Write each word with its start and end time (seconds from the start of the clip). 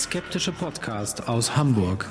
Skeptische 0.00 0.50
Podcast 0.50 1.28
aus 1.28 1.54
Hamburg. 1.58 2.08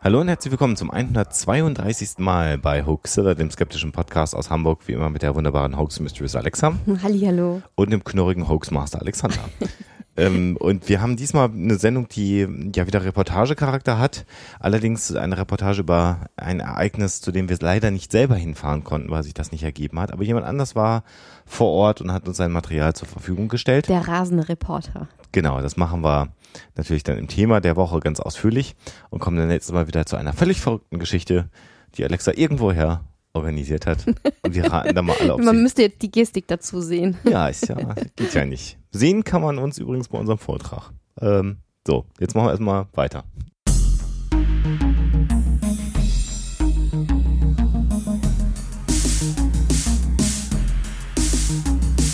Hallo 0.00 0.22
und 0.22 0.28
herzlich 0.28 0.50
willkommen 0.50 0.76
zum 0.76 0.90
132. 0.90 2.16
Mal 2.20 2.56
bei 2.56 2.86
Hoaxilla, 2.86 3.34
dem 3.34 3.50
skeptischen 3.50 3.92
Podcast 3.92 4.34
aus 4.34 4.48
Hamburg, 4.48 4.80
wie 4.88 4.92
immer 4.92 5.10
mit 5.10 5.20
der 5.20 5.34
wunderbaren 5.34 5.76
Hoax 5.76 6.00
Mistress 6.00 6.36
Alexa 6.36 6.72
Hallihallo. 7.02 7.60
und 7.74 7.92
dem 7.92 8.02
knurrigen 8.02 8.48
Hoaxmaster 8.48 8.98
Alexander. 9.02 9.44
ähm, 10.16 10.56
und 10.58 10.88
wir 10.88 11.00
haben 11.00 11.16
diesmal 11.16 11.50
eine 11.50 11.76
Sendung, 11.76 12.08
die 12.08 12.46
ja 12.74 12.86
wieder 12.86 13.04
Reportagecharakter 13.04 13.98
hat. 13.98 14.26
Allerdings 14.60 15.14
eine 15.14 15.38
Reportage 15.38 15.80
über 15.80 16.26
ein 16.36 16.60
Ereignis, 16.60 17.20
zu 17.20 17.32
dem 17.32 17.48
wir 17.48 17.56
leider 17.60 17.90
nicht 17.90 18.12
selber 18.12 18.34
hinfahren 18.34 18.84
konnten, 18.84 19.10
weil 19.10 19.22
sich 19.22 19.32
das 19.32 19.52
nicht 19.52 19.62
ergeben 19.62 19.98
hat. 19.98 20.12
Aber 20.12 20.22
jemand 20.22 20.46
anders 20.46 20.76
war 20.76 21.04
vor 21.46 21.70
Ort 21.70 22.02
und 22.02 22.12
hat 22.12 22.28
uns 22.28 22.36
sein 22.36 22.52
Material 22.52 22.94
zur 22.94 23.08
Verfügung 23.08 23.48
gestellt. 23.48 23.88
Der 23.88 24.06
rasende 24.06 24.48
Reporter. 24.48 25.08
Genau, 25.32 25.62
das 25.62 25.78
machen 25.78 26.02
wir 26.02 26.28
natürlich 26.76 27.04
dann 27.04 27.16
im 27.16 27.28
Thema 27.28 27.60
der 27.60 27.76
Woche 27.76 28.00
ganz 28.00 28.20
ausführlich 28.20 28.76
und 29.08 29.20
kommen 29.20 29.38
dann 29.38 29.50
jetzt 29.50 29.72
mal 29.72 29.86
wieder 29.86 30.04
zu 30.04 30.16
einer 30.16 30.34
völlig 30.34 30.60
verrückten 30.60 30.98
Geschichte, 30.98 31.48
die 31.96 32.04
Alexa 32.04 32.32
irgendwoher 32.34 33.04
organisiert 33.34 33.86
hat. 33.86 34.06
Und 34.42 34.54
wir 34.54 34.64
raten 34.70 34.94
da 34.94 35.02
mal 35.02 35.16
alle 35.20 35.34
auf 35.34 35.40
Man 35.40 35.56
sie. 35.56 35.62
müsste 35.62 35.82
jetzt 35.82 36.02
die 36.02 36.10
Gestik 36.10 36.46
dazu 36.48 36.80
sehen. 36.80 37.16
Ja, 37.24 37.48
ist 37.48 37.68
ja, 37.68 37.76
geht 38.16 38.34
ja 38.34 38.44
nicht. 38.44 38.78
Sehen 38.90 39.24
kann 39.24 39.42
man 39.42 39.58
uns 39.58 39.78
übrigens 39.78 40.08
bei 40.08 40.18
unserem 40.18 40.38
Vortrag. 40.38 40.90
Ähm, 41.20 41.58
so, 41.86 42.06
jetzt 42.20 42.34
machen 42.34 42.46
wir 42.46 42.50
erstmal 42.50 42.86
weiter. 42.92 43.24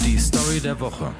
Die 0.05 0.19
Story 0.19 0.61
der 0.61 0.79
Woche. 0.81 1.13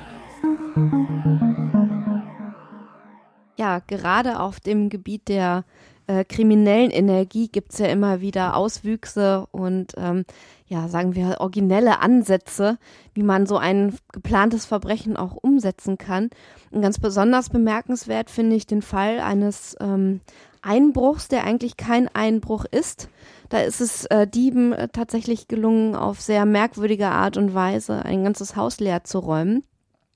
Ja, 3.57 3.81
gerade 3.87 4.41
auf 4.41 4.61
dem 4.61 4.89
Gebiet 4.89 5.29
der 5.29 5.65
äh, 6.09 6.25
kriminellen 6.25 6.91
Energie 6.91 7.48
gibt 7.48 7.73
es 7.73 7.78
ja 7.78 7.87
immer 7.87 8.20
wieder 8.20 8.56
Auswüchse 8.56 9.47
und 9.53 9.95
ähm, 9.97 10.25
ja, 10.67 10.89
sagen 10.89 11.14
wir, 11.14 11.37
originelle 11.41 12.01
Ansätze, 12.01 12.78
wie 13.14 13.23
man 13.23 13.47
so 13.47 13.56
ein 13.56 13.97
geplantes 14.12 14.67
Verbrechen 14.67 15.17
auch 15.17 15.36
umsetzen 15.41 15.97
kann. 15.97 16.31
Und 16.70 16.83
ganz 16.83 16.98
besonders 16.98 17.51
bemerkenswert 17.51 18.31
finde 18.31 18.56
ich 18.56 18.67
den 18.67 18.83
Fall 18.83 19.20
eines 19.20 19.77
ähm, 19.81 20.20
Einbruchs, 20.61 21.29
der 21.29 21.45
eigentlich 21.45 21.77
kein 21.77 22.09
Einbruch 22.09 22.64
ist. 22.64 23.09
Da 23.48 23.61
ist 23.61 23.81
es 23.81 24.05
äh, 24.06 24.27
Dieben 24.27 24.73
äh, 24.73 24.89
tatsächlich 24.89 25.48
gelungen, 25.48 25.95
auf 25.95 26.20
sehr 26.20 26.45
merkwürdige 26.45 27.09
Art 27.09 27.36
und 27.36 27.55
Weise 27.55 28.05
ein 28.05 28.25
ganzes 28.25 28.56
Haus 28.56 28.81
leer 28.81 29.05
zu 29.05 29.19
räumen. 29.20 29.62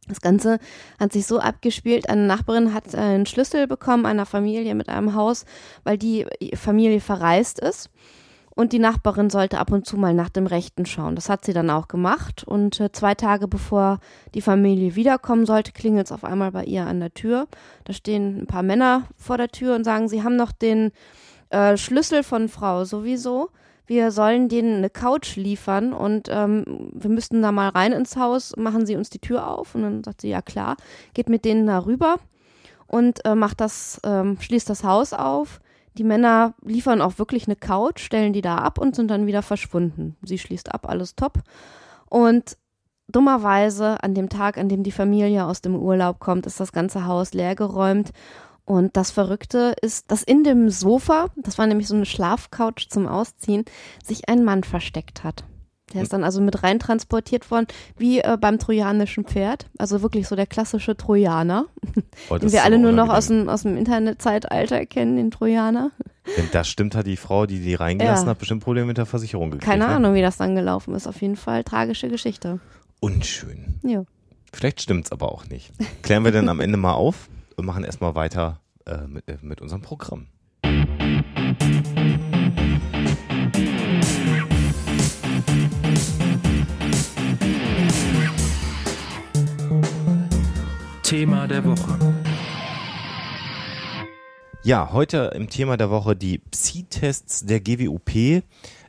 Das 0.09 0.21
Ganze 0.21 0.59
hat 0.99 1.13
sich 1.13 1.27
so 1.27 1.39
abgespielt, 1.39 2.09
eine 2.09 2.27
Nachbarin 2.27 2.75
hat 2.75 2.93
äh, 2.93 2.99
einen 2.99 3.27
Schlüssel 3.27 3.69
bekommen 3.69 4.05
einer 4.05 4.27
Familie 4.27 4.75
mit 4.75 4.89
einem 4.89 5.15
Haus, 5.15 5.45
weil 5.85 5.97
die 5.97 6.27
Familie 6.55 7.01
verreist 7.01 7.61
ist. 7.61 7.89
Und 8.55 8.75
die 8.75 8.79
Nachbarin 8.79 9.31
sollte 9.31 9.59
ab 9.59 9.73
und 9.73 9.87
zu 9.87 9.97
mal 9.97 10.13
nach 10.13 10.29
dem 10.29 10.47
Rechten 10.47 10.85
schauen. 10.85 11.15
Das 11.15 11.31
hat 11.31 11.45
sie 11.45 11.55
dann 11.55 11.71
auch 11.71 11.89
gemacht. 11.89 12.45
Und 12.45 12.81
äh, 12.81 12.93
zwei 12.93 13.15
Tage 13.15 13.49
bevor 13.49 13.99
die 14.35 14.43
Familie 14.43 14.95
wiederkommen 14.95 15.47
sollte, 15.47 15.73
klingelt 15.73 16.07
es 16.07 16.13
auf 16.13 16.25
einmal 16.25 16.53
bei 16.53 16.65
ihr 16.65 16.87
an 16.87 17.01
der 17.01 17.15
Tür. 17.15 17.47
Da 17.85 17.95
stehen 17.95 18.43
ein 18.43 18.47
paar 18.47 18.63
Männer 18.63 19.05
vor 19.17 19.39
der 19.39 19.49
Tür 19.49 19.75
und 19.75 19.85
sagen, 19.85 20.09
sie 20.09 20.23
haben 20.23 20.37
noch 20.37 20.53
den 20.53 20.93
äh, 21.49 21.79
Schlüssel 21.79 22.23
von 22.23 22.49
Frau 22.49 22.85
sowieso. 22.85 23.49
Wir 23.87 24.11
sollen 24.11 24.49
denen 24.49 24.79
eine 24.79 24.91
Couch 24.91 25.37
liefern 25.37 25.93
und 25.93 26.29
ähm, 26.31 26.91
wir 26.93 27.11
müssten 27.11 27.43
da 27.43 27.53
mal 27.53 27.69
rein 27.69 27.93
ins 27.93 28.17
Haus, 28.17 28.55
machen 28.57 28.87
sie 28.87 28.97
uns 28.97 29.11
die 29.11 29.19
Tür 29.19 29.49
auf. 29.49 29.75
Und 29.75 29.83
dann 29.83 30.05
sagt 30.05 30.21
sie, 30.21 30.29
ja 30.29 30.43
klar, 30.43 30.77
geht 31.15 31.29
mit 31.29 31.45
denen 31.45 31.67
da 31.67 31.85
rüber 31.85 32.17
und 32.87 33.25
äh, 33.25 33.35
macht 33.35 33.61
das, 33.61 34.01
ähm, 34.05 34.39
schließt 34.41 34.71
das 34.71 34.85
Haus 34.85 35.13
auf. 35.13 35.61
Die 35.99 36.05
Männer 36.05 36.55
liefern 36.63 37.03
auch 37.03 37.19
wirklich 37.19 37.47
eine 37.47 37.57
Couch, 37.57 38.01
stellen 38.01 38.33
die 38.33 38.41
da 38.41 38.57
ab 38.57 38.79
und 38.79 38.97
sind 38.97 39.11
dann 39.11 39.27
wieder 39.27 39.43
verschwunden. 39.43 40.17
Sie 40.23 40.39
schließt 40.39 40.73
ab, 40.73 40.89
alles 40.89 41.17
top. 41.17 41.41
Und 42.09 42.57
dummerweise 43.09 44.03
an 44.03 44.15
dem 44.15 44.29
Tag, 44.29 44.59
an 44.59 44.69
dem 44.69 44.83
die 44.83 44.93
Familie 44.93 45.45
aus 45.45 45.61
dem 45.61 45.77
Urlaub 45.77 46.19
kommt, 46.19 46.47
ist 46.47 46.61
das 46.61 46.73
ganze 46.73 47.07
Haus 47.07 47.35
leergeräumt. 47.35 48.13
Und 48.65 48.97
das 48.97 49.11
Verrückte 49.11 49.75
ist, 49.83 50.11
dass 50.11 50.23
in 50.23 50.45
dem 50.45 50.71
Sofa, 50.71 51.27
das 51.37 51.59
war 51.59 51.67
nämlich 51.67 51.89
so 51.89 51.95
eine 51.95 52.07
Schlafcouch 52.07 52.89
zum 52.89 53.09
Ausziehen, 53.09 53.65
sich 54.05 54.29
ein 54.29 54.45
Mann 54.45 54.63
versteckt 54.65 55.25
hat. 55.25 55.45
Der 55.93 56.03
ist 56.03 56.13
dann 56.13 56.25
also 56.25 56.41
mit 56.41 56.63
rein 56.63 56.79
transportiert 56.79 57.51
worden, 57.51 57.67
wie 57.99 58.21
äh, 58.21 58.39
beim 58.41 58.59
trojanischen 58.59 59.25
Pferd. 59.25 59.67
Also 59.77 60.01
wirklich 60.01 60.27
so 60.27 60.37
der 60.37 60.47
klassische 60.47 60.97
Trojaner, 60.97 61.67
Oh, 62.31 62.39
den 62.39 62.51
wir 62.51 62.65
alle 62.65 62.79
nur 62.79 62.93
noch 62.93 63.11
aus 63.11 63.27
dem, 63.27 63.49
aus 63.51 63.63
dem 63.63 63.77
Internetzeitalter 63.77 64.87
kennen, 64.87 65.17
den 65.17 65.31
Trojaner. 65.31 65.91
Wenn 66.37 66.49
das 66.53 66.69
stimmt, 66.69 66.95
hat 66.95 67.07
die 67.07 67.17
Frau, 67.19 67.45
die 67.47 67.61
die 67.61 67.75
reingelassen 67.75 68.27
Ja. 68.27 68.31
hat, 68.31 68.39
bestimmt 68.39 68.63
Probleme 68.65 68.87
mit 68.87 68.97
der 68.97 69.07
Versicherung 69.07 69.51
gekriegt. 69.51 69.71
Keine 69.71 69.87
ne? 69.87 69.95
Ahnung, 69.97 70.15
wie 70.15 70.23
das 70.23 70.39
dann 70.39 70.55
gelaufen 70.55 70.95
ist. 70.95 71.07
Auf 71.07 71.21
jeden 71.21 71.37
Fall 71.37 71.63
tragische 71.65 72.09
Geschichte. 72.09 72.61
Unschön. 73.01 73.79
Ja. 73.83 74.05
Vielleicht 74.53 74.81
stimmt's 74.81 75.13
aber 75.13 75.31
auch 75.33 75.47
nicht. 75.49 75.73
Klären 76.03 76.25
wir 76.25 76.33
dann 76.33 76.49
am 76.49 76.61
Ende 76.61 76.79
mal 76.79 76.95
auf 76.95 77.29
und 77.57 77.65
machen 77.65 77.85
erstmal 77.85 78.15
weiter 78.15 78.61
äh, 78.87 79.07
mit, 79.07 79.29
äh, 79.29 79.39
mit 79.43 79.61
unserem 79.61 79.83
Programm. 79.83 80.29
Thema 91.03 91.47
der 91.47 91.65
Woche. 91.65 91.99
Ja, 94.65 94.93
heute 94.93 95.33
im 95.35 95.51
Thema 95.51 95.77
der 95.77 95.91
Woche 95.91 96.17
die 96.17 96.39
Psi-Tests 96.39 97.45
der 97.45 97.61
GWUP. 97.61 98.45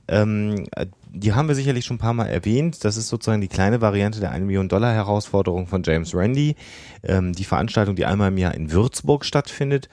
Ähm, 0.08 0.66
äh, 0.76 0.88
die 1.10 1.34
haben 1.34 1.48
wir 1.48 1.56
sicherlich 1.56 1.86
schon 1.86 1.96
ein 1.96 2.00
paar 2.00 2.14
Mal 2.14 2.26
erwähnt. 2.26 2.84
Das 2.84 2.98
ist 2.98 3.08
sozusagen 3.08 3.42
die 3.42 3.48
kleine 3.48 3.82
Variante 3.82 4.20
der 4.20 4.32
1 4.32 4.46
Million 4.46 4.68
Dollar 4.68 4.94
Herausforderung 4.94 5.68
von 5.68 5.84
James 5.84 6.16
Randi. 6.16 6.56
Ähm, 7.04 7.34
die 7.34 7.44
Veranstaltung, 7.44 7.96
die 7.96 8.06
einmal 8.06 8.30
im 8.30 8.38
Jahr 8.38 8.56
in 8.56 8.72
Würzburg 8.72 9.24
stattfindet. 9.24 9.90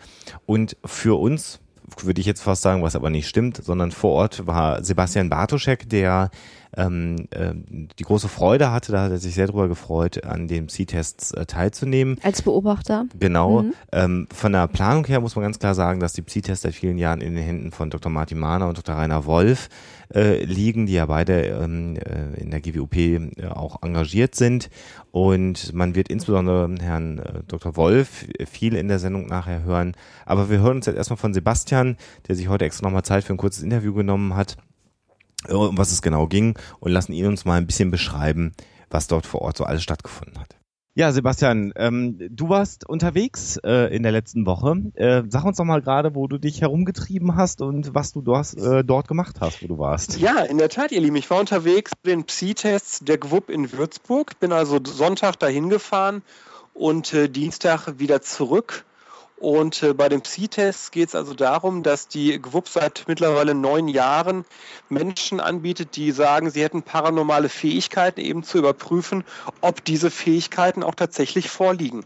Und 0.47 0.77
für 0.85 1.21
uns, 1.21 1.61
würde 2.03 2.21
ich 2.21 2.27
jetzt 2.27 2.43
fast 2.43 2.63
sagen, 2.63 2.83
was 2.83 2.97
aber 2.97 3.11
nicht 3.11 3.29
stimmt, 3.29 3.63
sondern 3.63 3.91
vor 3.91 4.13
Ort 4.13 4.47
war 4.47 4.83
Sebastian 4.83 5.29
Bartoschek, 5.29 5.89
der 5.89 6.31
ähm, 6.77 7.29
ähm, 7.33 7.89
die 7.99 8.05
große 8.05 8.29
Freude 8.29 8.71
hatte, 8.71 8.93
da 8.93 9.05
hat 9.05 9.11
er 9.11 9.19
sich 9.19 9.35
sehr 9.35 9.47
drüber 9.47 9.69
gefreut, 9.69 10.25
an 10.25 10.49
den 10.49 10.67
Psi-Tests 10.67 11.33
äh, 11.33 11.47
teilzunehmen. 11.47 12.19
Als 12.23 12.43
Beobachter. 12.43 13.07
Genau. 13.19 13.63
Mhm. 13.63 13.75
Ähm, 13.93 14.29
von 14.33 14.53
der 14.53 14.69
Planung 14.69 15.05
her 15.07 15.21
muss 15.21 15.37
man 15.37 15.43
ganz 15.43 15.59
klar 15.59 15.75
sagen, 15.75 16.01
dass 16.01 16.13
die 16.13 16.23
Psi-Tests 16.23 16.63
seit 16.63 16.75
vielen 16.75 16.99
Jahren 16.99 17.21
in 17.21 17.35
den 17.35 17.45
Händen 17.45 17.73
von 17.73 17.91
Dr. 17.91 18.11
Martin 18.11 18.39
Mahner 18.39 18.69
und 18.69 18.79
Dr. 18.79 18.95
Rainer 18.95 19.25
Wolf 19.27 19.69
äh, 20.15 20.45
liegen, 20.45 20.87
die 20.87 20.95
ja 20.95 21.07
beide 21.07 21.43
ähm, 21.43 21.97
äh, 21.97 22.41
in 22.41 22.51
der 22.51 22.61
GWUP 22.61 22.97
äh, 22.97 23.31
auch 23.49 23.83
engagiert 23.83 24.35
sind. 24.35 24.71
Und 25.13 25.73
man 25.73 25.95
wird 25.95 26.09
insbesondere 26.09 26.73
Herrn 26.81 27.19
äh, 27.19 27.41
Dr. 27.47 27.77
Wolf 27.77 28.27
viel 28.49 28.75
in 28.75 28.89
der 28.89 28.99
Sendung 28.99 29.27
nachher 29.27 29.63
hören. 29.65 29.95
Aber 30.25 30.51
wir 30.51 30.61
hören 30.61 30.79
uns 30.79 30.87
jetzt 30.87 30.97
erstmal 30.97 31.17
von 31.17 31.35
Sebastian, 31.35 31.97
der 32.29 32.37
sich 32.37 32.49
heute 32.49 32.65
extra 32.65 32.87
nochmal 32.87 33.03
Zeit 33.03 33.25
für 33.25 33.33
ein 33.33 33.39
kurzes 33.39 33.63
Interview 33.63 33.93
genommen 33.93 34.35
hat, 34.35 34.53
äh, 34.53 34.70
um 35.49 35.77
was 35.77 35.93
es 35.93 36.03
genau 36.03 36.27
ging 36.27 36.59
und 36.81 36.93
lassen 36.93 37.13
ihn 37.13 37.27
uns 37.27 37.45
mal 37.45 37.57
ein 37.57 37.67
bisschen 37.67 37.91
beschreiben, 37.91 38.53
was 38.89 39.07
dort 39.07 39.27
vor 39.27 39.43
Ort 39.43 39.57
so 39.57 39.65
alles 39.65 39.83
stattgefunden 39.83 40.39
hat. 40.39 40.61
Ja, 40.95 41.13
Sebastian, 41.13 41.73
ähm, 41.77 42.19
du 42.31 42.49
warst 42.49 42.87
unterwegs 42.87 43.57
äh, 43.65 43.95
in 43.95 44.03
der 44.03 44.11
letzten 44.11 44.45
Woche. 44.45 44.75
Äh, 44.95 45.23
sag 45.29 45.45
uns 45.45 45.57
doch 45.57 45.65
mal 45.65 45.81
gerade, 45.81 46.17
wo 46.17 46.27
du 46.27 46.37
dich 46.37 46.63
herumgetrieben 46.63 47.37
hast 47.37 47.63
und 47.63 47.95
was 47.95 48.13
du 48.13 48.23
dort, 48.23 48.55
äh, 48.57 48.85
dort 48.85 49.07
gemacht 49.07 49.37
hast, 49.41 49.63
wo 49.63 49.69
du 49.69 49.79
warst. 49.79 50.19
Ja, 50.19 50.41
in 50.41 50.59
der 50.59 50.69
Tat, 50.69 50.91
ihr 50.91 51.01
Lieben. 51.01 51.15
Ich 51.15 51.31
war 51.31 51.39
unterwegs 51.39 51.93
zu 51.93 52.11
den 52.11 52.25
Psi-Tests 52.25 53.05
der 53.05 53.19
GWUP 53.19 53.51
in 53.51 53.73
Würzburg. 53.73 54.41
Bin 54.41 54.53
also 54.53 54.81
Sonntag 54.85 55.37
dahin 55.37 55.71
gefahren 55.71 56.23
und 56.75 57.15
äh, 57.15 57.29
Dienstag 57.29 58.01
wieder 58.01 58.21
zurück. 58.21 58.85
Und 59.41 59.83
äh, 59.83 59.95
bei 59.95 60.11
den 60.11 60.21
Psi-Tests 60.21 60.91
geht 60.91 61.09
es 61.09 61.15
also 61.15 61.33
darum, 61.33 61.83
dass 61.83 62.09
die 62.09 62.39
GWUP 62.39 62.69
seit 62.69 63.05
mittlerweile 63.09 63.55
neun 63.55 63.89
Jahren 63.89 64.45
Menschen 64.91 65.41
anbietet, 65.41 65.97
die 65.97 66.13
sagen, 66.13 66.51
sie 66.51 66.63
hätten 66.63 66.83
paranormale 66.83 67.49
Fähigkeiten, 67.49 68.21
eben 68.21 68.43
zu 68.43 68.59
überprüfen, 68.59 69.25
ob 69.63 69.83
diese 69.83 70.11
Fähigkeiten 70.11 70.83
auch 70.83 70.95
tatsächlich 70.95 71.49
vorliegen. 71.49 72.05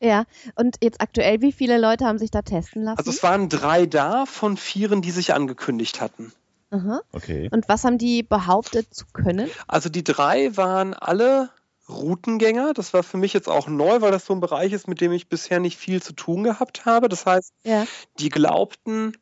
Ja, 0.00 0.24
und 0.56 0.76
jetzt 0.82 1.00
aktuell, 1.00 1.40
wie 1.40 1.52
viele 1.52 1.78
Leute 1.78 2.04
haben 2.04 2.18
sich 2.18 2.32
da 2.32 2.42
testen 2.42 2.82
lassen? 2.82 2.98
Also 2.98 3.10
es 3.10 3.22
waren 3.22 3.48
drei 3.48 3.86
da 3.86 4.26
von 4.26 4.56
vieren, 4.56 5.02
die 5.02 5.12
sich 5.12 5.34
angekündigt 5.34 6.00
hatten. 6.00 6.32
Aha. 6.70 7.00
Okay. 7.12 7.48
Und 7.52 7.68
was 7.68 7.84
haben 7.84 7.96
die 7.96 8.24
behauptet 8.24 8.92
zu 8.92 9.04
können? 9.12 9.48
Also 9.68 9.88
die 9.88 10.02
drei 10.02 10.56
waren 10.56 10.94
alle 10.94 11.50
Routengänger. 11.88 12.74
Das 12.74 12.92
war 12.92 13.02
für 13.02 13.16
mich 13.16 13.32
jetzt 13.32 13.48
auch 13.48 13.68
neu, 13.68 14.00
weil 14.00 14.10
das 14.10 14.26
so 14.26 14.34
ein 14.34 14.40
Bereich 14.40 14.72
ist, 14.72 14.88
mit 14.88 15.00
dem 15.00 15.12
ich 15.12 15.28
bisher 15.28 15.60
nicht 15.60 15.76
viel 15.76 16.02
zu 16.02 16.12
tun 16.12 16.42
gehabt 16.42 16.84
habe. 16.84 17.08
Das 17.08 17.26
heißt, 17.26 17.52
Ja. 17.64 17.86
die 18.18 18.28
glaubten, 18.28 19.16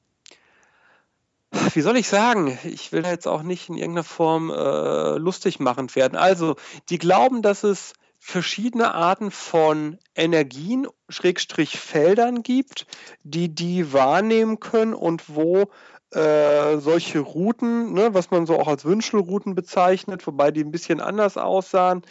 wie 1.75 1.81
soll 1.83 1.97
ich 1.97 2.09
sagen? 2.09 2.59
Ich 2.65 2.93
will 2.93 3.05
jetzt 3.05 3.29
auch 3.29 3.43
nicht 3.43 3.69
in 3.69 3.77
irgendeiner 3.77 4.05
Form 4.05 4.51
äh, 4.51 5.17
lustig 5.19 5.61
machend 5.61 5.95
werden. 5.95 6.17
Also, 6.17 6.57
die 6.89 6.99
glauben, 6.99 7.43
dass 7.43 7.63
es 7.65 7.93
verschiedene 8.19 8.95
Arten 8.95 9.31
von 9.31 9.99
Energien, 10.15 10.87
Schrägstrich 11.11 11.79
Feldern 11.79 12.43
gibt, 12.43 12.87
die 13.23 13.55
die 13.55 13.93
wahrnehmen 13.93 14.61
können 14.61 14.95
und 14.95 15.29
wo 15.29 15.71
äh, 16.15 16.79
solche 16.79 17.21
Routen, 17.21 17.93
ne, 17.93 18.15
was 18.15 18.31
man 18.31 18.47
so 18.47 18.59
auch 18.59 18.69
als 18.69 18.85
Wünschelrouten 18.85 19.55
bezeichnet, 19.55 20.27
wobei 20.27 20.51
die 20.51 20.63
ein 20.63 20.71
bisschen 20.71 21.01
anders 21.01 21.37
aussahen, 21.37 22.03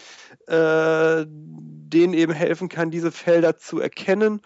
äh, 0.47 1.25
denen 1.27 2.13
eben 2.13 2.33
helfen 2.33 2.69
kann, 2.69 2.91
diese 2.91 3.11
Felder 3.11 3.57
zu 3.57 3.79
erkennen 3.79 4.41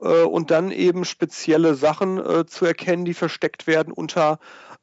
äh, 0.00 0.22
und 0.22 0.50
dann 0.50 0.70
eben 0.70 1.04
spezielle 1.04 1.74
Sachen 1.74 2.18
äh, 2.18 2.46
zu 2.46 2.64
erkennen, 2.64 3.04
die 3.04 3.14
versteckt 3.14 3.66
werden 3.66 3.92
unter 3.92 4.38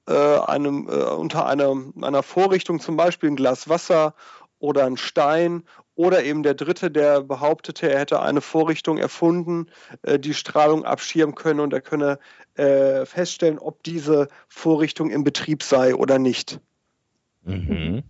äh, 0.07 0.13
einem, 0.13 0.87
unter 0.87 1.45
einer, 1.45 1.75
einer 2.01 2.23
Vorrichtung, 2.23 2.79
zum 2.79 2.97
Beispiel 2.97 3.29
ein 3.29 3.35
Glas 3.35 3.69
Wasser 3.69 4.13
oder 4.59 4.85
ein 4.85 4.97
Stein 4.97 5.63
oder 5.95 6.23
eben 6.23 6.43
der 6.43 6.53
Dritte, 6.53 6.91
der 6.91 7.21
behauptete, 7.21 7.91
er 7.91 7.99
hätte 7.99 8.21
eine 8.21 8.41
Vorrichtung 8.41 8.97
erfunden, 8.97 9.67
äh, 10.03 10.19
die 10.19 10.33
Strahlung 10.33 10.85
abschirmen 10.85 11.35
könne 11.35 11.61
und 11.61 11.73
er 11.73 11.81
könne 11.81 12.19
äh, 12.55 13.05
feststellen, 13.05 13.59
ob 13.59 13.83
diese 13.83 14.27
Vorrichtung 14.47 15.09
im 15.09 15.23
Betrieb 15.23 15.63
sei 15.63 15.95
oder 15.95 16.19
nicht. 16.19 16.59
Mhm. 17.43 18.03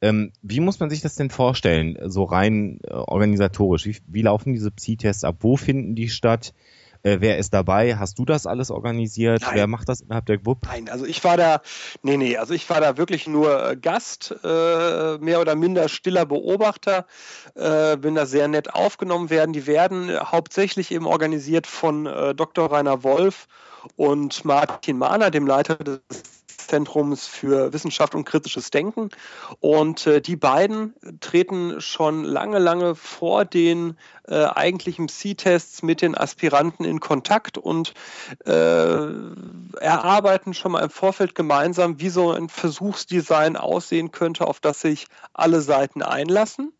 Ähm, 0.00 0.32
wie 0.42 0.60
muss 0.60 0.80
man 0.80 0.88
sich 0.88 1.02
das 1.02 1.14
denn 1.14 1.30
vorstellen, 1.30 1.98
so 2.06 2.24
rein 2.24 2.80
äh, 2.84 2.94
organisatorisch? 2.94 3.84
Wie, 3.86 3.96
wie 4.06 4.22
laufen 4.22 4.54
diese 4.54 4.70
Psi-Tests 4.70 5.24
ab? 5.24 5.36
Wo 5.40 5.56
finden 5.56 5.94
die 5.94 6.08
statt? 6.08 6.54
Äh, 7.02 7.18
wer 7.20 7.38
ist 7.38 7.54
dabei? 7.54 7.96
Hast 7.96 8.18
du 8.18 8.24
das 8.24 8.46
alles 8.46 8.70
organisiert? 8.70 9.42
Nein. 9.42 9.50
Wer 9.54 9.66
macht 9.66 9.88
das 9.88 10.00
innerhalb 10.00 10.26
der 10.26 10.38
GWUP? 10.38 10.66
Nein, 10.66 10.88
also 10.88 11.04
ich 11.06 11.22
war 11.24 11.36
da, 11.36 11.62
nee, 12.02 12.16
nee, 12.16 12.36
also 12.36 12.52
ich 12.52 12.68
war 12.68 12.80
da 12.80 12.96
wirklich 12.96 13.26
nur 13.26 13.70
äh, 13.70 13.76
Gast, 13.76 14.34
äh, 14.44 15.18
mehr 15.18 15.40
oder 15.40 15.54
minder 15.54 15.88
stiller 15.88 16.26
Beobachter, 16.26 17.06
äh, 17.54 17.96
bin 17.96 18.14
da 18.14 18.26
sehr 18.26 18.48
nett 18.48 18.74
aufgenommen 18.74 19.30
werden. 19.30 19.52
Die 19.52 19.66
werden 19.66 20.10
hauptsächlich 20.20 20.90
eben 20.90 21.06
organisiert 21.06 21.66
von 21.66 22.06
äh, 22.06 22.34
Dr. 22.34 22.70
Rainer 22.70 23.02
Wolf 23.02 23.46
und 23.96 24.44
Martin 24.44 24.98
Mahner, 24.98 25.30
dem 25.30 25.46
Leiter 25.46 25.76
des 25.76 26.00
Zentrums 26.70 27.26
für 27.26 27.72
Wissenschaft 27.72 28.14
und 28.14 28.24
kritisches 28.24 28.70
Denken. 28.70 29.10
Und 29.58 30.06
äh, 30.06 30.20
die 30.20 30.36
beiden 30.36 30.94
treten 31.20 31.80
schon 31.80 32.24
lange, 32.24 32.58
lange 32.58 32.94
vor 32.94 33.44
den 33.44 33.96
äh, 34.28 34.44
eigentlichen 34.44 35.08
C-Tests 35.08 35.82
mit 35.82 36.00
den 36.00 36.16
Aspiranten 36.16 36.84
in 36.84 37.00
Kontakt 37.00 37.58
und 37.58 37.92
äh, 38.46 38.50
erarbeiten 39.80 40.54
schon 40.54 40.72
mal 40.72 40.84
im 40.84 40.90
Vorfeld 40.90 41.34
gemeinsam, 41.34 42.00
wie 42.00 42.10
so 42.10 42.30
ein 42.30 42.48
Versuchsdesign 42.48 43.56
aussehen 43.56 44.12
könnte, 44.12 44.46
auf 44.46 44.60
das 44.60 44.80
sich 44.80 45.06
alle 45.34 45.60
Seiten 45.60 46.02
einlassen. 46.02 46.72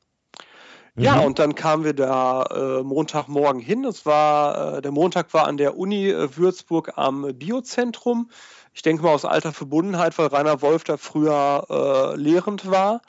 Ja, 0.96 1.16
mhm. 1.16 1.24
und 1.24 1.38
dann 1.38 1.54
kamen 1.54 1.84
wir 1.84 1.94
da 1.94 2.42
äh, 2.42 2.82
Montagmorgen 2.82 3.60
hin. 3.60 3.84
Es 3.84 4.04
war, 4.06 4.78
äh, 4.78 4.82
der 4.82 4.90
Montag 4.92 5.32
war 5.32 5.46
an 5.46 5.56
der 5.56 5.76
Uni 5.76 6.08
äh, 6.08 6.36
Würzburg 6.36 6.92
am 6.96 7.26
Biozentrum 7.34 8.30
ich 8.72 8.82
denke 8.82 9.02
mal 9.02 9.12
aus 9.12 9.24
alter 9.24 9.52
Verbundenheit, 9.52 10.16
weil 10.18 10.26
Rainer 10.26 10.62
Wolf 10.62 10.84
da 10.84 10.96
früher 10.96 11.66
äh, 11.68 12.16
lehrend 12.16 12.70
war. 12.70 13.02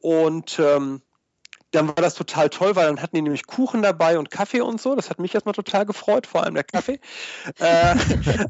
Und 0.00 0.58
ähm, 0.58 1.02
dann 1.72 1.88
war 1.88 1.94
das 1.94 2.14
total 2.14 2.50
toll, 2.50 2.76
weil 2.76 2.86
dann 2.86 3.00
hatten 3.00 3.16
die 3.16 3.22
nämlich 3.22 3.46
Kuchen 3.46 3.82
dabei 3.82 4.18
und 4.18 4.30
Kaffee 4.30 4.60
und 4.60 4.80
so. 4.80 4.94
Das 4.94 5.08
hat 5.08 5.18
mich 5.18 5.34
erstmal 5.34 5.54
total 5.54 5.86
gefreut, 5.86 6.26
vor 6.26 6.44
allem 6.44 6.54
der 6.54 6.64
Kaffee. 6.64 7.00
äh, 7.60 7.96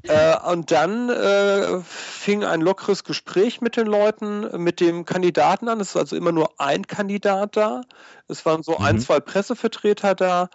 äh, 0.08 0.50
und 0.50 0.70
dann 0.72 1.08
äh, 1.08 1.80
fing 1.82 2.44
ein 2.44 2.60
lockeres 2.60 3.04
Gespräch 3.04 3.60
mit 3.60 3.76
den 3.76 3.86
Leuten, 3.86 4.60
mit 4.60 4.80
dem 4.80 5.04
Kandidaten 5.04 5.68
an. 5.68 5.80
Es 5.80 5.90
ist 5.90 5.96
also 5.96 6.16
immer 6.16 6.32
nur 6.32 6.60
ein 6.60 6.86
Kandidat 6.86 7.56
da. 7.56 7.82
Es 8.26 8.44
waren 8.44 8.62
so 8.64 8.78
mhm. 8.78 8.84
ein, 8.84 8.98
zwei 8.98 9.20
Pressevertreter 9.20 10.14
da 10.14 10.50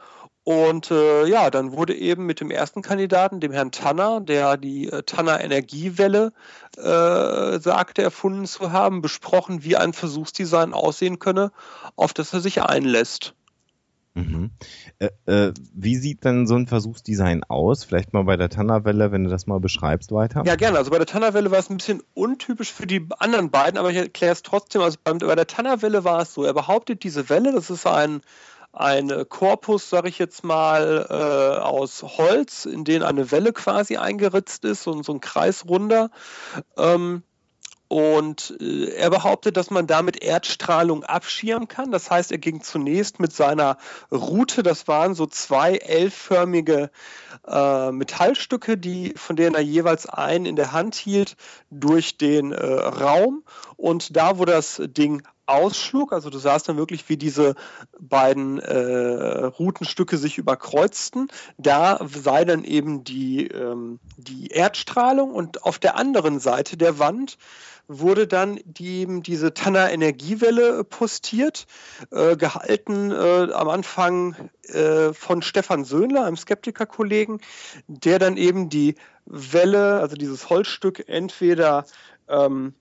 und 0.47 0.91
äh, 0.91 1.25
ja, 1.25 1.49
dann 1.49 1.73
wurde 1.73 1.93
eben 1.93 2.25
mit 2.25 2.39
dem 2.39 2.51
ersten 2.51 2.81
Kandidaten, 2.81 3.41
dem 3.41 3.51
Herrn 3.51 3.73
Tanner, 3.73 4.21
der 4.21 4.55
die 4.55 4.87
äh, 4.87 5.03
Tanner 5.03 5.41
Energiewelle 5.41 6.31
äh, 6.77 7.59
sagte, 7.59 8.01
erfunden 8.01 8.45
zu 8.45 8.71
haben, 8.71 9.01
besprochen, 9.01 9.65
wie 9.65 9.75
ein 9.75 9.91
Versuchsdesign 9.91 10.71
aussehen 10.71 11.19
könne, 11.19 11.51
auf 11.97 12.13
das 12.13 12.31
er 12.31 12.39
sich 12.39 12.61
einlässt. 12.61 13.33
Mhm. 14.13 14.51
Äh, 14.99 15.09
äh, 15.25 15.53
wie 15.73 15.97
sieht 15.97 16.23
denn 16.23 16.47
so 16.47 16.55
ein 16.55 16.67
Versuchsdesign 16.67 17.43
aus? 17.43 17.83
Vielleicht 17.83 18.13
mal 18.13 18.23
bei 18.23 18.37
der 18.37 18.47
Tannerwelle, 18.47 19.11
wenn 19.11 19.25
du 19.25 19.29
das 19.29 19.47
mal 19.47 19.59
beschreibst 19.59 20.13
weiter. 20.13 20.43
Ja, 20.45 20.55
gerne. 20.55 20.77
Also 20.77 20.91
bei 20.91 20.97
der 20.97 21.07
Tannerwelle 21.07 21.51
war 21.51 21.59
es 21.59 21.69
ein 21.69 21.75
bisschen 21.75 22.01
untypisch 22.13 22.71
für 22.71 22.87
die 22.87 23.05
anderen 23.19 23.51
beiden, 23.51 23.77
aber 23.77 23.91
ich 23.91 23.97
erkläre 23.97 24.31
es 24.31 24.43
trotzdem. 24.43 24.81
Also 24.81 24.97
bei, 25.03 25.11
bei 25.11 25.35
der 25.35 25.47
Tannerwelle 25.47 26.05
war 26.05 26.21
es 26.21 26.33
so, 26.33 26.45
er 26.45 26.53
behauptet, 26.53 27.03
diese 27.03 27.27
Welle, 27.27 27.51
das 27.51 27.69
ist 27.69 27.85
ein 27.85 28.21
ein 28.79 29.25
Korpus, 29.27 29.89
sage 29.89 30.09
ich 30.09 30.19
jetzt 30.19 30.43
mal, 30.43 31.07
äh, 31.09 31.59
aus 31.61 32.03
Holz, 32.03 32.65
in 32.65 32.83
den 32.83 33.03
eine 33.03 33.31
Welle 33.31 33.53
quasi 33.53 33.97
eingeritzt 33.97 34.65
ist 34.65 34.87
und 34.87 35.03
so 35.03 35.13
ein 35.13 35.21
Kreisrunder. 35.21 36.11
Ähm, 36.77 37.23
und 37.87 38.57
äh, 38.59 38.89
er 38.95 39.09
behauptet, 39.09 39.55
dass 39.57 39.69
man 39.69 39.87
damit 39.87 40.21
Erdstrahlung 40.21 41.03
abschirmen 41.03 41.67
kann. 41.67 41.91
Das 41.91 42.11
heißt, 42.11 42.31
er 42.31 42.37
ging 42.37 42.61
zunächst 42.61 43.19
mit 43.19 43.33
seiner 43.33 43.77
Route, 44.11 44.61
das 44.61 44.87
waren 44.87 45.15
so 45.15 45.25
zwei 45.25 45.77
L-förmige 45.77 46.91
äh, 47.47 47.91
Metallstücke, 47.91 48.77
die, 48.77 49.13
von 49.15 49.35
denen 49.35 49.55
er 49.55 49.61
jeweils 49.61 50.05
einen 50.05 50.45
in 50.45 50.55
der 50.55 50.73
Hand 50.73 50.95
hielt, 50.95 51.37
durch 51.69 52.17
den 52.17 52.51
äh, 52.51 52.65
Raum. 52.65 53.43
Und 53.77 54.15
da, 54.17 54.37
wo 54.37 54.45
das 54.45 54.81
Ding 54.85 55.23
ausschlug. 55.47 56.13
Also 56.13 56.29
du 56.29 56.37
sahst 56.37 56.69
dann 56.69 56.77
wirklich, 56.77 57.09
wie 57.09 57.17
diese 57.17 57.55
beiden 57.99 58.59
äh, 58.59 59.45
Routenstücke 59.45 60.17
sich 60.17 60.37
überkreuzten. 60.37 61.29
Da 61.57 61.99
sei 62.07 62.45
dann 62.45 62.63
eben 62.63 63.03
die, 63.03 63.47
ähm, 63.47 63.99
die 64.17 64.47
Erdstrahlung 64.47 65.31
und 65.31 65.63
auf 65.63 65.79
der 65.79 65.97
anderen 65.97 66.39
Seite 66.39 66.77
der 66.77 66.99
Wand 66.99 67.37
wurde 67.87 68.27
dann 68.27 68.59
die, 68.65 69.21
diese 69.21 69.53
Tanner 69.53 69.89
Energiewelle 69.91 70.83
postiert, 70.83 71.67
äh, 72.11 72.35
gehalten 72.35 73.11
äh, 73.11 73.51
am 73.53 73.69
Anfang 73.69 74.35
äh, 74.63 75.13
von 75.13 75.41
Stefan 75.41 75.85
Söhnler, 75.85 76.25
einem 76.25 76.35
Skeptiker-Kollegen, 76.35 77.39
der 77.87 78.19
dann 78.19 78.35
eben 78.35 78.69
die 78.69 78.95
Welle, 79.25 79.99
also 79.99 80.15
dieses 80.15 80.49
Holzstück, 80.49 81.07
entweder 81.07 81.85
ähm, 82.27 82.73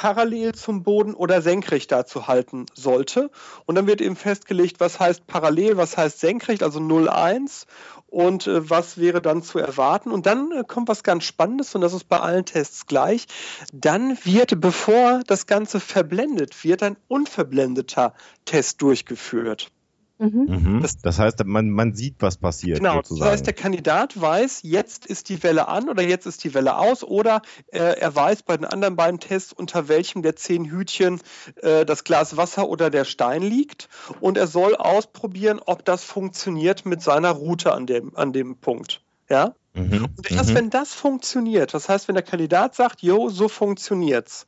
parallel 0.00 0.54
zum 0.54 0.84
Boden 0.84 1.12
oder 1.12 1.42
senkrecht 1.42 1.90
dazu 1.90 2.28
halten 2.28 2.66
sollte. 2.72 3.32
Und 3.66 3.74
dann 3.74 3.88
wird 3.88 4.00
eben 4.00 4.14
festgelegt, 4.14 4.78
was 4.78 5.00
heißt 5.00 5.26
parallel, 5.26 5.76
was 5.76 5.96
heißt 5.96 6.20
senkrecht, 6.20 6.62
also 6.62 6.78
0,1 6.78 7.64
und 8.06 8.46
äh, 8.46 8.70
was 8.70 8.98
wäre 8.98 9.20
dann 9.20 9.42
zu 9.42 9.58
erwarten. 9.58 10.12
Und 10.12 10.26
dann 10.26 10.52
äh, 10.52 10.62
kommt 10.64 10.88
was 10.88 11.02
ganz 11.02 11.24
Spannendes 11.24 11.74
und 11.74 11.80
das 11.80 11.94
ist 11.94 12.08
bei 12.08 12.20
allen 12.20 12.44
Tests 12.44 12.86
gleich. 12.86 13.26
Dann 13.72 14.16
wird, 14.24 14.60
bevor 14.60 15.22
das 15.26 15.46
Ganze 15.46 15.80
verblendet 15.80 16.62
wird, 16.62 16.84
ein 16.84 16.96
unverblendeter 17.08 18.14
Test 18.44 18.80
durchgeführt. 18.82 19.72
Mhm. 20.18 20.46
mhm. 20.48 20.82
Das, 20.82 20.98
das, 20.98 21.18
heißt, 21.18 21.44
man, 21.44 21.70
man 21.70 21.94
sieht, 21.94 22.16
was 22.18 22.36
passiert. 22.36 22.78
Genau, 22.78 22.96
sozusagen. 22.96 23.20
das 23.20 23.32
heißt, 23.32 23.46
der 23.46 23.54
Kandidat 23.54 24.20
weiß, 24.20 24.60
jetzt 24.62 25.06
ist 25.06 25.28
die 25.28 25.42
Welle 25.42 25.68
an 25.68 25.88
oder 25.88 26.02
jetzt 26.02 26.26
ist 26.26 26.42
die 26.42 26.54
Welle 26.54 26.76
aus 26.76 27.04
oder 27.04 27.42
äh, 27.68 27.78
er 27.78 28.14
weiß 28.14 28.42
bei 28.42 28.56
den 28.56 28.66
anderen 28.66 28.96
beiden 28.96 29.20
Tests, 29.20 29.52
unter 29.52 29.88
welchem 29.88 30.22
der 30.22 30.34
zehn 30.34 30.64
Hütchen 30.64 31.20
äh, 31.62 31.84
das 31.84 32.02
Glas 32.02 32.36
Wasser 32.36 32.68
oder 32.68 32.90
der 32.90 33.04
Stein 33.04 33.42
liegt 33.42 33.88
und 34.20 34.36
er 34.36 34.48
soll 34.48 34.74
ausprobieren, 34.74 35.60
ob 35.64 35.84
das 35.84 36.02
funktioniert 36.02 36.84
mit 36.84 37.00
seiner 37.00 37.30
Route 37.30 37.72
an 37.72 37.86
dem, 37.86 38.16
an 38.16 38.32
dem 38.32 38.56
Punkt. 38.56 39.02
Ja? 39.28 39.54
Mhm. 39.74 40.08
Und 40.16 40.30
erst 40.30 40.50
mhm. 40.50 40.54
wenn 40.54 40.70
das 40.70 40.94
funktioniert, 40.94 41.74
das 41.74 41.88
heißt, 41.88 42.08
wenn 42.08 42.16
der 42.16 42.24
Kandidat 42.24 42.74
sagt, 42.74 43.02
jo, 43.02 43.28
so 43.28 43.48
funktioniert's, 43.48 44.46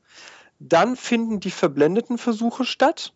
dann 0.58 0.96
finden 0.96 1.40
die 1.40 1.50
verblendeten 1.50 2.18
Versuche 2.18 2.64
statt 2.64 3.14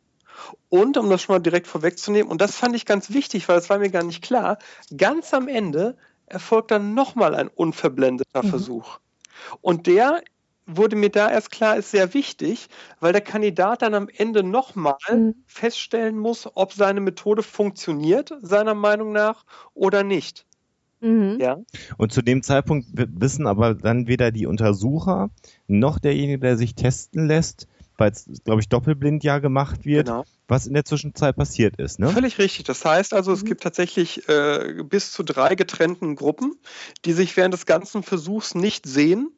und 0.68 0.96
um 0.96 1.10
das 1.10 1.22
schon 1.22 1.34
mal 1.34 1.40
direkt 1.40 1.66
vorwegzunehmen, 1.66 2.30
und 2.30 2.40
das 2.40 2.56
fand 2.56 2.74
ich 2.76 2.86
ganz 2.86 3.10
wichtig, 3.10 3.48
weil 3.48 3.56
das 3.56 3.70
war 3.70 3.78
mir 3.78 3.90
gar 3.90 4.02
nicht 4.02 4.22
klar, 4.22 4.58
ganz 4.96 5.32
am 5.34 5.48
Ende 5.48 5.96
erfolgt 6.26 6.70
dann 6.70 6.94
nochmal 6.94 7.34
ein 7.34 7.48
unverblendeter 7.48 8.42
mhm. 8.42 8.48
Versuch. 8.48 8.98
Und 9.60 9.86
der 9.86 10.22
wurde 10.66 10.96
mir 10.96 11.10
da 11.10 11.30
erst 11.30 11.50
klar, 11.50 11.76
ist 11.76 11.90
sehr 11.90 12.14
wichtig, 12.14 12.68
weil 13.00 13.12
der 13.12 13.20
Kandidat 13.20 13.82
dann 13.82 13.94
am 13.94 14.08
Ende 14.08 14.42
nochmal 14.42 14.96
mhm. 15.10 15.34
feststellen 15.46 16.18
muss, 16.18 16.48
ob 16.54 16.72
seine 16.72 17.00
Methode 17.00 17.42
funktioniert, 17.42 18.32
seiner 18.40 18.74
Meinung 18.74 19.12
nach, 19.12 19.44
oder 19.74 20.02
nicht. 20.02 20.46
Mhm. 21.00 21.36
Ja. 21.38 21.58
Und 21.98 22.12
zu 22.12 22.22
dem 22.22 22.42
Zeitpunkt 22.42 22.88
wissen 22.92 23.46
aber 23.46 23.74
dann 23.74 24.06
weder 24.06 24.30
die 24.30 24.46
Untersucher 24.46 25.30
noch 25.66 25.98
derjenige, 25.98 26.38
der 26.38 26.56
sich 26.56 26.74
testen 26.74 27.26
lässt, 27.26 27.68
weil 27.96 28.10
es, 28.12 28.26
glaube 28.44 28.60
ich, 28.60 28.68
doppelblind 28.68 29.24
ja 29.24 29.38
gemacht 29.38 29.84
wird, 29.84 30.06
genau. 30.06 30.24
was 30.48 30.66
in 30.66 30.74
der 30.74 30.84
Zwischenzeit 30.84 31.36
passiert 31.36 31.76
ist. 31.76 31.98
Ne? 31.98 32.08
Völlig 32.08 32.38
richtig. 32.38 32.64
Das 32.64 32.84
heißt 32.84 33.14
also, 33.14 33.32
es 33.32 33.42
mhm. 33.42 33.46
gibt 33.46 33.62
tatsächlich 33.62 34.28
äh, 34.28 34.82
bis 34.84 35.12
zu 35.12 35.22
drei 35.22 35.54
getrennten 35.54 36.16
Gruppen, 36.16 36.56
die 37.04 37.12
sich 37.12 37.36
während 37.36 37.54
des 37.54 37.66
ganzen 37.66 38.02
Versuchs 38.02 38.54
nicht 38.54 38.86
sehen 38.86 39.30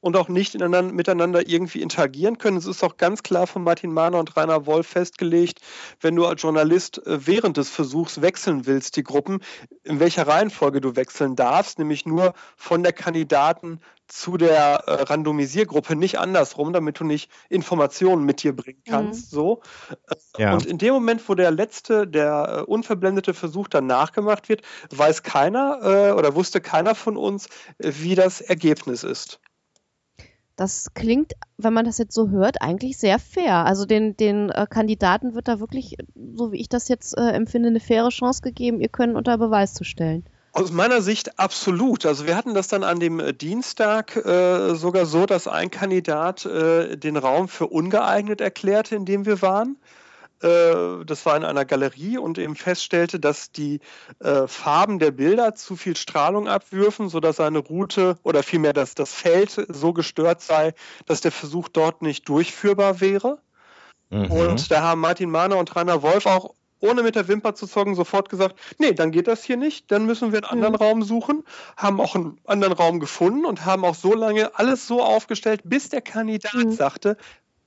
und 0.00 0.16
auch 0.16 0.28
nicht 0.28 0.54
miteinander 0.58 1.48
irgendwie 1.48 1.82
interagieren 1.82 2.38
können. 2.38 2.56
Es 2.56 2.66
ist 2.66 2.84
auch 2.84 2.96
ganz 2.96 3.22
klar 3.22 3.46
von 3.46 3.64
Martin 3.64 3.92
Mahner 3.92 4.18
und 4.18 4.36
Rainer 4.36 4.66
Wolf 4.66 4.86
festgelegt, 4.86 5.60
wenn 6.00 6.14
du 6.16 6.26
als 6.26 6.42
Journalist 6.42 7.04
äh, 7.06 7.26
während 7.26 7.56
des 7.56 7.70
Versuchs 7.70 8.20
wechseln 8.20 8.66
willst, 8.66 8.96
die 8.96 9.04
Gruppen, 9.04 9.40
in 9.84 10.00
welcher 10.00 10.26
Reihenfolge 10.26 10.80
du 10.80 10.96
wechseln 10.96 11.36
darfst, 11.36 11.78
nämlich 11.78 12.06
nur 12.06 12.34
von 12.56 12.82
der 12.82 12.92
Kandidaten 12.92 13.80
zu 14.08 14.38
der 14.38 14.84
äh, 14.86 15.02
Randomisiergruppe, 15.02 15.94
nicht 15.94 16.18
andersrum, 16.18 16.72
damit 16.72 16.98
du 16.98 17.04
nicht 17.04 17.30
Informationen 17.50 18.24
mit 18.24 18.42
dir 18.42 18.56
bringen 18.56 18.82
mhm. 18.86 18.90
kannst. 18.90 19.32
Mhm. 19.32 19.36
So. 19.36 19.62
Äh, 20.08 20.42
ja. 20.42 20.54
Und 20.54 20.64
in 20.64 20.78
dem 20.78 20.94
Moment, 20.94 21.28
wo 21.28 21.34
der 21.34 21.50
letzte, 21.50 22.06
der 22.06 22.58
äh, 22.60 22.62
unverblendete 22.62 23.34
Versuch 23.34 23.68
dann 23.68 23.86
nachgemacht 23.86 24.48
wird, 24.48 24.62
weiß 24.90 25.22
keiner 25.22 25.80
äh, 25.82 26.12
oder 26.12 26.34
wusste 26.34 26.60
keiner 26.60 26.94
von 26.94 27.16
uns, 27.16 27.46
äh, 27.78 27.92
wie 27.98 28.14
das 28.14 28.40
Ergebnis 28.40 29.04
ist. 29.04 29.40
Das 30.58 30.92
klingt, 30.92 31.34
wenn 31.56 31.72
man 31.72 31.84
das 31.84 31.98
jetzt 31.98 32.12
so 32.12 32.30
hört, 32.30 32.60
eigentlich 32.62 32.98
sehr 32.98 33.20
fair. 33.20 33.64
Also 33.64 33.86
den, 33.86 34.16
den 34.16 34.50
äh, 34.50 34.66
Kandidaten 34.68 35.36
wird 35.36 35.46
da 35.46 35.60
wirklich, 35.60 35.96
so 36.34 36.50
wie 36.50 36.60
ich 36.60 36.68
das 36.68 36.88
jetzt 36.88 37.16
äh, 37.16 37.30
empfinde, 37.30 37.68
eine 37.68 37.78
faire 37.78 38.08
Chance 38.08 38.42
gegeben, 38.42 38.80
ihr 38.80 38.88
können 38.88 39.14
unter 39.14 39.38
Beweis 39.38 39.72
zu 39.72 39.84
stellen. 39.84 40.24
Aus 40.50 40.72
meiner 40.72 41.00
Sicht 41.00 41.38
absolut. 41.38 42.04
Also 42.06 42.26
wir 42.26 42.36
hatten 42.36 42.54
das 42.54 42.66
dann 42.66 42.82
an 42.82 42.98
dem 42.98 43.20
äh, 43.20 43.32
Dienstag 43.32 44.16
äh, 44.16 44.74
sogar 44.74 45.06
so, 45.06 45.26
dass 45.26 45.46
ein 45.46 45.70
Kandidat 45.70 46.44
äh, 46.44 46.96
den 46.96 47.16
Raum 47.16 47.46
für 47.46 47.68
ungeeignet 47.68 48.40
erklärte, 48.40 48.96
in 48.96 49.04
dem 49.04 49.26
wir 49.26 49.40
waren. 49.40 49.76
Äh, 50.42 51.04
das 51.04 51.26
war 51.26 51.36
in 51.36 51.44
einer 51.44 51.64
Galerie 51.64 52.18
und 52.18 52.38
eben 52.38 52.56
feststellte, 52.56 53.18
dass 53.18 53.50
die 53.50 53.80
äh, 54.20 54.46
Farben 54.46 54.98
der 54.98 55.10
Bilder 55.10 55.54
zu 55.54 55.76
viel 55.76 55.96
Strahlung 55.96 56.48
abwürfen, 56.48 57.08
sodass 57.08 57.36
seine 57.36 57.58
Route 57.58 58.18
oder 58.22 58.42
vielmehr 58.42 58.72
dass 58.72 58.94
das 58.94 59.12
Feld 59.12 59.66
so 59.68 59.92
gestört 59.92 60.40
sei, 60.40 60.74
dass 61.06 61.20
der 61.20 61.32
Versuch 61.32 61.68
dort 61.68 62.02
nicht 62.02 62.28
durchführbar 62.28 63.00
wäre. 63.00 63.38
Mhm. 64.10 64.30
Und 64.30 64.70
da 64.70 64.82
haben 64.82 65.00
Martin 65.00 65.30
Mahner 65.30 65.58
und 65.58 65.74
Rainer 65.74 66.02
Wolf 66.02 66.26
auch 66.26 66.54
ohne 66.80 67.02
mit 67.02 67.16
der 67.16 67.28
Wimper 67.28 67.54
zu 67.54 67.66
zocken, 67.66 67.94
sofort 67.94 68.28
gesagt, 68.28 68.56
nee, 68.78 68.92
dann 68.92 69.10
geht 69.10 69.26
das 69.26 69.42
hier 69.42 69.56
nicht, 69.56 69.90
dann 69.90 70.06
müssen 70.06 70.32
wir 70.32 70.38
einen 70.38 70.62
anderen 70.62 70.74
mhm. 70.74 70.78
Raum 70.78 71.02
suchen, 71.02 71.44
haben 71.76 72.00
auch 72.00 72.14
einen 72.14 72.38
anderen 72.44 72.72
Raum 72.72 73.00
gefunden 73.00 73.44
und 73.44 73.64
haben 73.64 73.84
auch 73.84 73.94
so 73.94 74.14
lange 74.14 74.56
alles 74.56 74.86
so 74.86 75.02
aufgestellt, 75.02 75.62
bis 75.64 75.88
der 75.88 76.02
Kandidat 76.02 76.54
mhm. 76.54 76.72
sagte, 76.72 77.16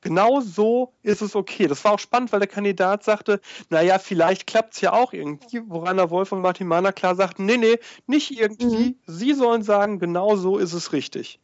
genau 0.01 0.41
so 0.41 0.93
ist 1.03 1.22
es 1.22 1.36
okay. 1.36 1.67
Das 1.67 1.84
war 1.84 1.93
auch 1.93 2.00
spannend, 2.00 2.31
weil 2.31 2.39
der 2.39 2.48
Kandidat 2.48 3.03
sagte, 3.03 3.39
naja, 3.70 4.00
vielleicht 4.00 4.48
klappt 4.48 4.74
es 4.74 4.81
ja 4.81 4.93
auch 4.93 5.13
irgendwie, 5.13 5.62
woran 5.67 5.98
der 5.98 6.10
Wolf 6.10 6.31
und 6.31 6.41
Martin 6.41 6.67
Mahner 6.67 6.91
klar 6.91 7.15
sagten, 7.15 7.46
nee, 7.46 7.58
nee, 7.58 7.77
nicht 8.08 8.38
irgendwie. 8.38 8.89
Mhm. 8.89 8.96
Sie 9.08 9.34
sollen 9.34 9.63
sagen, 9.63 10.00
genau 10.00 10.36
so 10.36 10.58
ist 10.58 10.74
es 10.74 10.93
richtig. 10.93 11.39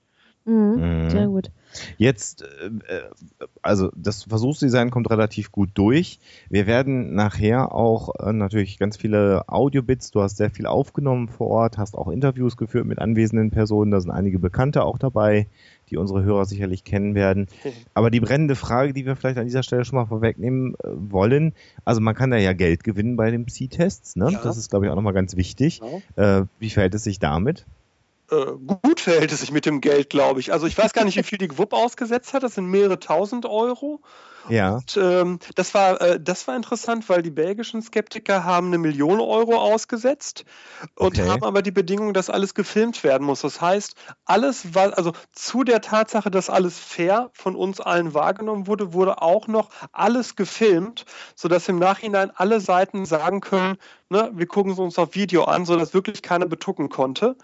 Mhm. 0.48 1.04
mhm. 1.04 1.10
Sehr 1.10 1.27
gut. 1.27 1.51
Jetzt, 1.98 2.44
äh, 2.44 2.68
äh, 2.68 3.01
also 3.62 3.92
das 3.96 4.24
Versuchsdesign 4.24 4.89
kommt 4.92 5.10
relativ 5.10 5.51
gut 5.51 5.70
durch. 5.74 6.20
Wir 6.50 6.66
werden 6.68 7.13
nachher 7.13 7.74
auch 7.74 8.16
äh, 8.16 8.32
natürlich 8.32 8.80
ganz 8.80 8.96
viele 8.96 9.44
Audiobits, 9.48 10.12
du 10.12 10.22
hast 10.22 10.38
sehr 10.38 10.50
viel 10.50 10.66
aufgenommen 10.66 11.27
vor 11.27 11.48
Ort, 11.48 11.77
hast 11.77 11.96
auch 11.96 12.08
Interviews 12.08 12.56
geführt 12.56 12.86
mit 12.86 13.00
anwesenden 13.00 13.51
Personen, 13.51 13.92
da 13.92 14.00
sind 14.00 14.12
einige 14.12 14.39
Bekannte 14.39 14.84
auch 14.84 14.98
dabei, 14.98 15.48
die 15.89 15.98
unsere 15.98 16.24
Hörer 16.24 16.46
sicherlich 16.46 16.86
kennen 16.86 17.13
werden. 17.13 17.48
Aber 17.94 18.10
die 18.10 18.20
brennende 18.22 18.56
Frage, 18.56 18.94
die 18.94 19.06
wir 19.06 19.16
vielleicht 19.16 19.38
an 19.38 19.46
dieser 19.46 19.63
Stelle 19.63 19.86
schon 19.86 19.98
mal 19.98 20.06
vorwegnehmen 20.06 20.75
wollen, 20.84 21.54
also 21.86 22.01
man 22.01 22.16
kann 22.16 22.32
da 22.32 22.38
ja 22.38 22.54
Geld 22.54 22.84
gewinnen 22.84 23.18
bei 23.18 23.32
den 23.32 23.46
Psi-Tests, 23.46 24.16
ne? 24.16 24.32
Ja. 24.32 24.42
Das 24.44 24.58
ist, 24.58 24.70
glaube 24.70 24.86
ich, 24.86 24.92
auch 24.92 24.96
nochmal 24.96 25.13
ganz 25.13 25.36
wichtig. 25.36 25.82
Ja. 26.16 26.48
wie 26.60 26.70
verhält 26.70 26.96
es 26.96 27.04
sich 27.04 27.20
damit? 27.20 27.66
Äh, 28.29 28.46
gut 28.84 29.00
verhält 29.00 29.31
es 29.31 29.39
sich 29.39 29.51
mit 29.51 29.65
dem 29.65 29.79
Geld, 29.81 30.10
glaube 30.10 30.39
ich. 30.39 30.51
Also 30.51 30.67
ich 30.67 30.77
weiß 30.77 30.93
gar 30.93 31.05
nicht, 31.05 31.17
wie 31.17 31.24
viel 31.24 31.38
die 31.38 31.48
GWUP 31.48 31.74
ausgesetzt 31.74 32.34
hat. 32.34 32.43
Das 32.43 32.55
sind 32.55 32.65
mehrere 32.65 33.00
tausend 33.00 33.46
Euro. 33.46 34.01
Ja. 34.50 34.75
Und, 34.75 34.98
ähm, 34.98 35.39
das, 35.56 35.74
war, 35.74 36.01
äh, 36.01 36.20
das 36.20 36.48
war 36.48 36.56
interessant, 36.56 37.08
weil 37.10 37.22
die 37.22 37.32
belgischen 37.32 37.82
Skeptiker 37.82 38.44
haben 38.44 38.68
eine 38.68 38.77
Million 38.77 39.20
Euro 39.20 39.56
ausgesetzt 39.56 40.46
und 40.96 41.20
okay. 41.20 41.30
haben 41.30 41.44
aber 41.44 41.62
die 41.62 41.72
Bedingung, 41.72 42.13
dass 42.13 42.30
alles 42.30 42.54
gefilmt 42.54 43.04
werden 43.04 43.25
muss. 43.25 43.42
Das 43.42 43.62
heißt, 43.62 43.96
alles 44.25 44.74
war, 44.74 44.98
also 44.98 45.13
zu 45.32 45.63
der 45.63 45.82
Tatsache, 45.82 46.32
dass 46.32 46.50
alles 46.50 46.80
fair 46.80 47.30
von 47.34 47.56
uns 47.56 47.80
allen 47.80 48.13
wahrgenommen 48.13 48.68
wurde, 48.68 48.94
wurde 48.94 49.22
auch 49.22 49.48
noch 49.48 49.70
alles 49.92 50.36
gefilmt, 50.36 51.06
sodass 51.36 51.68
im 51.68 51.80
Nachhinein 51.80 52.32
alle 52.36 52.60
Seiten 52.60 53.06
sagen 53.06 53.42
können, 53.42 53.77
ne, 54.10 54.32
wir 54.34 54.48
gucken 54.48 54.74
es 54.74 54.80
uns 54.80 54.98
auf 54.98 55.16
Video 55.16 55.44
an, 55.44 55.66
sodass 55.66 55.94
wirklich 55.94 56.22
keiner 56.22 56.46
betucken 56.46 56.89
konnte. 56.89 57.36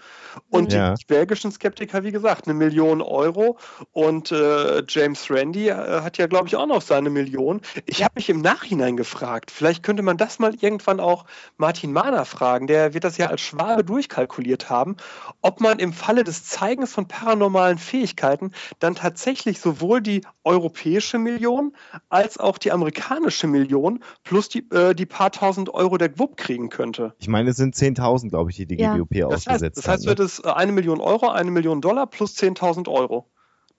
Und 0.49 0.73
ja. 0.73 0.95
die 0.95 1.05
belgischen 1.05 1.51
Skeptiker, 1.51 2.03
wie 2.03 2.11
gesagt, 2.11 2.47
eine 2.47 2.53
Million 2.53 3.01
Euro 3.01 3.57
und 3.91 4.31
äh, 4.31 4.83
James 4.87 5.29
Randy 5.29 5.69
äh, 5.69 6.01
hat 6.01 6.17
ja, 6.17 6.27
glaube 6.27 6.47
ich, 6.47 6.55
auch 6.55 6.65
noch 6.65 6.81
seine 6.93 7.09
Million. 7.09 7.61
Ich 7.85 8.03
habe 8.03 8.13
mich 8.15 8.29
im 8.29 8.41
Nachhinein 8.41 8.95
gefragt, 8.95 9.51
vielleicht 9.51 9.83
könnte 9.83 10.03
man 10.03 10.17
das 10.17 10.39
mal 10.39 10.55
irgendwann 10.55 10.99
auch 10.99 11.25
Martin 11.57 11.91
Mahner 11.91 12.25
fragen, 12.25 12.67
der 12.67 12.93
wird 12.93 13.03
das 13.03 13.17
ja 13.17 13.27
als 13.27 13.41
Schwabe 13.41 13.83
durchkalkuliert 13.83 14.69
haben, 14.69 14.95
ob 15.41 15.59
man 15.59 15.79
im 15.79 15.91
Falle 15.91 16.23
des 16.23 16.45
Zeigens 16.45 16.93
von 16.93 17.07
paranormalen 17.07 17.77
Fähigkeiten 17.77 18.51
dann 18.79 18.95
tatsächlich 18.95 19.59
sowohl 19.59 20.01
die 20.01 20.21
europäische 20.45 21.19
Million 21.19 21.75
als 22.09 22.37
auch 22.37 22.57
die 22.57 22.71
amerikanische 22.71 23.47
Million 23.47 24.03
plus 24.23 24.49
die, 24.49 24.69
äh, 24.71 24.93
die 24.93 25.05
paar 25.05 25.31
tausend 25.31 25.73
Euro 25.73 25.97
der 25.97 26.09
GWUP 26.09 26.37
kriegt 26.37 26.53
kriegen 26.53 26.69
könnte. 26.69 27.13
Ich 27.19 27.27
meine, 27.27 27.49
es 27.49 27.57
sind 27.57 27.75
10.000, 27.75 28.29
glaube 28.29 28.51
ich, 28.51 28.57
die 28.57 28.67
die 28.67 28.75
ja. 28.75 28.95
GWP 28.95 29.21
das 29.21 29.47
ausgesetzt 29.47 29.77
heißt, 29.77 29.77
Das 29.77 29.87
heißt, 29.87 30.05
wird 30.05 30.19
es 30.19 30.39
äh, 30.39 30.49
eine 30.49 30.71
Million 30.71 31.01
Euro, 31.01 31.29
eine 31.29 31.51
Million 31.51 31.81
Dollar 31.81 32.07
plus 32.07 32.35
10.000 32.35 32.89
Euro. 32.89 33.32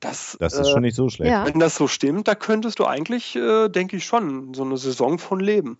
Das, 0.05 0.37
das 0.39 0.53
ist 0.53 0.69
äh, 0.69 0.71
schon 0.71 0.83
nicht 0.83 0.97
so 0.97 1.09
schlecht. 1.09 1.33
Ja. 1.33 1.47
Wenn 1.47 1.59
das 1.59 1.77
so 1.77 1.89
stimmt, 1.89 2.29
da 2.29 2.35
könntest 2.35 2.79
du 2.79 2.85
eigentlich, 2.85 3.35
äh, 3.37 3.69
denke 3.69 3.97
ich, 3.97 4.05
schon 4.05 4.53
so 4.53 4.63
eine 4.63 4.77
Saison 4.77 5.19
von 5.19 5.41
leben. 5.41 5.79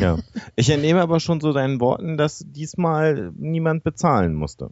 Ja. 0.00 0.18
Ich 0.56 0.70
entnehme 0.70 1.00
aber 1.02 1.20
schon 1.20 1.40
so 1.40 1.52
deinen 1.52 1.80
Worten, 1.80 2.16
dass 2.16 2.42
diesmal 2.44 3.32
niemand 3.36 3.84
bezahlen 3.84 4.34
musste. 4.34 4.70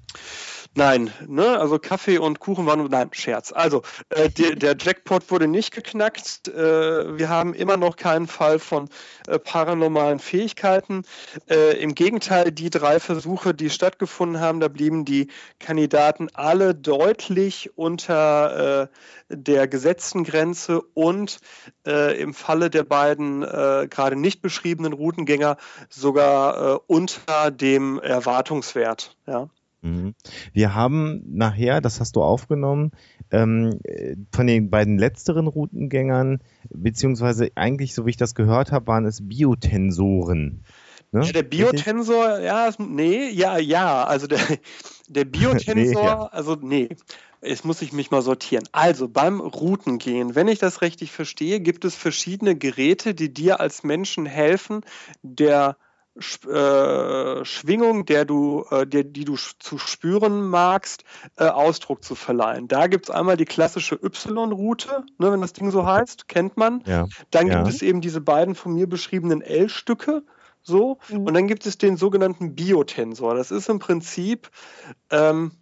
Nein, 0.75 1.12
ne, 1.29 1.59
also 1.59 1.79
Kaffee 1.79 2.17
und 2.17 2.41
Kuchen 2.41 2.64
waren, 2.64 2.83
nein, 2.87 3.11
Scherz. 3.12 3.52
Also, 3.52 3.83
äh, 4.09 4.31
die, 4.31 4.55
der 4.55 4.75
Jackpot 4.79 5.31
wurde 5.31 5.47
nicht 5.47 5.75
geknackt. 5.75 6.49
Äh, 6.49 7.19
wir 7.19 7.29
haben 7.29 7.52
immer 7.52 7.76
noch 7.76 7.97
keinen 7.97 8.26
Fall 8.26 8.59
von 8.59 8.88
äh, 9.26 9.38
paranormalen 9.38 10.19
Fähigkeiten. 10.19 11.02
Äh, 11.50 11.76
Im 11.79 11.95
Gegenteil, 11.95 12.52
die 12.52 12.71
drei 12.71 13.00
Versuche, 13.00 13.52
die 13.52 13.69
stattgefunden 13.69 14.41
haben, 14.41 14.61
da 14.61 14.69
blieben 14.69 15.05
die 15.05 15.29
Kandidaten 15.59 16.29
alle 16.33 16.75
deutlich 16.75 17.76
unter 17.76 18.85
äh, 18.85 18.88
der 19.29 19.69
gesetzten 19.69 20.25
Grenze 20.25 20.81
und 20.95 21.38
äh, 21.87 22.19
im 22.19 22.33
Falle 22.33 22.71
der 22.71 22.85
beiden 22.85 23.43
gerade 23.43 24.17
nicht 24.17 24.43
beschriebenen 24.43 24.93
Routengänger 24.93 25.57
sogar 25.88 26.83
unter 26.87 27.50
dem 27.50 27.99
Erwartungswert. 27.99 29.17
Ja. 29.26 29.49
Mhm. 29.83 30.15
Wir 30.53 30.75
haben 30.75 31.23
nachher, 31.27 31.81
das 31.81 32.01
hast 32.01 32.17
du 32.17 32.23
aufgenommen, 32.23 32.93
ähm, 33.31 33.81
von 34.33 34.47
den 34.47 34.71
beiden 34.71 34.97
letzteren 34.97 35.49
Routengängern, 35.49 36.41
beziehungsweise 36.71 37.51
eigentlich, 37.57 37.95
so 37.95 38.07
wie 38.07 38.11
ich 38.11 38.17
das 38.17 38.35
gehört 38.35 38.73
habe, 38.73 38.87
waren 38.87 39.05
es 39.05 39.27
Biotensoren. 39.27 40.65
Ne? 41.11 41.25
Ja, 41.25 41.33
der 41.33 41.43
Biotensor, 41.43 42.39
ja, 42.39 42.71
nee, 42.79 43.29
ja, 43.29 43.59
ja, 43.59 44.05
also 44.05 44.27
der, 44.27 44.41
der 45.09 45.25
Biotensor, 45.25 45.75
nee, 45.75 45.93
ja. 45.93 46.27
also 46.27 46.55
nee, 46.55 46.89
jetzt 47.43 47.65
muss 47.65 47.83
ich 47.83 47.93
mich 47.93 48.11
mal 48.11 48.23
sortieren. 48.23 48.65
Also 48.73 49.09
beim 49.09 49.41
Routengehen, 49.41 50.35
wenn 50.37 50.49
ich 50.49 50.61
das 50.61 50.81
richtig 50.81 51.11
verstehe, 51.12 51.61
gibt 51.61 51.85
es 51.85 51.97
verschiedene 51.97 52.57
Geräte, 52.57 53.15
die 53.15 53.35
dir 53.35 53.61
als 53.61 53.83
Menschen 53.83 54.27
helfen, 54.27 54.83
der 55.23 55.77
äh, 56.16 57.45
Schwingung, 57.45 58.04
der 58.04 58.25
du, 58.25 58.64
äh, 58.71 58.87
der, 58.87 59.04
die 59.04 59.25
du 59.25 59.37
zu 59.37 59.78
spüren 59.78 60.49
magst, 60.49 61.04
äh, 61.37 61.45
Ausdruck 61.45 62.04
zu 62.04 62.14
verleihen. 62.14 62.69
Da 62.69 62.87
gibt 62.87 63.07
es 63.07 63.11
einmal 63.11 63.37
die 63.37 63.45
klassische 63.45 63.95
Y-Route, 63.95 65.04
ne, 65.19 65.33
wenn 65.33 65.40
das 65.40 65.52
Ding 65.52 65.71
so 65.71 65.87
heißt, 65.87 66.28
kennt 66.28 66.57
man. 66.57 66.83
Ja. 66.87 67.07
Dann 67.31 67.47
ja. 67.47 67.62
gibt 67.62 67.75
es 67.75 67.83
eben 67.83 68.00
diese 68.00 68.21
beiden 68.21 68.54
von 68.54 68.75
mir 68.75 68.87
beschriebenen 68.88 69.40
L-Stücke. 69.40 70.23
So, 70.62 70.99
mhm. 71.09 71.26
und 71.26 71.35
dann 71.35 71.49
gibt 71.49 71.66
es 71.66 71.78
den 71.78 71.97
sogenannten 71.97 72.54
Biotensor. 72.54 73.35
Das 73.35 73.50
ist 73.50 73.69
im 73.69 73.78
Prinzip, 73.78 74.50
ähm, 75.11 75.52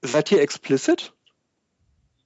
seid 0.00 0.32
ihr 0.32 0.40
explicit? 0.40 1.13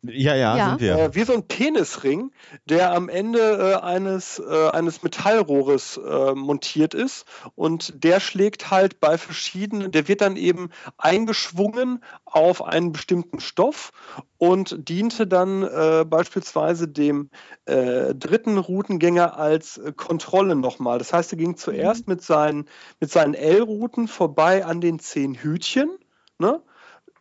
Ja, 0.03 0.37
ja, 0.37 0.57
ja, 0.57 0.69
sind 0.71 0.81
wir. 0.81 0.97
Äh, 0.97 1.15
wie 1.17 1.25
so 1.25 1.33
ein 1.33 1.49
Penisring, 1.49 2.31
der 2.67 2.93
am 2.93 3.09
Ende 3.09 3.41
äh, 3.41 3.85
eines, 3.85 4.39
äh, 4.39 4.69
eines 4.71 5.03
Metallrohres 5.03 5.97
äh, 5.97 6.35
montiert 6.35 6.95
ist 6.95 7.27
und 7.57 8.05
der 8.05 8.21
schlägt 8.21 8.71
halt 8.71 9.01
bei 9.01 9.19
verschiedenen, 9.19 9.91
der 9.91 10.07
wird 10.07 10.21
dann 10.21 10.37
eben 10.37 10.71
eingeschwungen 10.99 12.05
auf 12.25 12.63
einen 12.63 12.93
bestimmten 12.93 13.41
Stoff 13.41 13.91
und 14.37 14.89
diente 14.89 15.27
dann 15.27 15.65
äh, 15.65 16.05
beispielsweise 16.07 16.87
dem 16.87 17.31
äh, 17.65 18.15
dritten 18.15 18.57
Routengänger 18.57 19.37
als 19.37 19.81
Kontrolle 19.97 20.55
nochmal. 20.55 20.99
Das 20.99 21.13
heißt, 21.13 21.33
er 21.33 21.39
ging 21.39 21.57
zuerst 21.57 22.07
mhm. 22.07 22.15
mit 22.15 22.23
seinen, 22.23 22.69
mit 23.01 23.11
seinen 23.11 23.35
L-Routen 23.35 24.07
vorbei 24.07 24.65
an 24.65 24.81
den 24.81 25.01
zehn 25.01 25.35
Hütchen. 25.35 25.91
Ne? 26.39 26.63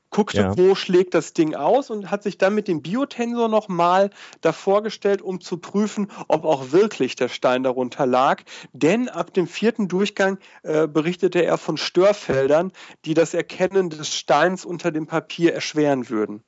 Guckte, 0.09 0.37
Ja. 0.41 0.57
wo 0.57 0.75
schlägt 0.75 1.13
das 1.13 1.33
Ding 1.33 1.55
aus 1.55 1.89
und 1.89 2.11
hat 2.11 2.23
sich 2.23 2.37
dann 2.37 2.55
mit 2.55 2.67
dem 2.67 2.81
Biotensor 2.81 3.49
nochmal 3.49 4.09
davor 4.41 4.83
gestellt, 4.83 5.21
um 5.21 5.41
zu 5.41 5.57
prüfen, 5.57 6.07
ob 6.27 6.45
auch 6.45 6.71
wirklich 6.71 7.15
der 7.15 7.27
Stein 7.29 7.63
darunter 7.63 8.05
lag. 8.05 8.43
Denn 8.73 9.09
ab 9.09 9.33
dem 9.33 9.47
vierten 9.47 9.87
Durchgang 9.87 10.39
äh, 10.63 10.87
berichtete 10.87 11.43
er 11.43 11.57
von 11.57 11.77
Störfeldern, 11.77 12.71
die 13.05 13.13
das 13.13 13.33
Erkennen 13.33 13.89
des 13.89 14.15
Steins 14.15 14.65
unter 14.65 14.91
dem 14.91 15.07
Papier 15.07 15.53
erschweren 15.53 16.09
würden. 16.09 16.43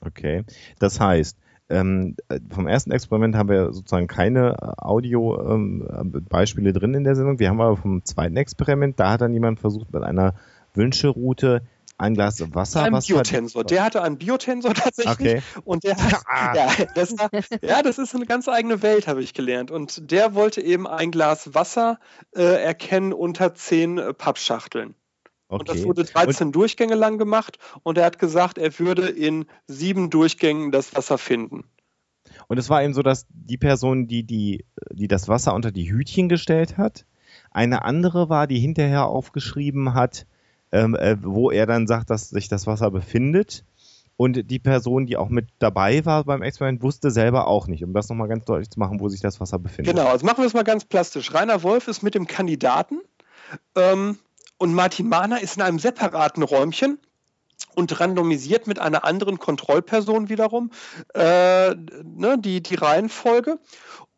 Okay. 0.00 0.44
Das 0.78 1.00
heißt, 1.00 1.38
ähm, 1.70 2.16
äh, 2.28 2.40
vom 2.50 2.66
ersten 2.66 2.90
Experiment 2.90 3.36
haben 3.36 3.48
wir 3.48 3.72
sozusagen 3.72 4.06
keine 4.06 4.56
Audio-Beispiele 4.78 6.72
drin 6.72 6.94
in 6.94 7.04
der 7.04 7.16
Sendung. 7.16 7.38
Wir 7.38 7.48
haben 7.48 7.60
aber 7.60 7.76
vom 7.76 8.04
zweiten 8.04 8.36
Experiment, 8.36 9.00
da 9.00 9.12
hat 9.12 9.22
dann 9.22 9.32
jemand 9.32 9.60
versucht, 9.60 9.92
mit 9.92 10.02
einer 10.02 10.34
Wünscheroute 10.74 11.62
ein 12.04 12.14
Glas 12.14 12.54
Wasser. 12.54 12.82
Ein 12.82 12.92
was 12.92 13.06
Biotensor. 13.06 13.64
Der 13.64 13.84
hatte 13.84 14.02
einen 14.02 14.18
Biotensor 14.18 14.74
tatsächlich. 14.74 15.36
Okay. 15.36 15.42
Und 15.64 15.84
der 15.84 15.96
hat, 15.96 16.22
ja, 16.56 16.86
das 16.94 17.18
war, 17.18 17.30
ja, 17.62 17.82
das 17.82 17.98
ist 17.98 18.14
eine 18.14 18.26
ganz 18.26 18.48
eigene 18.48 18.82
Welt, 18.82 19.06
habe 19.08 19.22
ich 19.22 19.34
gelernt. 19.34 19.70
Und 19.70 20.10
der 20.10 20.34
wollte 20.34 20.60
eben 20.60 20.86
ein 20.86 21.10
Glas 21.10 21.54
Wasser 21.54 21.98
äh, 22.34 22.42
erkennen 22.42 23.12
unter 23.12 23.54
zehn 23.54 23.98
äh, 23.98 24.14
Pappschachteln. 24.14 24.94
Und 25.48 25.68
das 25.68 25.78
Okay. 25.78 25.88
wurde 25.88 26.04
13 26.04 26.52
Durchgänge 26.52 26.94
lang 26.94 27.18
gemacht 27.18 27.58
und 27.82 27.98
er 27.98 28.06
hat 28.06 28.18
gesagt, 28.18 28.58
er 28.58 28.76
würde 28.78 29.08
in 29.08 29.46
sieben 29.66 30.10
Durchgängen 30.10 30.72
das 30.72 30.96
Wasser 30.96 31.18
finden. 31.18 31.64
Und 32.48 32.58
es 32.58 32.70
war 32.70 32.82
eben 32.82 32.94
so, 32.94 33.02
dass 33.02 33.26
die 33.28 33.58
Person, 33.58 34.06
die, 34.06 34.24
die, 34.24 34.64
die 34.90 35.06
das 35.06 35.28
Wasser 35.28 35.54
unter 35.54 35.70
die 35.70 35.90
Hütchen 35.90 36.28
gestellt 36.28 36.76
hat, 36.76 37.04
eine 37.50 37.84
andere 37.84 38.28
war, 38.28 38.46
die 38.46 38.58
hinterher 38.58 39.06
aufgeschrieben 39.06 39.94
hat, 39.94 40.26
ähm, 40.74 40.96
äh, 40.96 41.16
wo 41.22 41.52
er 41.52 41.66
dann 41.66 41.86
sagt, 41.86 42.10
dass 42.10 42.28
sich 42.28 42.48
das 42.48 42.66
Wasser 42.66 42.90
befindet. 42.90 43.64
Und 44.16 44.50
die 44.50 44.58
Person, 44.58 45.06
die 45.06 45.16
auch 45.16 45.28
mit 45.28 45.48
dabei 45.58 46.04
war 46.04 46.24
beim 46.24 46.42
Experiment, 46.42 46.82
wusste 46.82 47.10
selber 47.10 47.46
auch 47.46 47.66
nicht, 47.66 47.82
um 47.84 47.92
das 47.92 48.08
nochmal 48.08 48.28
ganz 48.28 48.44
deutlich 48.44 48.70
zu 48.70 48.78
machen, 48.78 49.00
wo 49.00 49.08
sich 49.08 49.20
das 49.20 49.40
Wasser 49.40 49.58
befindet. 49.58 49.94
Genau, 49.94 50.08
also 50.08 50.26
machen 50.26 50.38
wir 50.38 50.46
es 50.46 50.54
mal 50.54 50.62
ganz 50.62 50.84
plastisch. 50.84 51.32
Rainer 51.32 51.62
Wolf 51.62 51.88
ist 51.88 52.02
mit 52.02 52.14
dem 52.14 52.26
Kandidaten 52.26 53.00
ähm, 53.76 54.18
und 54.58 54.74
Martin 54.74 55.08
Mahner 55.08 55.40
ist 55.40 55.56
in 55.56 55.62
einem 55.62 55.78
separaten 55.78 56.42
Räumchen 56.42 56.98
und 57.74 58.00
randomisiert 58.00 58.66
mit 58.66 58.78
einer 58.78 59.04
anderen 59.04 59.38
Kontrollperson 59.38 60.28
wiederum 60.28 60.70
äh, 61.14 61.74
ne, 61.74 62.36
die, 62.38 62.62
die 62.62 62.74
Reihenfolge. 62.74 63.58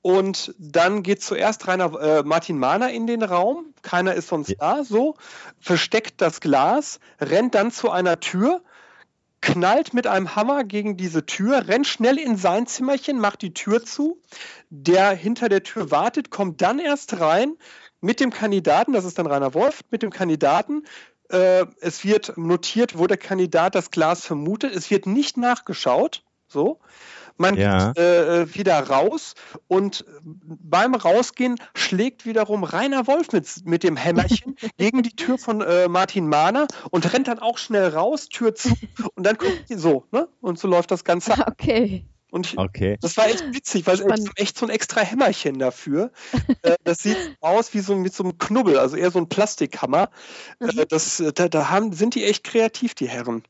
Und 0.07 0.55
dann 0.57 1.03
geht 1.03 1.21
zuerst 1.21 1.67
Rainer, 1.67 2.01
äh, 2.01 2.23
Martin 2.23 2.61
Mahner 2.61 2.93
in 2.93 3.09
den 3.09 3.25
Raum, 3.25 3.75
keiner 3.83 4.15
ist 4.15 4.29
sonst 4.29 4.55
da, 4.61 4.85
so, 4.85 5.17
versteckt 5.59 6.21
das 6.21 6.41
Glas, 6.41 7.01
rennt 7.21 7.57
dann 7.57 7.73
zu 7.73 7.91
einer 7.91 8.21
Tür, 8.21 8.63
knallt 9.41 9.95
mit 9.95 10.07
einem 10.07 10.37
Hammer 10.37 10.63
gegen 10.63 10.97
diese 10.97 11.27
Tür, 11.27 11.67
rennt 11.67 11.89
schnell 11.89 12.19
in 12.19 12.37
sein 12.37 12.69
Zimmerchen, 12.69 13.19
macht 13.19 13.43
die 13.43 13.53
Tür 13.53 13.85
zu. 13.85 14.23
Der 14.71 15.11
hinter 15.11 15.49
der 15.49 15.65
Tür 15.65 15.91
wartet, 15.91 16.31
kommt 16.31 16.63
dann 16.63 16.79
erst 16.79 17.19
rein 17.19 17.57
mit 18.01 18.21
dem 18.21 18.31
Kandidaten, 18.31 18.93
das 18.93 19.05
ist 19.05 19.19
dann 19.19 19.27
Rainer 19.27 19.55
Wolf, 19.55 19.81
mit 19.91 20.05
dem 20.05 20.11
Kandidaten. 20.11 20.85
Äh, 21.31 21.67
es 21.81 22.05
wird 22.05 22.39
notiert, 22.39 22.97
wo 22.97 23.09
der 23.09 23.17
Kandidat 23.17 23.75
das 23.75 23.91
Glas 23.91 24.25
vermutet. 24.25 24.73
Es 24.73 24.89
wird 24.89 25.07
nicht 25.07 25.37
nachgeschaut. 25.37 26.23
So. 26.47 26.79
Man 27.39 27.57
Ja. 27.57 27.89
geht 27.93 27.99
äh, 27.99 28.55
wieder 28.55 28.79
raus 28.89 29.35
und 29.69 30.05
beim 30.23 30.95
Rausgehen 30.95 31.57
schlägt 31.75 32.27
wiederum 32.27 32.65
Rainer 32.65 33.07
Wolf 33.07 33.33
mit, 33.33 33.47
mit 33.65 33.83
dem 33.83 33.97
Hämmerchen 33.97 34.57
gegen 34.79 35.03
die 35.03 35.15
Tür 35.15 35.39
von 35.39 35.61
äh, 35.61 35.89
Martin 35.89 36.29
Mahner 36.29 36.67
und 36.91 37.13
rennt 37.13 37.29
dann 37.29 37.39
auch 37.39 37.59
schnell 37.59 37.89
raus, 37.89 38.29
Tür 38.29 38.55
zu 38.55 38.71
und 39.15 39.25
dann 39.25 39.37
guckt 39.37 39.69
die 39.69 39.75
so, 39.77 40.05
ne? 40.13 40.29
Und 40.41 40.59
so 40.59 40.69
läuft 40.69 40.91
das 40.91 41.05
Ganze. 41.05 41.33
Okay. 41.47 42.07
Und 42.31 42.47
ich, 42.47 42.59
Okay. 42.59 42.99
das 43.01 43.17
war 43.17 43.27
echt 43.29 43.45
witzig, 43.55 43.87
weil 43.87 43.95
es 43.95 44.01
echt, 44.01 44.29
echt 44.37 44.59
so 44.59 44.67
ein 44.67 44.71
extra 44.71 45.01
Hämmerchen 45.01 45.59
dafür. 45.59 46.11
äh, 46.63 46.75
das 46.85 46.99
sieht 46.99 47.17
aus 47.41 47.73
wie 47.73 47.81
so 47.81 47.95
mit 47.95 48.15
so 48.15 48.25
einem 48.25 48.37
Knubbel, 48.37 48.79
also 48.79 48.97
eher 48.97 49.11
so 49.11 49.19
ein 49.19 49.29
Plastikhammer. 49.29 50.11
Mhm. 50.61 50.71
Äh, 50.81 50.87
das, 50.87 51.23
da 51.35 51.49
da 51.49 51.71
haben, 51.71 51.93
sind 51.93 52.15
die 52.15 52.25
echt 52.25 52.45
kreativ, 52.45 52.95
die 52.95 53.09
Herren. 53.09 53.45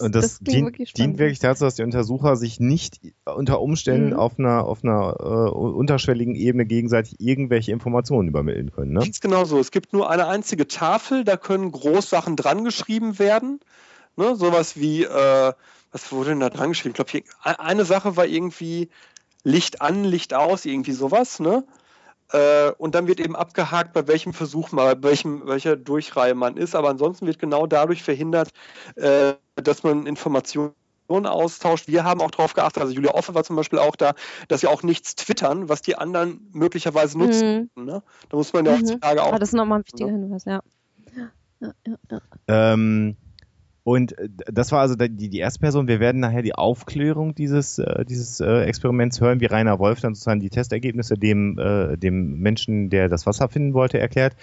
Und 0.00 0.14
das, 0.14 0.38
klingt 0.38 0.48
dient, 0.52 0.66
wirklich 0.66 0.92
dient 0.92 1.18
wirklich 1.18 1.38
dazu, 1.40 1.64
dass 1.64 1.74
die 1.74 1.82
Untersucher 1.82 2.36
sich 2.36 2.60
nicht 2.60 3.00
unter 3.24 3.60
Umständen 3.60 4.10
Mhm. 4.10 4.16
auf 4.18 4.38
einer, 4.38 4.64
auf 4.64 4.84
einer 4.84 5.16
äh, 5.20 5.50
unterschwelligen 5.50 6.34
Ebene 6.34 6.64
gegenseitig 6.66 7.16
irgendwelche 7.20 7.72
Informationen 7.72 8.28
übermitteln 8.28 8.70
können. 8.72 8.92
Ne? 8.92 9.00
Ganz 9.00 9.20
genau 9.20 9.44
so. 9.44 9.58
Es 9.58 9.70
gibt 9.70 9.92
nur 9.92 10.08
eine 10.10 10.26
einzige 10.28 10.68
Tafel, 10.68 11.24
da 11.24 11.36
können 11.36 11.72
Großsachen 11.72 12.36
dran 12.36 12.64
geschrieben 12.64 13.18
werden. 13.18 13.60
Ne, 14.16 14.36
sowas 14.36 14.76
wie, 14.76 15.04
äh, 15.04 15.52
was 15.90 16.12
wurde 16.12 16.30
denn 16.30 16.40
da 16.40 16.50
dran 16.50 16.68
geschrieben? 16.70 16.90
Ich 16.90 16.96
glaube, 16.96 17.10
hier- 17.10 17.60
eine 17.60 17.84
Sache 17.84 18.16
war 18.16 18.26
irgendwie 18.26 18.90
Licht 19.42 19.80
an, 19.80 20.04
Licht 20.04 20.34
aus, 20.34 20.64
irgendwie 20.66 20.92
sowas, 20.92 21.40
ne? 21.40 21.64
Äh, 22.32 22.72
und 22.78 22.94
dann 22.94 23.06
wird 23.06 23.20
eben 23.20 23.36
abgehakt, 23.36 23.92
bei 23.92 24.06
welchem 24.08 24.32
Versuch 24.32 24.72
mal, 24.72 24.96
bei 24.96 25.10
welchem, 25.10 25.46
welcher 25.46 25.76
Durchreihe 25.76 26.34
man 26.34 26.56
ist. 26.56 26.74
Aber 26.74 26.88
ansonsten 26.88 27.26
wird 27.26 27.38
genau 27.38 27.66
dadurch 27.66 28.02
verhindert, 28.02 28.50
äh, 28.96 29.34
dass 29.56 29.82
man 29.82 30.06
Informationen 30.06 30.72
austauscht. 31.08 31.88
Wir 31.88 32.04
haben 32.04 32.22
auch 32.22 32.30
darauf 32.30 32.54
geachtet, 32.54 32.82
also 32.82 32.94
Julia 32.94 33.12
Offe 33.12 33.34
war 33.34 33.44
zum 33.44 33.56
Beispiel 33.56 33.78
auch 33.78 33.96
da, 33.96 34.14
dass 34.48 34.62
sie 34.62 34.66
auch 34.66 34.82
nichts 34.82 35.14
twittern, 35.14 35.68
was 35.68 35.82
die 35.82 35.96
anderen 35.96 36.48
möglicherweise 36.52 37.18
nutzen. 37.18 37.70
Mhm. 37.74 37.84
Ne? 37.84 38.02
Da 38.30 38.36
muss 38.36 38.52
man 38.54 38.64
ja 38.64 38.72
Mhm. 38.72 38.76
heutzutage 38.78 39.22
auch 39.22 39.32
Ah, 39.32 39.38
das 39.38 39.50
ist 39.50 39.54
nochmal 39.54 39.80
ein 39.80 39.84
wichtiger 39.84 40.10
Hinweis, 40.10 40.44
ja. 40.46 40.60
ja, 41.60 41.72
ja, 41.86 41.96
ja. 42.10 42.20
Ähm, 42.48 43.16
und 43.84 44.16
äh, 44.18 44.28
das 44.46 44.72
war 44.72 44.80
also 44.80 44.94
die, 44.94 45.28
die 45.28 45.38
erste 45.38 45.60
Person. 45.60 45.88
Wir 45.88 46.00
werden 46.00 46.20
nachher 46.20 46.42
die 46.42 46.54
Aufklärung 46.54 47.34
dieses, 47.34 47.78
äh, 47.78 48.04
dieses 48.04 48.40
äh, 48.40 48.62
Experiments 48.62 49.20
hören, 49.20 49.40
wie 49.40 49.46
Rainer 49.46 49.78
Wolf 49.78 50.00
dann 50.00 50.14
sozusagen 50.14 50.40
die 50.40 50.50
Testergebnisse 50.50 51.14
dem, 51.14 51.58
äh, 51.58 51.96
dem 51.96 52.38
Menschen, 52.38 52.90
der 52.90 53.08
das 53.08 53.26
Wasser 53.26 53.48
finden 53.48 53.74
wollte, 53.74 53.98
erklärt. 53.98 54.36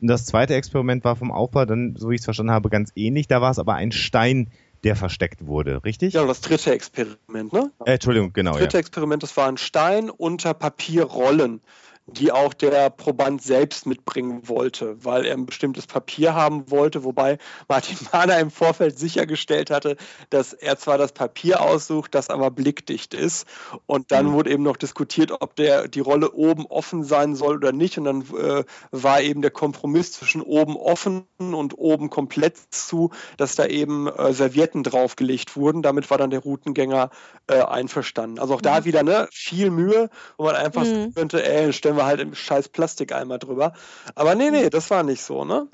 Und 0.00 0.08
das 0.08 0.24
zweite 0.24 0.54
Experiment 0.54 1.04
war 1.04 1.16
vom 1.16 1.30
Aufbau 1.30 1.64
dann, 1.64 1.94
so 1.96 2.10
wie 2.10 2.14
ich 2.14 2.20
es 2.20 2.24
verstanden 2.24 2.52
habe, 2.52 2.70
ganz 2.70 2.92
ähnlich. 2.96 3.28
Da 3.28 3.40
war 3.40 3.50
es 3.50 3.58
aber 3.58 3.74
ein 3.74 3.92
Stein, 3.92 4.48
der 4.84 4.96
versteckt 4.96 5.46
wurde, 5.46 5.84
richtig? 5.84 6.14
Ja, 6.14 6.24
das 6.24 6.40
dritte 6.40 6.72
Experiment, 6.72 7.52
ne? 7.52 7.70
Äh, 7.84 7.94
Entschuldigung, 7.94 8.32
genau. 8.32 8.52
Das 8.52 8.60
Ja. 8.60 8.66
dritte 8.66 8.78
Experiment, 8.78 9.22
das 9.22 9.36
war 9.36 9.48
ein 9.48 9.56
Stein 9.56 10.10
unter 10.10 10.54
Papierrollen, 10.54 11.60
die 12.06 12.30
auch 12.30 12.54
der 12.54 12.90
Proband 12.90 13.42
selbst 13.42 13.84
mitbringen 13.86 14.48
wollte, 14.48 15.04
weil 15.04 15.26
er 15.26 15.34
ein 15.34 15.46
bestimmtes 15.46 15.86
Papier 15.88 16.34
haben 16.34 16.70
wollte, 16.70 17.02
wobei 17.02 17.38
Martin 17.68 17.98
Mahner 18.12 18.38
im 18.38 18.50
Vorfeld 18.52 18.96
sichergestellt 18.98 19.70
hatte, 19.70 19.96
dass 20.30 20.52
er 20.52 20.78
zwar 20.78 20.98
das 20.98 21.12
Papier 21.12 21.60
aussucht, 21.60 22.14
das 22.14 22.30
aber 22.30 22.50
blickdicht 22.52 23.12
ist. 23.12 23.46
Und 23.86 24.12
dann 24.12 24.32
wurde 24.32 24.50
eben 24.50 24.62
noch 24.62 24.76
diskutiert, 24.76 25.32
ob 25.32 25.56
der, 25.56 25.88
die 25.88 26.00
Rolle 26.00 26.30
oben 26.32 26.66
offen 26.66 27.02
sein 27.02 27.34
soll 27.34 27.56
oder 27.56 27.72
nicht. 27.72 27.98
Und 27.98 28.04
dann 28.04 28.22
äh, 28.38 28.64
war 28.92 29.20
eben 29.20 29.42
der 29.42 29.50
Kompromiss 29.50 30.12
zwischen 30.12 30.42
oben 30.42 30.76
offen 30.76 31.24
und 31.38 31.76
oben 31.76 32.08
komplett 32.08 32.56
zu, 32.70 33.10
dass 33.36 33.56
da 33.56 33.66
eben 33.66 34.06
äh, 34.06 34.32
Servietten 34.32 34.84
draufgelegt 34.84 35.56
wurden. 35.56 35.82
Damit 35.82 36.08
war 36.10 36.18
dann 36.18 36.30
der 36.30 36.40
Routengänger 36.40 37.10
äh, 37.48 37.62
einverstanden. 37.62 38.38
Also 38.38 38.54
auch 38.54 38.60
da 38.60 38.84
wieder 38.84 39.02
ne, 39.02 39.28
viel 39.32 39.70
Mühe, 39.70 40.08
wo 40.38 40.44
man 40.44 40.54
einfach 40.54 40.84
Mhm. 40.84 40.86
sagen 40.86 41.14
könnte, 41.14 41.44
ey, 41.44 41.72
stellen 41.72 41.95
wir 41.96 42.06
halt 42.06 42.20
im 42.20 42.34
scheiß 42.34 42.68
Plastikeimer 42.68 43.38
drüber. 43.38 43.72
Aber 44.14 44.34
nee, 44.34 44.50
nee, 44.50 44.70
das 44.70 44.90
war 44.90 45.02
nicht 45.02 45.22
so, 45.22 45.44
ne? 45.44 45.68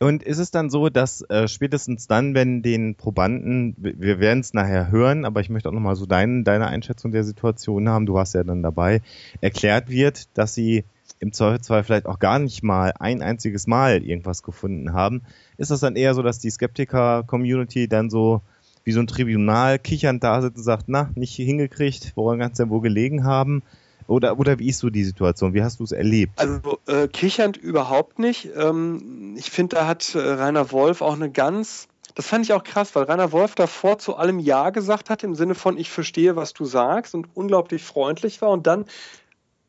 Und 0.00 0.22
ist 0.22 0.38
es 0.38 0.50
dann 0.50 0.70
so, 0.70 0.88
dass 0.88 1.20
äh, 1.28 1.48
spätestens 1.48 2.06
dann, 2.06 2.34
wenn 2.34 2.62
den 2.62 2.94
Probanden, 2.94 3.74
wir 3.76 4.18
werden 4.18 4.40
es 4.40 4.54
nachher 4.54 4.90
hören, 4.90 5.26
aber 5.26 5.40
ich 5.40 5.50
möchte 5.50 5.68
auch 5.68 5.74
nochmal 5.74 5.96
so 5.96 6.06
dein, 6.06 6.44
deine 6.44 6.68
Einschätzung 6.68 7.12
der 7.12 7.24
Situation 7.24 7.88
haben, 7.88 8.06
du 8.06 8.14
warst 8.14 8.34
ja 8.34 8.42
dann 8.42 8.62
dabei, 8.62 9.02
erklärt 9.42 9.90
wird, 9.90 10.28
dass 10.34 10.54
sie 10.54 10.84
im 11.20 11.32
Zweifelsfall 11.32 11.84
vielleicht 11.84 12.06
auch 12.06 12.18
gar 12.18 12.38
nicht 12.38 12.62
mal 12.62 12.94
ein 12.98 13.22
einziges 13.22 13.66
Mal 13.66 14.02
irgendwas 14.02 14.42
gefunden 14.42 14.94
haben, 14.94 15.22
ist 15.58 15.70
das 15.70 15.80
dann 15.80 15.96
eher 15.96 16.14
so, 16.14 16.22
dass 16.22 16.38
die 16.38 16.50
Skeptiker-Community 16.50 17.86
dann 17.86 18.08
so 18.08 18.40
wie 18.84 18.92
so 18.92 19.00
ein 19.00 19.06
Tribunal 19.06 19.78
kichernd 19.78 20.22
da 20.22 20.42
sitzt 20.42 20.58
und 20.58 20.64
sagt, 20.64 20.84
na, 20.88 21.10
nicht 21.14 21.34
hingekriegt, 21.34 22.12
woran 22.14 22.40
es 22.40 22.52
denn 22.52 22.70
wohl 22.70 22.82
gelegen 22.82 23.24
haben? 23.24 23.62
Oder, 24.06 24.38
oder 24.38 24.58
wie 24.58 24.68
ist 24.68 24.78
so 24.78 24.90
die 24.90 25.04
Situation? 25.04 25.54
Wie 25.54 25.62
hast 25.62 25.80
du 25.80 25.84
es 25.84 25.92
erlebt? 25.92 26.38
Also 26.38 26.78
äh, 26.86 27.08
kichernd 27.08 27.56
überhaupt 27.56 28.18
nicht. 28.18 28.50
Ähm, 28.56 29.34
ich 29.38 29.50
finde, 29.50 29.76
da 29.76 29.86
hat 29.86 30.14
äh, 30.14 30.18
Rainer 30.18 30.72
Wolf 30.72 31.00
auch 31.00 31.14
eine 31.14 31.30
ganz, 31.30 31.88
das 32.14 32.26
fand 32.26 32.44
ich 32.44 32.52
auch 32.52 32.64
krass, 32.64 32.94
weil 32.94 33.04
Rainer 33.04 33.32
Wolf 33.32 33.54
davor 33.54 33.98
zu 33.98 34.16
allem 34.16 34.38
Ja 34.38 34.70
gesagt 34.70 35.10
hat, 35.10 35.24
im 35.24 35.34
Sinne 35.34 35.54
von, 35.54 35.78
ich 35.78 35.90
verstehe, 35.90 36.36
was 36.36 36.52
du 36.52 36.64
sagst 36.64 37.14
und 37.14 37.28
unglaublich 37.34 37.82
freundlich 37.82 38.42
war 38.42 38.50
und 38.50 38.66
dann, 38.66 38.84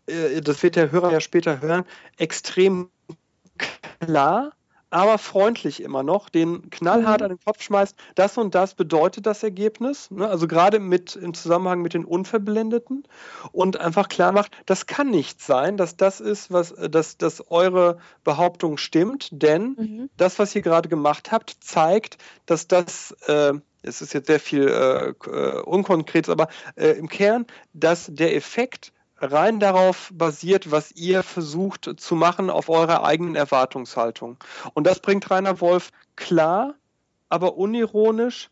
äh, 0.08 0.42
das 0.42 0.62
wird 0.64 0.76
der 0.76 0.92
Hörer 0.92 1.12
ja 1.12 1.22
später 1.22 1.62
hören, 1.62 1.86
extrem 2.18 2.90
klar, 4.00 4.52
aber 4.90 5.18
freundlich 5.18 5.82
immer 5.82 6.04
noch, 6.04 6.30
den 6.30 6.70
knallhart 6.70 7.22
Mhm. 7.22 7.26
an 7.26 7.30
den 7.32 7.40
Kopf 7.46 7.62
schmeißt, 7.62 7.96
das 8.16 8.38
und 8.38 8.56
das 8.56 8.76
bedeutet 8.76 9.26
das 9.26 9.44
Ergebnis, 9.44 10.10
ne? 10.12 10.28
also 10.28 10.48
gerade 10.48 10.80
mit 10.80 11.16
im 11.16 11.34
Zusammenhang 11.34 11.82
mit 11.82 11.94
den 11.94 12.06
Unverblendeten 12.06 13.04
und 13.52 13.80
einfach 13.80 14.08
klar 14.10 14.32
macht, 14.32 14.52
das 14.66 14.86
kann 14.86 15.10
nicht 15.10 15.42
sein, 15.42 15.78
dass 15.78 15.98
das 15.98 16.20
ist, 16.22 16.52
was, 16.52 16.72
äh, 16.72 16.90
dass, 16.90 17.18
dass 17.18 17.50
eure 17.52 17.98
Behauptung 18.24 18.78
stimmt, 18.78 19.30
denn 19.32 19.76
Mhm. 19.78 20.10
das, 20.18 20.40
was 20.40 20.56
ihr 20.56 20.62
gerade 20.62 20.90
gemacht 20.90 21.32
habt, 21.32 21.58
zeigt, 21.62 22.18
dass 22.46 22.68
das, 22.68 23.12
äh, 23.28 23.54
es 23.82 24.02
ist 24.02 24.14
jetzt 24.14 24.28
sehr 24.28 24.40
viel 24.40 24.68
äh, 24.68 25.10
äh, 25.30 25.62
unkonkret, 25.62 26.30
aber 26.30 26.48
äh, 26.76 26.92
im 26.92 27.08
Kern, 27.10 27.46
dass 27.74 28.08
der 28.12 28.36
Effekt 28.36 28.92
rein 29.18 29.60
darauf 29.60 30.12
basiert, 30.14 30.72
was 30.72 30.92
ihr 30.92 31.24
versucht 31.24 31.90
zu 31.98 32.16
machen 32.16 32.50
auf 32.50 32.70
eurer 32.70 33.04
eigenen 33.04 33.36
Erwartungshaltung. 33.36 34.38
Und 34.74 34.86
das 34.86 35.00
bringt 35.00 35.30
Rainer 35.30 35.62
Wolf 35.62 35.92
klar, 36.16 36.76
aber 37.30 37.58
unironisch, 37.58 38.50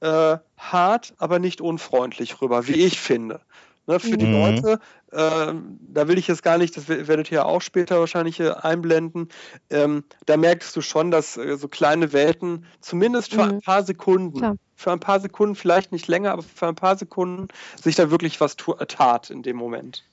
äh, 0.00 0.38
hart, 0.56 1.14
aber 1.18 1.38
nicht 1.38 1.60
unfreundlich 1.60 2.40
rüber, 2.40 2.66
wie 2.66 2.84
ich 2.84 3.00
finde. 3.00 3.40
Ne, 3.86 4.00
für 4.00 4.16
die 4.16 4.26
Mhm. 4.26 4.32
Leute, 4.32 4.80
äh, 5.14 5.54
da 5.80 6.08
will 6.08 6.18
ich 6.18 6.26
jetzt 6.28 6.42
gar 6.42 6.58
nicht, 6.58 6.76
das 6.76 6.88
wer- 6.88 7.06
werdet 7.08 7.30
ihr 7.30 7.46
auch 7.46 7.62
später 7.62 8.00
wahrscheinlich 8.00 8.40
äh, 8.40 8.50
einblenden, 8.50 9.28
ähm, 9.70 10.04
da 10.26 10.36
merkst 10.36 10.74
du 10.76 10.80
schon, 10.80 11.10
dass 11.10 11.36
äh, 11.36 11.56
so 11.56 11.68
kleine 11.68 12.12
Welten, 12.12 12.66
zumindest 12.80 13.32
für 13.32 13.44
Mhm. 13.44 13.50
ein 13.54 13.60
paar 13.60 13.82
Sekunden, 13.84 14.38
Klar. 14.38 14.56
für 14.74 14.92
ein 14.92 15.00
paar 15.00 15.20
Sekunden, 15.20 15.54
vielleicht 15.54 15.92
nicht 15.92 16.08
länger, 16.08 16.32
aber 16.32 16.42
für 16.42 16.66
ein 16.66 16.74
paar 16.74 16.96
Sekunden, 16.98 17.48
sich 17.80 17.94
da 17.96 18.10
wirklich 18.10 18.40
was 18.40 18.56
tu- 18.56 18.74
tat 18.74 19.30
in 19.30 19.42
dem 19.42 19.56
Moment. 19.56 20.04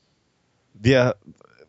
Wir 0.73 1.15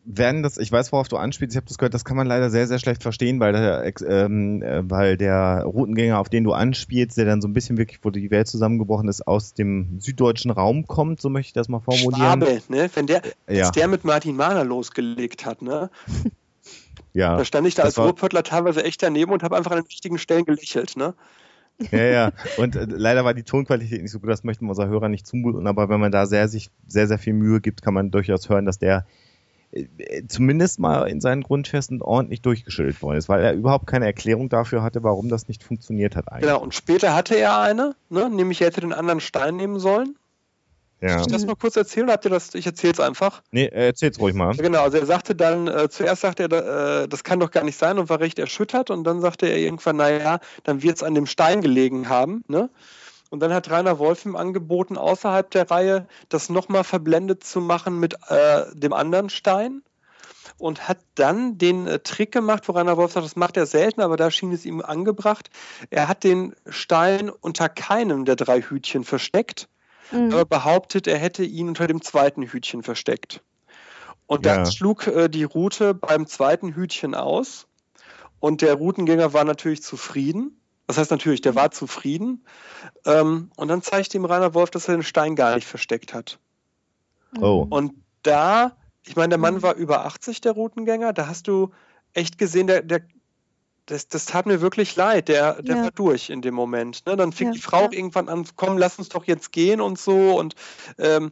werden 0.04 0.42
das, 0.42 0.58
ich 0.58 0.72
weiß, 0.72 0.90
worauf 0.92 1.08
du 1.08 1.16
anspielst, 1.16 1.54
ich 1.54 1.56
habe 1.56 1.66
das 1.66 1.78
gehört, 1.78 1.94
das 1.94 2.04
kann 2.04 2.16
man 2.16 2.26
leider 2.26 2.50
sehr, 2.50 2.66
sehr 2.66 2.78
schlecht 2.78 3.02
verstehen, 3.02 3.38
weil 3.40 3.52
der, 3.52 3.92
ähm, 4.08 4.62
äh, 4.62 4.88
weil 4.90 5.16
der 5.16 5.62
Routengänger, 5.64 6.18
auf 6.18 6.28
den 6.28 6.42
du 6.44 6.52
anspielst, 6.52 7.16
der 7.16 7.24
dann 7.24 7.40
so 7.40 7.48
ein 7.48 7.52
bisschen 7.52 7.78
wirklich, 7.78 8.00
wo 8.02 8.10
die 8.10 8.30
Welt 8.30 8.48
zusammengebrochen 8.48 9.08
ist, 9.08 9.26
aus 9.26 9.54
dem 9.54 10.00
süddeutschen 10.00 10.50
Raum 10.50 10.86
kommt, 10.86 11.20
so 11.20 11.30
möchte 11.30 11.48
ich 11.48 11.52
das 11.52 11.68
mal 11.68 11.80
formulieren. 11.80 12.42
Schwabe, 12.42 12.62
ne? 12.68 12.90
Wenn 12.94 13.06
der, 13.06 13.22
Ja. 13.48 13.70
der 13.70 13.88
mit 13.88 14.04
Martin 14.04 14.36
Mahler 14.36 14.64
losgelegt 14.64 15.46
hat, 15.46 15.62
ne? 15.62 15.90
Ja, 17.14 17.36
Da 17.36 17.44
stand 17.44 17.66
ich 17.66 17.74
da 17.74 17.82
als 17.82 17.98
Ruhrpöttler 17.98 18.42
teilweise 18.42 18.84
echt 18.84 19.02
daneben 19.02 19.32
und 19.32 19.42
habe 19.42 19.56
einfach 19.56 19.70
an 19.72 19.78
den 19.78 19.86
richtigen 19.86 20.16
Stellen 20.18 20.46
gelächelt, 20.46 20.96
ne? 20.96 21.14
ja, 21.90 22.04
ja. 22.04 22.32
Und 22.56 22.74
äh, 22.74 22.86
leider 22.88 23.24
war 23.24 23.34
die 23.34 23.42
Tonqualität 23.42 24.00
nicht 24.00 24.10
so 24.10 24.18
gut, 24.20 24.30
das 24.30 24.44
möchten 24.44 24.64
wir 24.64 24.70
unseren 24.70 24.88
Hörern 24.88 25.10
nicht 25.10 25.26
zumuten, 25.26 25.66
aber 25.66 25.88
wenn 25.90 26.00
man 26.00 26.10
da 26.12 26.26
sehr, 26.26 26.48
sich 26.48 26.70
sehr, 26.86 27.06
sehr 27.06 27.18
viel 27.18 27.34
Mühe 27.34 27.60
gibt, 27.60 27.82
kann 27.82 27.92
man 27.92 28.10
durchaus 28.10 28.48
hören, 28.48 28.64
dass 28.64 28.78
der 28.78 29.06
zumindest 30.28 30.78
mal 30.78 31.08
in 31.08 31.20
seinen 31.20 31.42
Grundfesten 31.42 32.02
ordentlich 32.02 32.42
durchgeschüttelt 32.42 33.00
worden 33.00 33.16
ist, 33.16 33.28
weil 33.28 33.42
er 33.42 33.54
überhaupt 33.54 33.86
keine 33.86 34.04
Erklärung 34.04 34.48
dafür 34.48 34.82
hatte, 34.82 35.02
warum 35.02 35.28
das 35.28 35.48
nicht 35.48 35.62
funktioniert 35.62 36.14
hat 36.14 36.30
eigentlich. 36.30 36.48
Genau, 36.48 36.60
und 36.60 36.74
später 36.74 37.14
hatte 37.14 37.36
er 37.36 37.58
eine, 37.60 37.94
ne? 38.10 38.28
Nämlich 38.28 38.60
er 38.60 38.68
hätte 38.68 38.82
den 38.82 38.92
anderen 38.92 39.20
Stein 39.20 39.56
nehmen 39.56 39.78
sollen. 39.78 40.16
Ja. 41.00 41.14
Soll 41.14 41.22
ich 41.22 41.26
das 41.28 41.46
mal 41.46 41.56
kurz 41.56 41.74
erzählen? 41.74 42.08
Habt 42.10 42.24
ihr 42.26 42.30
das? 42.30 42.54
Ich 42.54 42.64
erzähl's 42.64 43.00
einfach. 43.00 43.42
Nee, 43.50 43.64
äh, 43.64 43.86
erzähl's 43.86 44.20
ruhig 44.20 44.34
mal. 44.34 44.54
Genau, 44.54 44.82
also 44.82 44.98
er 44.98 45.06
sagte 45.06 45.34
dann, 45.34 45.66
äh, 45.66 45.88
zuerst 45.88 46.20
sagte 46.22 46.44
er, 46.44 47.02
äh, 47.02 47.08
das 47.08 47.24
kann 47.24 47.40
doch 47.40 47.50
gar 47.50 47.64
nicht 47.64 47.76
sein 47.76 47.98
und 47.98 48.08
war 48.08 48.20
recht 48.20 48.38
erschüttert 48.38 48.90
und 48.90 49.02
dann 49.02 49.20
sagte 49.20 49.46
er 49.46 49.58
irgendwann, 49.58 49.96
naja, 49.96 50.38
dann 50.62 50.82
wird 50.82 50.96
es 50.96 51.02
an 51.02 51.14
dem 51.14 51.26
Stein 51.26 51.60
gelegen 51.60 52.08
haben, 52.08 52.44
ne? 52.46 52.70
Und 53.32 53.40
dann 53.40 53.54
hat 53.54 53.70
Rainer 53.70 53.98
Wolf 53.98 54.26
ihm 54.26 54.36
angeboten, 54.36 54.98
außerhalb 54.98 55.50
der 55.50 55.70
Reihe 55.70 56.06
das 56.28 56.50
nochmal 56.50 56.84
verblendet 56.84 57.42
zu 57.42 57.62
machen 57.62 57.98
mit 57.98 58.14
äh, 58.28 58.64
dem 58.74 58.92
anderen 58.92 59.30
Stein 59.30 59.80
und 60.58 60.86
hat 60.86 60.98
dann 61.14 61.56
den 61.56 61.86
äh, 61.86 62.00
Trick 62.00 62.30
gemacht, 62.30 62.68
wo 62.68 62.72
Rainer 62.72 62.98
Wolf 62.98 63.12
sagt, 63.12 63.24
das 63.24 63.34
macht 63.34 63.56
er 63.56 63.64
selten, 63.64 64.02
aber 64.02 64.18
da 64.18 64.30
schien 64.30 64.52
es 64.52 64.66
ihm 64.66 64.82
angebracht. 64.82 65.48
Er 65.88 66.08
hat 66.08 66.24
den 66.24 66.54
Stein 66.68 67.30
unter 67.30 67.70
keinem 67.70 68.26
der 68.26 68.36
drei 68.36 68.60
Hütchen 68.60 69.02
versteckt, 69.02 69.70
Mhm. 70.10 70.34
aber 70.34 70.44
behauptet, 70.44 71.06
er 71.06 71.16
hätte 71.16 71.42
ihn 71.42 71.68
unter 71.68 71.86
dem 71.86 72.02
zweiten 72.02 72.42
Hütchen 72.42 72.82
versteckt. 72.82 73.40
Und 74.26 74.44
dann 74.44 74.66
Ja. 74.66 74.70
schlug 74.70 75.06
äh, 75.06 75.30
die 75.30 75.44
Route 75.44 75.94
beim 75.94 76.26
zweiten 76.26 76.74
Hütchen 76.74 77.14
aus 77.14 77.66
und 78.40 78.60
der 78.60 78.74
Routengänger 78.74 79.32
war 79.32 79.44
natürlich 79.44 79.82
zufrieden. 79.82 80.61
Das 80.86 80.98
heißt 80.98 81.10
natürlich, 81.10 81.40
der 81.40 81.54
war 81.54 81.70
zufrieden. 81.70 82.44
Ähm, 83.06 83.50
und 83.56 83.68
dann 83.68 83.82
zeigte 83.82 84.16
ihm 84.16 84.24
Rainer 84.24 84.54
Wolf, 84.54 84.70
dass 84.70 84.88
er 84.88 84.96
den 84.96 85.02
Stein 85.02 85.36
gar 85.36 85.54
nicht 85.54 85.66
versteckt 85.66 86.12
hat. 86.12 86.38
Oh. 87.40 87.66
Und 87.68 87.94
da, 88.22 88.76
ich 89.06 89.16
meine, 89.16 89.30
der 89.30 89.38
Mann 89.38 89.62
war 89.62 89.74
über 89.74 90.04
80, 90.04 90.40
der 90.40 90.52
Routengänger, 90.52 91.12
da 91.12 91.28
hast 91.28 91.48
du 91.48 91.70
echt 92.12 92.38
gesehen, 92.38 92.66
der, 92.66 92.82
der 92.82 93.02
das, 93.86 94.08
das 94.08 94.26
tat 94.26 94.46
mir 94.46 94.60
wirklich 94.60 94.94
leid. 94.96 95.28
Der, 95.28 95.60
der 95.62 95.76
Ja. 95.76 95.82
war 95.84 95.90
durch 95.90 96.30
in 96.30 96.40
dem 96.42 96.54
Moment. 96.54 97.04
Ne? 97.06 97.16
Dann 97.16 97.32
fing 97.32 97.48
Ja, 97.48 97.52
die 97.52 97.60
Frau 97.60 97.80
ja. 97.80 97.88
auch 97.88 97.92
irgendwann 97.92 98.28
an, 98.28 98.46
komm, 98.56 98.78
lass 98.78 98.98
uns 98.98 99.08
doch 99.08 99.24
jetzt 99.24 99.52
gehen 99.52 99.80
und 99.80 99.98
so. 99.98 100.38
Und 100.38 100.54
ähm, 100.98 101.30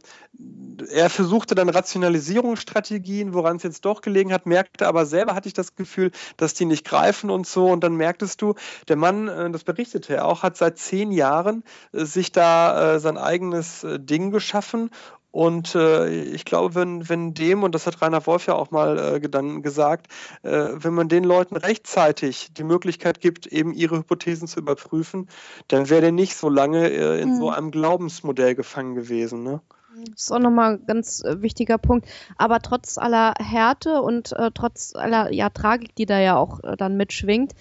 er 0.89 1.09
versuchte 1.09 1.55
dann 1.55 1.69
Rationalisierungsstrategien, 1.69 3.33
woran 3.33 3.57
es 3.57 3.63
jetzt 3.63 3.85
doch 3.85 4.01
gelegen 4.01 4.33
hat, 4.33 4.45
merkte 4.45 4.87
aber 4.87 5.05
selber 5.05 5.35
hatte 5.35 5.47
ich 5.47 5.53
das 5.53 5.75
Gefühl, 5.75 6.11
dass 6.37 6.53
die 6.53 6.65
nicht 6.65 6.85
greifen 6.85 7.29
und 7.29 7.47
so. 7.47 7.67
Und 7.67 7.83
dann 7.83 7.95
merktest 7.95 8.41
du, 8.41 8.55
der 8.87 8.95
Mann, 8.95 9.27
äh, 9.27 9.49
das 9.51 9.63
berichtete 9.63 10.15
er 10.15 10.25
auch, 10.25 10.43
hat 10.43 10.57
seit 10.57 10.77
zehn 10.77 11.11
Jahren 11.11 11.63
äh, 11.93 12.05
sich 12.05 12.31
da 12.31 12.95
äh, 12.95 12.99
sein 12.99 13.17
eigenes 13.17 13.85
Ding 13.97 14.31
geschaffen 14.31 14.89
und 15.31 15.75
äh, 15.75 16.09
ich 16.09 16.45
glaube, 16.45 16.75
wenn, 16.75 17.07
wenn 17.09 17.33
dem, 17.33 17.63
und 17.63 17.73
das 17.73 17.87
hat 17.87 18.01
Rainer 18.01 18.25
Wolf 18.27 18.47
ja 18.47 18.53
auch 18.53 18.71
mal 18.71 18.97
äh, 18.97 19.29
dann 19.29 19.61
gesagt, 19.61 20.07
äh, 20.43 20.69
wenn 20.73 20.93
man 20.93 21.07
den 21.07 21.23
Leuten 21.23 21.55
rechtzeitig 21.55 22.53
die 22.53 22.63
Möglichkeit 22.63 23.21
gibt, 23.21 23.47
eben 23.47 23.73
ihre 23.73 23.97
Hypothesen 23.97 24.47
zu 24.47 24.59
überprüfen, 24.59 25.29
dann 25.69 25.89
wäre 25.89 26.01
der 26.01 26.11
nicht 26.11 26.35
so 26.35 26.49
lange 26.49 26.89
äh, 26.89 27.21
in 27.21 27.31
Mhm. 27.31 27.37
so 27.37 27.49
einem 27.49 27.71
Glaubensmodell 27.71 28.55
gefangen 28.55 28.95
gewesen. 28.95 29.43
Ne? 29.43 29.61
Das 30.09 30.23
ist 30.23 30.31
auch 30.31 30.39
nochmal 30.39 30.75
ein 30.75 30.85
ganz 30.85 31.23
äh, 31.23 31.41
wichtiger 31.41 31.77
Punkt. 31.77 32.07
Aber 32.37 32.59
trotz 32.59 32.97
aller 32.97 33.33
Härte 33.39 34.01
und 34.01 34.31
äh, 34.33 34.51
trotz 34.53 34.95
aller 34.95 35.31
ja, 35.33 35.49
Tragik, 35.49 35.95
die 35.95 36.05
da 36.05 36.19
ja 36.19 36.37
auch 36.37 36.63
äh, 36.63 36.77
dann 36.77 36.97
mitschwingt, 36.97 37.53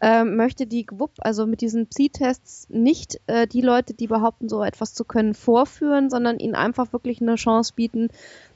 äh, 0.00 0.24
möchte 0.24 0.66
die 0.66 0.86
GWUP 0.86 1.12
also 1.18 1.46
mit 1.46 1.60
diesen 1.60 1.86
Psi-Tests 1.88 2.68
nicht 2.70 3.20
äh, 3.26 3.46
die 3.46 3.62
Leute, 3.62 3.94
die 3.94 4.06
behaupten, 4.06 4.48
so 4.48 4.62
etwas 4.62 4.94
zu 4.94 5.04
können, 5.04 5.34
vorführen, 5.34 6.10
sondern 6.10 6.38
ihnen 6.38 6.54
einfach 6.54 6.92
wirklich 6.92 7.20
eine 7.20 7.34
Chance 7.34 7.72
bieten, 7.74 8.08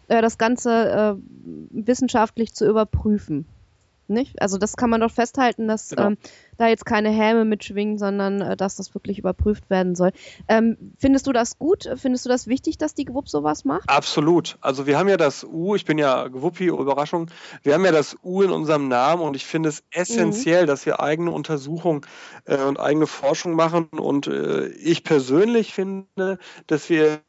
äh, 0.09 0.22
das 0.22 0.38
Ganze 0.38 0.70
äh, 0.70 1.14
wissenschaftlich 1.70 2.55
zu 2.55 2.68
überprüfen. 2.68 3.46
Nicht? 4.12 4.40
Also 4.40 4.59
das 4.59 4.77
kann 4.77 4.90
man 4.90 5.01
doch 5.01 5.11
festhalten, 5.11 5.68
dass 5.68 5.90
Genau. 5.90 6.09
ähm, 6.09 6.18
da 6.59 6.68
jetzt 6.68 6.87
keine 6.87 7.11
Häme 7.11 7.44
mitschwingen, 7.44 7.98
sondern 7.98 8.40
äh, 8.40 8.57
dass 8.57 8.77
das 8.77 8.94
wirklich 8.94 9.18
überprüft 9.18 9.70
werden 9.70 9.94
soll. 9.94 10.12
Ähm, 10.48 10.77
findest 10.98 11.27
du 11.27 11.33
das 11.33 11.59
gut? 11.59 11.88
Findest 11.96 12.25
du 12.25 12.29
das 12.29 12.46
wichtig, 12.46 12.79
dass 12.79 12.94
die 12.94 13.05
GWUP 13.05 13.29
sowas 13.29 13.64
macht? 13.64 13.88
Absolut. 13.88 14.59
Also 14.61 14.87
wir 14.87 14.98
haben 14.98 15.09
ja 15.09 15.16
das 15.16 15.44
U, 15.44 15.75
ich 15.75 15.85
bin 15.85 15.98
ja 15.98 16.29
Gewuppi, 16.29 16.66
Überraschung, 16.66 17.31
wir 17.62 17.75
haben 17.75 17.85
ja 17.85 17.92
das 17.92 18.16
U 18.22 18.42
in 18.42 18.51
unserem 18.51 18.88
Namen 18.88 19.22
und 19.22 19.35
ich 19.35 19.46
finde 19.46 19.70
es 19.70 19.83
essentiell, 19.90 20.66
dass 20.66 20.87
wir 20.87 21.01
eigene 21.01 21.31
Untersuchungen 21.31 22.03
äh, 22.44 22.59
und 22.59 22.79
eigene 22.79 23.07
Forschung 23.07 23.55
machen 23.55 23.87
und 23.87 24.27
äh, 24.27 24.68
ich 24.68 25.05
persönlich 25.05 25.72
finde, 25.75 26.38
dass 26.66 26.88
wir 26.88 27.20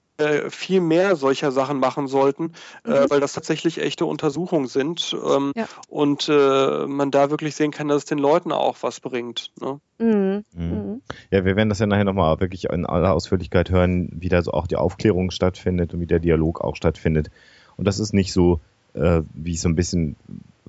viel 0.50 0.80
mehr 0.82 1.16
solcher 1.16 1.52
Sachen 1.52 1.80
machen 1.80 2.08
sollten, 2.08 2.54
äh, 2.86 2.90
Mhm. 3.02 3.10
weil 3.10 3.20
das 3.20 3.34
tatsächlich 3.34 3.82
echte 3.82 4.06
Untersuchungen 4.06 4.68
sind 4.68 5.16
ähm, 5.28 5.52
Ja. 5.56 5.66
und 5.90 6.30
äh, 6.30 6.86
man 6.86 7.10
da 7.12 7.30
wirklich 7.32 7.56
sehen 7.56 7.72
kann, 7.72 7.88
dass 7.88 7.98
es 8.00 8.06
den 8.06 8.20
Leuten 8.20 8.52
auch 8.52 8.78
was 8.82 9.00
bringt. 9.00 9.52
Ne? 9.60 9.80
Mhm. 10.00 10.44
Mhm. 10.54 10.64
Mhm. 10.74 11.02
Ja, 11.32 11.46
wir 11.46 11.56
werden 11.56 11.70
das 11.70 11.80
ja 11.80 11.88
nachher 11.88 12.04
nochmal 12.04 12.40
wirklich 12.40 12.66
in 12.66 12.86
aller 12.86 13.14
Ausführlichkeit 13.14 13.70
hören, 13.72 14.10
wie 14.14 14.30
da 14.30 14.42
so 14.42 14.52
auch 14.52 14.68
die 14.68 14.76
Aufklärung 14.76 15.32
stattfindet 15.32 15.94
und 15.94 16.00
wie 16.00 16.08
der 16.08 16.20
Dialog 16.20 16.62
auch 16.62 16.76
stattfindet. 16.76 17.32
Und 17.76 17.86
das 17.86 18.00
ist 18.00 18.14
nicht 18.14 18.34
so, 18.34 18.60
äh, 18.94 19.22
wie 19.34 19.54
ich 19.54 19.62
so 19.62 19.70
ein 19.70 19.76
bisschen 19.76 20.16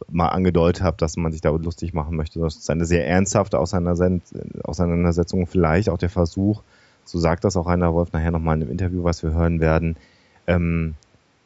mal 0.08 0.28
angedeutet 0.28 0.82
habe, 0.82 0.96
dass 0.96 1.16
man 1.16 1.32
sich 1.32 1.40
da 1.40 1.50
lustig 1.50 1.92
machen 1.92 2.16
möchte. 2.16 2.40
Das 2.40 2.56
ist 2.56 2.70
eine 2.70 2.84
sehr 2.86 3.06
ernsthafte 3.06 3.58
Auseinanderset- 3.58 4.22
Auseinandersetzung, 4.64 5.46
vielleicht 5.46 5.88
auch 5.88 5.98
der 5.98 6.10
Versuch, 6.10 6.62
so 7.04 7.18
sagt 7.18 7.44
das 7.44 7.56
auch 7.56 7.66
Rainer 7.66 7.94
Wolf 7.94 8.12
nachher 8.12 8.30
nochmal 8.30 8.56
in 8.56 8.62
einem 8.62 8.72
Interview, 8.72 9.04
was 9.04 9.22
wir 9.22 9.32
hören 9.32 9.60
werden, 9.60 9.96
ähm, 10.46 10.94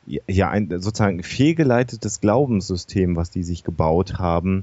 ja, 0.06 0.50
ein 0.50 0.68
sozusagen 0.80 1.22
fehlgeleitetes 1.22 2.20
Glaubenssystem, 2.20 3.16
was 3.16 3.30
die 3.30 3.42
sich 3.42 3.62
gebaut 3.62 4.18
haben, 4.18 4.62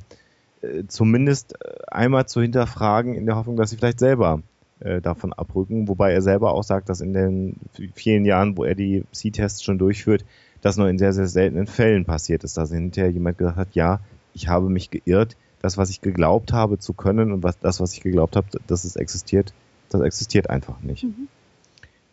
äh, 0.62 0.84
zumindest 0.88 1.54
äh, 1.62 1.74
einmal 1.88 2.26
zu 2.28 2.42
hinterfragen, 2.42 3.14
in 3.14 3.26
der 3.26 3.36
Hoffnung, 3.36 3.56
dass 3.56 3.70
sie 3.70 3.78
vielleicht 3.78 4.00
selber 4.00 4.42
äh, 4.80 5.02
davon 5.02 5.34
abrücken, 5.34 5.88
wobei 5.88 6.14
er 6.14 6.22
selber 6.22 6.54
auch 6.54 6.64
sagt, 6.64 6.90
dass 6.90 7.02
in 7.02 7.14
den 7.14 7.58
vielen 7.94 8.26
Jahren, 8.26 8.58
wo 8.58 8.64
er 8.64 8.76
die 8.76 9.04
C-Tests 9.12 9.64
schon 9.64 9.78
durchführt, 9.78 10.26
das 10.62 10.78
nur 10.78 10.90
in 10.90 10.98
sehr, 10.98 11.14
sehr 11.14 11.28
seltenen 11.28 11.68
Fällen 11.68 12.06
passiert 12.06 12.44
ist, 12.44 12.58
dass 12.58 12.72
hinterher 12.72 13.12
jemand 13.12 13.38
gesagt 13.38 13.58
hat, 13.58 13.76
ja, 13.76 14.00
ich 14.34 14.48
habe 14.48 14.70
mich 14.70 14.90
geirrt, 14.90 15.38
das, 15.62 15.78
was 15.78 15.90
ich 15.90 16.02
geglaubt 16.02 16.54
habe 16.54 16.80
zu 16.80 16.94
können 16.94 17.32
und 17.32 17.44
was 17.44 17.60
das, 17.60 17.80
was 17.80 17.94
ich 17.94 18.02
geglaubt 18.02 18.36
habe, 18.36 18.48
dass 18.68 18.84
es 18.84 18.96
existiert, 18.96 19.54
das 19.98 20.06
existiert 20.06 20.50
einfach 20.50 20.82
nicht. 20.82 21.04
Mhm. 21.04 21.28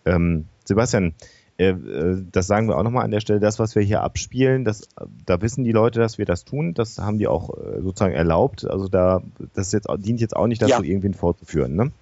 Ähm, 0.05 0.45
Sebastian, 0.65 1.15
Äh, 1.59 1.71
äh, 1.71 2.25
das 2.33 2.47
sagen 2.47 2.67
wir 2.69 2.79
auch 2.79 2.83
nochmal 2.83 3.05
an 3.05 3.11
der 3.11 3.21
Stelle. 3.21 3.39
Das, 3.39 3.59
was 3.59 3.75
wir 3.75 3.83
hier 3.83 4.03
abspielen, 4.03 4.65
das, 4.65 4.89
da 5.27 5.41
wissen 5.43 5.65
die 5.65 5.73
Leute, 5.73 6.01
dass 6.01 6.17
wir 6.17 6.25
das 6.25 6.45
tun. 6.45 6.73
Das 6.73 6.99
haben 6.99 7.19
die 7.19 7.27
auch 7.27 7.51
äh, 7.51 7.83
sozusagen 7.83 8.15
erlaubt. 8.15 8.65
Also 8.69 8.89
da, 8.89 9.23
das 9.55 9.71
jetzt, 9.73 9.87
dient 9.99 10.21
jetzt 10.21 10.35
auch 10.35 10.47
nicht 10.47 10.63
dazu, 10.63 10.83
ja. 10.83 10.83
irgendwen 10.83 11.15
vorzuführen, 11.15 11.77
ne? 11.77 11.93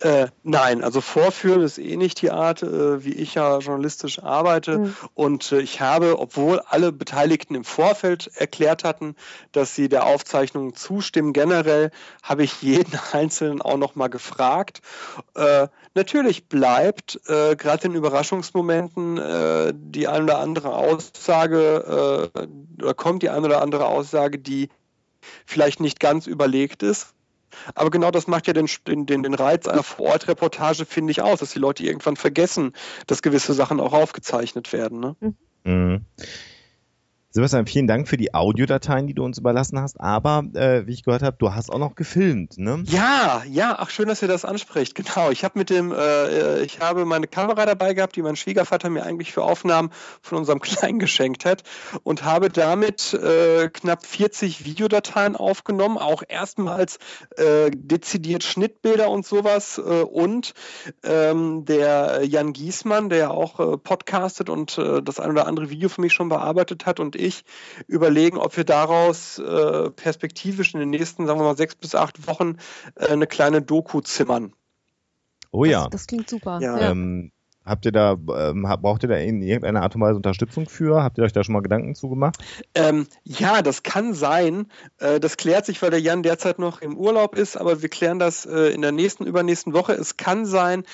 Äh, 0.00 0.26
nein, 0.42 0.84
also 0.84 1.00
vorführen 1.00 1.62
ist 1.62 1.78
eh 1.78 1.96
nicht 1.96 2.20
die 2.20 2.30
Art, 2.30 2.62
äh, 2.62 3.02
wie 3.02 3.14
ich 3.14 3.34
ja 3.34 3.58
journalistisch 3.58 4.22
arbeite. 4.22 4.78
Mhm. 4.78 4.96
Und 5.14 5.52
äh, 5.52 5.60
ich 5.60 5.80
habe, 5.80 6.18
obwohl 6.18 6.60
alle 6.60 6.92
Beteiligten 6.92 7.54
im 7.54 7.64
Vorfeld 7.64 8.30
erklärt 8.34 8.84
hatten, 8.84 9.16
dass 9.52 9.74
sie 9.74 9.88
der 9.88 10.04
Aufzeichnung 10.04 10.74
zustimmen, 10.74 11.32
generell 11.32 11.90
habe 12.22 12.42
ich 12.42 12.60
jeden 12.60 12.98
Einzelnen 13.12 13.62
auch 13.62 13.78
noch 13.78 13.94
mal 13.94 14.08
gefragt. 14.08 14.82
Äh, 15.34 15.68
natürlich 15.94 16.46
bleibt 16.46 17.18
äh, 17.28 17.56
gerade 17.56 17.86
in 17.86 17.94
Überraschungsmomenten 17.94 19.16
äh, 19.16 19.72
die 19.74 20.08
eine 20.08 20.24
oder 20.24 20.40
andere 20.40 20.74
Aussage 20.74 22.30
oder 22.78 22.94
kommt 22.94 23.22
die 23.22 23.30
eine 23.30 23.46
oder 23.46 23.62
andere 23.62 23.86
Aussage, 23.86 24.38
die 24.38 24.68
vielleicht 25.46 25.80
nicht 25.80 26.00
ganz 26.00 26.26
überlegt 26.26 26.82
ist. 26.82 27.15
Aber 27.74 27.90
genau 27.90 28.10
das 28.10 28.26
macht 28.26 28.46
ja 28.46 28.52
den, 28.52 28.68
den, 28.86 29.06
den 29.06 29.34
Reiz 29.34 29.66
einer 29.66 29.82
Vorortreportage, 29.82 30.84
finde 30.84 31.10
ich, 31.10 31.22
aus, 31.22 31.40
dass 31.40 31.50
die 31.52 31.58
Leute 31.58 31.84
irgendwann 31.84 32.16
vergessen, 32.16 32.72
dass 33.06 33.22
gewisse 33.22 33.54
Sachen 33.54 33.80
auch 33.80 33.92
aufgezeichnet 33.92 34.72
werden. 34.72 35.00
Ne? 35.00 35.16
Mhm. 35.64 36.04
Sebastian, 37.30 37.66
vielen 37.66 37.86
Dank 37.86 38.08
für 38.08 38.16
die 38.16 38.32
Audiodateien, 38.32 39.06
die 39.06 39.14
du 39.14 39.24
uns 39.24 39.36
überlassen 39.38 39.78
hast. 39.78 40.00
Aber 40.00 40.44
äh, 40.54 40.86
wie 40.86 40.92
ich 40.92 41.02
gehört 41.02 41.22
habe, 41.22 41.36
du 41.38 41.52
hast 41.52 41.70
auch 41.70 41.78
noch 41.78 41.94
gefilmt, 41.94 42.56
ne? 42.56 42.82
Ja, 42.86 43.42
ja. 43.50 43.76
Ach 43.78 43.90
schön, 43.90 44.08
dass 44.08 44.22
ihr 44.22 44.28
das 44.28 44.44
anspricht. 44.44 44.94
Genau. 44.94 45.30
Ich 45.30 45.44
habe 45.44 45.58
mit 45.58 45.68
dem, 45.68 45.92
äh, 45.92 46.62
ich 46.62 46.80
habe 46.80 47.04
meine 47.04 47.26
Kamera 47.26 47.66
dabei 47.66 47.94
gehabt, 47.94 48.16
die 48.16 48.22
mein 48.22 48.36
Schwiegervater 48.36 48.88
mir 48.88 49.04
eigentlich 49.04 49.32
für 49.32 49.42
Aufnahmen 49.42 49.90
von 50.22 50.38
unserem 50.38 50.60
Kleinen 50.66 50.98
geschenkt 50.98 51.44
hat 51.44 51.62
und 52.04 52.24
habe 52.24 52.48
damit 52.48 53.12
äh, 53.12 53.68
knapp 53.68 54.06
40 54.06 54.64
Videodateien 54.64 55.36
aufgenommen, 55.36 55.98
auch 55.98 56.22
erstmals 56.26 56.98
äh, 57.36 57.70
dezidiert 57.74 58.44
Schnittbilder 58.44 59.10
und 59.10 59.26
sowas. 59.26 59.78
Äh, 59.78 60.02
und 60.02 60.54
ähm, 61.02 61.64
der 61.64 62.24
Jan 62.24 62.52
Giesmann, 62.52 63.10
der 63.10 63.32
auch 63.32 63.60
äh, 63.60 63.76
podcastet 63.76 64.48
und 64.48 64.78
äh, 64.78 65.02
das 65.02 65.20
ein 65.20 65.30
oder 65.30 65.46
andere 65.46 65.70
Video 65.70 65.88
für 65.88 66.00
mich 66.00 66.14
schon 66.14 66.28
bearbeitet 66.28 66.86
hat 66.86 67.00
und 67.00 67.15
ich 67.16 67.26
ich 67.26 67.44
überlegen, 67.88 68.38
ob 68.38 68.56
wir 68.56 68.64
daraus 68.64 69.38
äh, 69.38 69.90
perspektivisch 69.90 70.74
in 70.74 70.80
den 70.80 70.90
nächsten, 70.90 71.26
sagen 71.26 71.40
wir 71.40 71.44
mal, 71.44 71.56
sechs 71.56 71.74
bis 71.74 71.94
acht 71.94 72.26
Wochen 72.26 72.56
äh, 72.94 73.08
eine 73.08 73.26
kleine 73.26 73.62
Doku 73.62 74.00
zimmern. 74.00 74.52
Oh 75.50 75.64
ja. 75.64 75.84
Das, 75.84 76.02
das 76.02 76.06
klingt 76.06 76.28
super. 76.28 76.60
Ja. 76.60 76.78
Ähm, 76.78 77.32
habt 77.64 77.84
ihr 77.84 77.92
da, 77.92 78.12
ähm, 78.12 78.62
braucht 78.80 79.02
ihr 79.02 79.08
da 79.08 79.16
in 79.16 79.42
irgendeiner 79.42 79.82
Art 79.82 79.94
und 79.94 80.00
Weise 80.00 80.16
Unterstützung 80.16 80.68
für? 80.68 81.02
Habt 81.02 81.18
ihr 81.18 81.24
euch 81.24 81.32
da 81.32 81.44
schon 81.44 81.54
mal 81.54 81.62
Gedanken 81.62 81.94
zugemacht? 81.94 82.36
Ähm, 82.74 83.06
ja, 83.24 83.62
das 83.62 83.82
kann 83.82 84.14
sein. 84.14 84.70
Äh, 84.98 85.20
das 85.20 85.36
klärt 85.36 85.66
sich, 85.66 85.82
weil 85.82 85.90
der 85.90 86.00
Jan 86.00 86.22
derzeit 86.22 86.58
noch 86.58 86.80
im 86.80 86.96
Urlaub 86.96 87.36
ist, 87.36 87.56
aber 87.56 87.82
wir 87.82 87.88
klären 87.88 88.18
das 88.18 88.46
äh, 88.46 88.72
in 88.72 88.82
der 88.82 88.92
nächsten, 88.92 89.26
übernächsten 89.26 89.72
Woche. 89.72 89.92
Es 89.92 90.16
kann 90.16 90.46
sein, 90.46 90.84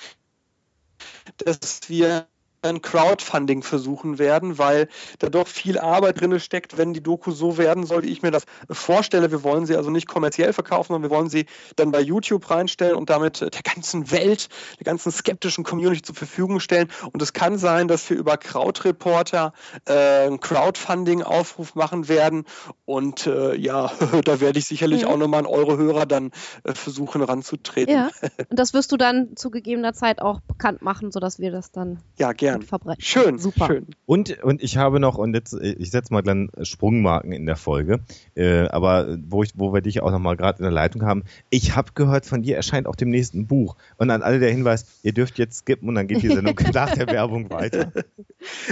dass 1.38 1.88
wir 1.88 2.26
ein 2.62 2.80
Crowdfunding 2.80 3.62
versuchen 3.62 4.18
werden, 4.18 4.58
weil 4.58 4.88
da 5.18 5.28
doch 5.28 5.48
viel 5.48 5.78
Arbeit 5.78 6.20
drin 6.20 6.38
steckt, 6.38 6.78
wenn 6.78 6.94
die 6.94 7.02
Doku 7.02 7.32
so 7.32 7.58
werden 7.58 7.84
soll, 7.84 8.04
wie 8.04 8.10
ich 8.10 8.22
mir 8.22 8.30
das 8.30 8.44
vorstelle. 8.70 9.30
Wir 9.30 9.42
wollen 9.42 9.66
sie 9.66 9.76
also 9.76 9.90
nicht 9.90 10.06
kommerziell 10.06 10.52
verkaufen, 10.52 10.92
sondern 10.92 11.10
wir 11.10 11.16
wollen 11.16 11.28
sie 11.28 11.46
dann 11.76 11.90
bei 11.90 12.00
YouTube 12.00 12.48
reinstellen 12.50 12.94
und 12.94 13.10
damit 13.10 13.40
der 13.40 13.62
ganzen 13.62 14.10
Welt, 14.10 14.48
der 14.78 14.84
ganzen 14.84 15.10
skeptischen 15.10 15.64
Community 15.64 16.02
zur 16.02 16.14
Verfügung 16.14 16.60
stellen. 16.60 16.88
Und 17.12 17.20
es 17.20 17.32
kann 17.32 17.58
sein, 17.58 17.88
dass 17.88 18.08
wir 18.08 18.16
über 18.16 18.36
Crowdreporter 18.36 19.52
äh, 19.86 19.92
einen 20.26 20.40
Crowdfunding-Aufruf 20.40 21.74
machen 21.74 22.08
werden. 22.08 22.44
Und 22.84 23.26
äh, 23.26 23.56
ja, 23.56 23.90
da 24.24 24.40
werde 24.40 24.58
ich 24.58 24.66
sicherlich 24.66 25.02
mhm. 25.02 25.08
auch 25.08 25.16
nochmal 25.16 25.40
an 25.40 25.46
eure 25.46 25.76
Hörer 25.76 26.06
dann 26.06 26.30
äh, 26.62 26.74
versuchen 26.74 27.22
ranzutreten. 27.22 27.92
Ja, 27.92 28.10
und 28.48 28.58
das 28.58 28.72
wirst 28.72 28.92
du 28.92 28.96
dann 28.96 29.36
zu 29.36 29.50
gegebener 29.50 29.94
Zeit 29.94 30.22
auch 30.22 30.40
bekannt 30.40 30.82
machen, 30.82 31.10
sodass 31.10 31.40
wir 31.40 31.50
das 31.50 31.72
dann 31.72 31.98
ja, 32.18 32.32
gerne 32.32 32.51
gern. 32.52 32.62
verbreiten. 32.62 33.02
Schön, 33.02 33.38
super. 33.38 33.66
Schön. 33.66 33.86
Und, 34.06 34.42
und 34.42 34.62
ich 34.62 34.76
habe 34.76 35.00
noch, 35.00 35.18
und 35.18 35.34
jetzt, 35.34 35.54
ich 35.54 35.90
setze 35.90 36.12
mal 36.12 36.22
dann 36.22 36.50
Sprungmarken 36.62 37.32
in 37.32 37.46
der 37.46 37.56
Folge, 37.56 38.00
äh, 38.34 38.66
aber 38.68 39.18
wo, 39.26 39.42
ich, 39.42 39.52
wo 39.56 39.72
wir 39.72 39.80
dich 39.80 40.02
auch 40.02 40.10
noch 40.10 40.18
mal 40.18 40.36
gerade 40.36 40.58
in 40.58 40.64
der 40.64 40.72
Leitung 40.72 41.02
haben, 41.02 41.24
ich 41.50 41.76
habe 41.76 41.92
gehört, 41.94 42.26
von 42.26 42.42
dir 42.42 42.56
erscheint 42.56 42.86
auch 42.86 42.96
demnächst 42.96 43.34
ein 43.34 43.46
Buch. 43.46 43.76
Und 43.96 44.10
an 44.10 44.22
alle 44.22 44.38
der 44.38 44.50
Hinweis, 44.50 44.86
ihr 45.02 45.12
dürft 45.12 45.38
jetzt 45.38 45.58
skippen 45.58 45.88
und 45.88 45.94
dann 45.94 46.06
geht 46.06 46.22
die 46.22 46.28
Sendung 46.28 46.58
nach 46.72 46.90
der 46.92 47.06
Werbung 47.08 47.50
weiter. 47.50 47.92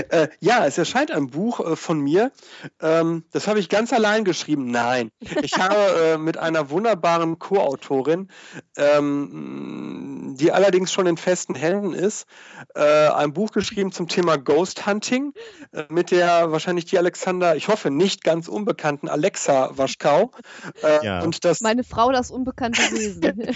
Äh, 0.08 0.28
ja, 0.40 0.66
es 0.66 0.78
erscheint 0.78 1.12
ein 1.12 1.28
Buch 1.28 1.60
äh, 1.60 1.76
von 1.76 2.00
mir. 2.00 2.32
Ähm, 2.80 3.22
das 3.30 3.46
habe 3.46 3.60
ich 3.60 3.68
ganz 3.68 3.92
allein 3.92 4.24
geschrieben. 4.24 4.70
Nein, 4.70 5.12
ich 5.42 5.58
habe 5.58 5.76
äh, 5.76 6.18
mit 6.18 6.38
einer 6.38 6.70
wunderbaren 6.70 7.38
Co-Autorin, 7.38 8.28
ähm, 8.76 10.29
die 10.36 10.52
allerdings 10.52 10.92
schon 10.92 11.06
in 11.06 11.16
festen 11.16 11.54
Händen 11.54 11.92
ist, 11.92 12.26
äh, 12.74 13.08
ein 13.08 13.32
Buch 13.32 13.50
geschrieben, 13.52 13.92
zum 13.92 14.08
Thema 14.08 14.36
Ghost 14.36 14.86
Hunting 14.86 15.32
äh, 15.72 15.84
mit 15.88 16.10
der 16.10 16.52
wahrscheinlich 16.52 16.84
die 16.84 16.98
Alexander, 16.98 17.56
ich 17.56 17.68
hoffe 17.68 17.90
nicht 17.90 18.24
ganz 18.24 18.48
unbekannten 18.48 19.08
Alexa 19.08 19.76
Waschkau. 19.76 20.30
Äh, 20.82 21.04
ja. 21.04 21.22
und 21.22 21.44
das, 21.44 21.60
Meine 21.60 21.84
Frau, 21.84 22.12
das 22.12 22.30
unbekannte 22.30 22.80
Wesen. 22.82 23.20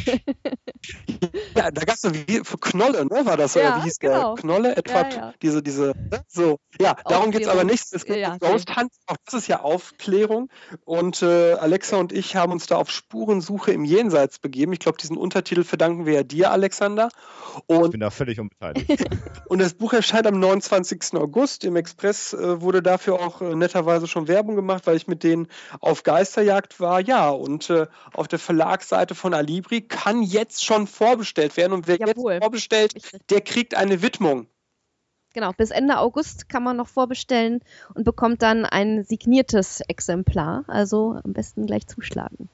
ja, 1.57 1.71
da 1.71 1.85
gab 1.85 1.97
es 1.97 2.05
wie 2.13 2.43
Knolle, 2.61 3.05
ne? 3.07 3.27
War 3.27 3.37
das, 3.37 3.55
ja, 3.55 3.79
wie 3.79 3.85
hieß 3.85 3.99
genau. 3.99 4.35
der? 4.35 4.43
Knolle, 4.43 4.77
etwa 4.77 5.03
ja, 5.03 5.11
ja. 5.11 5.35
diese, 5.43 5.63
diese, 5.63 5.95
ne? 6.11 6.25
so. 6.29 6.59
Ja, 6.81 6.97
darum 7.05 7.31
geht 7.31 7.43
es 7.43 7.49
aber 7.49 7.65
nicht. 7.65 7.85
Es 7.93 8.05
geht 8.05 8.19
ja, 8.19 8.37
Ghost 8.39 8.69
okay. 8.69 8.81
Hunting, 8.81 8.99
auch 9.07 9.17
das 9.25 9.35
ist 9.35 9.49
ja 9.49 9.61
Aufklärung. 9.61 10.51
Und 10.85 11.23
äh, 11.23 11.53
Alexa 11.55 11.97
und 11.97 12.13
ich 12.13 12.37
haben 12.37 12.53
uns 12.53 12.67
da 12.67 12.77
auf 12.77 12.91
Spurensuche 12.91 13.73
im 13.73 13.85
Jenseits 13.85 14.39
begeben. 14.39 14.73
Ich 14.73 14.81
glaube, 14.81 14.99
diesen 14.99 15.17
Untertitel 15.17 15.65
verdanken 15.65 16.07
wir 16.07 16.15
ja 16.15 16.23
dir, 16.23 16.51
Alexander. 16.75 17.09
Und, 17.67 17.87
ich 17.87 17.91
bin 17.93 18.01
da 18.01 18.11
völlig 18.11 18.41
unbeteiligt. 18.41 19.05
und 19.49 19.61
das 19.61 19.75
Buch 19.75 19.93
erscheint 19.93 20.27
am 20.27 20.41
29. 20.41 21.15
August. 21.15 21.65
Im 21.65 21.77
Express 21.77 22.33
äh, 22.33 22.61
wurde 22.61 22.83
dafür 22.83 23.21
auch 23.21 23.41
äh, 23.41 23.55
netterweise 23.55 24.09
schon 24.09 24.29
Werbung 24.29 24.57
gemacht, 24.57 24.87
weil 24.87 24.97
ich 24.97 25.07
mit 25.07 25.23
denen 25.23 25.49
auf 25.81 26.03
Geisterjagd 26.03 26.81
war. 26.81 27.01
Ja, 27.01 27.31
und 27.31 27.71
äh, 27.71 27.87
auf 28.13 28.29
der 28.29 28.39
Verlagsseite 28.39 29.15
von 29.15 29.35
Alibri 29.35 29.83
kann 29.83 30.23
jetzt 30.23 30.65
schon 30.65 30.87
vorbestellt 30.87 31.57
werden. 31.57 31.73
Und 31.73 31.87
wer 31.87 31.99
Jawohl. 31.99 32.35
jetzt 32.35 32.43
vorbestellt, 32.43 32.95
der 33.31 33.41
kriegt 33.41 33.77
eine 33.77 34.03
Widmung. 34.03 34.49
Genau, 35.33 35.53
bis 35.53 35.71
Ende 35.71 35.99
August 35.99 36.49
kann 36.49 36.63
man 36.63 36.77
noch 36.77 36.87
vorbestellen 36.87 37.61
und 37.95 38.05
bekommt 38.05 38.43
dann 38.43 38.65
ein 38.65 39.05
signiertes 39.05 39.81
Exemplar. 39.81 40.65
Also 40.69 41.21
am 41.25 41.33
besten 41.33 41.67
gleich 41.67 41.87
zuschlagen. 41.87 42.49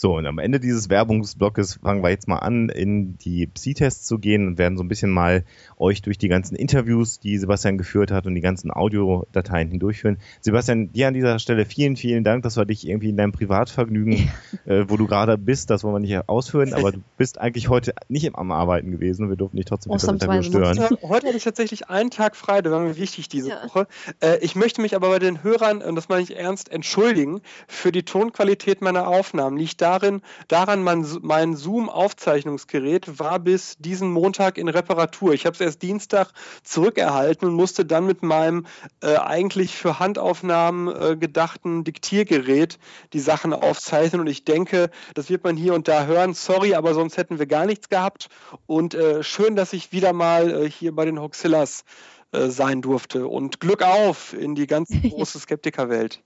So, 0.00 0.16
und 0.16 0.24
am 0.24 0.38
Ende 0.38 0.60
dieses 0.60 0.88
Werbungsblocks 0.88 1.78
fangen 1.82 2.02
wir 2.02 2.08
jetzt 2.08 2.26
mal 2.26 2.38
an, 2.38 2.70
in 2.70 3.18
die 3.18 3.46
Psi-Tests 3.46 4.06
zu 4.06 4.18
gehen 4.18 4.46
und 4.46 4.56
werden 4.56 4.78
so 4.78 4.82
ein 4.82 4.88
bisschen 4.88 5.10
mal 5.10 5.44
euch 5.76 6.00
durch 6.00 6.16
die 6.16 6.28
ganzen 6.28 6.54
Interviews, 6.54 7.20
die 7.20 7.36
Sebastian 7.36 7.76
geführt 7.76 8.10
hat 8.10 8.24
und 8.24 8.34
die 8.34 8.40
ganzen 8.40 8.70
Audiodateien 8.70 9.68
hindurchführen. 9.68 10.16
Sebastian, 10.40 10.90
dir 10.90 11.08
an 11.08 11.12
dieser 11.12 11.38
Stelle 11.38 11.66
vielen, 11.66 11.96
vielen 11.96 12.24
Dank, 12.24 12.44
dass 12.44 12.56
wir 12.56 12.64
dich 12.64 12.88
irgendwie 12.88 13.10
in 13.10 13.18
deinem 13.18 13.32
Privatvergnügen, 13.32 14.30
äh, 14.64 14.86
wo 14.88 14.96
du 14.96 15.06
gerade 15.06 15.36
bist, 15.36 15.68
das 15.68 15.84
wollen 15.84 15.96
wir 15.96 16.00
nicht 16.00 16.30
ausführen, 16.30 16.72
aber 16.72 16.92
du 16.92 17.02
bist 17.18 17.38
eigentlich 17.38 17.68
heute 17.68 17.92
nicht 18.08 18.34
am 18.34 18.52
Arbeiten 18.52 18.92
gewesen 18.92 19.24
und 19.24 19.28
wir 19.28 19.36
durften 19.36 19.58
dich 19.58 19.66
trotzdem 19.66 19.92
mit 19.92 20.02
das 20.02 20.08
Interview 20.08 20.42
stören. 20.42 20.78
Heute 21.02 21.26
habe 21.26 21.36
ich 21.36 21.44
tatsächlich 21.44 21.90
einen 21.90 22.08
Tag 22.08 22.36
frei, 22.36 22.62
das 22.62 22.72
war 22.72 22.80
mir 22.80 22.96
wichtig 22.96 23.28
diese 23.28 23.50
ja. 23.50 23.64
Woche. 23.66 23.86
Äh, 24.20 24.38
ich 24.38 24.56
möchte 24.56 24.80
mich 24.80 24.96
aber 24.96 25.10
bei 25.10 25.18
den 25.18 25.42
Hörern, 25.42 25.82
und 25.82 25.94
das 25.94 26.08
meine 26.08 26.22
ich 26.22 26.38
ernst, 26.38 26.72
entschuldigen 26.72 27.42
für 27.68 27.92
die 27.92 28.04
Tonqualität 28.04 28.80
meiner 28.80 29.06
Aufnahmen. 29.06 29.58
Liegt 29.58 29.82
darin, 29.90 30.22
daran, 30.46 30.82
mein, 30.84 31.04
mein 31.20 31.56
Zoom-Aufzeichnungsgerät 31.56 33.18
war 33.18 33.40
bis 33.40 33.76
diesen 33.78 34.12
Montag 34.12 34.56
in 34.56 34.68
Reparatur. 34.68 35.32
Ich 35.32 35.46
habe 35.46 35.54
es 35.54 35.60
erst 35.60 35.82
Dienstag 35.82 36.28
zurückerhalten 36.62 37.48
und 37.48 37.54
musste 37.54 37.84
dann 37.84 38.06
mit 38.06 38.22
meinem 38.22 38.66
äh, 39.02 39.16
eigentlich 39.16 39.76
für 39.76 39.98
Handaufnahmen 39.98 40.88
äh, 40.88 41.16
gedachten 41.16 41.82
Diktiergerät 41.82 42.78
die 43.12 43.18
Sachen 43.18 43.52
aufzeichnen. 43.52 44.20
Und 44.20 44.28
ich 44.28 44.44
denke, 44.44 44.90
das 45.14 45.28
wird 45.28 45.42
man 45.42 45.56
hier 45.56 45.74
und 45.74 45.88
da 45.88 46.04
hören. 46.04 46.34
Sorry, 46.34 46.74
aber 46.74 46.94
sonst 46.94 47.16
hätten 47.16 47.40
wir 47.40 47.46
gar 47.46 47.66
nichts 47.66 47.88
gehabt. 47.88 48.28
Und 48.66 48.94
äh, 48.94 49.24
schön, 49.24 49.56
dass 49.56 49.72
ich 49.72 49.90
wieder 49.90 50.12
mal 50.12 50.50
äh, 50.50 50.70
hier 50.70 50.94
bei 50.94 51.04
den 51.04 51.20
Hoxillas 51.20 51.84
äh, 52.30 52.48
sein 52.48 52.80
durfte. 52.80 53.26
Und 53.26 53.58
Glück 53.58 53.82
auf 53.82 54.34
in 54.34 54.54
die 54.54 54.68
ganze 54.68 55.00
große 55.00 55.40
Skeptikerwelt. 55.40 56.22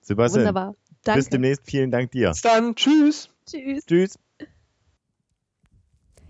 Sebastian. 0.00 0.40
Wunderbar. 0.40 0.74
Danke. 1.04 1.18
Bis 1.20 1.28
demnächst. 1.28 1.62
Vielen 1.64 1.90
Dank 1.90 2.10
dir. 2.10 2.30
Bis 2.30 2.42
dann. 2.42 2.74
Tschüss. 2.74 3.30
Tschüss. 3.46 3.86
Tschüss. 3.86 4.18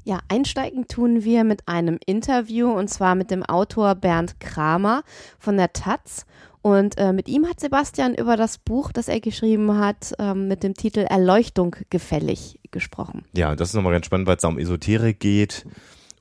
Ja, 0.03 0.21
einsteigen 0.29 0.89
tun 0.89 1.25
wir 1.25 1.45
mit 1.45 1.69
einem 1.69 1.99
Interview 2.07 2.71
und 2.71 2.89
zwar 2.89 3.15
mit 3.15 3.31
dem 3.31 3.43
Autor 3.45 3.95
Bernd 3.95 4.41
Kramer 4.41 5.03
von 5.39 5.57
der 5.57 5.73
Taz. 5.73 6.25
Und 6.63 6.99
äh, 6.99 7.13
mit 7.13 7.29
ihm 7.29 7.49
hat 7.49 7.61
Sebastian 7.61 8.15
über 8.15 8.37
das 8.37 8.59
Buch, 8.59 8.93
das 8.93 9.09
er 9.09 9.21
geschrieben 9.21 9.79
hat, 9.79 10.15
ähm, 10.19 10.49
mit 10.49 10.63
dem 10.63 10.75
Titel 10.75 11.01
Erleuchtung 11.01 11.77
gefällig 11.89 12.61
gesprochen. 12.71 13.25
Ja, 13.35 13.55
das 13.55 13.71
ist 13.71 13.75
nochmal 13.75 13.93
ganz 13.93 14.07
spannend, 14.07 14.27
weil 14.27 14.37
es 14.37 14.43
da 14.43 14.49
um 14.49 14.59
Esoterik 14.59 15.21
geht 15.21 15.67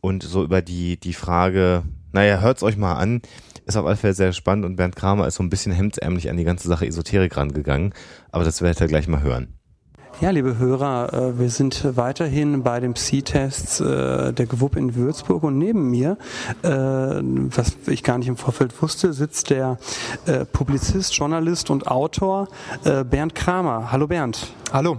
und 0.01 0.23
so 0.23 0.43
über 0.43 0.61
die, 0.61 0.97
die 0.97 1.13
Frage, 1.13 1.83
Naja, 2.11 2.39
hört's 2.39 2.63
euch 2.63 2.77
mal 2.77 2.95
an. 2.95 3.21
Ist 3.69 3.77
auf 3.77 3.85
alle 3.85 3.97
Fälle 3.97 4.15
sehr 4.15 4.33
spannend 4.33 4.65
und 4.65 4.77
Bernd 4.77 4.95
Kramer 4.95 5.27
ist 5.27 5.35
so 5.35 5.43
ein 5.43 5.51
bisschen 5.51 5.71
hemdsärmlich 5.71 6.27
an 6.31 6.37
die 6.37 6.43
ganze 6.43 6.67
Sache 6.67 6.87
Esoterik 6.87 7.37
rangegangen. 7.37 7.93
Aber 8.31 8.43
das 8.43 8.63
werdet 8.63 8.81
ihr 8.81 8.87
gleich 8.87 9.07
mal 9.07 9.21
hören. 9.21 9.53
Ja, 10.21 10.31
liebe 10.31 10.57
Hörer, 10.57 11.13
äh, 11.13 11.39
wir 11.39 11.51
sind 11.51 11.95
weiterhin 11.95 12.63
bei 12.63 12.79
den 12.79 12.95
Psi-Tests 12.95 13.79
äh, 13.79 14.33
der 14.33 14.47
GWUP 14.47 14.75
in 14.75 14.95
Würzburg 14.95 15.43
und 15.43 15.59
neben 15.59 15.91
mir, 15.91 16.17
äh, 16.63 16.69
was 16.69 17.77
ich 17.85 18.01
gar 18.01 18.17
nicht 18.17 18.27
im 18.27 18.37
Vorfeld 18.37 18.81
wusste, 18.81 19.13
sitzt 19.13 19.51
der 19.51 19.77
Publizist, 20.51 21.15
Journalist 21.15 21.69
und 21.69 21.87
Autor 21.87 22.47
Bernd 22.83 23.35
Kramer. 23.35 23.91
Hallo 23.91 24.07
Bernd. 24.07 24.47
Hallo. 24.73 24.97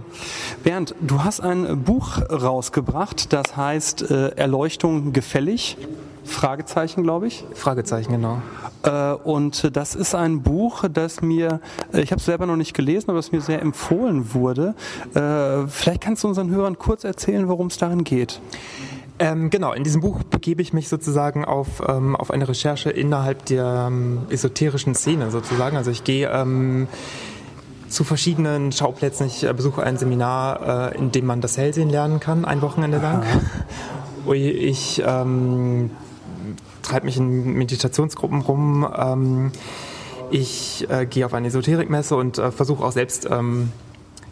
Bernd, 0.63 0.95
du 1.01 1.25
hast 1.25 1.41
ein 1.41 1.83
Buch 1.83 2.21
rausgebracht, 2.31 3.33
das 3.33 3.57
heißt 3.57 4.09
Erleuchtung 4.09 5.11
gefällig. 5.11 5.77
Fragezeichen, 6.31 7.03
glaube 7.03 7.27
ich. 7.27 7.43
Fragezeichen, 7.53 8.11
genau. 8.11 8.41
Äh, 8.83 9.13
und 9.13 9.75
das 9.75 9.95
ist 9.95 10.15
ein 10.15 10.41
Buch, 10.41 10.85
das 10.91 11.21
mir, 11.21 11.59
äh, 11.93 12.01
ich 12.01 12.11
habe 12.11 12.19
es 12.19 12.25
selber 12.25 12.45
noch 12.45 12.55
nicht 12.55 12.73
gelesen, 12.73 13.09
aber 13.09 13.19
das 13.19 13.31
mir 13.31 13.41
sehr 13.41 13.61
empfohlen 13.61 14.33
wurde. 14.33 14.73
Äh, 15.13 15.67
vielleicht 15.67 16.01
kannst 16.01 16.23
du 16.23 16.27
unseren 16.27 16.49
Hörern 16.49 16.79
kurz 16.79 17.03
erzählen, 17.03 17.47
worum 17.47 17.67
es 17.67 17.77
darin 17.77 18.03
geht. 18.03 18.39
Ähm, 19.19 19.51
genau, 19.51 19.73
in 19.73 19.83
diesem 19.83 20.01
Buch 20.01 20.23
begebe 20.23 20.63
ich 20.63 20.73
mich 20.73 20.89
sozusagen 20.89 21.45
auf, 21.45 21.83
ähm, 21.87 22.15
auf 22.15 22.31
eine 22.31 22.47
Recherche 22.47 22.89
innerhalb 22.89 23.45
der 23.45 23.85
ähm, 23.87 24.23
esoterischen 24.29 24.95
Szene 24.95 25.29
sozusagen. 25.29 25.77
Also 25.77 25.91
ich 25.91 26.03
gehe 26.03 26.27
ähm, 26.31 26.87
zu 27.87 28.03
verschiedenen 28.03 28.71
Schauplätzen. 28.71 29.27
Ich 29.27 29.43
äh, 29.43 29.53
besuche 29.53 29.83
ein 29.83 29.97
Seminar, 29.97 30.93
äh, 30.93 30.97
in 30.97 31.11
dem 31.11 31.27
man 31.27 31.39
das 31.39 31.57
Hellsehen 31.57 31.89
lernen 31.89 32.19
kann, 32.19 32.45
ein 32.45 32.61
Wochenende 32.61 32.97
lang. 32.97 33.23
Ich 34.33 35.01
ähm, 35.03 35.89
treibe 36.81 37.05
mich 37.05 37.17
in 37.17 37.53
Meditationsgruppen 37.53 38.41
rum. 38.41 38.87
Ähm, 38.97 39.51
ich 40.31 40.87
äh, 40.89 41.05
gehe 41.05 41.25
auf 41.25 41.33
eine 41.33 41.47
Esoterikmesse 41.47 42.15
und 42.15 42.37
äh, 42.37 42.51
versuche 42.51 42.83
auch 42.83 42.93
selbst, 42.93 43.27
ähm, 43.29 43.71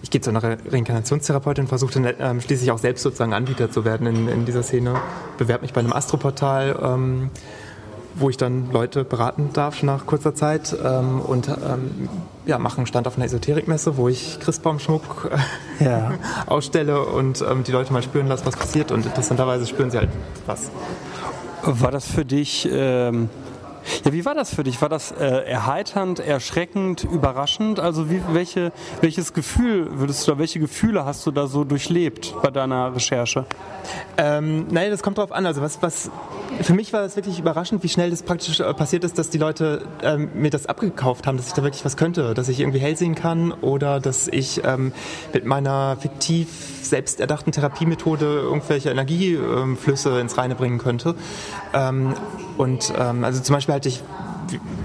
ich 0.02 0.10
gehe 0.10 0.22
zu 0.22 0.30
einer 0.30 0.42
Re 0.42 0.58
Reinkarnationstherapeutin, 0.72 1.68
versuche 1.68 2.00
dann 2.00 2.14
ähm, 2.20 2.42
schließlich 2.42 2.72
auch 2.72 2.78
selbst 2.78 3.04
sozusagen 3.04 3.34
Anbieter 3.34 3.70
zu 3.70 3.84
werden 3.84 4.08
in, 4.08 4.28
in 4.30 4.46
dieser 4.46 4.64
Szene, 4.64 4.96
bewerbe 5.38 5.64
mich 5.64 5.74
bei 5.74 5.82
einem 5.82 5.92
Astroportal, 5.92 6.80
ähm, 6.82 7.32
wo 8.16 8.30
ich 8.30 8.38
dann 8.38 8.72
Leute 8.72 9.04
beraten 9.04 9.50
darf 9.52 9.84
nach 9.84 10.06
kurzer 10.06 10.34
Zeit 10.34 10.76
ähm, 10.84 11.20
und 11.20 11.50
ähm, 11.50 12.10
ja, 12.46 12.58
mache 12.60 12.78
einen 12.78 12.88
Stand 12.88 13.06
auf 13.06 13.18
einer 13.18 13.26
Esoterikmesse, 13.26 13.98
wo 13.98 14.08
ich 14.08 14.40
Christbaumschmuck 14.40 15.32
äh, 15.80 15.86
ja. 15.86 16.14
ausstelle 16.48 17.02
und 17.02 17.44
die 17.68 17.72
Leute 17.72 17.92
mal 17.94 18.02
spüren 18.02 18.28
lasse, 18.28 18.46
was 18.46 18.56
passiert 18.56 18.92
und 18.92 19.06
interessanterweise 19.06 19.68
spüren 19.68 19.92
sie 19.92 19.98
halt 19.98 20.10
was. 20.46 20.72
War 21.64 21.92
das 21.92 22.10
für 22.10 22.24
dich, 22.26 22.68
ähm, 22.72 23.30
ja, 24.06 24.14
wie 24.14 24.24
war 24.24 24.34
das 24.34 24.54
für 24.54 24.64
dich? 24.64 24.82
War 24.82 24.90
das 24.90 25.12
äh, 25.12 25.26
erheiternd, 25.26 26.20
erschreckend, 26.20 27.04
überraschend? 27.04 27.80
Also 27.80 28.10
wie, 28.10 28.22
welche, 28.32 28.72
welches 29.02 29.34
Gefühl 29.34 30.00
würdest 30.00 30.26
du 30.26 30.32
da, 30.32 30.40
welche 30.40 30.60
Gefühle 30.60 31.06
hast 31.06 31.26
du 31.26 31.32
da 31.32 31.48
so 31.48 31.64
durchlebt 31.64 32.34
bei 32.42 32.50
deiner 32.50 32.96
Recherche? 32.96 33.46
Ähm, 34.18 34.68
naja, 34.70 34.90
das 34.90 35.04
kommt 35.04 35.18
drauf 35.18 35.32
an. 35.32 35.46
Also 35.46 35.62
was, 35.62 35.82
was 35.82 36.12
für 36.62 36.74
mich 36.74 36.94
war 36.94 37.04
es 37.04 37.16
wirklich 37.16 37.40
überraschend, 37.40 37.84
wie 37.84 37.90
schnell 37.90 38.10
das 38.10 38.24
praktisch 38.24 38.60
äh, 38.60 38.74
passiert 38.74 39.04
ist, 39.04 39.18
dass 39.18 39.30
die 39.30 39.38
Leute 39.38 39.86
ähm, 40.02 40.30
mir 40.34 40.50
das 40.50 40.66
abgekauft 40.66 41.28
haben, 41.28 41.38
dass 41.38 41.48
ich 41.48 41.54
da 41.54 41.64
wirklich 41.64 41.86
was 41.86 41.98
könnte, 41.98 42.34
dass 42.34 42.50
ich 42.50 42.60
irgendwie 42.60 42.80
hell 42.80 42.98
sehen 42.98 43.16
kann 43.16 43.52
oder 43.52 44.00
dass 44.00 44.28
ich 44.28 44.64
ähm, 44.66 44.92
mit 45.34 45.46
meiner 45.46 45.98
fiktiv 45.98 46.50
selbst 46.82 47.20
erdachten 47.20 47.52
Therapiemethode 47.52 48.26
irgendwelche 48.26 48.90
Energieflüsse 48.90 50.20
ins 50.20 50.38
Reine 50.38 50.56
bringen 50.56 50.80
könnte. 50.80 51.16
Ähm, 51.74 52.14
und 52.58 52.94
ähm, 52.98 53.24
also 53.24 53.42
zum 53.42 53.56
Beispiel 53.56 53.76
hatte 53.76 53.90
ich 53.90 54.02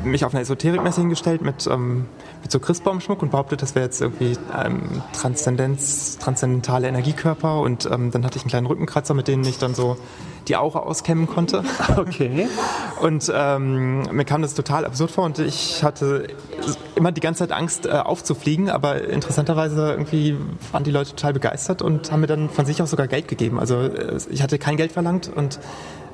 mich 0.05 0.25
auf 0.25 0.35
einer 0.35 0.43
Esoterikmesse 0.43 1.01
hingestellt 1.01 1.43
mit, 1.43 1.67
ähm, 1.67 2.07
mit 2.43 2.51
so 2.51 2.59
Christbaumschmuck 2.59 3.23
und 3.23 3.31
behauptet, 3.31 3.63
das 3.63 3.75
wäre 3.75 3.85
jetzt 3.85 4.01
irgendwie 4.01 4.37
ähm, 4.57 5.03
Transzendenz, 5.13 6.19
transzendentale 6.19 6.89
Energiekörper 6.89 7.61
und 7.61 7.87
ähm, 7.91 8.11
dann 8.11 8.25
hatte 8.25 8.37
ich 8.37 8.43
einen 8.43 8.51
kleinen 8.51 8.67
Rückenkratzer, 8.67 9.15
mit 9.15 9.29
denen 9.29 9.45
ich 9.45 9.59
dann 9.59 9.75
so 9.75 9.97
die 10.49 10.57
Aura 10.57 10.81
auskämmen 10.81 11.27
konnte. 11.27 11.63
Okay. 11.97 12.49
Und 13.01 13.31
ähm, 13.35 14.03
mir 14.11 14.25
kam 14.25 14.43
das 14.43 14.55
total 14.55 14.85
absurd 14.85 15.11
vor 15.11 15.25
und 15.25 15.39
ich 15.39 15.83
hatte 15.83 16.27
immer 16.97 17.13
die 17.13 17.21
ganze 17.21 17.41
Zeit 17.41 17.53
Angst 17.53 17.87
äh, 17.87 17.91
aufzufliegen, 17.91 18.69
aber 18.69 19.05
interessanterweise 19.05 19.91
irgendwie 19.91 20.37
waren 20.73 20.83
die 20.83 20.91
Leute 20.91 21.11
total 21.11 21.35
begeistert 21.35 21.83
und 21.83 22.11
haben 22.11 22.21
mir 22.21 22.27
dann 22.27 22.49
von 22.51 22.67
sich 22.67 22.83
aus 22.83 22.91
sogar 22.91 23.07
Geld 23.07 23.29
gegeben. 23.29 23.59
Also 23.61 23.81
äh, 23.81 24.19
ich 24.31 24.43
hatte 24.43 24.59
kein 24.59 24.77
Geld 24.77 24.93
verlangt 24.93 25.31
und 25.35 25.61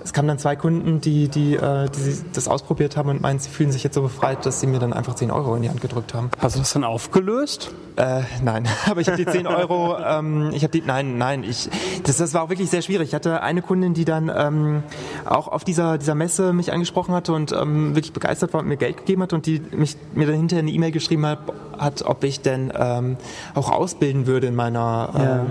es 0.03 0.13
kamen 0.13 0.29
dann 0.29 0.39
zwei 0.39 0.57
Kunden, 0.57 1.01
die, 1.01 1.29
die, 1.29 1.55
äh, 1.55 1.89
die 1.89 2.19
das 2.33 2.49
ausprobiert 2.49 2.97
haben 2.97 3.11
und 3.11 3.21
meinen, 3.21 3.39
sie 3.39 3.51
fühlen 3.51 3.73
sich 3.73 3.85
jetzt 3.85 3.95
so 3.95 4.03
befreit, 4.03 4.47
dass 4.47 4.61
sie 4.61 4.67
mir 4.67 4.79
dann 4.79 4.93
einfach 4.93 5.15
10 5.15 5.31
Euro 5.31 5.55
in 5.55 5.63
die 5.63 5.69
Hand 5.69 5.81
gedrückt 5.81 6.15
haben. 6.15 6.31
Hast 6.39 6.57
du 6.57 6.61
das 6.61 6.73
dann 6.73 6.85
aufgelöst? 6.85 7.73
Äh, 7.97 8.23
nein, 8.43 8.67
aber 8.87 9.01
ich 9.01 9.09
habe 9.09 9.19
die 9.19 9.27
10 9.27 9.47
Euro, 9.47 9.97
ähm, 9.99 10.51
ich 10.55 10.63
habe 10.63 10.73
die, 10.73 10.83
nein, 10.87 11.19
nein, 11.19 11.45
ich, 11.45 11.69
das, 12.05 12.17
das 12.17 12.33
war 12.35 12.43
auch 12.43 12.49
wirklich 12.49 12.71
sehr 12.71 12.83
schwierig. 12.83 13.09
Ich 13.09 13.15
hatte 13.15 13.43
eine 13.43 13.63
Kundin, 13.63 13.95
die 13.95 14.05
dann 14.05 14.31
ähm, 14.35 14.83
auch 15.27 15.49
auf 15.49 15.65
dieser, 15.65 15.99
dieser 15.99 16.15
Messe 16.15 16.53
mich 16.53 16.73
angesprochen 16.73 17.15
hatte 17.15 17.33
und 17.33 17.53
ähm, 17.53 17.95
wirklich 17.95 18.13
begeistert 18.13 18.55
war 18.55 18.61
und 18.61 18.69
mir 18.69 18.77
Geld 18.77 18.99
gegeben 18.99 19.23
hat 19.23 19.33
und 19.33 19.47
die 19.47 19.61
mich, 19.73 19.97
mir 20.15 20.27
dann 20.27 20.37
hinterher 20.37 20.63
eine 20.63 20.71
E-Mail 20.71 20.93
geschrieben 20.93 21.27
hat, 21.27 21.41
hat, 21.79 22.03
ob 22.03 22.25
ich 22.25 22.41
denn 22.41 22.73
ähm, 22.75 23.17
auch 23.55 23.71
ausbilden 23.71 24.27
würde 24.27 24.49
in 24.49 24.55
meiner... 24.55 25.11
Ja. 25.15 25.47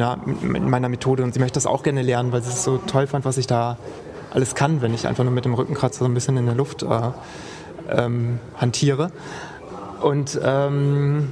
Ähm, 0.00 0.18
mit, 0.42 0.62
meiner 0.62 0.88
Methode 0.88 1.22
und 1.22 1.34
sie 1.34 1.40
möchte 1.40 1.54
das 1.54 1.66
auch 1.66 1.82
gerne 1.82 2.02
lernen, 2.02 2.32
weil 2.32 2.42
sie 2.42 2.50
es 2.50 2.64
so 2.64 2.78
toll 2.78 3.06
fand, 3.06 3.24
was 3.24 3.38
ich 3.38 3.46
da 3.46 3.76
alles 4.30 4.54
kann, 4.54 4.80
wenn 4.82 4.94
ich 4.94 5.06
einfach 5.06 5.24
nur 5.24 5.32
mit 5.32 5.44
dem 5.44 5.54
Rückenkratzer 5.54 6.00
so 6.00 6.04
ein 6.06 6.14
bisschen 6.14 6.36
in 6.36 6.46
der 6.46 6.54
Luft 6.54 6.82
äh, 6.82 6.88
ähm, 7.90 8.38
hantiere. 8.56 9.10
Und 10.00 10.40
ähm, 10.42 11.30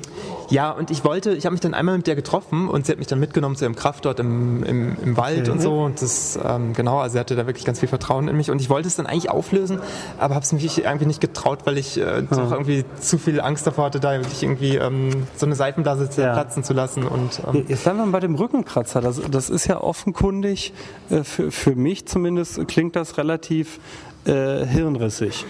ja, 0.50 0.70
und 0.70 0.90
ich 0.90 1.04
wollte, 1.04 1.32
ich 1.32 1.46
habe 1.46 1.52
mich 1.52 1.60
dann 1.60 1.74
einmal 1.74 1.96
mit 1.96 2.06
der 2.06 2.16
getroffen 2.16 2.68
und 2.68 2.86
sie 2.86 2.92
hat 2.92 2.98
mich 2.98 3.06
dann 3.06 3.20
mitgenommen 3.20 3.56
zu 3.56 3.64
ihrem 3.64 3.76
Kraft 3.76 4.04
dort 4.04 4.18
im, 4.18 4.62
im, 4.64 4.96
im 5.02 5.16
Wald 5.16 5.42
okay. 5.42 5.50
und 5.50 5.62
so. 5.62 5.82
Und 5.82 6.02
das, 6.02 6.38
ähm, 6.44 6.72
genau, 6.72 6.98
also 6.98 7.14
sie 7.14 7.18
hatte 7.20 7.36
da 7.36 7.46
wirklich 7.46 7.64
ganz 7.64 7.78
viel 7.78 7.88
Vertrauen 7.88 8.28
in 8.28 8.36
mich. 8.36 8.50
Und 8.50 8.60
ich 8.60 8.68
wollte 8.68 8.88
es 8.88 8.96
dann 8.96 9.06
eigentlich 9.06 9.30
auflösen, 9.30 9.80
aber 10.18 10.34
habe 10.34 10.44
es 10.44 10.52
mich 10.52 10.84
irgendwie 10.84 11.06
nicht 11.06 11.20
getraut, 11.20 11.60
weil 11.64 11.78
ich 11.78 11.98
äh, 11.98 12.22
doch 12.22 12.50
irgendwie 12.50 12.84
zu 13.00 13.18
viel 13.18 13.40
Angst 13.40 13.66
davor 13.66 13.86
hatte, 13.86 14.00
da 14.00 14.12
wirklich 14.12 14.42
irgendwie 14.42 14.76
ähm, 14.76 15.26
so 15.36 15.46
eine 15.46 15.54
Seifenblase 15.54 16.08
ja. 16.20 16.32
platzen 16.32 16.64
zu 16.64 16.72
lassen. 16.72 17.04
Und, 17.04 17.40
ähm, 17.46 17.64
Jetzt 17.68 17.84
bleiben 17.84 17.98
wir 17.98 18.06
bei 18.06 18.20
dem 18.20 18.34
Rückenkratzer. 18.34 19.00
Das, 19.00 19.20
das 19.30 19.50
ist 19.50 19.68
ja 19.68 19.80
offenkundig, 19.80 20.72
äh, 21.10 21.22
für, 21.22 21.50
für 21.52 21.76
mich 21.76 22.06
zumindest 22.06 22.66
klingt 22.66 22.96
das 22.96 23.18
relativ 23.18 23.78
äh, 24.24 24.66
hirnrissig, 24.66 25.44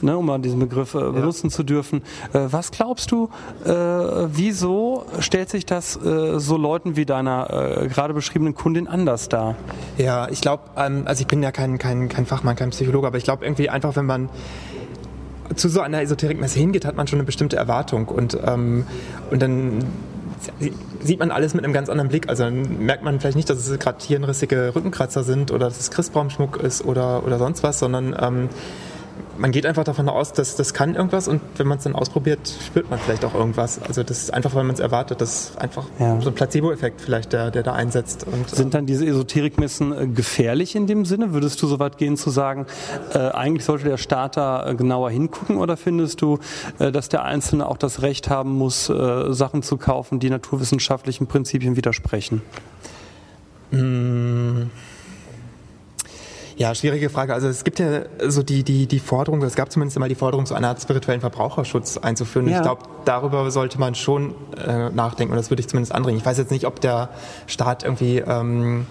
ne, 0.00 0.16
um 0.16 0.26
mal 0.26 0.38
diesen 0.38 0.58
Begriff 0.58 0.94
äh, 0.94 0.98
benutzen 0.98 1.48
ja. 1.48 1.56
zu 1.56 1.62
dürfen. 1.62 2.02
Äh, 2.32 2.40
was 2.50 2.70
glaubst 2.70 3.10
du, 3.10 3.30
äh, 3.64 3.70
wieso 3.70 5.04
stellt 5.18 5.50
sich 5.50 5.66
das 5.66 5.96
äh, 5.96 6.38
so 6.38 6.56
Leuten 6.56 6.96
wie 6.96 7.04
deiner 7.04 7.82
äh, 7.82 7.88
gerade 7.88 8.14
beschriebenen 8.14 8.54
Kundin 8.54 8.86
anders 8.86 9.28
dar? 9.28 9.56
Ja, 9.98 10.28
ich 10.28 10.40
glaube, 10.40 10.64
ähm, 10.76 11.02
also 11.06 11.22
ich 11.22 11.26
bin 11.26 11.42
ja 11.42 11.52
kein, 11.52 11.78
kein, 11.78 12.08
kein 12.08 12.26
Fachmann, 12.26 12.56
kein 12.56 12.70
Psychologe, 12.70 13.06
aber 13.06 13.18
ich 13.18 13.24
glaube 13.24 13.44
irgendwie 13.44 13.68
einfach, 13.68 13.96
wenn 13.96 14.06
man 14.06 14.28
zu 15.56 15.68
so 15.68 15.80
einer 15.80 16.00
Esoterikmesse 16.00 16.58
hingeht, 16.58 16.84
hat 16.84 16.96
man 16.96 17.06
schon 17.06 17.18
eine 17.18 17.26
bestimmte 17.26 17.56
Erwartung 17.56 18.08
und, 18.08 18.38
ähm, 18.46 18.86
und 19.30 19.42
dann 19.42 19.84
sieht 21.00 21.18
man 21.18 21.30
alles 21.30 21.54
mit 21.54 21.64
einem 21.64 21.72
ganz 21.72 21.88
anderen 21.88 22.08
Blick. 22.08 22.28
Also 22.28 22.44
dann 22.44 22.84
merkt 22.84 23.02
man 23.02 23.20
vielleicht 23.20 23.36
nicht, 23.36 23.50
dass 23.50 23.66
es 23.66 23.78
gerade 23.78 24.04
hirnrissige 24.04 24.74
Rückenkratzer 24.74 25.24
sind 25.24 25.50
oder 25.50 25.66
dass 25.66 25.80
es 25.80 25.90
Christbaumschmuck 25.90 26.56
ist 26.56 26.84
oder, 26.84 27.24
oder 27.24 27.38
sonst 27.38 27.62
was, 27.62 27.78
sondern 27.78 28.16
ähm, 28.20 28.48
man 29.38 29.52
geht 29.52 29.66
einfach 29.66 29.84
davon 29.84 30.08
aus, 30.08 30.32
dass 30.32 30.56
das 30.56 30.74
kann 30.74 30.94
irgendwas 30.94 31.28
und 31.28 31.40
wenn 31.56 31.66
man 31.66 31.78
es 31.78 31.84
dann 31.84 31.94
ausprobiert, 31.94 32.40
spürt 32.66 32.90
man 32.90 32.98
vielleicht 32.98 33.24
auch 33.24 33.34
irgendwas. 33.34 33.80
Also 33.80 34.02
das 34.02 34.18
ist 34.24 34.34
einfach, 34.34 34.54
weil 34.54 34.64
man 34.64 34.74
es 34.74 34.80
erwartet. 34.80 35.20
Das 35.20 35.50
ist 35.50 35.58
einfach 35.58 35.86
ja. 35.98 36.20
so 36.20 36.30
ein 36.30 36.34
Placebo-Effekt 36.34 37.00
vielleicht, 37.00 37.32
der, 37.32 37.50
der 37.50 37.62
da 37.62 37.72
einsetzt. 37.72 38.26
Und, 38.26 38.50
Sind 38.50 38.68
äh, 38.68 38.70
dann 38.70 38.86
diese 38.86 39.06
Esoterikmessen 39.06 39.92
äh, 39.92 40.06
gefährlich 40.06 40.74
in 40.74 40.86
dem 40.86 41.04
Sinne? 41.04 41.32
Würdest 41.32 41.62
du 41.62 41.66
so 41.66 41.78
weit 41.78 41.98
gehen 41.98 42.16
zu 42.16 42.30
sagen, 42.30 42.66
äh, 43.14 43.18
eigentlich 43.18 43.64
sollte 43.64 43.84
der 43.84 43.96
Starter 43.96 44.66
äh, 44.66 44.74
genauer 44.74 45.10
hingucken 45.10 45.58
oder 45.58 45.76
findest 45.76 46.20
du, 46.22 46.38
äh, 46.78 46.92
dass 46.92 47.08
der 47.08 47.24
Einzelne 47.24 47.66
auch 47.66 47.76
das 47.76 48.02
Recht 48.02 48.28
haben 48.28 48.52
muss, 48.52 48.88
äh, 48.88 49.32
Sachen 49.32 49.62
zu 49.62 49.76
kaufen, 49.76 50.20
die 50.20 50.30
naturwissenschaftlichen 50.30 51.26
Prinzipien 51.26 51.76
widersprechen? 51.76 52.42
Mmh. 53.70 54.66
Ja, 56.56 56.74
schwierige 56.74 57.10
Frage. 57.10 57.34
Also 57.34 57.48
es 57.48 57.64
gibt 57.64 57.78
ja 57.78 58.02
so 58.28 58.42
die, 58.42 58.62
die, 58.62 58.86
die 58.86 58.98
Forderung, 58.98 59.42
es 59.42 59.54
gab 59.54 59.72
zumindest 59.72 59.98
mal 59.98 60.08
die 60.08 60.14
Forderung, 60.14 60.46
so 60.46 60.54
eine 60.54 60.68
Art 60.68 60.80
spirituellen 60.80 61.20
Verbraucherschutz 61.20 61.98
einzuführen. 61.98 62.48
Ja. 62.48 62.56
Ich 62.56 62.62
glaube, 62.62 62.82
darüber 63.04 63.50
sollte 63.50 63.78
man 63.78 63.94
schon 63.94 64.34
äh, 64.56 64.90
nachdenken 64.90 65.32
und 65.32 65.38
das 65.38 65.50
würde 65.50 65.60
ich 65.60 65.68
zumindest 65.68 65.94
anbringen. 65.94 66.18
Ich 66.18 66.26
weiß 66.26 66.38
jetzt 66.38 66.50
nicht, 66.50 66.66
ob 66.66 66.80
der 66.80 67.08
Staat 67.46 67.84
irgendwie 67.84 68.18
ähm, 68.18 68.86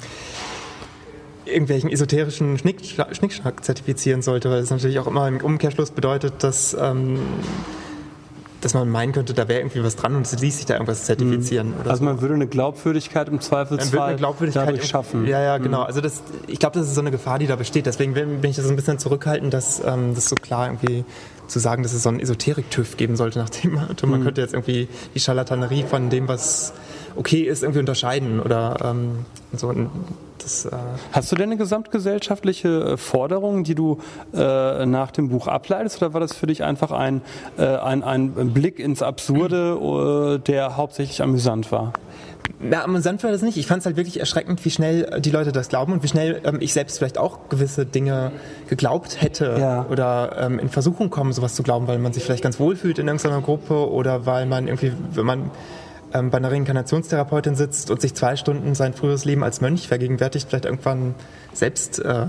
irgendwelchen 1.45 1.89
esoterischen 1.89 2.57
Schnick, 2.57 2.81
Schnickschnack 3.11 3.63
zertifizieren 3.63 4.21
sollte, 4.21 4.49
weil 4.49 4.61
das 4.61 4.69
natürlich 4.69 4.99
auch 4.99 5.07
immer 5.07 5.27
im 5.27 5.37
Umkehrschluss 5.37 5.91
bedeutet, 5.91 6.43
dass 6.43 6.75
ähm, 6.79 7.19
dass 8.61 8.73
man 8.73 8.89
meinen 8.89 9.11
könnte, 9.11 9.33
da 9.33 9.47
wäre 9.47 9.59
irgendwie 9.59 9.83
was 9.83 9.95
dran 9.95 10.15
und 10.15 10.25
es 10.25 10.39
ließ 10.39 10.57
sich 10.57 10.65
da 10.65 10.75
irgendwas 10.75 11.05
zertifizieren. 11.05 11.69
Mhm. 11.69 11.89
also 11.89 12.03
man 12.03 12.21
würde 12.21 12.35
eine 12.35 12.47
Glaubwürdigkeit 12.47 13.27
im 13.27 13.41
Zweifelsfall 13.41 14.09
eine 14.09 14.17
Glaubwürdigkeit 14.17 14.67
dadurch 14.67 14.87
schaffen. 14.87 15.25
Ja, 15.27 15.41
ja, 15.41 15.57
genau. 15.57 15.81
Mhm. 15.81 15.87
Also 15.87 16.01
das, 16.01 16.21
ich 16.47 16.59
glaube, 16.59 16.77
das 16.77 16.87
ist 16.87 16.95
so 16.95 17.01
eine 17.01 17.11
Gefahr, 17.11 17.39
die 17.39 17.47
da 17.47 17.55
besteht. 17.55 17.85
Deswegen 17.85 18.13
bin 18.13 18.43
ich 18.43 18.55
da 18.55 18.61
so 18.61 18.69
ein 18.69 18.75
bisschen 18.75 18.99
zurückhaltend, 18.99 19.53
dass 19.53 19.81
ähm, 19.85 20.13
das 20.15 20.29
so 20.29 20.35
klar 20.35 20.67
irgendwie 20.67 21.03
zu 21.47 21.59
sagen, 21.59 21.83
dass 21.83 21.93
es 21.93 22.03
so 22.03 22.09
einen 22.09 22.19
Esoterik-TÜV 22.19 22.97
geben 22.97 23.15
sollte, 23.15 23.39
nach 23.39 23.49
dem 23.49 23.73
Motto, 23.73 24.07
man 24.07 24.21
mhm. 24.21 24.25
könnte 24.25 24.41
jetzt 24.41 24.53
irgendwie 24.53 24.87
die 25.13 25.19
Charlatanerie 25.19 25.83
von 25.83 26.09
dem, 26.09 26.27
was 26.27 26.73
okay 27.15 27.41
ist, 27.41 27.63
irgendwie 27.63 27.79
unterscheiden 27.79 28.39
oder 28.39 28.77
ähm, 28.83 29.25
so. 29.53 29.73
Das, 30.37 30.65
äh 30.65 30.71
Hast 31.11 31.31
du 31.31 31.35
denn 31.35 31.49
eine 31.49 31.57
gesamtgesellschaftliche 31.57 32.93
äh, 32.93 32.97
Forderung, 32.97 33.63
die 33.63 33.75
du 33.75 33.99
äh, 34.33 34.85
nach 34.85 35.11
dem 35.11 35.29
Buch 35.29 35.47
ableitest, 35.47 36.01
oder 36.01 36.13
war 36.13 36.19
das 36.19 36.33
für 36.33 36.47
dich 36.47 36.63
einfach 36.63 36.91
ein, 36.91 37.21
äh, 37.57 37.63
ein, 37.63 38.03
ein 38.03 38.53
Blick 38.53 38.79
ins 38.79 39.01
Absurde, 39.01 40.39
äh, 40.39 40.39
der 40.39 40.77
hauptsächlich 40.77 41.21
amüsant 41.21 41.71
war? 41.71 41.93
Ja, 42.69 42.83
amüsant 42.83 43.23
war 43.23 43.31
das 43.31 43.41
nicht. 43.41 43.57
Ich 43.57 43.67
fand 43.67 43.79
es 43.79 43.85
halt 43.85 43.97
wirklich 43.97 44.19
erschreckend, 44.19 44.63
wie 44.65 44.69
schnell 44.69 45.19
die 45.19 45.31
Leute 45.31 45.51
das 45.51 45.69
glauben 45.69 45.93
und 45.93 46.03
wie 46.03 46.07
schnell 46.07 46.41
ähm, 46.43 46.57
ich 46.59 46.73
selbst 46.73 46.97
vielleicht 46.97 47.17
auch 47.17 47.49
gewisse 47.49 47.85
Dinge 47.85 48.31
geglaubt 48.67 49.21
hätte 49.21 49.57
ja. 49.59 49.85
oder 49.89 50.37
ähm, 50.39 50.59
in 50.59 50.69
Versuchung 50.69 51.09
kommen, 51.09 51.33
sowas 51.33 51.55
zu 51.55 51.63
glauben, 51.63 51.87
weil 51.87 51.99
man 51.99 52.13
sich 52.13 52.23
vielleicht 52.23 52.43
ganz 52.43 52.59
wohl 52.59 52.75
fühlt 52.75 52.99
in 52.99 53.07
irgendeiner 53.07 53.41
Gruppe 53.41 53.89
oder 53.89 54.25
weil 54.25 54.45
man 54.45 54.67
irgendwie, 54.67 54.93
wenn 55.13 55.25
man 55.25 55.51
ähm, 56.13 56.29
bei 56.29 56.37
einer 56.37 56.51
Reinkarnationstherapeutin 56.51 57.55
sitzt 57.55 57.91
und 57.91 58.01
sich 58.01 58.13
zwei 58.13 58.35
Stunden 58.35 58.75
sein 58.75 58.93
früheres 58.93 59.25
Leben 59.25 59.43
als 59.43 59.61
Mönch 59.61 59.87
vergegenwärtigt, 59.87 60.47
vielleicht 60.49 60.65
irgendwann 60.65 61.15
selbst 61.53 61.99
äh, 61.99 62.27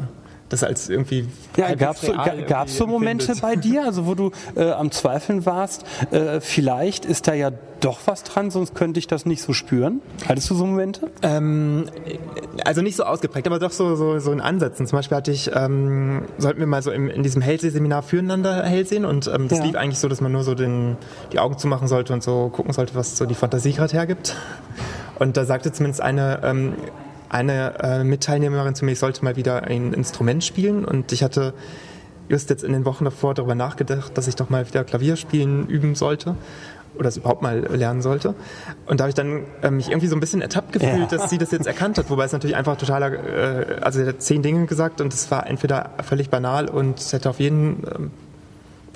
das 0.53 0.64
als 0.64 0.88
irgendwie. 0.88 1.26
Ja, 1.57 1.74
gab 1.74 1.96
es 1.96 2.03
so, 2.03 2.12
ga, 2.12 2.66
so 2.66 2.86
Momente 2.86 3.34
bei 3.40 3.57
dir, 3.57 3.84
also 3.84 4.07
wo 4.07 4.14
du 4.14 4.30
äh, 4.55 4.70
am 4.70 4.90
Zweifeln 4.90 5.46
warst, 5.46 5.84
äh, 6.11 6.40
vielleicht 6.40 7.05
ist 7.05 7.28
da 7.28 7.34
ja 7.34 7.50
doch 7.80 8.00
was 8.07 8.22
dran, 8.22 8.50
sonst 8.50 8.74
könnte 8.74 9.00
ich 9.00 9.09
das 9.09 9.26
nicht 9.26 9.42
so 9.42 9.53
spüren? 9.53 10.00
Hattest 10.28 10.48
du 10.50 10.55
so 10.55 10.64
Momente? 10.66 11.11
Ähm, 11.22 11.86
also 12.64 12.80
nicht 12.80 12.96
so 12.96 13.03
ausgeprägt, 13.03 13.46
aber 13.46 13.59
doch 13.59 13.72
so, 13.72 13.96
so, 13.96 14.18
so 14.20 14.30
in 14.30 14.40
Ansätzen. 14.40 14.86
Zum 14.86 14.98
Beispiel 14.98 15.16
hatte 15.16 15.32
ich, 15.32 15.50
ähm, 15.55 16.22
sollten 16.38 16.61
wir 16.61 16.66
mal 16.66 16.82
so 16.82 16.92
im, 16.92 17.09
in 17.09 17.22
diesem 17.22 17.42
Hellseh-Seminar 17.42 18.03
füreinander 18.03 18.62
hell 18.62 18.86
sehen 18.86 19.05
und 19.05 19.26
ähm, 19.26 19.48
das 19.48 19.59
ja. 19.59 19.64
lief 19.64 19.74
eigentlich 19.74 19.98
so, 19.98 20.09
dass 20.09 20.20
man 20.20 20.30
nur 20.30 20.44
so 20.44 20.55
den, 20.55 20.96
die 21.32 21.40
Augen 21.40 21.59
zumachen 21.59 21.88
sollte 21.88 22.12
und 22.12 22.22
so 22.22 22.50
gucken 22.50 22.72
sollte, 22.72 22.94
was 22.94 23.16
so 23.16 23.26
die 23.26 23.34
Fantasie 23.34 23.72
gerade 23.72 23.92
hergibt. 23.92 24.36
Und 25.18 25.36
da 25.36 25.44
sagte 25.44 25.72
zumindest 25.72 26.00
eine, 26.00 26.40
ähm, 26.44 26.74
eine 27.32 27.74
äh, 27.82 28.04
Mitteilnehmerin 28.04 28.74
zu 28.74 28.84
mir, 28.84 28.92
ich 28.92 28.98
sollte 28.98 29.24
mal 29.24 29.36
wieder 29.36 29.64
ein 29.64 29.92
Instrument 29.92 30.44
spielen 30.44 30.84
und 30.84 31.12
ich 31.12 31.22
hatte 31.22 31.54
just 32.28 32.50
jetzt 32.50 32.62
in 32.62 32.72
den 32.72 32.84
Wochen 32.84 33.04
davor 33.04 33.34
darüber 33.34 33.54
nachgedacht, 33.54 34.16
dass 34.16 34.28
ich 34.28 34.36
doch 34.36 34.50
mal 34.50 34.66
wieder 34.68 34.84
Klavier 34.84 35.16
spielen 35.16 35.66
üben 35.66 35.94
sollte 35.94 36.36
oder 36.94 37.08
es 37.08 37.16
überhaupt 37.16 37.42
mal 37.42 37.60
lernen 37.74 38.02
sollte. 38.02 38.34
Und 38.86 39.00
da 39.00 39.04
habe 39.04 39.08
ich 39.08 39.14
dann 39.14 39.44
äh, 39.62 39.70
mich 39.70 39.88
irgendwie 39.88 40.08
so 40.08 40.16
ein 40.16 40.20
bisschen 40.20 40.42
ertappt 40.42 40.72
gefühlt, 40.72 41.10
ja. 41.10 41.18
dass 41.18 41.30
sie 41.30 41.38
das 41.38 41.50
jetzt 41.50 41.66
erkannt 41.66 41.98
hat, 41.98 42.10
wobei 42.10 42.24
es 42.24 42.32
natürlich 42.32 42.56
einfach 42.56 42.76
totaler, 42.76 43.12
äh, 43.12 43.80
also 43.80 44.00
sie 44.00 44.06
hat 44.06 44.22
zehn 44.22 44.42
Dinge 44.42 44.66
gesagt 44.66 45.00
und 45.00 45.12
es 45.14 45.30
war 45.30 45.46
entweder 45.46 45.90
völlig 46.02 46.28
banal 46.28 46.68
und 46.68 46.98
es 46.98 47.12
hätte 47.12 47.30
auf 47.30 47.40
jeden 47.40 47.84
äh, 47.84 47.88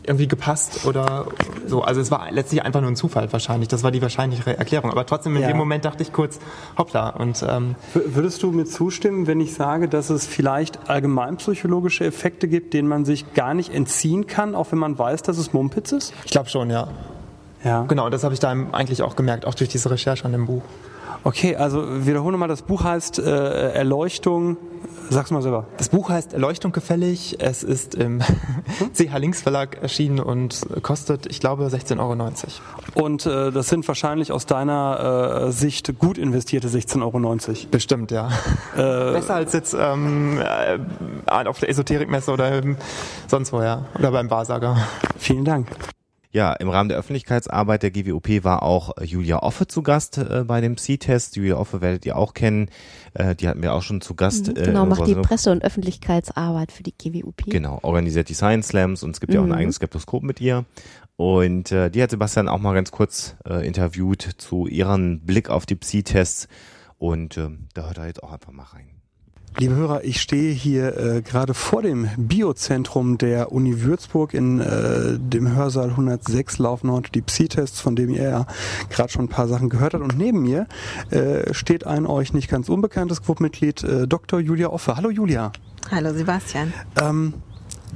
irgendwie 0.07 0.29
gepasst 0.29 0.87
oder 0.87 1.27
so. 1.67 1.83
Also 1.83 2.01
es 2.01 2.11
war 2.11 2.31
letztlich 2.31 2.63
einfach 2.63 2.81
nur 2.81 2.91
ein 2.91 2.97
Zufall 2.97 3.33
wahrscheinlich. 3.33 3.69
Das 3.69 3.83
war 3.83 3.91
die 3.91 4.03
wahrscheinlichere 4.03 4.57
Erklärung. 4.57 4.91
Aber 4.91 5.07
trotzdem 5.07 5.37
in 5.37 5.43
ja. 5.43 5.49
dem 5.49 5.57
Moment 5.57 5.85
dachte 5.85 6.03
ich 6.03 6.13
kurz, 6.13 6.39
hoppla. 6.79 7.11
Und, 7.11 7.45
ähm 7.49 7.75
Würdest 7.95 8.43
du 8.43 8.53
mir 8.53 8.65
zustimmen, 8.65 9.27
wenn 9.27 9.41
ich 9.41 9.55
sage, 9.55 9.89
dass 9.89 10.11
es 10.11 10.27
vielleicht 10.27 10.89
allgemeinpsychologische 10.89 12.05
Effekte 12.05 12.49
gibt, 12.49 12.75
denen 12.75 12.89
man 12.89 13.05
sich 13.05 13.35
gar 13.35 13.55
nicht 13.55 13.73
entziehen 13.73 14.27
kann, 14.27 14.55
auch 14.55 14.73
wenn 14.73 14.79
man 14.79 14.99
weiß, 14.99 15.23
dass 15.23 15.39
es 15.39 15.53
Mumpitz 15.53 15.93
ist? 15.93 16.13
Ich 16.25 16.31
glaube 16.31 16.49
schon, 16.49 16.71
ja. 16.71 16.89
Ja. 17.65 17.83
Genau, 17.83 18.09
das 18.11 18.23
habe 18.23 18.35
ich 18.35 18.41
da 18.41 18.51
eigentlich 18.51 19.03
auch 19.03 19.17
gemerkt, 19.17 19.45
auch 19.45 19.55
durch 19.55 19.69
diese 19.69 19.91
Recherche 19.91 20.25
an 20.25 20.33
dem 20.33 20.47
Buch. 20.47 20.63
Okay, 21.27 21.57
also 21.57 22.07
wiederhole 22.07 22.31
nochmal, 22.31 22.47
das 22.47 22.63
Buch 22.63 22.85
heißt 22.85 23.19
äh, 23.19 23.73
Erleuchtung. 23.73 24.59
Sag's 25.11 25.33
mal 25.33 25.43
selber. 25.43 25.67
Das 25.77 25.89
Buch 25.89 26.09
heißt 26.09 26.33
Erleuchtung 26.33 26.71
gefällig. 26.71 27.39
Es 27.41 27.65
ist 27.65 27.97
im 27.97 28.21
CH 28.95 29.19
Links 29.19 29.43
Verlag 29.43 29.83
erschienen 29.83 30.21
und 30.21 30.65
kostet, 30.83 31.27
ich 31.27 31.41
glaube, 31.41 31.67
16,90 31.67 31.99
Euro. 31.99 33.05
Und 33.05 33.27
äh, 33.27 33.51
das 33.51 33.67
sind 33.67 33.89
wahrscheinlich 33.89 34.31
aus 34.31 34.47
deiner 34.47 35.47
äh, 35.49 35.51
Sicht 35.51 35.99
gut 35.99 36.17
investierte 36.17 36.69
16,90 36.69 37.03
Euro. 37.03 37.69
Bestimmt, 37.73 38.13
ja. 38.13 38.29
Äh, 38.77 38.77
Besser 39.15 39.35
als 39.35 39.53
jetzt 39.53 39.77
ähm, 39.77 40.41
äh, 40.41 40.79
auf 41.27 41.59
der 41.59 41.71
Esoterikmesse 41.71 42.31
oder 42.31 42.63
sonst 43.27 43.53
wo, 43.53 43.61
ja. 43.63 43.85
Oder 43.99 44.13
beim 44.13 44.31
Wahrsager. 44.31 44.77
Vielen 45.19 45.45
Dank. 45.45 45.67
Ja, 46.37 46.53
im 46.53 46.69
Rahmen 46.69 46.91
der 46.91 46.99
Öffentlichkeitsarbeit 46.99 47.83
der 47.83 47.91
GWOP 47.91 48.45
war 48.45 48.63
auch 48.63 48.93
Julia 49.01 49.39
Offe 49.39 49.67
zu 49.67 49.83
Gast 49.83 50.19
äh, 50.19 50.45
bei 50.47 50.61
dem 50.61 50.77
C-Test. 50.77 51.35
Julia 51.37 51.57
Offe 51.57 51.81
werdet 51.81 52.05
ihr 52.05 52.19
auch 52.19 52.35
kennen. 52.35 52.69
Äh, 53.15 53.35
die 53.35 53.49
hatten 53.49 53.63
wir 53.63 53.73
auch 53.73 53.81
schon 53.81 54.03
zu 54.03 54.15
Gast. 54.15 54.49
Mhm, 54.49 54.55
genau, 54.57 54.83
äh, 54.85 54.87
macht 54.87 55.07
die 55.07 55.15
Presse- 55.15 55.51
und 55.51 55.65
Öffentlichkeitsarbeit 55.65 56.73
für 56.73 56.83
die 56.83 56.93
GWOP. 56.93 57.47
Genau, 57.47 57.79
organisiert 57.81 58.29
die 58.29 58.35
Science 58.35 58.69
Slams 58.69 59.03
und 59.03 59.13
es 59.13 59.21
gibt 59.21 59.31
mhm. 59.31 59.35
ja 59.35 59.41
auch 59.41 59.45
ein 59.45 59.49
mhm. 59.49 59.57
eigenes 59.57 59.77
Skeptoskop 59.77 60.25
mit 60.25 60.43
ihr. 60.43 60.67
Und 61.17 61.73
äh, 61.73 61.91
die 61.91 62.03
hat 62.03 62.11
Sebastian 62.11 62.51
auch 62.51 62.59
mal 62.59 62.75
ganz 62.75 62.91
kurz 62.91 63.35
äh, 63.49 63.67
interviewt 63.67 64.21
zu 64.37 64.67
ihrem 64.67 65.21
Blick 65.21 65.49
auf 65.49 65.65
die 65.65 65.77
Psi-Tests. 65.77 66.49
Und 66.99 67.39
äh, 67.39 67.49
da 67.73 67.87
hört 67.87 67.97
er 67.97 68.09
jetzt 68.09 68.23
auch 68.23 68.33
einfach 68.33 68.53
mal 68.53 68.65
rein. 68.65 68.96
Liebe 69.59 69.75
Hörer, 69.75 70.05
ich 70.05 70.21
stehe 70.21 70.53
hier 70.53 70.99
äh, 70.99 71.23
gerade 71.23 71.55
vor 71.55 71.81
dem 71.81 72.11
Biozentrum 72.19 73.17
der 73.17 73.53
Uni 73.53 73.81
Würzburg 73.81 74.35
in 74.35 74.61
äh, 74.61 75.19
dem 75.19 75.55
Hörsaal 75.57 75.89
106 75.89 76.59
laufen 76.59 76.91
heute 76.91 77.11
die 77.11 77.23
Psi-Tests, 77.23 77.81
von 77.81 77.97
dem 77.97 78.11
ihr 78.11 78.23
ja 78.23 78.47
gerade 78.91 79.11
schon 79.11 79.25
ein 79.25 79.29
paar 79.31 79.49
Sachen 79.49 79.71
gehört 79.71 79.95
habt. 79.95 80.05
Und 80.05 80.19
neben 80.19 80.43
mir 80.43 80.67
äh, 81.09 81.55
steht 81.55 81.87
ein 81.87 82.05
euch 82.05 82.35
nicht 82.35 82.51
ganz 82.51 82.69
unbekanntes 82.69 83.23
Clubmitglied, 83.23 83.83
äh, 83.83 84.07
Dr. 84.07 84.41
Julia 84.41 84.69
Offe. 84.69 84.95
Hallo 84.99 85.09
Julia. 85.09 85.53
Hallo 85.91 86.13
Sebastian. 86.13 86.75
Ähm, 87.01 87.33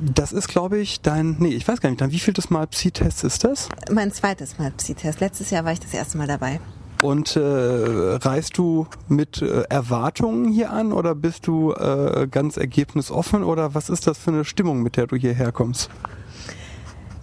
das 0.01 0.33
ist, 0.33 0.49
glaube 0.49 0.79
ich, 0.79 1.03
dein, 1.03 1.37
nee, 1.41 1.51
ich 1.51 1.69
weiß 1.69 1.83
gar 1.83 1.91
nicht, 1.91 2.01
dein 2.01 2.11
wievieltes 2.11 2.49
Mal 2.49 2.67
Psi-Test 2.69 3.23
ist 3.25 3.45
das? 3.45 3.69
Mein 3.93 4.13
zweites 4.13 4.59
Mal 4.59 4.71
Psi-Test. 4.71 5.21
Letztes 5.21 5.51
Jahr 5.51 5.67
war 5.67 5.73
ich 5.73 5.81
das 5.81 5.93
erste 5.93 6.17
Mal 6.17 6.27
dabei. 6.27 6.59
Und 7.03 7.35
äh, 7.37 7.41
reist 7.41 8.59
du 8.59 8.87
mit 9.09 9.41
äh, 9.41 9.63
Erwartungen 9.71 10.51
hier 10.51 10.71
an 10.71 10.93
oder 10.93 11.15
bist 11.15 11.47
du 11.47 11.73
äh, 11.73 12.29
ganz 12.31 12.59
ergebnisoffen 12.59 13.43
oder 13.43 13.75
was 13.75 13.89
ist 13.89 14.07
das 14.07 14.19
für 14.19 14.31
eine 14.31 14.45
Stimmung, 14.45 14.83
mit 14.83 14.97
der 14.97 15.07
du 15.07 15.17
hierher 15.17 15.51
kommst? 15.51 15.89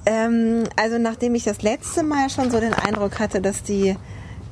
Ähm, 0.08 0.64
also 0.78 0.98
nachdem 0.98 1.36
ich 1.36 1.44
das 1.44 1.62
letzte 1.62 2.02
Mal 2.02 2.30
schon 2.30 2.50
so 2.50 2.60
den 2.60 2.74
Eindruck 2.74 3.20
hatte, 3.20 3.40
dass 3.40 3.62
die, 3.62 3.96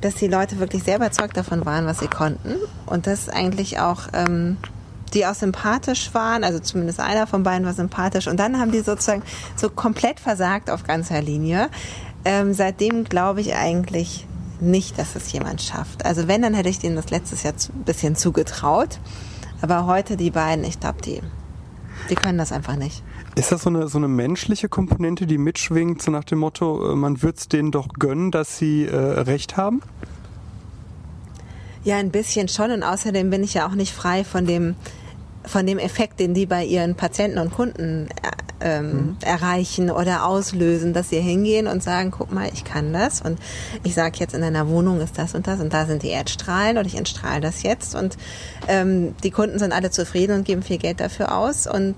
dass 0.00 0.14
die 0.14 0.28
Leute 0.28 0.60
wirklich 0.60 0.84
sehr 0.84 0.96
überzeugt 0.96 1.36
davon 1.36 1.66
waren, 1.66 1.86
was 1.86 1.98
sie 1.98 2.08
konnten 2.08 2.56
und 2.84 3.08
das 3.08 3.28
eigentlich 3.28 3.80
auch 3.80 4.02
ähm, 4.12 4.58
die 5.14 5.26
auch 5.26 5.34
sympathisch 5.34 6.12
waren, 6.14 6.44
also 6.44 6.58
zumindest 6.58 7.00
einer 7.00 7.26
von 7.26 7.42
beiden 7.42 7.66
war 7.66 7.72
sympathisch 7.72 8.28
und 8.28 8.38
dann 8.38 8.58
haben 8.60 8.70
die 8.70 8.80
sozusagen 8.80 9.22
so 9.56 9.70
komplett 9.70 10.20
versagt 10.20 10.70
auf 10.70 10.84
ganzer 10.84 11.22
Linie. 11.22 11.70
Ähm, 12.24 12.52
seitdem 12.54 13.04
glaube 13.04 13.40
ich 13.40 13.54
eigentlich 13.54 14.26
nicht, 14.60 14.98
dass 14.98 15.16
es 15.16 15.32
jemand 15.32 15.62
schafft. 15.62 16.04
Also 16.04 16.28
wenn, 16.28 16.42
dann 16.42 16.54
hätte 16.54 16.68
ich 16.68 16.78
denen 16.78 16.96
das 16.96 17.10
letztes 17.10 17.42
Jahr 17.42 17.54
ein 17.54 17.84
bisschen 17.84 18.16
zugetraut. 18.16 18.98
Aber 19.62 19.86
heute 19.86 20.16
die 20.16 20.30
beiden, 20.30 20.64
ich 20.64 20.80
glaube, 20.80 21.00
die, 21.02 21.20
die 22.10 22.14
können 22.14 22.38
das 22.38 22.52
einfach 22.52 22.76
nicht. 22.76 23.02
Ist 23.36 23.52
das 23.52 23.62
so 23.62 23.70
eine, 23.70 23.88
so 23.88 23.98
eine 23.98 24.08
menschliche 24.08 24.68
Komponente, 24.68 25.26
die 25.26 25.38
mitschwingt, 25.38 26.02
so 26.02 26.10
nach 26.10 26.24
dem 26.24 26.38
Motto, 26.38 26.92
äh, 26.92 26.96
man 26.96 27.22
würde 27.22 27.38
es 27.38 27.48
denen 27.48 27.70
doch 27.70 27.88
gönnen, 27.98 28.30
dass 28.30 28.58
sie 28.58 28.86
äh, 28.86 28.96
recht 28.96 29.56
haben? 29.56 29.82
Ja, 31.84 31.96
ein 31.98 32.10
bisschen 32.10 32.48
schon. 32.48 32.70
Und 32.70 32.82
außerdem 32.82 33.30
bin 33.30 33.44
ich 33.44 33.54
ja 33.54 33.66
auch 33.68 33.74
nicht 33.74 33.92
frei 33.92 34.24
von 34.24 34.46
dem, 34.46 34.74
von 35.46 35.66
dem 35.66 35.78
Effekt, 35.78 36.20
den 36.20 36.34
die 36.34 36.46
bei 36.46 36.64
ihren 36.64 36.94
Patienten 36.94 37.38
und 37.38 37.52
Kunden 37.52 38.08
äh, 38.22 38.30
ähm, 38.60 38.90
mhm. 38.90 39.16
erreichen 39.20 39.90
oder 39.90 40.26
auslösen, 40.26 40.92
dass 40.92 41.10
sie 41.10 41.20
hingehen 41.20 41.66
und 41.66 41.82
sagen, 41.82 42.10
guck 42.10 42.32
mal, 42.32 42.48
ich 42.52 42.64
kann 42.64 42.92
das 42.92 43.20
und 43.20 43.38
ich 43.82 43.94
sage 43.94 44.16
jetzt 44.18 44.34
in 44.34 44.40
deiner 44.40 44.68
Wohnung 44.68 45.00
ist 45.00 45.18
das 45.18 45.34
und 45.34 45.46
das 45.46 45.60
und 45.60 45.72
da 45.72 45.86
sind 45.86 46.02
die 46.02 46.08
Erdstrahlen 46.08 46.78
und 46.78 46.86
ich 46.86 46.96
entstrahle 46.96 47.40
das 47.40 47.62
jetzt 47.62 47.94
und 47.94 48.16
ähm, 48.68 49.14
die 49.22 49.30
Kunden 49.30 49.58
sind 49.58 49.72
alle 49.72 49.90
zufrieden 49.90 50.36
und 50.36 50.44
geben 50.44 50.62
viel 50.62 50.78
Geld 50.78 51.00
dafür 51.00 51.36
aus 51.36 51.66
und 51.66 51.94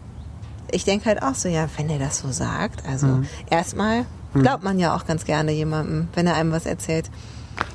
ich 0.70 0.84
denke 0.84 1.06
halt 1.06 1.22
auch 1.22 1.34
so, 1.34 1.48
ja, 1.48 1.68
wenn 1.76 1.88
er 1.88 1.98
das 1.98 2.18
so 2.18 2.30
sagt, 2.30 2.86
also 2.86 3.06
mhm. 3.06 3.26
erstmal 3.50 4.04
mhm. 4.34 4.42
glaubt 4.42 4.64
man 4.64 4.78
ja 4.78 4.94
auch 4.94 5.06
ganz 5.06 5.24
gerne 5.24 5.52
jemandem, 5.52 6.08
wenn 6.14 6.26
er 6.26 6.34
einem 6.34 6.52
was 6.52 6.66
erzählt. 6.66 7.10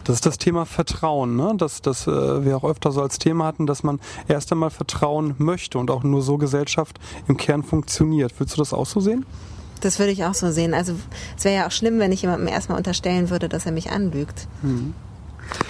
Das 0.04 0.16
ist 0.16 0.26
das 0.26 0.38
Thema 0.38 0.66
Vertrauen, 0.66 1.36
ne? 1.36 1.54
das, 1.58 1.82
das 1.82 2.08
äh, 2.08 2.46
wir 2.46 2.58
auch 2.58 2.66
öfter 2.66 2.92
so 2.92 3.02
als 3.02 3.20
Thema 3.20 3.46
hatten, 3.46 3.66
dass 3.66 3.84
man 3.84 4.00
erst 4.28 4.52
einmal 4.52 4.70
vertrauen 4.70 5.36
möchte 5.38 5.80
und 5.80 5.90
auch 5.90 6.04
nur 6.04 6.22
so 6.22 6.38
Gesellschaft 6.38 7.00
im 7.28 7.38
Kern 7.38 7.64
funktioniert. 7.64 8.38
Würdest 8.40 8.58
du 8.58 8.62
das 8.62 8.74
auch 8.74 8.86
so 8.86 9.00
sehen? 9.00 9.26
Das 9.82 10.00
würde 10.00 10.12
ich 10.12 10.24
auch 10.24 10.34
so 10.34 10.52
sehen. 10.52 10.74
Also 10.74 10.96
es 11.38 11.44
wäre 11.44 11.56
ja 11.56 11.68
auch 11.68 11.72
schlimm, 11.72 12.00
wenn 12.00 12.12
ich 12.12 12.22
jemandem 12.22 12.48
erstmal 12.48 12.78
unterstellen 12.78 13.30
würde, 13.30 13.50
dass 13.50 13.66
er 13.66 13.72
mich 13.72 13.92
anlügt. 13.92 14.48
Mhm. 14.62 14.94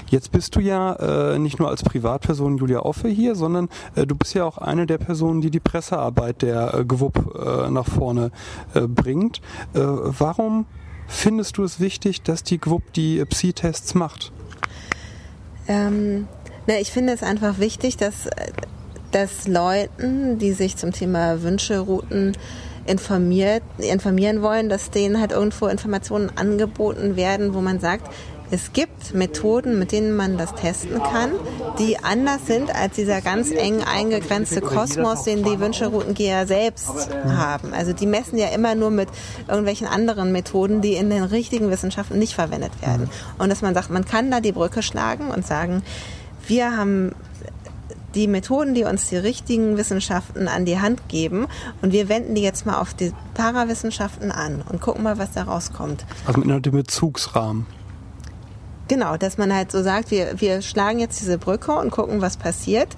Jetzt 0.09 0.31
bist 0.31 0.55
du 0.55 0.59
ja 0.59 0.93
äh, 1.33 1.39
nicht 1.39 1.59
nur 1.59 1.69
als 1.69 1.83
Privatperson 1.83 2.57
Julia 2.57 2.79
Offe 2.79 3.07
hier, 3.07 3.35
sondern 3.35 3.69
äh, 3.95 4.05
du 4.05 4.15
bist 4.15 4.35
ja 4.35 4.45
auch 4.45 4.59
eine 4.59 4.85
der 4.85 4.99
Personen, 4.99 5.41
die 5.41 5.49
die 5.49 5.59
Pressearbeit 5.59 6.43
der 6.43 6.73
äh, 6.75 6.85
GWUP 6.85 7.35
äh, 7.35 7.71
nach 7.71 7.87
vorne 7.87 8.31
äh, 8.75 8.81
bringt. 8.81 9.41
Äh, 9.73 9.79
warum 9.81 10.65
findest 11.13 11.57
du 11.57 11.63
es 11.63 11.79
wichtig, 11.79 12.21
dass 12.21 12.43
die 12.43 12.57
GWUP 12.57 12.93
die 12.93 13.23
Psi-Tests 13.23 13.95
macht? 13.95 14.31
Ähm, 15.67 16.27
na, 16.67 16.79
ich 16.79 16.91
finde 16.91 17.13
es 17.13 17.23
einfach 17.23 17.59
wichtig, 17.59 17.97
dass, 17.97 18.29
dass 19.11 19.47
Leuten, 19.47 20.39
die 20.39 20.53
sich 20.53 20.75
zum 20.77 20.91
Thema 20.91 21.41
Wünscherouten 21.41 22.35
informiert, 22.85 23.63
informieren 23.77 24.41
wollen, 24.41 24.69
dass 24.69 24.91
denen 24.91 25.19
halt 25.19 25.31
irgendwo 25.31 25.67
Informationen 25.67 26.31
angeboten 26.35 27.15
werden, 27.15 27.53
wo 27.53 27.61
man 27.61 27.79
sagt, 27.79 28.09
es 28.53 28.71
gibt 28.71 29.15
Methoden, 29.15 29.79
mit 29.79 29.91
denen 29.91 30.15
man 30.15 30.37
das 30.37 30.53
testen 30.53 31.01
kann, 31.01 31.31
die 31.79 31.97
anders 31.97 32.45
sind 32.45 32.69
als 32.73 32.95
dieser 32.95 33.19
ganz 33.19 33.49
eng 33.49 33.81
eingegrenzte 33.83 34.61
Kosmos, 34.61 35.23
den 35.23 35.43
die 35.43 35.59
Wünscheroutengeher 35.59 36.45
selbst 36.45 37.09
haben. 37.25 37.73
Also 37.73 37.93
die 37.93 38.05
messen 38.05 38.37
ja 38.37 38.49
immer 38.49 38.75
nur 38.75 38.91
mit 38.91 39.09
irgendwelchen 39.47 39.87
anderen 39.87 40.31
Methoden, 40.31 40.81
die 40.81 40.93
in 40.93 41.09
den 41.09 41.23
richtigen 41.23 41.71
Wissenschaften 41.71 42.19
nicht 42.19 42.35
verwendet 42.35 42.79
werden. 42.83 43.09
Und 43.39 43.49
dass 43.49 43.63
man 43.63 43.73
sagt, 43.73 43.89
man 43.89 44.05
kann 44.05 44.29
da 44.29 44.39
die 44.39 44.51
Brücke 44.51 44.83
schlagen 44.83 45.31
und 45.31 45.47
sagen, 45.47 45.81
wir 46.45 46.77
haben 46.77 47.13
die 48.13 48.27
Methoden, 48.27 48.75
die 48.75 48.83
uns 48.83 49.09
die 49.09 49.17
richtigen 49.17 49.77
Wissenschaften 49.77 50.47
an 50.47 50.65
die 50.65 50.79
Hand 50.79 51.09
geben. 51.09 51.47
Und 51.81 51.91
wir 51.91 52.07
wenden 52.07 52.35
die 52.35 52.43
jetzt 52.43 52.67
mal 52.67 52.79
auf 52.79 52.93
die 52.93 53.13
Parawissenschaften 53.33 54.31
an 54.31 54.61
und 54.69 54.79
gucken 54.79 55.01
mal, 55.01 55.17
was 55.17 55.31
da 55.31 55.41
rauskommt. 55.41 56.05
Also 56.27 56.39
mit 56.39 56.47
einem 56.47 56.61
Bezugsrahmen. 56.61 57.65
Genau, 58.87 59.17
dass 59.17 59.37
man 59.37 59.53
halt 59.53 59.71
so 59.71 59.81
sagt, 59.81 60.11
wir, 60.11 60.39
wir 60.41 60.61
schlagen 60.61 60.99
jetzt 60.99 61.19
diese 61.21 61.37
Brücke 61.37 61.71
und 61.73 61.91
gucken, 61.91 62.21
was 62.21 62.37
passiert. 62.37 62.89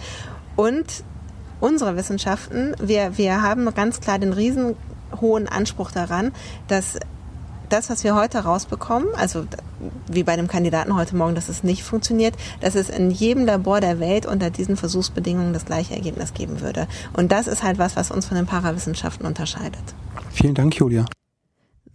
Und 0.56 1.04
unsere 1.60 1.96
Wissenschaften, 1.96 2.76
wir, 2.80 3.18
wir 3.18 3.42
haben 3.42 3.72
ganz 3.74 4.00
klar 4.00 4.20
den 4.20 4.34
riesen 4.34 4.76
hohen 5.22 5.48
Anspruch 5.48 5.92
daran, 5.92 6.32
dass 6.68 6.98
das, 7.70 7.90
was 7.90 8.04
wir 8.04 8.16
heute 8.16 8.40
rausbekommen, 8.40 9.08
also 9.16 9.46
wie 10.08 10.24
bei 10.24 10.36
dem 10.36 10.48
Kandidaten 10.48 10.96
heute 10.96 11.16
Morgen, 11.16 11.36
dass 11.36 11.50
es 11.50 11.64
nicht 11.64 11.84
funktioniert, 11.84 12.36
dass 12.62 12.76
es 12.76 12.90
in 12.90 13.12
jedem 13.12 13.46
Labor 13.46 13.82
der 13.82 14.00
Welt 14.00 14.26
unter 14.26 14.50
diesen 14.50 14.78
Versuchsbedingungen 14.78 15.54
das 15.54 15.66
gleiche 15.66 15.96
Ergebnis 15.96 16.34
geben 16.34 16.62
würde. 16.62 16.88
Und 17.14 17.32
das 17.32 17.48
ist 17.48 17.64
halt 17.64 17.78
was, 17.80 17.96
was 17.96 18.12
uns 18.12 18.26
von 18.26 18.38
den 18.38 18.46
Parawissenschaften 18.46 19.26
unterscheidet. 19.26 19.84
Vielen 20.32 20.54
Dank, 20.54 20.76
Julia. 20.76 21.06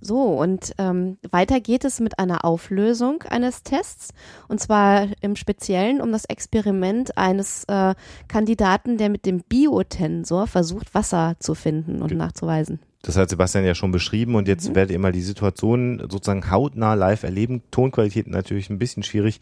So, 0.01 0.23
und 0.23 0.73
ähm, 0.79 1.19
weiter 1.31 1.61
geht 1.61 1.85
es 1.85 2.01
mit 2.01 2.19
einer 2.19 2.45
Auflösung 2.45 3.23
eines 3.25 3.63
Tests. 3.63 4.15
Und 4.49 4.61
zwar 4.61 5.09
im 5.21 5.37
Speziellen 5.37 6.01
um 6.01 6.11
das 6.13 6.25
Experiment 6.25 7.17
eines 7.19 7.65
äh, 7.65 7.95
Kandidaten, 8.29 8.97
der 8.97 9.11
mit 9.11 9.27
dem 9.27 9.43
Biotensor 9.43 10.47
versucht, 10.47 10.95
Wasser 10.95 11.37
zu 11.39 11.55
finden 11.55 12.03
und 12.03 12.15
nachzuweisen. 12.15 12.81
Das 13.03 13.17
hat 13.17 13.31
Sebastian 13.31 13.65
ja 13.65 13.75
schon 13.75 13.93
beschrieben 13.93 14.35
und 14.35 14.47
jetzt 14.47 14.71
mhm. 14.71 14.75
werdet 14.75 14.93
ihr 14.93 14.99
mal 14.99 15.13
die 15.13 15.23
Situation 15.23 16.01
sozusagen 16.11 16.51
hautnah 16.51 16.95
live 16.95 17.23
erleben. 17.23 17.63
Tonqualität 17.71 18.27
natürlich 18.27 18.69
ein 18.69 18.79
bisschen 18.79 19.03
schwierig, 19.03 19.41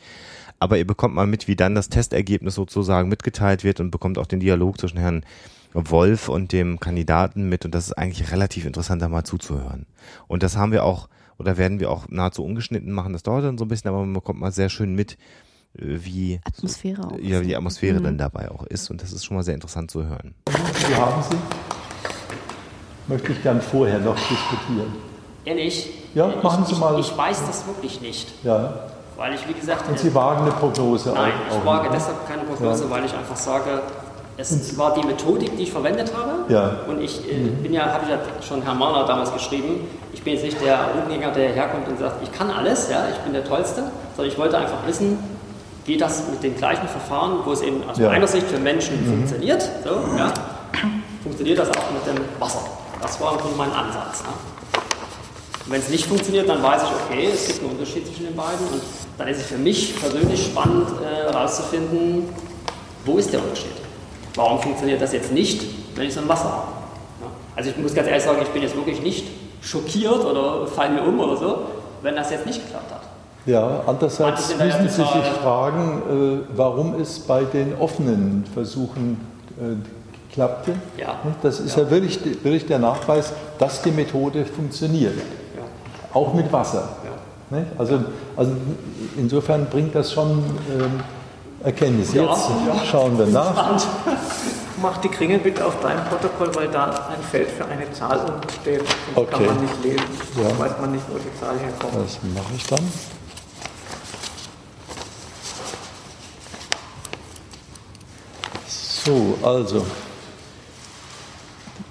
aber 0.60 0.78
ihr 0.78 0.86
bekommt 0.86 1.14
mal 1.14 1.26
mit, 1.26 1.48
wie 1.48 1.56
dann 1.56 1.74
das 1.74 1.88
Testergebnis 1.88 2.54
sozusagen 2.54 3.08
mitgeteilt 3.08 3.64
wird 3.64 3.80
und 3.80 3.90
bekommt 3.90 4.18
auch 4.18 4.26
den 4.26 4.38
Dialog 4.38 4.78
zwischen 4.78 4.98
Herrn 4.98 5.24
Wolf 5.72 6.28
und 6.28 6.52
dem 6.52 6.80
Kandidaten 6.80 7.48
mit 7.48 7.64
und 7.64 7.74
das 7.74 7.86
ist 7.86 7.92
eigentlich 7.92 8.32
relativ 8.32 8.64
interessant, 8.66 9.02
da 9.02 9.08
mal 9.08 9.24
zuzuhören. 9.24 9.86
Und 10.26 10.42
das 10.42 10.56
haben 10.56 10.72
wir 10.72 10.84
auch, 10.84 11.08
oder 11.38 11.56
werden 11.56 11.80
wir 11.80 11.90
auch 11.90 12.06
nahezu 12.08 12.44
ungeschnitten 12.44 12.92
machen, 12.92 13.12
das 13.12 13.22
dauert 13.22 13.44
dann 13.44 13.58
so 13.58 13.64
ein 13.64 13.68
bisschen, 13.68 13.88
aber 13.88 14.00
man 14.00 14.14
bekommt 14.14 14.40
mal 14.40 14.52
sehr 14.52 14.68
schön 14.68 14.94
mit, 14.94 15.12
äh, 15.78 15.98
wie 16.00 16.40
Atmosphäre 16.44 17.06
auch 17.06 17.18
ja, 17.20 17.40
die 17.40 17.56
Atmosphäre 17.56 18.00
mhm. 18.00 18.04
dann 18.04 18.18
dabei 18.18 18.50
auch 18.50 18.64
ist 18.64 18.90
und 18.90 19.02
das 19.02 19.12
ist 19.12 19.24
schon 19.24 19.36
mal 19.36 19.42
sehr 19.42 19.54
interessant 19.54 19.90
zu 19.90 20.04
hören. 20.04 20.34
Wie 20.46 20.94
haben 20.94 21.22
Sie? 21.22 21.36
Möchte 23.08 23.32
ich 23.32 23.42
gern 23.42 23.60
vorher 23.60 23.98
noch 23.98 24.16
diskutieren. 24.16 24.92
Ehrlich? 25.44 25.88
Ja, 26.14 26.34
machen 26.42 26.64
Sie 26.66 26.72
ich, 26.72 26.78
mal. 26.78 26.98
Ich 27.00 27.16
weiß 27.16 27.46
das 27.46 27.66
wirklich 27.66 28.00
nicht. 28.00 28.32
Ja. 28.44 28.90
Weil 29.16 29.34
ich, 29.34 29.48
wie 29.48 29.54
gesagt. 29.54 29.88
Und 29.88 29.98
Sie 29.98 30.14
wagen 30.14 30.42
eine 30.42 30.52
Prognose 30.52 31.12
Nein, 31.12 31.32
auch, 31.50 31.58
ich 31.58 31.64
wage 31.64 31.88
deshalb 31.92 32.28
keine 32.28 32.42
Prognose, 32.44 32.84
ja. 32.84 32.90
weil 32.90 33.04
ich 33.04 33.14
einfach 33.14 33.36
sage, 33.36 33.82
es 34.38 34.78
war 34.78 34.94
die 34.94 35.04
Methodik, 35.04 35.56
die 35.56 35.64
ich 35.64 35.72
verwendet 35.72 36.12
habe. 36.16 36.52
Ja. 36.52 36.76
Und 36.86 37.00
ich 37.00 37.28
äh, 37.28 37.36
mhm. 37.36 37.62
bin 37.62 37.74
ja, 37.74 37.86
habe 37.86 38.04
ich 38.04 38.10
ja 38.10 38.18
schon 38.46 38.62
Herrn 38.62 38.78
Mahner 38.78 39.04
damals 39.04 39.32
geschrieben, 39.32 39.80
ich 40.12 40.22
bin 40.22 40.34
jetzt 40.34 40.44
nicht 40.44 40.62
der 40.62 40.78
Routenjäger, 40.94 41.32
der 41.32 41.50
herkommt 41.50 41.88
und 41.88 41.98
sagt, 41.98 42.22
ich 42.22 42.32
kann 42.32 42.50
alles, 42.50 42.88
ja, 42.88 43.06
ich 43.12 43.18
bin 43.18 43.32
der 43.32 43.44
Tollste, 43.44 43.82
sondern 44.16 44.32
ich 44.32 44.38
wollte 44.38 44.56
einfach 44.56 44.86
wissen, 44.86 45.18
geht 45.84 46.00
das 46.00 46.22
mit 46.30 46.42
den 46.42 46.56
gleichen 46.56 46.86
Verfahren, 46.86 47.38
wo 47.44 47.52
es 47.52 47.62
eben 47.62 47.82
aus 47.88 47.98
ja. 47.98 48.08
meiner 48.08 48.26
Sicht 48.26 48.46
für 48.46 48.58
Menschen 48.58 49.04
mhm. 49.04 49.10
funktioniert, 49.10 49.68
so, 49.82 49.90
ja, 50.16 50.32
funktioniert 51.22 51.58
das 51.58 51.68
auch 51.70 51.90
mit 51.92 52.06
dem 52.06 52.24
Wasser. 52.38 52.60
Das 53.02 53.20
war 53.20 53.32
im 53.32 53.38
Grunde 53.38 53.56
mein 53.56 53.72
Ansatz. 53.72 54.22
Ne? 54.22 54.30
wenn 55.70 55.80
es 55.80 55.90
nicht 55.90 56.06
funktioniert, 56.06 56.48
dann 56.48 56.62
weiß 56.62 56.82
ich, 56.82 56.88
okay, 56.88 57.28
es 57.32 57.46
gibt 57.46 57.60
einen 57.60 57.72
Unterschied 57.72 58.06
zwischen 58.06 58.24
den 58.24 58.36
beiden 58.36 58.66
und 58.72 58.80
dann 59.18 59.28
ist 59.28 59.38
es 59.38 59.46
für 59.46 59.58
mich 59.58 60.00
persönlich 60.00 60.46
spannend 60.46 60.88
herauszufinden, 61.02 62.20
äh, 62.20 62.32
wo 63.04 63.18
ist 63.18 63.32
der 63.32 63.42
Unterschied. 63.42 63.77
Warum 64.38 64.60
funktioniert 64.60 65.02
das 65.02 65.12
jetzt 65.12 65.32
nicht, 65.32 65.64
wenn 65.96 66.06
ich 66.06 66.14
so 66.14 66.20
ein 66.20 66.28
Wasser 66.28 66.44
habe? 66.44 66.68
Also 67.56 67.70
ich 67.70 67.76
muss 67.76 67.92
ganz 67.92 68.06
ehrlich 68.06 68.22
sagen, 68.22 68.38
ich 68.40 68.48
bin 68.50 68.62
jetzt 68.62 68.76
wirklich 68.76 69.02
nicht 69.02 69.26
schockiert 69.60 70.24
oder 70.24 70.64
fallen 70.68 70.94
mir 70.94 71.02
um 71.02 71.18
oder 71.18 71.36
so, 71.36 71.58
wenn 72.02 72.14
das 72.14 72.30
jetzt 72.30 72.46
nicht 72.46 72.64
geklappt 72.64 72.92
hat. 72.92 73.00
Ja, 73.46 73.80
andererseits 73.84 74.56
müssen 74.56 74.88
Sie 74.88 75.02
sich 75.02 75.28
fragen, 75.42 76.02
äh, 76.46 76.56
warum 76.56 76.94
es 77.00 77.18
bei 77.18 77.42
den 77.42 77.74
offenen 77.80 78.44
Versuchen 78.54 79.20
äh, 79.58 80.32
klappte. 80.32 80.74
Ja. 80.96 81.16
Das 81.42 81.58
ist 81.58 81.76
ja, 81.76 81.82
ja 81.82 81.90
wirklich, 81.90 82.20
wirklich, 82.44 82.66
der 82.66 82.78
Nachweis, 82.78 83.32
dass 83.58 83.82
die 83.82 83.90
Methode 83.90 84.44
funktioniert. 84.44 85.16
Ja. 85.16 85.62
Auch 86.14 86.32
mit 86.32 86.52
Wasser. 86.52 86.90
Ja. 87.50 87.64
Also, 87.76 88.04
also 88.36 88.52
insofern 89.16 89.66
bringt 89.66 89.96
das 89.96 90.12
schon 90.12 90.44
Erkenntnis. 91.62 92.14
Jetzt 92.14 92.16
ja, 92.16 92.84
schauen 92.90 93.18
wir 93.18 93.26
nach. 93.26 93.82
Mach 94.82 94.98
die 94.98 95.08
Kringel 95.08 95.38
bitte 95.38 95.66
auf 95.66 95.74
dein 95.82 96.04
Protokoll, 96.04 96.54
weil 96.54 96.68
da 96.68 96.84
ein 96.84 97.22
Feld 97.30 97.50
für 97.50 97.64
eine 97.64 97.90
Zahl 97.92 98.18
unten 98.20 98.48
steht. 98.60 98.82
Das 98.82 98.88
okay. 99.16 99.30
kann 99.30 99.46
man 99.46 99.62
nicht 99.62 99.82
lesen. 99.82 100.04
Ja. 100.36 100.48
Da 100.50 100.58
weiß 100.58 100.72
man 100.80 100.92
nicht, 100.92 101.04
wo 101.08 101.18
die 101.18 101.40
Zahl 101.40 101.58
herkommt. 101.58 101.94
Das 101.96 102.18
mache 102.32 102.54
ich 102.56 102.66
dann. 102.66 102.78
So, 108.68 109.38
also, 109.42 109.78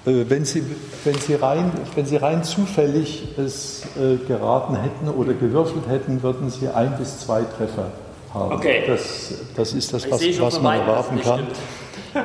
äh, 0.05 0.30
wenn 0.30 0.45
Sie, 0.45 0.63
wenn, 1.03 1.20
Sie 1.20 1.34
rein, 1.34 1.72
wenn 1.95 2.05
Sie 2.05 2.15
rein 2.15 2.43
zufällig 2.45 3.38
es 3.38 3.84
äh, 3.99 4.15
geraten 4.26 4.76
hätten 4.76 5.09
oder 5.09 5.34
gewürfelt 5.34 5.89
hätten, 5.89 6.24
würden 6.24 6.49
Sie 6.49 6.70
ein 6.70 6.97
bis 6.97 7.20
zwei 7.20 7.41
Treffer 7.41 7.91
haben. 8.38 8.53
Okay. 8.53 8.83
Das, 8.88 9.33
das 9.55 9.73
ist 9.73 9.93
das, 9.93 10.09
was, 10.09 10.21
was 10.39 10.61
man 10.61 10.79
erwarten 10.79 11.21
kann. 11.21 11.47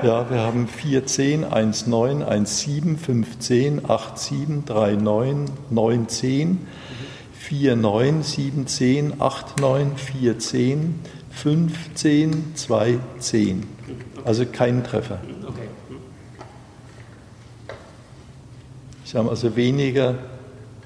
Ja, 0.02 0.30
wir 0.30 0.40
haben 0.40 0.68
4, 0.68 1.04
10, 1.04 1.44
1, 1.44 1.86
9, 1.86 2.22
1, 2.22 2.60
7, 2.60 2.96
5, 2.96 3.38
10, 3.40 3.90
8, 3.90 4.18
7, 4.18 4.64
3, 4.64 4.94
9, 4.94 5.44
9, 5.68 6.08
10, 6.08 6.66
4, 7.38 7.76
9, 7.76 8.22
7, 8.22 8.66
10, 8.66 9.20
8, 9.20 9.60
9, 9.60 9.96
4, 9.96 10.38
10, 10.38 11.00
5, 11.30 11.94
10, 11.94 12.54
2, 12.54 12.98
10. 13.18 13.66
Also 14.24 14.46
kein 14.46 14.82
Treffer. 14.82 15.18
Okay. 15.46 15.68
Sie 19.04 19.18
haben 19.18 19.28
also 19.28 19.56
weniger 19.56 20.14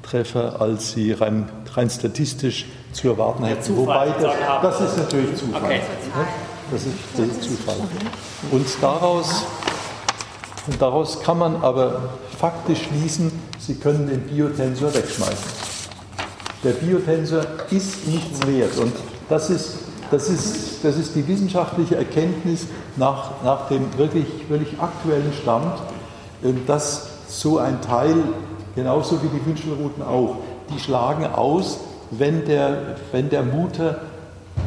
Treffer, 0.02 0.60
als 0.60 0.92
Sie 0.92 1.12
rein, 1.12 1.48
rein 1.74 1.90
statistisch 1.90 2.66
zu 2.96 3.08
erwarten 3.08 3.44
hätten. 3.44 3.62
Zufall, 3.62 4.08
Wobei, 4.08 4.62
das, 4.62 4.78
das 4.78 4.90
ist 4.90 4.98
natürlich 4.98 5.36
Zufall. 5.36 5.62
Okay. 5.62 5.80
Das, 6.70 6.82
ist, 6.82 6.94
das 7.16 7.26
ist 7.26 7.42
Zufall. 7.42 7.76
Und 8.50 8.66
daraus, 8.80 9.44
und 10.66 10.82
daraus 10.82 11.20
kann 11.22 11.38
man 11.38 11.62
aber 11.62 12.10
faktisch 12.38 12.82
schließen, 12.84 13.30
Sie 13.58 13.74
können 13.74 14.08
den 14.08 14.20
Biotensor 14.22 14.94
wegschmeißen. 14.94 15.66
Der 16.64 16.70
Biotensor 16.70 17.42
ist 17.70 18.06
nichts 18.06 18.46
wert. 18.46 18.78
Und 18.78 18.92
das 19.28 19.50
ist, 19.50 19.78
das 20.10 20.28
ist, 20.28 20.84
das 20.84 20.96
ist 20.96 21.14
die 21.14 21.26
wissenschaftliche 21.26 21.96
Erkenntnis 21.96 22.66
nach, 22.96 23.42
nach 23.44 23.68
dem 23.68 23.86
wirklich, 23.98 24.26
wirklich 24.48 24.80
aktuellen 24.80 25.32
Stand, 25.42 25.74
dass 26.66 27.08
so 27.28 27.58
ein 27.58 27.80
Teil, 27.80 28.16
genauso 28.74 29.20
wie 29.22 29.28
die 29.28 29.44
Wünschelrouten 29.44 30.02
auch, 30.02 30.36
die 30.72 30.78
schlagen 30.78 31.26
aus, 31.26 31.80
wenn 32.10 32.44
der, 32.44 32.96
wenn 33.12 33.28
der 33.28 33.42
Mutter 33.42 34.00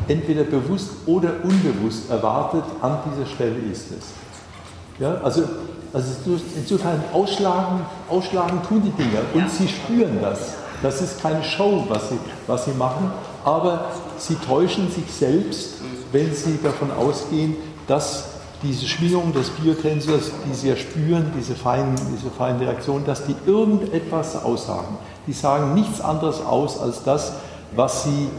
entweder 0.08 0.44
bewusst 0.44 0.90
oder 1.06 1.34
unbewusst 1.44 2.10
erwartet, 2.10 2.64
an 2.82 3.00
dieser 3.12 3.26
Stelle 3.26 3.58
ist 3.72 3.92
es. 3.92 4.08
Ja, 5.00 5.16
also, 5.24 5.44
also 5.94 6.12
insofern 6.56 7.02
ausschlagen, 7.14 7.82
ausschlagen 8.10 8.62
tun 8.68 8.82
die 8.84 8.92
Dinger 8.92 9.22
und 9.34 9.50
sie 9.50 9.68
spüren 9.68 10.20
das. 10.22 10.56
Das 10.82 11.02
ist 11.02 11.22
keine 11.22 11.44
Show, 11.44 11.86
was 11.90 12.10
sie, 12.10 12.20
was 12.48 12.66
sie 12.66 12.72
machen, 12.72 13.12
aber 13.44 13.86
sie 14.18 14.36
täuschen 14.36 14.90
sich 14.92 15.12
selbst, 15.12 15.76
wenn 16.12 16.34
sie 16.34 16.60
davon 16.62 16.92
ausgehen, 16.92 17.56
dass 17.88 18.26
diese 18.62 18.86
Schwingung 18.88 19.34
des 19.34 19.50
Biotensors, 19.52 20.32
die 20.46 20.54
sie 20.54 20.70
ja 20.70 20.76
spüren, 20.76 21.32
diese 21.38 21.56
feinen, 21.56 21.96
diese 22.14 22.30
feinen 22.30 22.60
Reaktionen, 22.60 23.06
dass 23.06 23.26
die 23.26 23.36
irgendetwas 23.46 24.44
aussagen. 24.44 24.98
Die 25.30 25.34
sagen 25.34 25.76
nichts 25.76 26.02
anderes 26.02 26.44
aus 26.44 26.82
als 26.82 27.04
das, 27.04 27.34
was 27.76 28.04
sie 28.04 28.30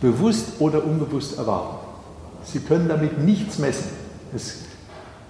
bewusst 0.00 0.60
oder 0.60 0.84
unbewusst 0.84 1.36
erwarten. 1.38 1.74
Sie 2.44 2.60
können 2.60 2.88
damit 2.88 3.18
nichts 3.18 3.58
messen. 3.58 3.90
Es, 4.32 4.58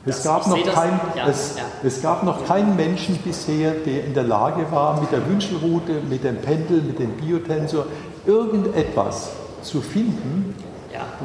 es, 0.05 0.23
gab, 0.23 0.47
noch 0.47 0.63
kein, 0.63 1.01
ja, 1.17 1.27
es, 1.27 1.55
ja. 1.57 1.63
es 1.83 2.03
gab 2.03 2.23
noch 2.23 2.45
keinen 2.45 2.77
Menschen 2.77 3.17
bisher, 3.25 3.71
der 3.71 4.05
in 4.05 4.13
der 4.13 4.25
Lage 4.25 4.71
war, 4.71 5.01
mit 5.01 5.11
der 5.11 5.27
Wünschelrute, 5.27 6.03
mit 6.07 6.23
dem 6.23 6.37
Pendel, 6.37 6.83
mit 6.83 6.99
dem 6.99 7.13
Biotensor 7.13 7.87
irgendetwas 8.27 9.31
zu 9.63 9.81
finden, 9.81 10.55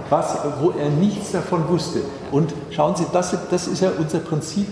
was, 0.09 0.37
wo 0.61 0.69
er 0.69 0.89
nichts 0.89 1.33
davon 1.33 1.67
wusste. 1.67 1.99
Und 2.31 2.53
schauen 2.69 2.95
Sie, 2.95 3.05
das, 3.11 3.35
das 3.49 3.67
ist 3.67 3.81
ja 3.81 3.91
unser 3.99 4.19
Prinzip, 4.19 4.69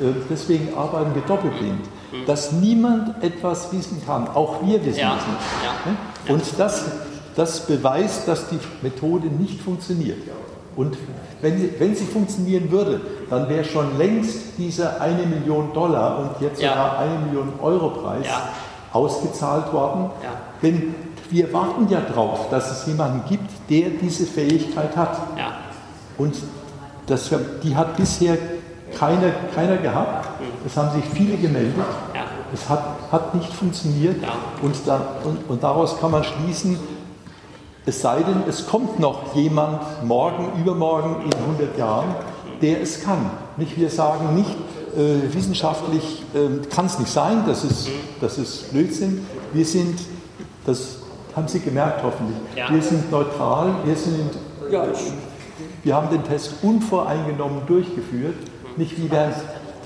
äh, 0.00 0.14
deswegen 0.30 0.74
arbeiten 0.74 1.14
wir 1.14 1.20
doppelblind, 1.22 1.84
mhm. 2.12 2.26
dass 2.26 2.52
niemand 2.52 3.22
etwas 3.22 3.72
wissen 3.72 4.02
kann, 4.04 4.28
auch 4.28 4.62
wir 4.64 4.84
wissen 4.84 5.00
ja. 5.00 5.16
es 5.16 5.26
nicht. 5.26 6.28
Ja. 6.28 6.34
Und 6.34 6.44
das, 6.58 6.84
das 7.34 7.66
beweist, 7.66 8.28
dass 8.28 8.48
die 8.48 8.58
Methode 8.82 9.28
nicht 9.28 9.60
funktioniert. 9.60 10.18
Und 10.76 10.96
wenn 11.42 11.58
sie, 11.58 11.74
wenn 11.78 11.94
sie 11.94 12.04
funktionieren 12.04 12.70
würde, 12.70 13.00
dann 13.28 13.48
wäre 13.48 13.64
schon 13.64 13.98
längst 13.98 14.58
dieser 14.58 15.00
eine 15.00 15.26
Million 15.26 15.72
Dollar 15.74 16.18
und 16.18 16.40
jetzt 16.40 16.60
sogar 16.60 16.98
eine 16.98 17.18
Million 17.26 17.52
Euro 17.60 17.90
Preis 17.90 18.26
ausgezahlt 18.92 19.72
worden. 19.72 20.10
Denn 20.62 20.94
wir 21.30 21.52
warten 21.52 21.88
ja 21.88 22.00
darauf, 22.00 22.48
dass 22.50 22.70
es 22.70 22.86
jemanden 22.86 23.22
gibt, 23.28 23.50
der 23.70 23.90
diese 23.90 24.26
Fähigkeit 24.26 24.96
hat. 24.96 25.18
Ja. 25.36 25.52
Und 26.18 26.34
das, 27.06 27.30
die 27.62 27.74
hat 27.74 27.96
bisher 27.96 28.36
keiner, 28.98 29.30
keiner 29.54 29.78
gehabt. 29.78 30.21
Es 30.66 30.76
haben 30.76 30.90
sich 30.94 31.04
viele 31.12 31.36
gemeldet. 31.36 31.74
Ja. 32.14 32.24
Es 32.52 32.68
hat, 32.68 32.84
hat 33.10 33.34
nicht 33.34 33.52
funktioniert. 33.52 34.22
Ja. 34.22 34.34
Und, 34.62 34.76
da, 34.86 35.00
und, 35.24 35.48
und 35.48 35.62
daraus 35.62 35.98
kann 35.98 36.10
man 36.10 36.24
schließen, 36.24 36.78
es 37.84 38.00
sei 38.00 38.22
denn, 38.22 38.44
es 38.48 38.66
kommt 38.66 39.00
noch 39.00 39.34
jemand 39.34 40.04
morgen, 40.04 40.60
übermorgen, 40.60 41.16
in 41.24 41.34
100 41.34 41.76
Jahren, 41.76 42.14
der 42.60 42.80
es 42.80 43.02
kann. 43.02 43.30
Nicht, 43.56 43.76
wir 43.76 43.90
sagen 43.90 44.34
nicht, 44.36 44.56
äh, 44.96 45.34
wissenschaftlich 45.34 46.22
äh, 46.34 46.64
kann 46.68 46.86
es 46.86 46.98
nicht 46.98 47.10
sein, 47.10 47.42
das 47.46 47.64
ist, 47.64 47.88
das 48.20 48.38
ist 48.38 48.70
Blödsinn. 48.72 49.26
Wir 49.52 49.64
sind, 49.64 49.98
das 50.64 50.98
haben 51.34 51.48
Sie 51.48 51.60
gemerkt 51.60 52.02
hoffentlich. 52.04 52.36
Ja. 52.54 52.72
Wir 52.72 52.82
sind 52.82 53.10
neutral, 53.10 53.74
wir 53.84 53.96
sind, 53.96 54.30
ja, 54.70 54.86
wir 55.82 55.96
haben 55.96 56.10
den 56.10 56.22
Test 56.22 56.54
unvoreingenommen 56.62 57.62
durchgeführt. 57.66 58.36
Nicht 58.76 58.96
wie 58.96 59.10
wir, 59.10 59.32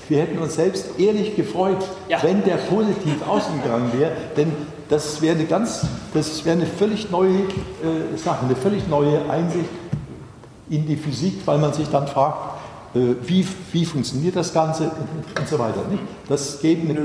wir 0.09 0.19
hätten 0.19 0.39
uns 0.39 0.55
selbst 0.55 0.99
ehrlich 0.99 1.35
gefreut, 1.35 1.83
ja. 2.07 2.21
wenn 2.23 2.43
der 2.43 2.55
positiv 2.55 3.27
ausgegangen 3.27 3.91
wäre, 3.97 4.11
denn 4.35 4.51
das 4.89 5.21
wäre 5.21 5.35
eine 5.35 5.45
ganz, 5.45 5.85
das 6.13 6.45
wäre 6.45 6.57
eine 6.57 6.65
völlig 6.65 7.11
neue 7.11 7.29
äh, 7.31 8.17
Sache, 8.17 8.45
eine 8.45 8.55
völlig 8.55 8.87
neue 8.87 9.29
Einsicht 9.29 9.69
in 10.69 10.85
die 10.85 10.95
Physik, 10.95 11.41
weil 11.45 11.57
man 11.57 11.73
sich 11.73 11.89
dann 11.89 12.07
fragt, 12.07 12.37
äh, 12.95 13.15
wie, 13.23 13.45
wie 13.73 13.85
funktioniert 13.85 14.35
das 14.35 14.53
Ganze 14.53 14.91
und 15.37 15.47
so 15.47 15.59
weiter. 15.59 15.81
Nicht? 15.89 16.03
Das 16.29 16.61
geht 16.61 16.89
eine, 16.89 16.95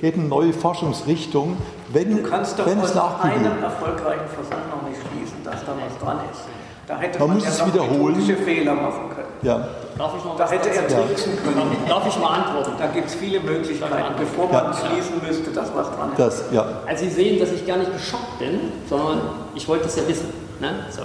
geht 0.00 0.14
eine 0.14 0.24
neue 0.24 0.52
Forschungsrichtung, 0.52 1.56
wenn, 1.92 2.16
du 2.16 2.22
kannst 2.22 2.58
doch 2.58 2.66
wenn 2.66 2.80
aus 2.80 2.96
einem 2.96 3.62
erfolgreichen 3.62 4.28
Versammlung 4.28 4.88
nicht 4.88 5.00
schließen, 5.00 5.36
dass 5.44 5.64
da 5.66 5.72
was 5.72 5.98
dran 5.98 6.18
ist. 6.30 6.42
Da 6.86 6.98
hätte 6.98 7.18
man, 7.18 7.28
man 7.28 7.36
muss 7.38 7.46
es 7.46 7.66
wiederholen. 7.66 8.20
Fehler 8.44 8.74
machen 8.74 9.10
können. 9.14 9.28
Ja. 9.42 9.68
Darf 9.98 10.12
ich 10.16 10.24
noch 10.24 10.36
da 10.36 10.48
hätte 10.48 10.70
er 10.70 10.88
tricksen 10.88 11.36
ja. 11.36 11.42
können. 11.42 11.76
Darf 11.88 12.06
ich 12.06 12.18
mal 12.18 12.38
antworten? 12.38 12.72
Da 12.78 12.86
gibt 12.86 13.08
es 13.08 13.14
viele 13.14 13.40
Möglichkeiten, 13.40 14.14
bevor 14.18 14.50
man 14.50 14.72
ja. 14.72 14.74
schließen 14.74 15.20
müsste, 15.26 15.50
dass 15.50 15.74
was 15.74 15.88
dran 15.94 16.10
ist. 16.10 16.18
Das, 16.18 16.44
ja. 16.50 16.66
Also 16.86 17.04
Sie 17.04 17.10
sehen, 17.10 17.38
dass 17.38 17.52
ich 17.52 17.66
gar 17.66 17.76
nicht 17.76 17.92
geschockt 17.92 18.38
bin, 18.38 18.72
sondern 18.88 19.20
ich 19.54 19.68
wollte 19.68 19.86
es 19.86 19.96
ja 19.96 20.08
wissen. 20.08 20.32
Ne? 20.60 20.86
So. 20.90 21.02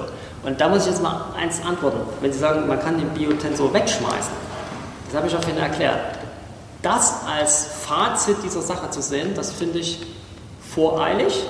Und 0.47 0.61
da 0.61 0.69
muss 0.69 0.83
ich 0.83 0.91
jetzt 0.91 1.03
mal 1.03 1.25
eins 1.37 1.61
antworten. 1.65 1.99
Wenn 2.21 2.31
Sie 2.31 2.39
sagen, 2.39 2.67
man 2.67 2.79
kann 2.79 2.97
den 2.97 3.09
Biotensor 3.09 3.73
wegschmeißen, 3.73 4.33
das 5.07 5.15
habe 5.15 5.27
ich 5.27 5.35
auch 5.35 5.41
vorhin 5.41 5.61
erklärt. 5.61 5.99
Das 6.81 7.21
als 7.25 7.65
Fazit 7.65 8.37
dieser 8.43 8.61
Sache 8.61 8.89
zu 8.91 9.01
sehen, 9.01 9.33
das 9.35 9.51
finde 9.51 9.79
ich 9.79 10.05
voreilig, 10.73 11.43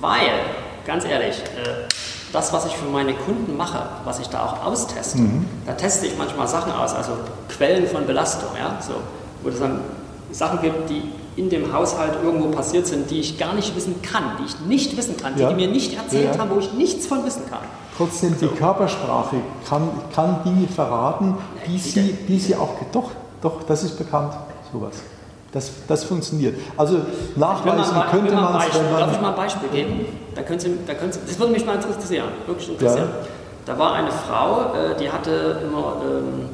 weil, 0.00 0.30
ganz 0.86 1.04
ehrlich, 1.04 1.36
äh, 1.38 1.88
das, 2.32 2.52
was 2.52 2.66
ich 2.66 2.72
für 2.76 2.86
meine 2.86 3.14
Kunden 3.14 3.56
mache, 3.56 3.82
was 4.04 4.18
ich 4.20 4.28
da 4.28 4.44
auch 4.44 4.64
austeste, 4.64 5.18
mhm. 5.18 5.46
da 5.66 5.72
teste 5.72 6.06
ich 6.06 6.16
manchmal 6.16 6.46
Sachen 6.48 6.72
aus, 6.72 6.94
also 6.94 7.12
Quellen 7.48 7.86
von 7.86 8.06
Belastung, 8.06 8.50
ja, 8.58 8.78
so, 8.80 8.94
wo 9.42 9.48
es 9.48 9.58
dann 9.58 9.80
Sachen 10.30 10.60
gibt, 10.62 10.90
die 10.90 11.02
in 11.36 11.48
dem 11.48 11.72
Haushalt 11.72 12.12
irgendwo 12.22 12.48
passiert 12.48 12.86
sind, 12.86 13.10
die 13.10 13.20
ich 13.20 13.38
gar 13.38 13.54
nicht 13.54 13.74
wissen 13.74 14.02
kann, 14.02 14.24
die 14.38 14.44
ich 14.44 14.60
nicht 14.60 14.96
wissen 14.96 15.16
kann, 15.16 15.34
die, 15.34 15.42
ja. 15.42 15.48
die 15.48 15.54
mir 15.54 15.68
nicht 15.68 15.96
erzählt 15.96 16.34
ja. 16.34 16.40
haben, 16.40 16.50
wo 16.50 16.58
ich 16.58 16.72
nichts 16.72 17.06
von 17.06 17.24
wissen 17.24 17.42
kann. 17.48 17.60
Trotzdem, 17.96 18.34
die 18.40 18.46
Körpersprache 18.46 19.36
kann, 19.68 19.88
kann 20.14 20.42
Dinge 20.44 20.68
verraten, 20.68 21.34
die, 21.66 21.78
sie, 21.78 22.16
die 22.28 22.38
sie 22.38 22.56
auch, 22.56 22.74
doch, 22.92 23.10
doch, 23.40 23.62
das 23.64 23.82
ist 23.82 23.98
bekannt, 23.98 24.34
sowas. 24.72 24.96
Das, 25.52 25.70
das 25.88 26.04
funktioniert. 26.04 26.54
Also 26.76 27.00
nachweisen 27.34 27.96
mal, 27.96 28.06
könnte 28.08 28.32
man 28.32 28.54
es, 28.60 28.74
wenn 28.74 28.90
man... 28.92 29.00
Darf 29.00 29.12
ich 29.12 29.20
mal 29.20 29.30
ein 29.30 29.36
Beispiel 29.36 29.68
geben? 29.70 30.06
Da 30.34 30.42
können 30.42 30.60
Sie, 30.60 30.78
da 30.86 30.94
können 30.94 31.12
Sie, 31.12 31.18
das 31.26 31.38
würde 31.38 31.52
mich 31.52 31.66
mal 31.66 31.74
interessieren, 31.74 32.28
wirklich 32.46 32.68
interessieren. 32.68 33.08
Ja. 33.08 33.26
Da 33.66 33.78
war 33.78 33.94
eine 33.94 34.10
Frau, 34.12 34.72
äh, 34.74 34.96
die 34.96 35.10
hatte 35.10 35.60
immer 35.64 35.96
ähm, 36.04 36.48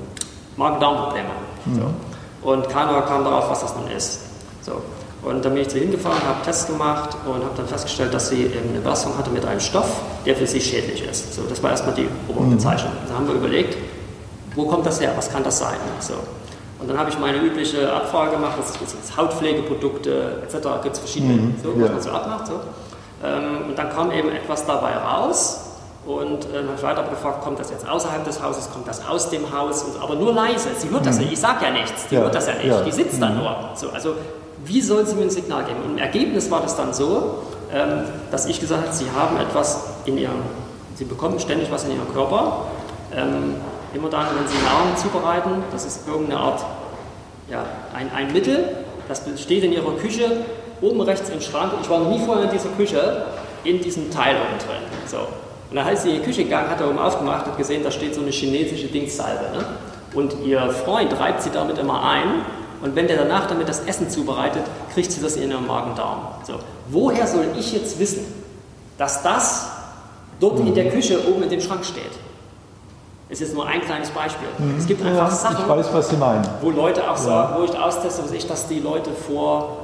Magen-Darm-Probleme. 0.57 1.29
Mhm. 1.67 1.75
So. 1.75 2.51
Und 2.51 2.69
keiner 2.71 3.03
kam 3.03 3.25
darauf, 3.25 3.51
was 3.51 3.61
das 3.61 3.75
nun 3.77 3.91
ist. 3.95 4.21
So. 4.63 4.81
Und 5.23 5.45
dann 5.45 5.53
bin 5.53 5.63
ich 5.63 5.69
zu 5.69 5.79
hingefahren, 5.79 6.23
habe 6.27 6.43
Tests 6.45 6.67
gemacht 6.67 7.17
und 7.27 7.35
habe 7.35 7.55
dann 7.57 7.67
festgestellt, 7.67 8.15
dass 8.15 8.29
sie 8.29 8.51
eine 8.53 8.81
Belastung 8.81 9.17
hatte 9.19 9.31
mit 9.31 9.45
einem 9.45 9.61
Stoff, 9.61 10.01
der 10.25 10.37
für 10.37 10.47
sie 10.47 10.61
schädlich 10.61 11.05
ist. 11.05 11.35
So, 11.35 11.43
das 11.49 11.63
war 11.63 11.71
erstmal 11.71 11.95
die 11.95 12.09
Oberbezeichnung. 12.29 12.93
Mhm. 12.93 13.09
Da 13.09 13.15
haben 13.15 13.29
wir 13.29 13.35
überlegt, 13.35 13.77
wo 14.55 14.67
kommt 14.67 14.87
das 14.87 15.01
her, 15.01 15.13
was 15.17 15.31
kann 15.31 15.43
das 15.45 15.59
sein? 15.59 15.77
So. 16.01 16.15
Und 16.79 16.91
dann 16.91 16.99
habe 16.99 17.11
ich 17.11 17.19
meine 17.19 17.39
übliche 17.39 17.91
Abfrage 17.93 18.33
gemacht, 18.33 18.55
das 18.59 18.71
ist 18.71 18.95
jetzt 18.95 19.17
Hautpflegeprodukte 19.17 20.43
etc. 20.43 20.69
gibt 20.83 20.95
es 20.95 20.99
verschiedene, 20.99 21.35
mhm, 21.35 21.55
so, 21.63 21.73
was 21.75 21.87
ja. 21.87 21.93
man 21.93 22.03
so 22.03 22.11
abmacht. 22.11 22.47
So. 22.47 22.61
Ähm, 23.25 23.69
und 23.69 23.79
dann 23.79 23.91
kam 23.91 24.11
eben 24.13 24.29
etwas 24.31 24.67
dabei 24.67 24.95
raus 24.97 25.61
und 26.07 26.45
äh, 26.45 26.53
dann 26.53 26.67
habe 26.67 26.75
ich 26.77 26.83
weiter 26.83 27.03
gefragt, 27.05 27.43
kommt 27.43 27.59
das 27.59 27.71
jetzt 27.71 27.89
außerhalb 27.89 28.25
des 28.25 28.43
Hauses, 28.43 28.71
kommt 28.71 28.87
das 28.87 29.07
aus 29.07 29.31
dem 29.31 29.53
Haus, 29.57 29.83
und, 29.83 30.03
aber 30.03 30.15
nur 30.15 30.35
leise, 30.35 30.69
sie 30.77 30.91
hört 30.91 31.07
das 31.07 31.17
mhm. 31.17 31.23
nicht, 31.23 31.33
ich 31.33 31.41
sage 31.41 31.65
ja 31.65 31.71
nichts, 31.71 32.09
sie 32.09 32.15
ja, 32.15 32.21
hört 32.21 32.35
das 32.35 32.47
ja 32.47 32.55
nicht, 32.55 32.67
ja. 32.67 32.83
die 32.83 32.93
sitzt 32.93 33.21
da 33.21 33.31
mhm. 33.31 33.39
nur. 33.39 33.57
So, 33.75 33.91
also 33.91 34.15
wie 34.65 34.81
soll 34.81 35.07
sie 35.07 35.15
mir 35.15 35.23
ein 35.23 35.31
Signal 35.31 35.65
geben? 35.65 35.79
Und 35.85 35.93
im 35.93 35.99
Ergebnis 35.99 36.51
war 36.51 36.61
das 36.61 36.77
dann 36.77 36.93
so, 36.93 37.39
ähm, 37.73 38.05
dass 38.31 38.47
ich 38.47 38.61
gesagt 38.61 38.87
habe, 38.87 38.95
sie 38.95 39.07
haben 39.17 39.37
etwas 39.39 39.85
in 40.05 40.19
ihrem, 40.19 40.43
sie 40.95 41.05
bekommen 41.05 41.41
ständig 41.41 41.71
was 41.71 41.85
in 41.85 41.93
ihrem 41.93 42.13
Körper, 42.13 42.67
ähm, 43.15 43.57
Immer 43.97 44.11
dann, 44.11 44.27
wenn 44.37 44.47
Sie 44.47 44.63
Nahrung 44.63 44.95
zubereiten, 44.95 45.65
das 45.73 45.87
ist 45.87 46.07
irgendeine 46.07 46.39
Art, 46.39 46.63
ja, 47.51 47.65
ein, 47.95 48.11
ein 48.15 48.31
Mittel, 48.31 48.85
das 49.09 49.23
steht 49.41 49.65
in 49.65 49.73
Ihrer 49.73 49.93
Küche 49.93 50.45
oben 50.83 51.01
rechts 51.01 51.31
im 51.31 51.41
Schrank. 51.41 51.73
Ich 51.81 51.89
war 51.89 52.01
noch 52.01 52.11
nie 52.11 52.19
vorher 52.19 52.45
in 52.45 52.51
dieser 52.51 52.69
Küche, 52.77 53.25
in 53.65 53.81
diesem 53.81 54.11
Teil 54.11 54.37
unten 54.37 54.67
drin. 54.67 54.83
So. 55.07 55.17
Und 55.71 55.77
dann, 55.77 55.87
als 55.87 56.03
sie 56.03 56.11
in 56.11 56.17
die 56.17 56.23
Küche 56.23 56.45
gegangen, 56.45 56.69
hat 56.69 56.79
er 56.79 56.91
oben 56.91 56.99
aufgemacht 56.99 57.47
und 57.47 57.57
gesehen, 57.57 57.83
da 57.83 57.91
steht 57.91 58.15
so 58.15 58.21
eine 58.21 58.31
chinesische 58.31 58.89
Dingssalbe. 58.89 59.57
Ne? 59.57 59.65
Und 60.13 60.45
ihr 60.45 60.69
Freund 60.71 61.19
reibt 61.19 61.41
sie 61.41 61.51
damit 61.51 61.79
immer 61.79 62.05
ein. 62.05 62.45
Und 62.83 62.97
wenn 62.97 63.07
der 63.07 63.17
danach 63.17 63.47
damit 63.47 63.67
das 63.67 63.81
Essen 63.87 64.11
zubereitet, 64.11 64.65
kriegt 64.93 65.11
sie 65.11 65.23
das 65.23 65.37
in 65.37 65.51
ihren 65.51 65.67
Magen-Darm. 65.67 66.21
So. 66.47 66.59
Woher 66.89 67.27
soll 67.27 67.47
ich 67.59 67.73
jetzt 67.73 67.99
wissen, 67.99 68.27
dass 68.99 69.23
das 69.23 69.71
dort 70.39 70.61
in 70.61 70.75
der 70.75 70.91
Küche 70.91 71.19
oben 71.27 71.45
in 71.45 71.49
dem 71.49 71.63
Schrank 71.63 71.87
steht? 71.87 72.13
Ist 73.29 73.41
jetzt 73.41 73.55
nur 73.55 73.67
ein 73.67 73.81
kleines 73.81 74.11
Beispiel. 74.11 74.47
Mhm. 74.59 74.77
Es 74.79 74.87
gibt 74.87 75.05
einfach 75.05 75.29
ja, 75.29 75.35
Sachen, 75.35 75.69
weiß, 75.69 75.89
wo 76.61 76.71
Leute 76.71 77.11
auch 77.11 77.17
sagen, 77.17 77.55
ja. 77.55 77.61
wo 77.61 77.65
ich 77.65 77.77
austeste, 77.77 78.23
was 78.23 78.33
ich, 78.33 78.47
dass 78.47 78.69
die 78.69 78.79
Leute 78.79 79.11
vor, 79.11 79.79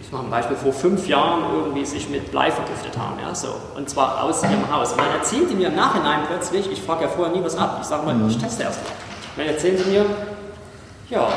ich 0.00 0.10
mache 0.10 0.24
ein 0.24 0.30
Beispiel, 0.30 0.56
vor 0.56 0.72
fünf 0.72 1.06
Jahren 1.06 1.42
irgendwie 1.54 1.84
sich 1.84 2.08
mit 2.08 2.30
Blei 2.32 2.50
vergiftet 2.50 2.98
haben, 2.98 3.16
ja, 3.22 3.32
so. 3.34 3.48
Und 3.76 3.88
zwar 3.88 4.24
aus 4.24 4.42
ihrem 4.42 4.72
Haus. 4.72 4.92
Und 4.92 5.00
dann 5.00 5.12
erzählen 5.12 5.48
die 5.48 5.54
mir 5.54 5.68
im 5.68 5.76
Nachhinein 5.76 6.20
plötzlich, 6.26 6.70
ich 6.70 6.82
frage 6.82 7.02
ja 7.02 7.08
vorher 7.08 7.34
nie 7.34 7.44
was 7.44 7.56
ab, 7.56 7.78
ich 7.80 7.86
sage 7.86 8.04
mal, 8.04 8.14
mhm. 8.14 8.28
ich 8.28 8.38
teste 8.38 8.64
erst 8.64 8.80
mal. 8.82 8.90
Und 8.90 9.38
dann 9.38 9.54
erzählen 9.54 9.78
sie 9.78 9.90
mir, 9.90 10.06
ja, 11.10 11.28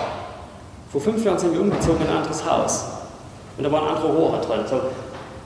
vor 0.91 1.01
fünf 1.01 1.23
Jahren 1.23 1.38
sind 1.38 1.53
wir 1.53 1.61
umgezogen 1.61 2.01
in 2.01 2.07
ein 2.07 2.17
anderes 2.17 2.49
Haus. 2.49 2.85
Und 3.57 3.63
da 3.63 3.71
waren 3.71 3.88
andere 3.88 4.07
Rohre 4.07 4.39
drin. 4.39 4.61
So, 4.67 4.81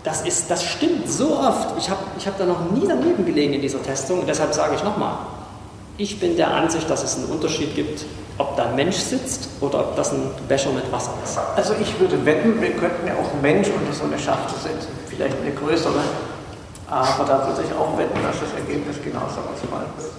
das, 0.04 0.22
ist, 0.22 0.50
das 0.50 0.64
stimmt 0.64 1.10
so 1.10 1.38
oft. 1.38 1.78
Ich 1.78 1.90
habe 1.90 2.00
ich 2.18 2.28
hab 2.28 2.38
da 2.38 2.46
noch 2.46 2.72
nie 2.72 2.88
daneben 2.88 3.26
gelegen 3.26 3.54
in 3.54 3.62
dieser 3.62 3.82
Testung. 3.82 4.20
Und 4.20 4.28
deshalb 4.28 4.54
sage 4.54 4.76
ich 4.76 4.84
nochmal, 4.84 5.14
ich 6.02 6.20
bin 6.20 6.36
der 6.36 6.52
Ansicht, 6.52 6.90
dass 6.90 7.04
es 7.04 7.16
einen 7.16 7.26
Unterschied 7.26 7.76
gibt, 7.76 8.06
ob 8.40 8.58
da 8.58 8.66
ein 8.66 8.76
Mensch 8.76 8.96
sitzt 8.96 9.50
oder 9.62 9.80
ob 9.82 9.96
das 9.96 10.12
ein 10.12 10.32
Becher 10.48 10.72
mit 10.72 10.92
Wasser 10.92 11.14
ist. 11.24 11.38
Also 11.56 11.76
ich 11.80 12.00
würde 12.00 12.26
wetten, 12.26 12.60
wir 12.60 12.72
könnten 12.72 13.06
ja 13.08 13.14
auch 13.14 13.32
einen 13.32 13.42
Mensch 13.42 13.68
unter 13.68 13.94
so 13.94 14.06
eine 14.06 14.18
Schachtel 14.18 14.58
setzen, 14.58 14.90
vielleicht 15.08 15.38
eine 15.40 15.52
größere, 15.52 16.02
aber 16.90 17.26
da 17.26 17.48
würde 17.48 17.62
ich 17.68 17.74
auch 17.76 17.96
wetten, 17.98 18.20
dass 18.24 18.40
das 18.40 18.60
Ergebnis 18.60 18.98
genauso 19.04 19.42
ausfallen 19.42 19.92
wird. 19.98 20.12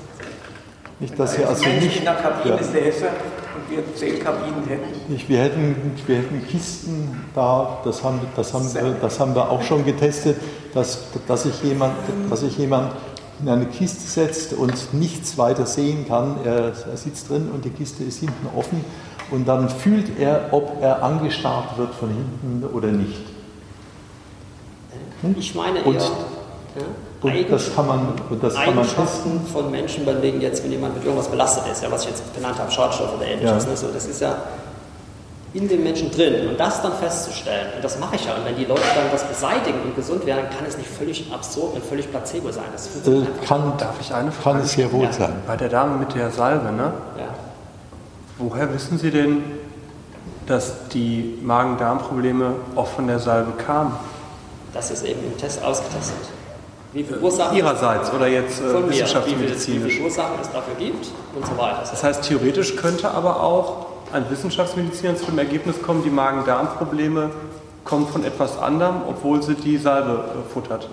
Nicht, 1.00 1.18
dass 1.18 1.36
wir 1.36 1.48
also 1.48 1.68
nicht. 1.68 1.98
in 1.98 2.04
der 2.04 2.14
Kabine 2.14 2.56
ja. 2.56 2.62
säße 2.62 3.06
und 3.08 3.76
wir 3.76 3.94
zehn 3.96 4.22
Kabinen 4.22 4.64
hätten. 4.68 5.12
Nicht, 5.12 5.28
wir, 5.28 5.40
hätten 5.40 5.94
wir 6.06 6.16
hätten 6.16 6.46
Kisten 6.46 7.24
da, 7.34 7.80
das 7.84 8.04
haben, 8.04 8.20
das, 8.36 8.54
haben 8.54 8.72
wir, 8.72 8.96
das 9.00 9.18
haben 9.18 9.34
wir 9.34 9.50
auch 9.50 9.62
schon 9.62 9.84
getestet, 9.84 10.36
dass, 10.74 11.06
dass, 11.26 11.42
sich 11.42 11.60
jemand, 11.64 11.94
dass 12.30 12.40
sich 12.40 12.56
jemand 12.56 12.92
in 13.42 13.48
eine 13.48 13.66
Kiste 13.66 14.06
setzt 14.08 14.52
und 14.52 14.94
nichts 14.94 15.36
weiter 15.36 15.66
sehen 15.66 16.06
kann. 16.06 16.36
Er, 16.44 16.72
er 16.90 16.96
sitzt 16.96 17.28
drin 17.28 17.50
und 17.52 17.64
die 17.64 17.70
Kiste 17.70 18.04
ist 18.04 18.20
hinten 18.20 18.46
offen 18.56 18.84
und 19.30 19.46
dann 19.48 19.68
fühlt 19.68 20.18
er, 20.18 20.48
ob 20.52 20.80
er 20.80 21.02
angestarrt 21.02 21.76
wird 21.76 21.94
von 21.94 22.08
hinten 22.08 22.64
oder 22.72 22.88
nicht. 22.88 23.20
Hm? 25.22 25.34
Ich 25.38 25.54
meine 25.54 25.80
eher, 25.80 25.86
und, 25.86 25.94
ja, 25.94 26.10
und 27.20 27.50
das 27.50 27.74
kann 27.74 27.86
man, 27.86 28.08
das 28.40 28.54
kann 28.54 28.74
man 28.74 28.86
testen. 28.86 29.40
von 29.52 29.70
Menschen, 29.70 30.04
bei 30.04 30.20
wegen 30.22 30.40
jetzt, 30.40 30.62
wenn 30.64 30.72
jemand 30.72 30.94
mit 30.94 31.04
irgendwas 31.04 31.28
belastet 31.28 31.64
ist, 31.70 31.82
ja, 31.82 31.90
was 31.90 32.02
ich 32.04 32.10
jetzt 32.10 32.34
genannt 32.34 32.58
habe, 32.58 32.70
Schadstoff 32.70 33.16
oder 33.16 33.26
ähnliches, 33.26 33.64
ja. 33.64 33.70
ne, 33.70 33.76
so, 33.76 33.88
das 33.92 34.06
ist 34.06 34.20
ja 34.20 34.36
in 35.54 35.68
den 35.68 35.82
Menschen 35.82 36.10
drin 36.10 36.48
und 36.48 36.58
das 36.58 36.80
dann 36.80 36.94
festzustellen, 36.94 37.66
und 37.76 37.84
das 37.84 37.98
mache 37.98 38.16
ich 38.16 38.24
ja, 38.24 38.34
und 38.34 38.44
wenn 38.44 38.56
die 38.56 38.64
Leute 38.64 38.82
dann 38.94 39.10
das 39.10 39.24
beseitigen 39.24 39.82
und 39.82 39.94
gesund 39.94 40.24
werden, 40.24 40.46
kann 40.56 40.66
es 40.66 40.78
nicht 40.78 40.88
völlig 40.88 41.30
absurd 41.30 41.74
und 41.74 41.84
völlig 41.84 42.10
placebo 42.10 42.50
sein. 42.50 42.64
Das 42.72 42.86
äh, 42.86 43.26
kann, 43.46 43.74
darf 43.76 44.00
ich 44.00 44.14
eine 44.14 44.32
Frage? 44.32 44.58
Kann 44.58 44.64
es 44.64 44.72
sehr 44.72 44.90
wohl 44.92 45.04
ja. 45.04 45.12
sein. 45.12 45.34
Bei 45.46 45.56
der 45.56 45.68
Dame 45.68 45.98
mit 45.98 46.14
der 46.14 46.30
Salbe, 46.30 46.72
ne? 46.72 46.92
Ja. 47.18 47.24
Woher 48.38 48.72
wissen 48.72 48.98
Sie 48.98 49.10
denn, 49.10 49.44
dass 50.46 50.88
die 50.88 51.38
Magen-Darm-Probleme 51.42 52.54
auch 52.74 52.86
von 52.86 53.06
der 53.06 53.18
Salbe 53.18 53.52
kamen? 53.52 53.94
Das 54.72 54.90
ist 54.90 55.04
eben 55.04 55.22
im 55.22 55.36
Test 55.36 55.62
ausgetestet. 55.62 56.16
Wie 56.94 57.04
viele 57.04 57.20
Ursachen 57.20 57.56
Ihrerseits 57.56 58.12
oder 58.12 58.26
jetzt 58.26 58.60
äh, 58.60 58.88
wissenschaftsmedizinisch? 58.88 59.82
Wie, 59.82 59.84
wie 59.84 59.90
viele 59.90 60.04
Ursachen 60.04 60.34
es 60.40 60.50
dafür 60.50 60.74
gibt 60.78 61.08
und 61.34 61.46
so 61.46 61.56
weiter. 61.58 61.84
Das 61.90 62.02
heißt, 62.02 62.22
theoretisch 62.22 62.76
könnte 62.76 63.10
aber 63.10 63.42
auch 63.42 63.91
ein 64.12 64.30
Wissenschaftsmediziner 64.30 65.16
zu 65.16 65.26
dem 65.26 65.38
Ergebnis 65.38 65.80
kommen, 65.82 66.02
die 66.02 66.10
Magen-Darm-Probleme 66.10 67.30
kommen 67.84 68.06
von 68.06 68.24
etwas 68.24 68.58
anderem, 68.58 69.02
obwohl 69.08 69.42
sie 69.42 69.54
die 69.54 69.76
Salbe 69.78 70.12
äh, 70.12 70.52
futtert. 70.52 70.88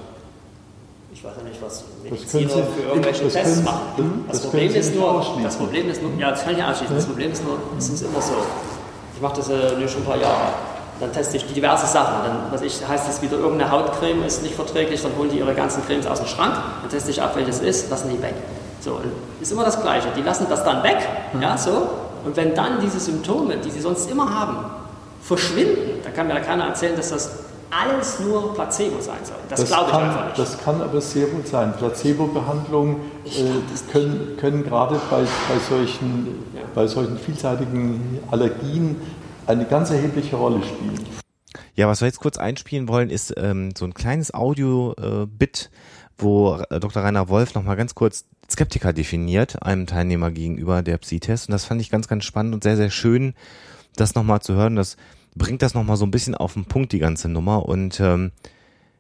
Ich 1.14 1.24
weiß 1.24 1.34
ja 1.38 1.44
nicht, 1.44 1.62
was 1.62 1.84
Mediziner 2.04 2.50
für 2.50 2.88
irgendwelche 2.88 3.28
Tests 3.28 3.64
machen. 3.64 4.26
Das, 4.28 4.42
das, 4.42 4.50
Problem 4.50 4.74
ist 4.74 4.96
nur, 4.96 5.26
das 5.44 5.58
Problem 5.58 5.90
ist 5.90 6.02
nur, 6.02 6.12
ja, 6.18 6.32
das 6.32 6.44
kann 6.44 6.56
ich 6.56 6.64
ausschließen. 6.64 6.96
Das 6.96 7.06
Problem 7.06 7.32
ist 7.32 7.44
nur, 7.44 7.58
es 7.78 7.90
ist 7.90 8.02
immer 8.04 8.22
so. 8.22 8.34
Ich 9.16 9.22
mache 9.22 9.36
das 9.36 9.50
äh, 9.50 9.88
schon 9.88 10.02
ein 10.02 10.06
paar 10.06 10.18
Jahre. 10.18 10.54
Dann 11.00 11.12
teste 11.12 11.38
ich 11.38 11.46
diverse 11.54 11.88
Sachen. 11.88 12.24
Dann 12.24 12.38
was 12.52 12.62
ich, 12.62 12.88
heißt 12.88 13.10
es 13.10 13.22
wieder, 13.22 13.38
irgendeine 13.38 13.70
Hautcreme 13.72 14.24
ist 14.24 14.44
nicht 14.44 14.56
verträglich, 14.56 15.02
dann 15.02 15.12
holen 15.18 15.30
die 15.30 15.40
ihre 15.40 15.54
ganzen 15.54 15.86
Cremes 15.86 16.08
aus 16.08 16.20
dem 16.20 16.28
Schrank. 16.28 16.56
Dann 16.82 16.90
teste 16.90 17.12
ich 17.12 17.22
ab, 17.22 17.36
welches 17.36 17.60
ist, 17.60 17.90
lassen 17.90 18.10
die 18.10 18.22
weg. 18.22 18.36
So, 18.80 19.00
ist 19.42 19.52
immer 19.52 19.66
das 19.66 19.82
Gleiche. 19.82 20.08
Die 20.16 20.22
lassen 20.22 20.48
das 20.50 20.64
dann 20.64 20.84
weg, 20.84 20.98
mhm. 21.34 21.42
ja, 21.42 21.58
so. 21.58 21.90
Und 22.26 22.36
wenn 22.36 22.56
dann 22.56 22.80
diese 22.82 23.00
Symptome, 23.00 23.58
die 23.58 23.70
sie 23.70 23.82
sonst 23.82 24.10
immer 24.10 24.34
haben, 24.34 24.66
verschwinden, 25.22 26.02
dann 26.04 26.14
kann 26.14 26.28
mir 26.28 26.34
da 26.34 26.40
keiner 26.40 26.66
erzählen, 26.66 26.96
dass 26.96 27.10
das 27.10 27.40
alles 27.70 28.20
nur 28.20 28.54
Placebo 28.56 29.00
sein 29.00 29.20
soll. 29.24 29.38
Das, 29.48 29.60
das 29.60 29.70
glaube 29.70 29.86
ich 29.88 29.92
kann, 29.92 30.04
einfach 30.04 30.26
nicht. 30.26 30.40
Das 30.40 30.58
kann 30.60 30.82
aber 30.82 31.02
sehr 31.02 31.28
gut 31.28 31.48
sein. 31.48 31.74
Placebo-Behandlungen 31.78 32.98
äh, 33.26 33.92
können, 33.92 34.38
können 34.38 34.64
gerade 34.64 35.00
bei, 35.10 35.22
bei, 35.22 35.60
solchen, 35.70 36.46
ja. 36.56 36.62
bei 36.74 36.88
solchen 36.88 37.18
vielseitigen 37.18 38.20
Allergien 38.32 38.96
eine 39.46 39.66
ganz 39.66 39.92
erhebliche 39.92 40.36
Rolle 40.36 40.62
spielen. 40.64 41.06
Ja, 41.76 41.88
was 41.88 42.02
wir 42.02 42.08
jetzt 42.08 42.20
kurz 42.20 42.38
einspielen 42.38 42.88
wollen, 42.88 43.10
ist 43.10 43.34
ähm, 43.38 43.72
so 43.78 43.86
ein 43.86 43.94
kleines 43.94 44.34
Audio-Bit, 44.34 45.70
wo 46.18 46.58
äh, 46.70 46.80
Dr. 46.80 47.04
Rainer 47.04 47.30
Wolf 47.30 47.54
nochmal 47.56 47.76
ganz 47.76 47.96
kurz 47.96 48.26
Skeptiker 48.52 48.94
definiert, 48.94 49.64
einem 49.64 49.86
Teilnehmer 49.86 50.32
gegenüber 50.32 50.82
der 50.82 50.98
Psi-Test. 50.98 51.50
Und 51.50 51.54
das 51.54 51.66
fand 51.66 51.82
ich 51.82 51.90
ganz, 51.90 52.08
ganz 52.08 52.26
spannend 52.26 52.54
und 52.54 52.64
sehr, 52.64 52.78
sehr 52.78 52.90
schön, 52.90 53.34
das 53.96 54.16
nochmal 54.16 54.42
zu 54.42 54.54
hören. 54.56 54.76
Das 54.76 54.98
bringt 55.36 55.62
das 55.62 55.74
nochmal 55.74 55.98
so 55.98 56.06
ein 56.06 56.12
bisschen 56.12 56.36
auf 56.36 56.54
den 56.54 56.66
Punkt, 56.66 56.92
die 56.92 57.00
ganze 57.00 57.30
Nummer. 57.30 57.66
Und 57.66 58.00
ähm, 58.00 58.32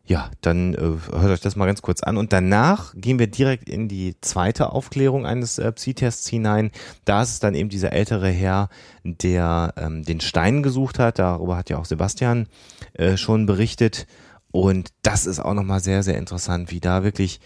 ja, 0.05 0.31
dann 0.41 0.73
äh, 0.73 0.77
hört 0.79 1.31
euch 1.31 1.39
das 1.39 1.55
mal 1.55 1.67
ganz 1.67 1.83
kurz 1.83 2.01
an. 2.01 2.17
Und 2.17 2.33
danach 2.33 2.93
gehen 2.95 3.19
wir 3.19 3.27
direkt 3.27 3.69
in 3.69 3.87
die 3.87 4.15
zweite 4.21 4.71
Aufklärung 4.71 5.25
eines 5.25 5.59
äh, 5.59 5.71
Psi-Tests 5.71 6.27
hinein. 6.27 6.71
Da 7.05 7.21
ist 7.21 7.33
es 7.33 7.39
dann 7.39 7.53
eben 7.53 7.69
dieser 7.69 7.93
ältere 7.93 8.29
Herr, 8.29 8.69
der 9.03 9.73
ähm, 9.77 10.03
den 10.03 10.19
Stein 10.19 10.63
gesucht 10.63 10.97
hat. 10.97 11.19
Darüber 11.19 11.57
hat 11.57 11.69
ja 11.69 11.77
auch 11.77 11.85
Sebastian 11.85 12.47
äh, 12.93 13.17
schon 13.17 13.45
berichtet. 13.45 14.07
Und 14.51 14.89
das 15.03 15.27
ist 15.27 15.39
auch 15.39 15.53
nochmal 15.53 15.79
sehr, 15.79 16.01
sehr 16.01 16.17
interessant, 16.17 16.71
wie 16.71 16.79
da 16.79 17.03
wirklich 17.03 17.39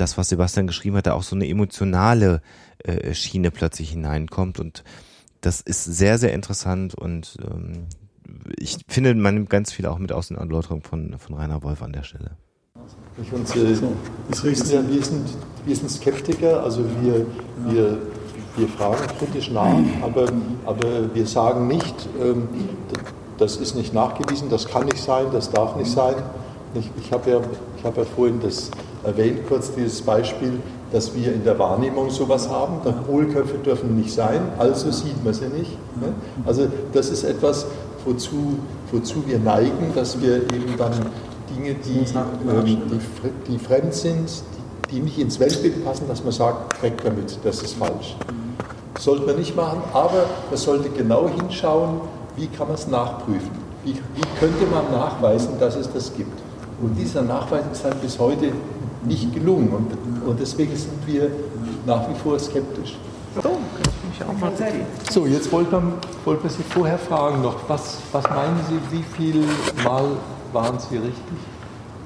das, 0.00 0.16
was 0.16 0.28
Sebastian 0.28 0.66
geschrieben 0.66 0.96
hat, 0.96 1.06
da 1.06 1.12
auch 1.12 1.22
so 1.22 1.36
eine 1.36 1.48
emotionale 1.48 2.40
äh, 2.78 3.14
Schiene 3.14 3.50
plötzlich 3.50 3.90
hineinkommt. 3.90 4.58
Und 4.58 4.84
das 5.40 5.60
ist 5.60 5.84
sehr, 5.84 6.18
sehr 6.18 6.32
interessant 6.32 6.94
und 6.94 7.36
ähm, 7.42 7.86
ich 8.58 8.78
finde, 8.88 9.14
man 9.14 9.34
nimmt 9.34 9.50
ganz 9.50 9.72
viel 9.72 9.86
auch 9.86 9.98
mit 9.98 10.12
aus 10.12 10.28
den 10.28 10.36
Erläuterungen 10.36 10.82
von, 10.82 11.16
von 11.18 11.34
Rainer 11.34 11.62
Wolf 11.62 11.82
an 11.82 11.92
der 11.92 12.02
Stelle. 12.02 12.32
Ich 13.20 13.32
und, 13.32 13.50
äh, 13.56 13.68
wir, 13.68 14.56
sind, 14.56 14.90
wir, 14.90 15.02
sind, 15.02 15.28
wir 15.64 15.76
sind 15.76 15.90
Skeptiker, 15.90 16.62
also 16.62 16.84
wir, 17.00 17.26
wir, 17.66 17.98
wir 18.56 18.68
fragen 18.68 19.06
kritisch 19.18 19.50
nach, 19.50 19.78
aber, 20.02 20.26
aber 20.66 21.14
wir 21.14 21.26
sagen 21.26 21.66
nicht, 21.66 22.08
ähm, 22.20 22.48
das 23.38 23.56
ist 23.56 23.74
nicht 23.74 23.94
nachgewiesen, 23.94 24.48
das 24.50 24.66
kann 24.68 24.86
nicht 24.86 24.98
sein, 24.98 25.26
das 25.32 25.50
darf 25.50 25.76
nicht 25.76 25.90
sein. 25.90 26.14
Ich, 26.74 26.90
ich 27.00 27.12
habe 27.12 27.30
ja, 27.30 27.40
hab 27.82 27.96
ja 27.96 28.04
vorhin 28.04 28.40
das 28.40 28.70
erwähnt, 29.04 29.46
kurz 29.48 29.72
dieses 29.74 30.02
Beispiel, 30.02 30.60
dass 30.92 31.14
wir 31.14 31.32
in 31.32 31.44
der 31.44 31.58
Wahrnehmung 31.58 32.10
sowas 32.10 32.48
haben. 32.48 32.80
Hohlköpfe 33.06 33.58
dürfen 33.58 33.96
nicht 33.96 34.12
sein, 34.12 34.40
also 34.58 34.90
sieht 34.90 35.22
man 35.24 35.34
sie 35.34 35.46
nicht. 35.46 35.72
Ne? 36.00 36.12
Also 36.46 36.68
das 36.92 37.10
ist 37.10 37.24
etwas, 37.24 37.66
wozu, 38.04 38.58
wozu 38.90 39.26
wir 39.26 39.38
neigen, 39.38 39.92
dass 39.94 40.20
wir 40.20 40.36
eben 40.36 40.74
dann 40.76 40.92
Dinge, 41.54 41.74
die, 41.74 41.98
ähm, 41.98 42.64
die, 42.64 43.52
die, 43.52 43.58
fremd 43.58 43.94
sind, 43.94 44.28
die, 44.90 44.94
die, 44.96 45.00
nicht 45.00 45.18
ins 45.18 45.38
Weltbild 45.40 45.84
passen, 45.84 46.06
dass 46.08 46.22
man 46.22 46.32
sagt, 46.32 46.82
weg 46.82 46.94
damit, 47.04 47.38
das 47.44 47.62
ist 47.62 47.74
falsch. 47.74 48.16
Sollte 48.98 49.26
man 49.26 49.36
nicht 49.36 49.54
machen, 49.56 49.82
aber 49.92 50.26
man 50.48 50.58
sollte 50.58 50.88
genau 50.90 51.28
hinschauen, 51.28 52.00
wie 52.36 52.46
kann 52.46 52.68
man 52.68 52.74
es 52.74 52.88
nachprüfen. 52.88 53.68
Wie, 53.84 53.94
wie 53.94 54.40
könnte 54.40 54.66
man 54.66 54.90
nachweisen, 54.90 55.50
dass 55.60 55.76
es 55.76 55.90
das 55.92 56.14
gibt. 56.14 56.38
Und 56.80 56.94
dieser 56.96 57.22
Nachweis 57.22 57.64
ist 57.72 57.84
halt 57.84 58.00
bis 58.00 58.18
heute 58.18 58.52
nicht 59.04 59.32
gelungen. 59.34 59.68
Und, 59.70 60.28
und 60.28 60.40
deswegen 60.40 60.76
sind 60.76 61.06
wir 61.06 61.30
nach 61.86 62.08
wie 62.08 62.14
vor 62.14 62.38
skeptisch. 62.38 62.96
So, 63.42 63.58
so, 65.10 65.26
jetzt 65.26 65.52
wollte 65.52 65.72
man, 65.72 65.92
wollte 66.24 66.42
man 66.44 66.50
Sie 66.50 66.62
vorher 66.62 66.98
fragen 66.98 67.42
noch, 67.42 67.56
was, 67.68 67.98
was 68.10 68.24
meinen 68.28 68.58
Sie, 68.68 68.96
wie 68.96 69.02
viel 69.02 69.44
Mal 69.84 70.04
waren 70.52 70.78
Sie 70.78 70.96
richtig? 70.96 71.38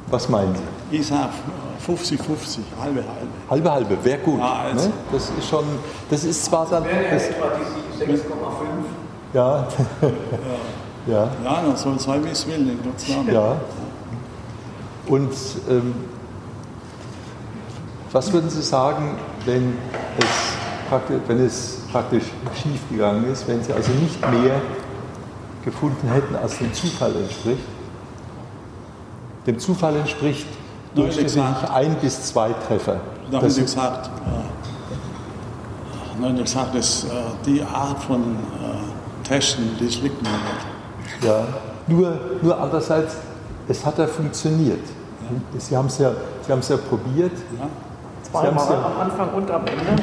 Was 0.08 0.28
meinen 0.28 0.54
Sie? 0.54 0.96
Ich 0.96 1.06
sage 1.06 1.30
50, 1.78 2.20
50, 2.20 2.64
halbe, 2.80 2.96
halbe. 2.96 3.28
Halbe, 3.48 3.72
halbe, 3.72 4.04
wäre 4.04 4.18
gut. 4.18 4.38
Ja, 4.38 4.64
also 4.64 4.88
ne? 4.88 4.92
Das 5.10 5.30
ist 5.30 5.48
schon, 5.48 5.64
das 6.10 6.24
ist 6.24 6.44
zwar 6.44 6.66
dann... 6.66 6.84
Das, 6.84 7.22
6,5. 7.24 7.32
Ja. 9.34 9.66
ja. 11.06 11.30
Ja, 11.42 11.62
dann 11.62 11.74
soll 11.74 11.96
es 11.96 12.02
sein, 12.02 12.22
wie 12.22 12.28
es 12.28 12.46
will, 12.46 12.76
Ja. 13.32 13.56
Und 15.06 15.32
ähm, 15.70 15.94
was 18.12 18.32
würden 18.32 18.48
Sie 18.50 18.62
sagen, 18.62 19.16
wenn 19.46 19.78
es, 20.18 20.26
wenn 21.26 21.40
es 21.40 21.78
praktisch 21.90 22.24
schief 22.62 22.80
gegangen 22.90 23.32
ist, 23.32 23.48
wenn 23.48 23.62
Sie 23.62 23.72
also 23.72 23.90
nicht 23.92 24.20
mehr 24.20 24.60
gefunden 25.64 26.08
hätten, 26.08 26.36
als 26.36 26.58
dem 26.58 26.74
Zufall 26.74 27.16
entspricht? 27.16 27.64
Dem 29.46 29.58
Zufall 29.58 29.96
entspricht 29.96 30.46
durchschnittlich 30.94 31.42
ein 31.72 31.96
bis 32.00 32.22
zwei 32.24 32.52
Treffer. 32.52 33.00
Da 33.30 33.38
haben 33.38 33.50
Sie 33.50 33.62
gesagt, 33.62 34.08
äh, 34.08 34.10
nein, 36.20 36.36
gesagt, 36.36 36.74
dass 36.74 37.04
äh, 37.04 37.06
die 37.46 37.62
Art 37.62 38.02
von 38.02 38.20
äh, 38.20 38.24
Testen, 39.26 39.70
das 39.80 40.02
liegt 40.02 40.22
mir 40.22 40.28
nicht. 40.28 41.24
Ja, 41.24 41.46
nur, 41.86 42.18
nur 42.42 42.60
andererseits, 42.60 43.16
es 43.68 43.86
hat 43.86 43.96
ja 43.98 44.06
funktioniert. 44.06 44.84
Ja. 45.22 45.60
Sie 45.60 45.76
haben 45.76 45.86
es 45.86 45.98
ja, 45.98 46.12
Sie 46.46 46.72
ja 46.72 46.76
probiert. 46.76 47.32
Ja. 47.58 47.68
Zweimal 48.32 48.76
am 48.76 49.00
Anfang 49.00 49.34
und 49.34 49.50
am 49.50 49.66
Ende. 49.66 50.02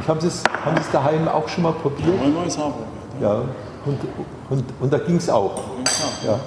Ich 0.00 0.08
habe 0.08 0.26
es 0.26 0.42
haben 0.64 0.76
Sie 0.76 0.82
es 0.82 0.90
daheim 0.90 1.28
auch 1.28 1.48
schon 1.48 1.64
mal 1.64 1.72
probiert? 1.72 2.20
Einmal 2.22 2.46
ist 2.46 2.58
auch 2.58 2.72
ja. 3.20 3.34
ja. 3.34 3.42
Und, 3.84 3.98
und, 4.50 4.64
und 4.80 4.92
da 4.92 4.98
ging 4.98 5.16
es 5.16 5.28
auch. 5.28 5.58
Ja. 6.24 6.38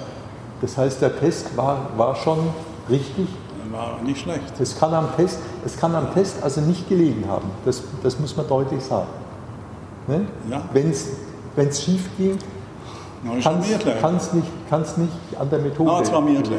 Das 0.60 0.76
heißt, 0.78 1.02
der 1.02 1.18
Test 1.18 1.56
war, 1.56 1.88
war 1.96 2.14
schon 2.16 2.38
richtig. 2.88 3.28
War 3.70 4.00
nicht 4.02 4.20
schlecht. 4.20 4.60
Es 4.60 4.78
kann 4.78 4.94
am 4.94 5.08
Test, 5.16 5.40
es 5.64 5.76
kann 5.76 5.94
am 5.94 6.14
Test 6.14 6.42
also 6.42 6.60
nicht 6.60 6.88
gelegen 6.88 7.24
haben. 7.28 7.50
Das, 7.64 7.82
das 8.02 8.18
muss 8.20 8.36
man 8.36 8.46
deutlich 8.46 8.82
sagen. 8.84 9.08
Ne? 10.06 10.26
Ja. 10.48 10.62
Wenn 10.72 10.90
es 10.90 11.82
schief 11.82 12.08
ging, 12.16 12.38
kann 13.42 13.58
es 14.16 14.32
nicht, 14.32 14.46
kann's 14.70 14.96
nicht 14.96 15.12
an 15.38 15.50
der 15.50 15.58
Methode. 15.58 15.90
Ja, 15.90 16.00
es 16.00 16.12
war 16.12 16.20
mir 16.20 16.42
klar. 16.42 16.58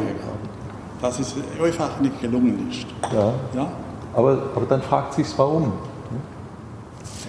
Dass 1.01 1.19
es 1.19 1.35
einfach 1.61 1.99
nicht 2.01 2.19
gelungen 2.19 2.69
ist. 2.69 2.87
Ja. 3.13 3.33
ja? 3.53 3.67
Aber, 4.15 4.37
aber 4.55 4.65
dann 4.65 4.81
fragt 4.81 5.13
sich 5.13 5.27
warum. 5.37 5.73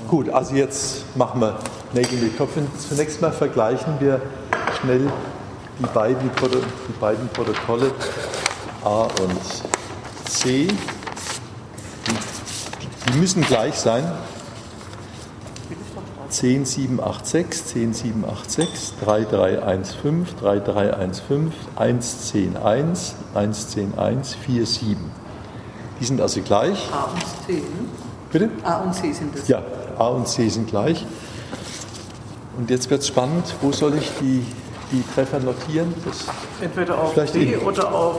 Gut, 0.09 0.31
also 0.31 0.55
jetzt 0.55 1.17
machen 1.17 1.41
wir 1.41 1.59
Nägel 1.93 2.19
mit 2.19 2.37
Köpfen. 2.37 2.69
Zunächst 2.79 3.21
mal 3.21 3.33
vergleichen 3.33 3.95
wir 3.99 4.21
schnell 4.81 5.11
die 5.81 5.87
beiden, 5.93 6.31
die 6.89 6.93
beiden 7.01 7.29
Protokolle 7.29 7.91
A 8.85 9.03
und 9.03 10.31
C. 10.31 10.69
Die 13.09 13.19
müssen 13.19 13.43
gleich 13.43 13.75
sein. 13.75 14.05
10786, 16.29 17.65
10786, 17.65 18.95
3315, 19.05 20.37
3315, 20.41 21.53
1101, 21.77 23.15
1101, 23.35 24.37
47. 24.47 24.97
Die 26.01 26.05
sind 26.05 26.21
also 26.21 26.41
gleich. 26.43 26.89
A 26.93 27.05
und 27.05 27.21
C, 27.47 27.53
ne? 27.55 27.63
Bitte? 28.31 28.51
A 28.65 28.79
und 28.79 28.95
C 28.95 29.13
sind 29.13 29.37
das. 29.37 29.49
Ja, 29.49 29.63
A 29.99 30.09
und 30.09 30.29
C 30.29 30.49
sind 30.49 30.69
gleich. 30.69 31.07
Und 32.57 32.71
jetzt 32.71 32.91
wird 32.91 33.03
es 33.03 33.09
spannend, 33.09 33.55
wo 33.61 33.73
soll 33.73 33.97
ich 33.97 34.11
die, 34.21 34.45
die 34.93 35.03
Treffer 35.15 35.41
notieren? 35.41 35.95
Das 36.05 36.25
Entweder 36.61 36.99
auf 36.99 37.15
C 37.15 37.57
oder 37.59 37.93
auf 37.93 38.17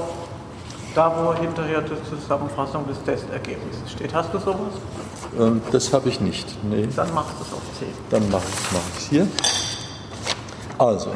da, 0.96 1.14
wo 1.16 1.34
hinterher 1.40 1.82
die 1.82 2.10
Zusammenfassung 2.10 2.88
des 2.88 2.98
Testergebnisses 3.04 3.92
steht. 3.92 4.14
Hast 4.16 4.34
du 4.34 4.40
sowas? 4.40 4.74
Ähm, 5.40 5.62
das 5.72 5.94
habe 5.94 6.10
ich 6.10 6.20
nicht. 6.20 6.48
Nee. 6.64 6.88
Dann 6.96 7.14
machst 7.14 7.34
du 7.40 7.44
es 7.44 7.54
auf 7.54 7.62
C. 7.80 7.86
Dann 8.10 8.28
mache 8.32 8.44
mach 8.72 8.80
ich 8.98 9.04
es 9.04 9.10
hier. 9.10 9.28
Also, 10.80 11.12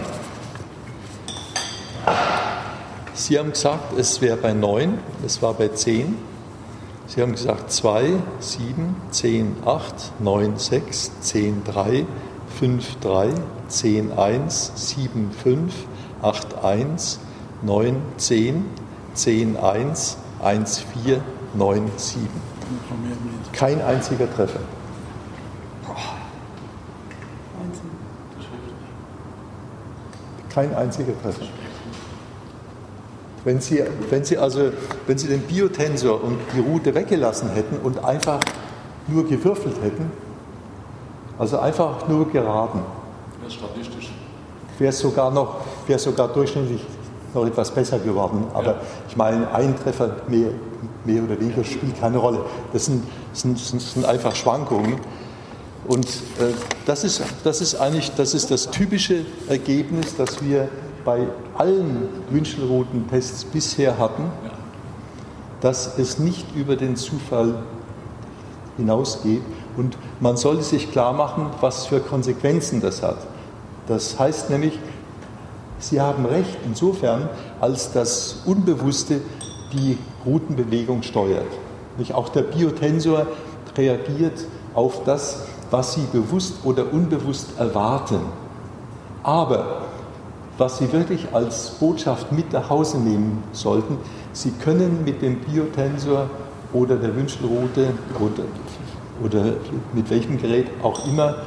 Sie 3.13 3.37
haben 3.37 3.51
gesagt, 3.51 3.97
es 3.97 4.19
wäre 4.21 4.37
bei 4.37 4.53
9, 4.53 4.97
es 5.25 5.41
war 5.41 5.53
bei 5.53 5.67
10. 5.67 6.17
Sie 7.13 7.21
haben 7.21 7.33
gesagt 7.33 7.69
2, 7.69 8.21
7, 8.39 8.95
10, 9.09 9.57
8, 9.65 10.13
9, 10.19 10.55
6, 10.55 11.19
10, 11.19 11.65
3, 11.65 12.05
5, 12.57 12.99
3, 13.01 13.33
10, 13.67 14.13
1, 14.13 14.71
7, 14.75 15.29
5, 15.33 15.73
8, 16.21 16.63
1, 16.63 17.19
9, 17.63 18.01
10, 18.15 18.65
10, 19.13 19.57
1, 19.57 20.17
1, 20.41 20.85
4, 21.03 21.21
9, 21.53 21.91
7. 21.97 22.29
Kein 23.51 23.81
einziger 23.81 24.33
Treffer. 24.33 24.61
Kein 30.47 30.73
einziger 30.73 31.21
Treffer. 31.21 31.45
Wenn 33.43 33.59
Sie, 33.59 33.83
wenn 34.09 34.23
Sie 34.23 34.37
also, 34.37 34.71
wenn 35.07 35.17
Sie 35.17 35.27
den 35.27 35.41
Biotensor 35.41 36.23
und 36.23 36.37
die 36.55 36.59
Route 36.59 36.93
weggelassen 36.93 37.49
hätten 37.49 37.77
und 37.83 38.03
einfach 38.03 38.39
nur 39.07 39.27
gewürfelt 39.27 39.75
hätten, 39.81 40.11
also 41.39 41.57
einfach 41.59 42.07
nur 42.07 42.29
geraten, 42.29 42.81
wäre 44.77 44.89
es 44.89 44.99
sogar 44.99 45.31
noch, 45.31 45.57
wäre 45.87 45.99
sogar 45.99 46.27
durchschnittlich 46.27 46.81
noch 47.33 47.45
etwas 47.45 47.71
besser 47.71 47.99
geworden. 47.99 48.45
Aber 48.53 48.71
ja. 48.71 48.81
ich 49.07 49.15
meine, 49.15 49.51
ein 49.53 49.75
Treffer 49.77 50.17
mehr, 50.27 50.49
mehr 51.05 51.23
oder 51.23 51.39
weniger 51.39 51.63
spielt 51.63 51.99
keine 51.99 52.17
Rolle. 52.17 52.39
Das 52.73 52.85
sind, 52.85 53.03
sind, 53.33 53.57
sind 53.57 54.05
einfach 54.05 54.35
Schwankungen. 54.35 54.99
Und 55.87 56.07
äh, 56.07 56.53
das, 56.85 57.03
ist, 57.03 57.23
das 57.43 57.61
ist 57.61 57.75
eigentlich 57.75 58.11
das, 58.15 58.33
ist 58.33 58.51
das 58.51 58.69
typische 58.69 59.25
Ergebnis, 59.47 60.15
das 60.15 60.43
wir 60.43 60.69
bei 61.03 61.27
allen 61.57 62.09
Wünschelroutentests 62.29 63.45
bisher 63.45 63.97
hatten, 63.97 64.23
dass 65.61 65.97
es 65.97 66.19
nicht 66.19 66.55
über 66.55 66.75
den 66.75 66.95
Zufall 66.95 67.55
hinausgeht. 68.77 69.41
Und 69.77 69.97
man 70.19 70.37
sollte 70.37 70.63
sich 70.63 70.91
klar 70.91 71.13
machen, 71.13 71.47
was 71.61 71.85
für 71.85 71.99
Konsequenzen 71.99 72.81
das 72.81 73.03
hat. 73.03 73.17
Das 73.87 74.19
heißt 74.19 74.49
nämlich, 74.49 74.77
Sie 75.79 75.99
haben 75.99 76.25
recht 76.25 76.57
insofern, 76.65 77.27
als 77.59 77.91
das 77.91 78.41
Unbewusste 78.45 79.21
die 79.73 79.97
Routenbewegung 80.25 81.01
steuert. 81.01 81.47
Auch 82.13 82.29
der 82.29 82.43
Biotensor 82.43 83.25
reagiert 83.75 84.45
auf 84.75 85.03
das, 85.03 85.43
was 85.71 85.95
Sie 85.95 86.05
bewusst 86.11 86.55
oder 86.63 86.91
unbewusst 86.91 87.49
erwarten. 87.57 88.19
Aber 89.23 89.80
was 90.61 90.77
Sie 90.77 90.93
wirklich 90.93 91.25
als 91.33 91.71
Botschaft 91.71 92.31
mit 92.31 92.53
nach 92.53 92.69
Hause 92.69 92.99
nehmen 92.99 93.43
sollten, 93.51 93.97
Sie 94.31 94.51
können 94.51 95.03
mit 95.03 95.21
dem 95.23 95.39
Biotensor 95.39 96.29
oder 96.71 96.97
der 96.97 97.15
Wünschelroute 97.15 97.87
oder, 98.19 98.43
oder 99.25 99.53
mit 99.91 100.07
welchem 100.11 100.39
Gerät 100.39 100.67
auch 100.83 101.07
immer 101.07 101.37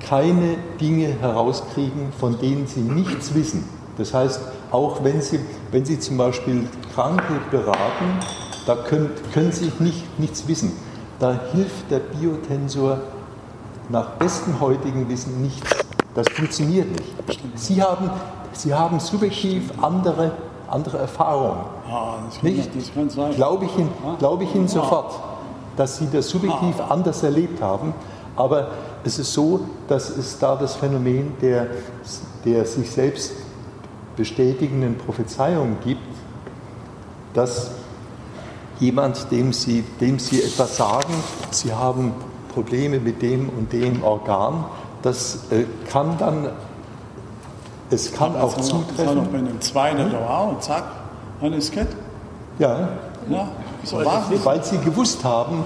keine 0.00 0.56
Dinge 0.80 1.06
herauskriegen, 1.06 2.12
von 2.18 2.36
denen 2.40 2.66
Sie 2.66 2.80
nichts 2.80 3.32
wissen. 3.32 3.64
Das 3.96 4.12
heißt, 4.12 4.40
auch 4.72 5.04
wenn 5.04 5.22
Sie, 5.22 5.38
wenn 5.70 5.84
Sie 5.84 6.00
zum 6.00 6.16
Beispiel 6.16 6.68
Kranke 6.94 7.40
beraten, 7.52 8.18
da 8.66 8.74
können, 8.74 9.10
können 9.32 9.52
Sie 9.52 9.70
nicht, 9.78 10.18
nichts 10.18 10.48
wissen. 10.48 10.72
Da 11.20 11.40
hilft 11.52 11.92
der 11.92 12.00
Biotensor 12.00 12.98
nach 13.88 14.10
bestem 14.18 14.58
heutigen 14.60 15.08
Wissen 15.08 15.40
nichts. 15.42 15.85
Das 16.16 16.26
funktioniert 16.30 16.90
nicht. 16.90 17.40
Sie 17.56 17.82
haben, 17.82 18.10
Sie 18.54 18.72
haben 18.72 18.98
subjektiv 18.98 19.70
andere, 19.82 20.32
andere 20.66 20.96
Erfahrungen. 20.96 21.60
Ja, 21.86 22.16
das 22.24 22.40
kann, 22.40 22.50
nicht? 22.50 22.70
Das 22.74 22.94
kann 22.94 23.10
sein. 23.10 23.34
Glaube 23.34 23.66
ich, 23.66 23.78
Ihnen, 23.78 23.90
glaube 24.18 24.44
ich 24.44 24.54
Ihnen 24.54 24.66
sofort, 24.66 25.12
dass 25.76 25.98
Sie 25.98 26.08
das 26.10 26.30
subjektiv 26.30 26.80
anders 26.88 27.22
erlebt 27.22 27.60
haben. 27.62 27.92
Aber 28.34 28.68
es 29.04 29.18
ist 29.18 29.34
so, 29.34 29.60
dass 29.88 30.08
es 30.08 30.38
da 30.38 30.56
das 30.56 30.74
Phänomen 30.74 31.34
der, 31.42 31.66
der 32.46 32.64
sich 32.64 32.90
selbst 32.90 33.32
bestätigenden 34.16 34.96
Prophezeiung 34.96 35.76
gibt, 35.84 36.00
dass 37.34 37.72
jemand, 38.80 39.30
dem 39.30 39.52
Sie, 39.52 39.84
dem 40.00 40.18
Sie 40.18 40.42
etwas 40.42 40.78
sagen, 40.78 41.12
Sie 41.50 41.74
haben 41.74 42.14
Probleme 42.54 43.00
mit 43.00 43.20
dem 43.20 43.50
und 43.50 43.70
dem 43.70 44.02
Organ, 44.02 44.64
das 45.06 45.38
äh, 45.52 45.64
kann 45.88 46.18
dann, 46.18 46.48
es 47.90 48.12
kann 48.12 48.34
auch 48.34 48.56
zutreffen. 48.56 48.96
Das 48.96 49.06
war 49.06 49.14
noch 49.14 49.26
bei 49.28 49.38
einem 49.38 49.60
zweiten 49.60 50.10
hm? 50.10 50.48
und 50.50 50.62
zack, 50.62 50.84
alles 51.40 51.70
geht. 51.70 51.86
Ja, 52.58 52.88
ja 53.28 53.48
so 53.84 53.98
weil 53.98 54.64
Sie 54.64 54.78
gewusst 54.78 55.22
haben, 55.22 55.62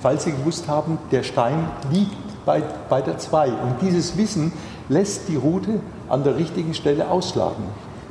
weil 0.00 0.20
Sie 0.20 0.30
gewusst 0.30 0.68
haben, 0.68 0.98
der 1.10 1.24
Stein 1.24 1.68
liegt 1.90 2.14
bei, 2.46 2.62
bei 2.88 3.02
der 3.02 3.18
2. 3.18 3.48
Und 3.48 3.82
dieses 3.82 4.16
Wissen 4.16 4.52
lässt 4.88 5.28
die 5.28 5.36
Route 5.36 5.80
an 6.08 6.22
der 6.22 6.36
richtigen 6.36 6.72
Stelle 6.72 7.10
ausschlagen, 7.10 7.64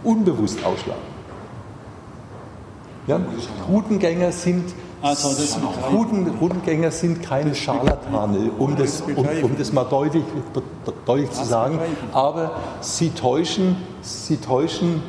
unbewusst 0.03 0.65
ausschlagen. 0.65 1.01
Ja? 3.07 3.22
Routengänger 3.70 4.34
sind 4.34 4.65
also 5.01 5.29
Routen, 5.91 6.27
Routengänger 6.39 6.91
sind 6.91 7.21
keine 7.21 7.53
Scharlatane, 7.53 8.51
um 8.57 8.75
das, 8.75 9.01
um, 9.01 9.27
um 9.43 9.57
das 9.57 9.71
mal 9.71 9.83
deutlich, 9.83 10.23
deutlich 11.05 11.31
zu 11.31 11.45
sagen. 11.45 11.79
Aber 12.13 12.51
sie 12.81 13.11
täuschen, 13.11 13.77
sie 14.01 14.37
täuschen 14.37 15.03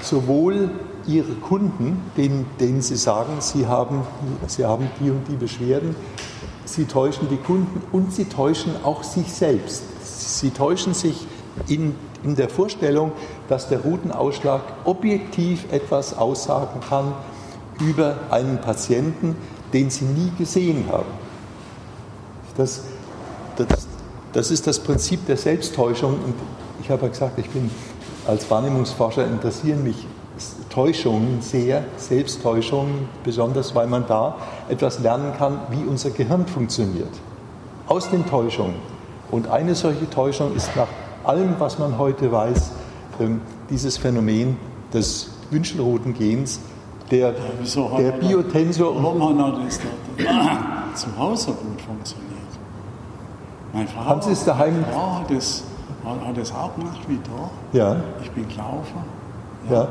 sowohl 0.00 0.70
ihre 1.06 1.32
Kunden, 1.34 2.02
denen, 2.16 2.46
denen 2.58 2.80
sie 2.80 2.96
sagen, 2.96 3.40
sie 3.40 3.66
haben, 3.66 4.02
sie 4.46 4.64
haben 4.64 4.90
die 5.00 5.10
und 5.10 5.26
die 5.28 5.36
Beschwerden, 5.36 5.94
sie 6.64 6.86
täuschen 6.86 7.28
die 7.28 7.36
Kunden 7.36 7.82
und 7.92 8.12
sie 8.12 8.26
täuschen 8.26 8.72
auch 8.84 9.02
sich 9.02 9.32
selbst. 9.32 9.82
Sie 10.38 10.50
täuschen 10.50 10.94
sich 10.94 11.26
in, 11.66 11.94
in 12.22 12.36
der 12.36 12.48
Vorstellung, 12.48 13.12
dass 13.48 13.68
der 13.68 13.80
Routenausschlag 13.80 14.62
objektiv 14.84 15.70
etwas 15.72 16.16
aussagen 16.16 16.80
kann 16.88 17.12
über 17.80 18.16
einen 18.30 18.60
Patienten, 18.60 19.36
den 19.72 19.90
sie 19.90 20.04
nie 20.04 20.32
gesehen 20.36 20.84
haben. 20.90 21.10
Das, 22.56 22.82
das, 23.56 23.86
das 24.32 24.50
ist 24.50 24.66
das 24.66 24.78
Prinzip 24.78 25.26
der 25.26 25.36
Selbsttäuschung. 25.36 26.12
Und 26.12 26.34
ich 26.82 26.90
habe 26.90 27.02
ja 27.02 27.08
gesagt, 27.08 27.38
ich 27.38 27.50
bin 27.50 27.70
als 28.26 28.50
Wahrnehmungsforscher 28.50 29.26
interessieren 29.26 29.82
mich 29.82 30.06
Täuschungen 30.70 31.40
sehr, 31.40 31.84
Selbsttäuschungen, 31.96 33.08
besonders 33.24 33.74
weil 33.74 33.86
man 33.86 34.06
da 34.06 34.36
etwas 34.68 35.00
lernen 35.00 35.32
kann, 35.36 35.60
wie 35.70 35.84
unser 35.84 36.10
Gehirn 36.10 36.46
funktioniert. 36.46 37.10
Aus 37.86 38.10
den 38.10 38.26
Täuschungen. 38.26 38.76
Und 39.30 39.48
eine 39.48 39.74
solche 39.74 40.08
Täuschung 40.08 40.54
ist 40.54 40.70
nach 40.76 40.88
allem, 41.24 41.56
was 41.58 41.78
man 41.78 41.98
heute 41.98 42.30
weiß, 42.30 42.70
ähm, 43.20 43.40
dieses 43.70 43.96
Phänomen 43.96 44.56
des 44.92 45.30
Wünschelroutengens, 45.50 46.60
der, 47.10 47.18
ja, 47.18 47.98
der 47.98 48.12
Biotensor. 48.12 49.02
Warum 49.02 49.38
hat 49.44 49.54
das 49.66 49.80
zu 51.02 51.18
Hause 51.18 51.52
gut 51.52 51.80
funktioniert? 51.80 52.28
Meine 53.72 53.86
Frau, 53.88 54.04
Haben 54.04 54.22
Sie 54.22 54.32
es 54.32 54.44
daheim? 54.44 54.84
Frau 54.92 55.20
hat 55.20 55.30
das, 55.30 55.64
hat 56.04 56.36
das 56.36 56.52
auch 56.52 56.74
gemacht 56.74 57.00
wie 57.06 57.18
da. 57.18 57.78
Ja. 57.78 57.96
Ich 58.22 58.30
bin 58.30 58.48
gelaufen. 58.48 59.04
Ja. 59.68 59.74
ja. 59.74 59.88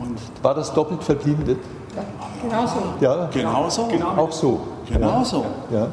Und 0.00 0.18
War 0.42 0.54
das 0.54 0.72
doppelt 0.72 1.02
verblindet? 1.02 1.58
Ja, 1.94 2.02
genauso. 2.42 2.76
Ja, 3.00 3.26
genauso. 3.32 3.86
Genau. 3.88 4.08
Auch 4.16 4.32
so. 4.32 4.60
Genauso. 4.88 5.44
Ja. 5.70 5.88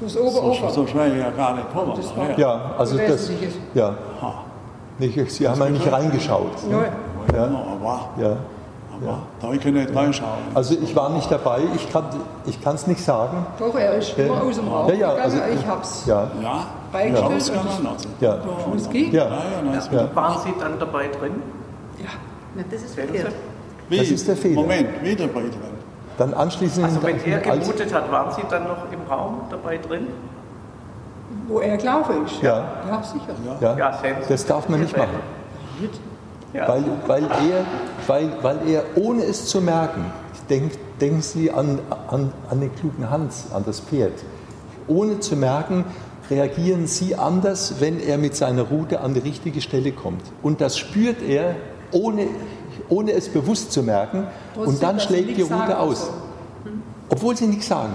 Das 0.00 0.16
Oberufer. 0.16 0.70
So, 0.70 0.82
so 0.82 0.86
schwer 0.86 1.08
ja 1.08 1.30
gar 1.30 1.54
nicht 1.56 1.72
kommen. 1.72 1.92
Das 1.96 2.12
Ja, 2.36 2.72
also 2.78 2.96
das. 2.96 3.30
Ja. 3.74 3.94
Nicht, 4.98 5.30
Sie 5.30 5.48
haben 5.48 5.60
ja 5.60 5.70
nicht 5.70 5.92
reingeschaut. 5.92 6.52
Nein. 6.70 6.92
Ja. 7.34 7.44
Aber, 7.44 8.08
Ja. 9.04 9.18
da 9.40 9.52
ich 9.52 9.64
nicht 9.64 9.94
reinschauen. 9.94 10.30
Also 10.54 10.74
ich 10.80 10.94
war 10.96 11.10
nicht 11.10 11.30
dabei, 11.30 11.60
ich 11.74 11.90
kann 11.92 12.04
ich 12.46 12.64
es 12.66 12.86
nicht 12.86 13.02
sagen. 13.04 13.46
Doch, 13.58 13.74
er 13.74 13.94
ist 13.94 14.16
immer 14.18 14.34
Ja. 14.34 14.40
aus 14.42 14.56
dem 14.56 14.68
Raum 14.68 14.88
Ja, 14.88 14.94
ja, 14.94 15.10
gegangen, 15.14 15.22
also- 15.22 15.38
ich 15.60 15.66
hab's 15.66 16.06
Ja. 16.06 16.30
Ja, 16.42 16.66
beigestellt 16.92 17.32
das 17.36 17.52
kann 17.52 17.64
man 17.66 17.76
und 17.78 17.86
also. 17.88 18.08
Ja. 18.20 18.38
ich, 18.72 18.74
es 18.76 18.90
ging. 18.90 19.12
Ja. 19.12 19.24
Ja, 19.24 19.30
ja, 19.30 19.98
Ja. 20.00 20.16
Waren 20.16 20.38
Sie 20.42 20.54
dann 20.58 20.78
dabei 20.78 21.08
drin? 21.08 21.42
Na, 22.54 22.62
das 22.70 22.82
ist 22.82 22.94
verkehrt. 22.94 23.32
Wie? 23.88 23.98
Das 23.98 24.08
ist 24.10 24.26
der 24.28 24.36
Fehler. 24.36 24.60
Moment, 24.62 25.02
wieder 25.02 25.26
bei 25.28 25.40
drin. 25.42 25.52
Dann 26.18 26.34
anschließend. 26.34 26.84
Also 26.84 27.02
wenn 27.02 27.24
er 27.24 27.38
gemutet 27.38 27.94
hat, 27.94 28.10
waren 28.10 28.32
Sie 28.32 28.42
dann 28.50 28.64
noch 28.64 28.90
im 28.90 29.00
Raum 29.08 29.42
dabei 29.50 29.78
drin? 29.78 30.08
Wo 31.46 31.60
er 31.60 31.76
gelaufen 31.76 32.24
ist. 32.26 32.42
Ja. 32.42 32.64
Ja, 32.88 33.02
sicher. 33.02 33.34
Ja, 33.60 33.76
Ja, 33.76 33.98
das 34.28 34.44
darf 34.46 34.68
man 34.68 34.80
nicht 34.80 34.96
machen. 34.96 35.10
Ja. 36.52 36.68
Weil, 36.68 36.84
weil, 37.06 37.24
er, 37.24 37.64
weil, 38.06 38.30
weil 38.42 38.68
er, 38.68 38.84
ohne 38.96 39.24
es 39.24 39.46
zu 39.46 39.60
merken, 39.60 40.06
denk, 40.48 40.72
denken 41.00 41.22
Sie 41.22 41.50
an, 41.50 41.78
an, 42.08 42.32
an 42.50 42.60
den 42.60 42.74
klugen 42.74 43.10
Hans, 43.10 43.46
an 43.52 43.64
das 43.66 43.80
Pferd, 43.80 44.14
ohne 44.86 45.20
zu 45.20 45.36
merken, 45.36 45.84
reagieren 46.30 46.86
Sie 46.86 47.14
anders, 47.14 47.74
wenn 47.80 48.00
er 48.00 48.18
mit 48.18 48.34
seiner 48.34 48.62
Rute 48.62 49.00
an 49.00 49.14
die 49.14 49.20
richtige 49.20 49.60
Stelle 49.60 49.92
kommt. 49.92 50.22
Und 50.42 50.60
das 50.60 50.78
spürt 50.78 51.22
er, 51.22 51.56
ohne, 51.92 52.26
ohne 52.88 53.12
es 53.12 53.28
bewusst 53.28 53.72
zu 53.72 53.82
merken, 53.82 54.26
Trotzdem, 54.54 54.74
und 54.74 54.82
dann 54.82 55.00
schlägt 55.00 55.36
die 55.36 55.42
Rute 55.42 55.78
aus. 55.78 56.10
Obwohl 57.10 57.36
Sie 57.36 57.46
nichts 57.46 57.68
sagen. 57.68 57.94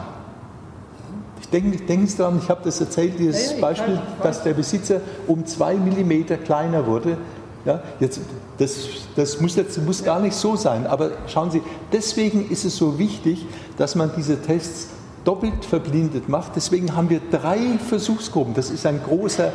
Ich 1.41 1.49
denke, 1.49 2.07
Sie 2.07 2.17
daran, 2.17 2.39
ich 2.41 2.49
habe 2.49 2.61
das 2.63 2.79
erzählt, 2.79 3.19
dieses 3.19 3.45
Ja, 3.45 3.49
ja, 3.49 3.55
ich 3.55 3.61
Beispiel, 3.61 3.93
ich 3.93 4.23
dass 4.23 4.43
der 4.43 4.53
Besitzer 4.53 5.01
um 5.27 5.45
zwei 5.45 5.75
Millimeter 5.75 6.37
kleiner 6.37 6.87
wurde. 6.87 7.17
Ja, 7.65 7.81
jetzt, 7.99 8.19
das 8.57 8.75
das 9.15 9.39
muss, 9.39 9.55
jetzt, 9.55 9.81
muss 9.85 10.03
gar 10.03 10.19
nicht 10.19 10.35
so 10.35 10.55
sein, 10.55 10.85
aber 10.85 11.11
schauen 11.27 11.49
Sie, 11.49 11.61
deswegen 11.91 12.49
ist 12.49 12.65
es 12.65 12.75
so 12.75 12.99
wichtig, 12.99 13.45
dass 13.77 13.95
man 13.95 14.11
diese 14.17 14.41
Tests 14.41 14.89
doppelt 15.23 15.63
verblindet 15.63 16.27
macht. 16.27 16.55
Deswegen 16.55 16.95
haben 16.95 17.09
wir 17.09 17.21
drei 17.31 17.77
Versuchsgruppen. 17.87 18.53
Das 18.53 18.69
ist 18.69 18.85
ein 18.85 19.01
großer, 19.01 19.51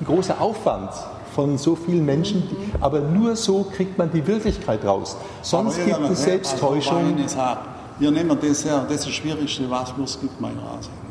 ein 0.00 0.06
großer 0.06 0.40
Aufwand 0.40 0.90
von 1.34 1.58
so 1.58 1.76
vielen 1.76 2.04
Menschen, 2.04 2.42
die, 2.48 2.56
aber 2.82 3.00
nur 3.00 3.36
so 3.36 3.64
kriegt 3.64 3.98
man 3.98 4.10
die 4.10 4.26
Wirklichkeit 4.26 4.84
raus. 4.84 5.16
Sonst 5.42 5.78
Aber 5.80 5.84
gibt 5.84 6.10
es 6.10 6.22
Selbsttäuschung. 6.22 6.96
Also, 6.96 7.14
eine 7.14 7.28
Sache. 7.28 7.58
Wir 7.98 8.10
nehmen 8.10 8.36
das 8.40 8.64
her, 8.64 8.84
das 8.88 9.00
ist 9.00 9.06
das 9.06 9.12
Schwierigste, 9.12 9.68
was 9.68 9.92
es 10.02 10.18
gibt, 10.18 10.40
mein 10.40 10.58
Rasen. 10.58 11.09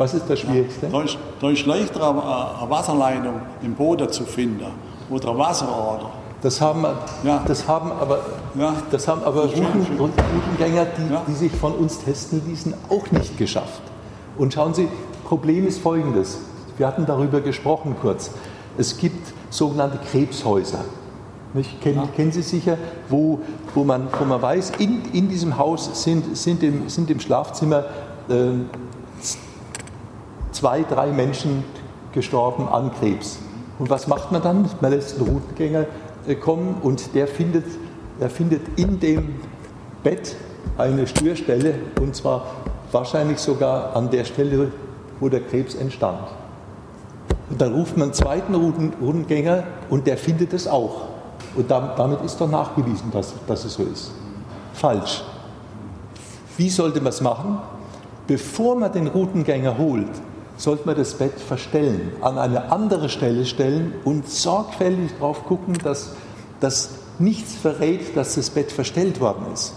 Was 0.00 0.14
ist 0.14 0.30
das 0.30 0.38
Schwierigste? 0.38 0.86
Ist 0.86 1.66
leichter, 1.66 2.08
eine 2.08 2.58
eine 2.58 2.70
Wasserleitung 2.70 3.34
im 3.62 3.74
Boden 3.74 4.10
zu 4.10 4.24
finden 4.24 4.64
oder 5.10 5.28
eine 5.28 5.38
Wasserader. 5.38 6.10
Das 6.40 6.58
haben, 6.58 6.86
das 7.46 7.68
haben 7.68 7.92
aber, 7.92 8.20
das 8.90 9.06
haben 9.06 9.22
aber 9.22 9.42
Routen. 9.42 9.86
Routengänger, 9.98 10.86
die, 10.96 11.30
die 11.30 11.34
sich 11.34 11.52
von 11.52 11.74
uns 11.74 11.98
testen 11.98 12.40
ließen, 12.48 12.72
auch 12.88 13.10
nicht 13.10 13.36
geschafft. 13.36 13.82
Und 14.38 14.54
schauen 14.54 14.72
Sie, 14.72 14.88
Problem 15.26 15.66
ist 15.66 15.82
folgendes. 15.82 16.38
Wir 16.78 16.86
hatten 16.86 17.04
darüber 17.04 17.42
gesprochen 17.42 17.94
kurz. 18.00 18.30
Es 18.78 18.96
gibt 18.96 19.34
sogenannte 19.50 19.98
Krebshäuser. 19.98 20.82
Nicht? 21.52 21.78
Kennen, 21.82 22.08
kennen 22.16 22.32
Sie 22.32 22.40
sicher, 22.40 22.78
wo, 23.10 23.40
wo, 23.74 23.84
man, 23.84 24.08
wo 24.18 24.24
man 24.24 24.40
weiß, 24.40 24.72
in, 24.78 25.02
in 25.12 25.28
diesem 25.28 25.58
Haus 25.58 26.02
sind, 26.02 26.38
sind, 26.38 26.62
im, 26.62 26.88
sind 26.88 27.10
im 27.10 27.20
Schlafzimmer 27.20 27.84
äh, 28.30 28.52
zwei, 30.60 30.82
drei 30.82 31.06
Menschen 31.06 31.64
gestorben 32.12 32.68
an 32.68 32.92
Krebs. 32.92 33.38
Und 33.78 33.88
was 33.88 34.06
macht 34.06 34.30
man 34.30 34.42
dann? 34.42 34.68
Man 34.82 34.90
lässt 34.90 35.18
einen 35.18 35.26
Routengänger 35.26 35.86
äh, 36.26 36.34
kommen 36.34 36.76
und 36.82 37.14
der 37.14 37.26
findet, 37.26 37.64
er 38.20 38.28
findet 38.28 38.60
in 38.78 39.00
dem 39.00 39.36
Bett 40.02 40.36
eine 40.76 41.06
Störstelle 41.06 41.76
und 41.98 42.14
zwar 42.14 42.44
wahrscheinlich 42.92 43.38
sogar 43.38 43.96
an 43.96 44.10
der 44.10 44.24
Stelle, 44.24 44.70
wo 45.18 45.30
der 45.30 45.40
Krebs 45.40 45.74
entstand. 45.74 46.28
Und 47.48 47.58
dann 47.58 47.72
ruft 47.72 47.96
man 47.96 48.08
einen 48.08 48.12
zweiten 48.12 48.54
Routen, 48.54 48.92
Routengänger 49.00 49.64
und 49.88 50.06
der 50.06 50.18
findet 50.18 50.52
es 50.52 50.68
auch. 50.68 51.08
Und 51.56 51.70
da, 51.70 51.94
damit 51.96 52.20
ist 52.20 52.38
doch 52.38 52.50
nachgewiesen, 52.50 53.10
dass, 53.10 53.32
dass 53.46 53.64
es 53.64 53.74
so 53.74 53.84
ist. 53.84 54.12
Falsch. 54.74 55.24
Wie 56.58 56.68
sollte 56.68 57.00
man 57.00 57.08
es 57.08 57.22
machen? 57.22 57.58
Bevor 58.26 58.76
man 58.76 58.92
den 58.92 59.06
Routengänger 59.06 59.78
holt, 59.78 60.10
sollte 60.60 60.86
man 60.86 60.94
das 60.94 61.14
Bett 61.14 61.40
verstellen, 61.40 62.12
an 62.20 62.36
eine 62.36 62.70
andere 62.70 63.08
Stelle 63.08 63.46
stellen 63.46 63.94
und 64.04 64.28
sorgfältig 64.28 65.12
darauf 65.18 65.46
gucken, 65.46 65.78
dass, 65.82 66.12
dass 66.60 66.90
nichts 67.18 67.54
verrät, 67.54 68.14
dass 68.14 68.34
das 68.34 68.50
Bett 68.50 68.70
verstellt 68.70 69.20
worden 69.20 69.46
ist. 69.54 69.72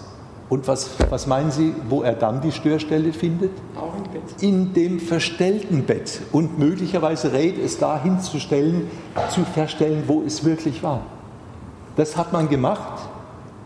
Und 0.49 0.67
was, 0.67 0.89
was 1.09 1.25
meinen 1.25 1.51
Sie, 1.51 1.73
wo 1.87 2.03
er 2.03 2.13
dann 2.13 2.41
die 2.41 2.51
Störstelle 2.51 3.13
findet? 3.13 3.51
Auch 3.77 3.95
im 3.95 4.03
Bett. 4.11 4.41
In 4.41 4.73
dem 4.73 4.99
verstellten 4.99 5.85
Bett. 5.85 6.19
Und 6.33 6.59
möglicherweise 6.59 7.31
rät 7.31 7.57
es 7.57 7.77
dahin 7.77 8.19
zu 8.19 8.39
stellen, 8.39 8.91
zu 9.29 9.45
verstellen, 9.45 10.03
wo 10.07 10.21
es 10.21 10.43
wirklich 10.43 10.83
war. 10.83 11.01
Das 11.95 12.17
hat 12.17 12.33
man 12.33 12.49
gemacht. 12.49 13.07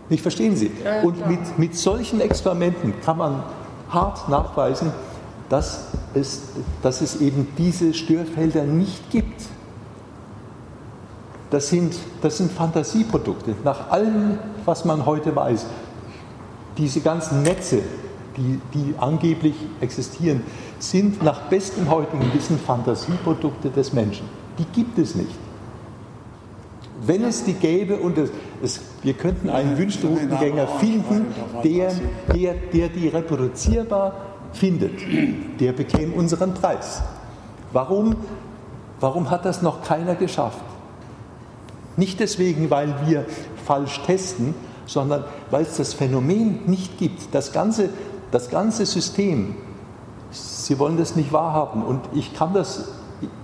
Nicht 0.09 0.21
verstehen 0.21 0.55
Sie? 0.55 0.71
Ja, 0.85 1.01
Und 1.01 1.27
mit, 1.27 1.57
mit 1.57 1.75
solchen 1.75 2.21
Experimenten 2.21 2.93
kann 3.03 3.17
man 3.17 3.43
hart 3.89 4.29
nachweisen, 4.29 4.91
dass 5.49 5.87
es, 6.13 6.41
dass 6.81 7.01
es 7.01 7.21
eben 7.21 7.47
diese 7.57 7.93
Störfelder 7.93 8.63
nicht 8.63 9.09
gibt. 9.09 9.43
Das 11.49 11.69
sind, 11.69 11.95
das 12.21 12.37
sind 12.37 12.51
Fantasieprodukte. 12.51 13.55
Nach 13.63 13.89
allem, 13.89 14.37
was 14.65 14.83
man 14.83 15.05
heute 15.05 15.33
weiß, 15.35 15.65
diese 16.77 16.99
ganzen 16.99 17.43
Netze, 17.43 17.79
die, 18.35 18.59
die 18.73 18.93
angeblich 18.97 19.55
existieren, 19.79 20.43
sind 20.79 21.23
nach 21.23 21.43
bestem 21.43 21.89
heutigen 21.89 22.31
Wissen 22.33 22.59
Fantasieprodukte 22.59 23.69
des 23.69 23.93
Menschen. 23.93 24.27
Die 24.59 24.65
gibt 24.65 24.99
es 24.99 25.15
nicht. 25.15 25.31
Wenn 27.05 27.23
es 27.23 27.43
die 27.43 27.53
gäbe 27.53 27.97
und 27.97 28.17
es, 28.17 28.31
es, 28.61 28.81
wir 29.03 29.13
könnten 29.13 29.49
einen 29.49 29.77
Wünschroutengänger 29.77 30.67
finden, 30.67 31.27
der, 31.63 31.93
der, 32.33 32.53
der 32.73 32.89
die 32.89 33.07
reproduzierbar 33.07 34.13
findet, 34.57 34.99
der 35.59 35.71
bekäme 35.71 36.13
unseren 36.13 36.53
Preis. 36.53 37.01
Warum, 37.71 38.15
warum 38.99 39.29
hat 39.29 39.45
das 39.45 39.61
noch 39.61 39.83
keiner 39.83 40.15
geschafft? 40.15 40.61
Nicht 41.95 42.19
deswegen, 42.19 42.69
weil 42.69 42.93
wir 43.05 43.25
falsch 43.65 44.01
testen, 44.05 44.53
sondern 44.85 45.23
weil 45.51 45.63
es 45.63 45.77
das 45.77 45.93
Phänomen 45.93 46.65
nicht 46.65 46.97
gibt. 46.97 47.33
Das 47.33 47.51
ganze, 47.51 47.89
das 48.31 48.49
ganze 48.49 48.85
System, 48.85 49.55
Sie 50.31 50.77
wollen 50.79 50.97
das 50.97 51.15
nicht 51.15 51.31
wahrhaben 51.31 51.83
und 51.83 52.01
ich 52.13 52.33
kann 52.33 52.53
das 52.53 52.89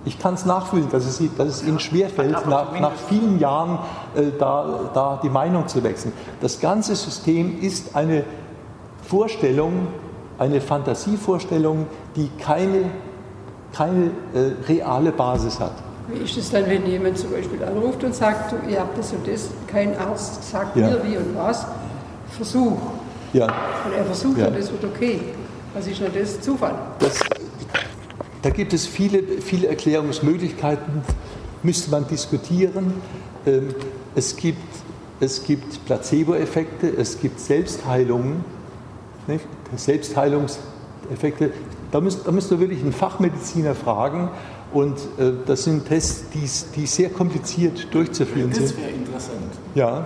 ich 0.04 0.18
kann 0.18 0.34
es 0.34 0.46
nachfühlen, 0.46 0.88
dass 0.90 1.04
es, 1.04 1.20
dass 1.36 1.48
es 1.48 1.62
Ihnen 1.66 1.80
schwerfällt, 1.80 2.46
nach, 2.46 2.78
nach 2.78 2.92
vielen 3.08 3.40
Jahren 3.40 3.78
äh, 4.14 4.26
da, 4.38 4.90
da 4.92 5.20
die 5.22 5.28
Meinung 5.28 5.66
zu 5.66 5.82
wechseln. 5.82 6.12
Das 6.40 6.60
ganze 6.60 6.94
System 6.94 7.60
ist 7.60 7.96
eine 7.96 8.24
Vorstellung, 9.02 9.88
eine 10.38 10.60
Fantasievorstellung, 10.60 11.86
die 12.16 12.28
keine, 12.38 12.90
keine 13.72 14.06
äh, 14.34 14.52
reale 14.68 15.12
Basis 15.12 15.58
hat. 15.60 15.72
Wie 16.08 16.22
ist 16.24 16.36
es 16.36 16.50
dann, 16.50 16.66
wenn 16.66 16.84
jemand 16.86 17.16
zum 17.18 17.30
Beispiel 17.30 17.62
anruft 17.64 18.04
und 18.04 18.14
sagt, 18.14 18.52
du, 18.52 18.56
ihr 18.70 18.80
habt 18.80 18.98
das 18.98 19.12
und 19.12 19.26
das, 19.26 19.48
kein 19.66 19.96
Arzt 19.96 20.50
sagt 20.50 20.76
Ja. 20.76 20.88
mir 20.88 21.00
wie 21.04 21.16
und 21.16 21.34
was, 21.36 21.66
Versuch. 22.30 22.76
Ja, 23.32 23.44
Und 23.46 23.92
er 23.96 24.04
versucht 24.04 24.38
Ja. 24.38 24.48
und 24.48 24.58
das 24.58 24.70
wird 24.70 24.84
okay. 24.84 25.20
Was 25.72 25.86
ist 25.86 26.00
denn 26.00 26.10
das? 26.14 26.40
Zufall. 26.40 26.74
das, 26.98 27.18
da 28.42 28.50
gibt 28.50 28.72
es 28.72 28.86
viele, 28.86 29.22
viele 29.40 29.68
Erklärungsmöglichkeiten, 29.68 31.02
müsste 31.62 31.90
man 31.90 32.06
diskutieren. 32.06 32.94
Ähm, 33.46 33.74
Es 34.16 34.36
gibt, 34.36 34.58
es 35.20 35.42
gibt 35.42 35.84
Placebo-Effekte, 35.86 36.86
es 36.88 37.18
gibt 37.18 37.40
Selbstheilungen, 37.40 38.44
nicht? 39.26 39.44
Selbstheilungseffekte. 39.78 41.52
Da 41.90 42.00
müsst, 42.00 42.26
da 42.26 42.32
müsst 42.32 42.50
ihr 42.50 42.60
wirklich 42.60 42.80
einen 42.80 42.92
Fachmediziner 42.92 43.74
fragen. 43.74 44.30
Und 44.72 44.98
äh, 45.18 45.32
das 45.46 45.64
sind 45.64 45.86
Tests, 45.86 46.24
die, 46.30 46.48
die 46.74 46.86
sehr 46.86 47.10
kompliziert 47.10 47.94
durchzuführen 47.94 48.52
sind. 48.52 48.70
Das 48.70 48.76
wäre 48.76 48.90
interessant. 48.90 49.52
Ja, 49.74 50.04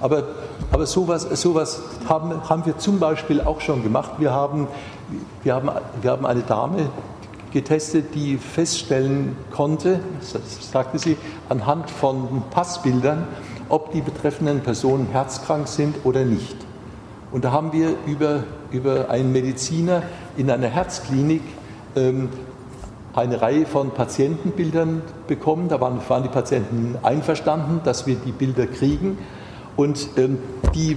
aber, 0.00 0.24
aber 0.72 0.86
sowas, 0.86 1.22
sowas 1.40 1.82
haben, 2.08 2.48
haben 2.48 2.66
wir 2.66 2.78
zum 2.78 2.98
Beispiel 2.98 3.40
auch 3.40 3.60
schon 3.60 3.82
gemacht. 3.82 4.12
Wir 4.18 4.32
haben, 4.32 4.66
wir, 5.42 5.54
haben, 5.54 5.70
wir 6.00 6.10
haben 6.10 6.26
eine 6.26 6.40
Dame 6.40 6.90
getestet, 7.52 8.14
die 8.14 8.38
feststellen 8.38 9.36
konnte, 9.50 10.00
sagte 10.60 10.98
sie, 10.98 11.16
anhand 11.48 11.90
von 11.90 12.42
Passbildern, 12.50 13.26
ob 13.68 13.92
die 13.92 14.00
betreffenden 14.00 14.60
Personen 14.60 15.08
herzkrank 15.12 15.68
sind 15.68 15.96
oder 16.04 16.24
nicht. 16.24 16.56
Und 17.32 17.44
da 17.44 17.52
haben 17.52 17.72
wir 17.72 17.94
über, 18.06 18.44
über 18.72 19.08
einen 19.10 19.32
Mediziner 19.32 20.02
in 20.36 20.50
einer 20.50 20.68
Herzklinik 20.68 21.42
ähm, 21.94 22.28
eine 23.14 23.40
Reihe 23.40 23.66
von 23.66 23.90
Patientenbildern 23.90 25.02
bekommen. 25.26 25.68
Da 25.68 25.80
waren, 25.80 26.00
waren, 26.08 26.22
die 26.22 26.28
Patienten 26.28 26.96
einverstanden, 27.02 27.80
dass 27.84 28.06
wir 28.06 28.16
die 28.16 28.32
Bilder 28.32 28.66
kriegen. 28.66 29.18
Und, 29.76 30.08
ähm, 30.16 30.38
die, 30.74 30.96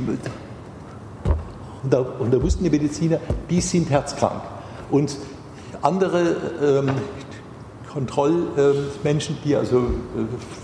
und, 1.83 1.93
da, 1.93 1.99
und 1.99 2.33
da 2.33 2.41
wussten 2.41 2.63
die 2.63 2.69
Mediziner, 2.69 3.19
die 3.49 3.61
sind 3.61 3.89
herzkrank. 3.89 4.41
Und 4.89 5.17
andere 5.81 6.35
ähm, 6.61 6.91
Kontrollmenschen, 7.91 9.37
die 9.45 9.55
also, 9.55 9.77
äh, 9.77 9.83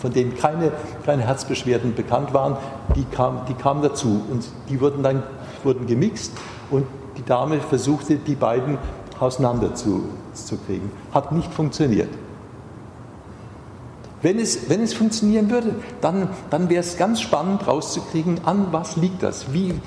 von 0.01 0.11
denen 0.11 0.35
keine, 0.35 0.71
keine 1.05 1.23
Herzbeschwerden 1.23 1.93
bekannt 1.93 2.33
waren, 2.33 2.57
die, 2.95 3.05
kam, 3.05 3.41
die 3.47 3.53
kamen 3.53 3.83
dazu. 3.83 4.25
Und 4.31 4.45
die 4.69 4.81
wurden 4.81 5.03
dann 5.03 5.23
wurden 5.65 5.87
gemixt 5.87 6.33
und 6.71 6.85
die 7.17 7.23
Dame 7.23 7.59
versuchte, 7.59 8.15
die 8.15 8.35
beiden 8.35 8.77
auseinander 9.19 9.75
zu, 9.75 10.05
zu 10.33 10.57
kriegen. 10.57 10.91
Hat 11.13 11.31
nicht 11.31 11.53
funktioniert. 11.53 12.09
Wenn 14.21 14.39
es, 14.39 14.69
wenn 14.69 14.81
es 14.81 14.93
funktionieren 14.93 15.49
würde, 15.49 15.75
dann, 16.01 16.29
dann 16.49 16.69
wäre 16.69 16.81
es 16.81 16.97
ganz 16.97 17.21
spannend 17.21 17.65
rauszukriegen, 17.67 18.41
an 18.45 18.67
was 18.71 18.97
liegt 18.97 19.23
das? 19.23 19.53
Wie 19.53 19.79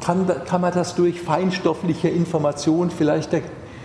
kann, 0.00 0.26
kann 0.44 0.60
man 0.60 0.72
das 0.72 0.94
durch 0.94 1.20
feinstoffliche 1.20 2.08
Information 2.08 2.90
vielleicht, 2.90 3.30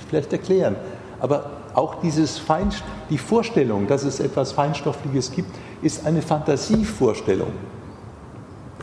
vielleicht 0.10 0.34
erklären? 0.34 0.76
Aber 1.22 1.52
auch 1.76 1.96
dieses 2.02 2.38
Fein, 2.38 2.70
die 3.10 3.18
Vorstellung, 3.18 3.88
dass 3.88 4.04
es 4.04 4.20
etwas 4.20 4.52
Feinstoffliches 4.52 5.32
gibt, 5.32 5.56
ist 5.82 6.06
eine 6.06 6.22
Fantasievorstellung. 6.22 7.52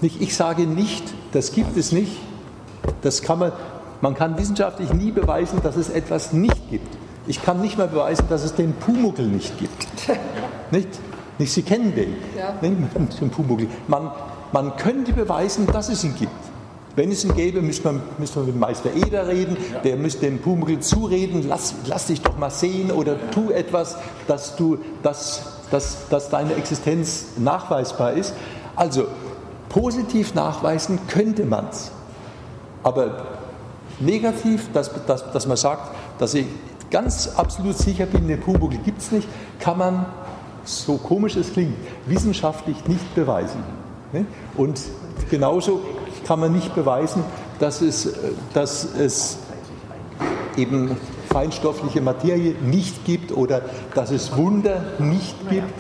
Ich 0.03 0.37
sage 0.37 0.67
nicht, 0.67 1.05
das 1.33 1.53
gibt 1.53 1.77
es 1.77 1.93
nicht. 1.93 2.13
Das 3.03 3.23
kann 3.23 3.39
man, 3.39 3.53
man 4.01 4.15
kann 4.15 4.39
wissenschaftlich 4.39 4.93
nie 4.93 5.11
beweisen, 5.11 5.61
dass 5.63 5.77
es 5.77 5.89
etwas 5.89 6.33
nicht 6.33 6.71
gibt. 6.71 6.97
Ich 7.27 7.43
kann 7.43 7.61
nicht 7.61 7.79
mal 7.79 7.89
beweisen, 7.89 8.27
dass 8.29 8.45
es 8.45 8.55
den 8.55 8.73
Pumuckel 8.75 9.27
nicht 9.27 9.59
gibt. 9.59 9.87
Nicht? 10.71 10.89
nicht 11.39 11.53
Sie 11.53 11.63
kennen 11.63 11.95
den. 11.95 12.15
Ja. 12.37 12.53
Den 12.61 13.31
Pumuckel. 13.31 13.69
Man, 13.87 14.11
man 14.53 14.77
könnte 14.77 15.13
beweisen, 15.13 15.67
dass 15.67 15.89
es 15.89 16.03
ihn 16.03 16.15
gibt. 16.17 16.33
Wenn 16.97 17.13
es 17.13 17.25
ihn 17.25 17.35
gäbe, 17.35 17.63
müsste 17.63 17.93
man, 17.93 18.03
müsste 18.19 18.39
man 18.39 18.47
mit 18.47 18.59
Meister 18.59 18.91
Eder 18.95 19.29
reden, 19.29 19.57
der 19.85 19.97
müsste 19.97 20.27
dem 20.27 20.39
Pumuckl 20.39 20.81
zureden, 20.81 21.45
lass, 21.47 21.75
lass 21.87 22.07
dich 22.07 22.23
doch 22.23 22.39
mal 22.39 22.51
sehen 22.51 22.91
oder 22.91 23.17
tu 23.31 23.51
etwas, 23.51 23.97
dass, 24.27 24.57
du, 24.57 24.79
dass, 25.03 25.43
dass, 25.71 26.09
dass 26.09 26.31
deine 26.31 26.55
Existenz 26.55 27.27
nachweisbar 27.37 28.15
ist. 28.15 28.35
Also 28.75 29.07
positiv 29.69 30.35
nachweisen 30.35 30.99
könnte 31.09 31.45
man 31.45 31.69
es, 31.71 31.91
aber 32.83 33.27
negativ, 34.01 34.73
dass, 34.73 34.91
dass, 35.07 35.31
dass 35.33 35.47
man 35.47 35.57
sagt, 35.57 35.95
dass 36.19 36.35
ich 36.35 36.47
ganz 36.91 37.33
absolut 37.37 37.77
sicher 37.77 38.07
bin, 38.07 38.29
den 38.29 38.41
Pumuckl 38.41 38.79
gibt 38.79 39.01
es 39.01 39.13
nicht, 39.13 39.29
kann 39.59 39.79
man, 39.79 40.07
so 40.65 40.97
komisch 40.97 41.37
es 41.37 41.53
klingt, 41.53 41.77
wissenschaftlich 42.07 42.87
nicht 42.87 43.15
beweisen. 43.15 43.63
Ne? 44.13 44.27
Und 44.57 44.81
genauso 45.31 45.81
kann 46.27 46.41
man 46.41 46.53
nicht 46.53 46.75
beweisen, 46.75 47.25
dass 47.59 47.81
es, 47.81 48.13
dass 48.53 48.85
es 48.85 49.39
eben 50.57 50.97
feinstoffliche 51.31 52.01
Materie 52.01 52.55
nicht 52.63 53.05
gibt 53.05 53.33
oder 53.33 53.63
dass 53.95 54.11
es 54.11 54.37
Wunder 54.37 54.83
nicht 54.99 55.49
gibt. 55.51 55.75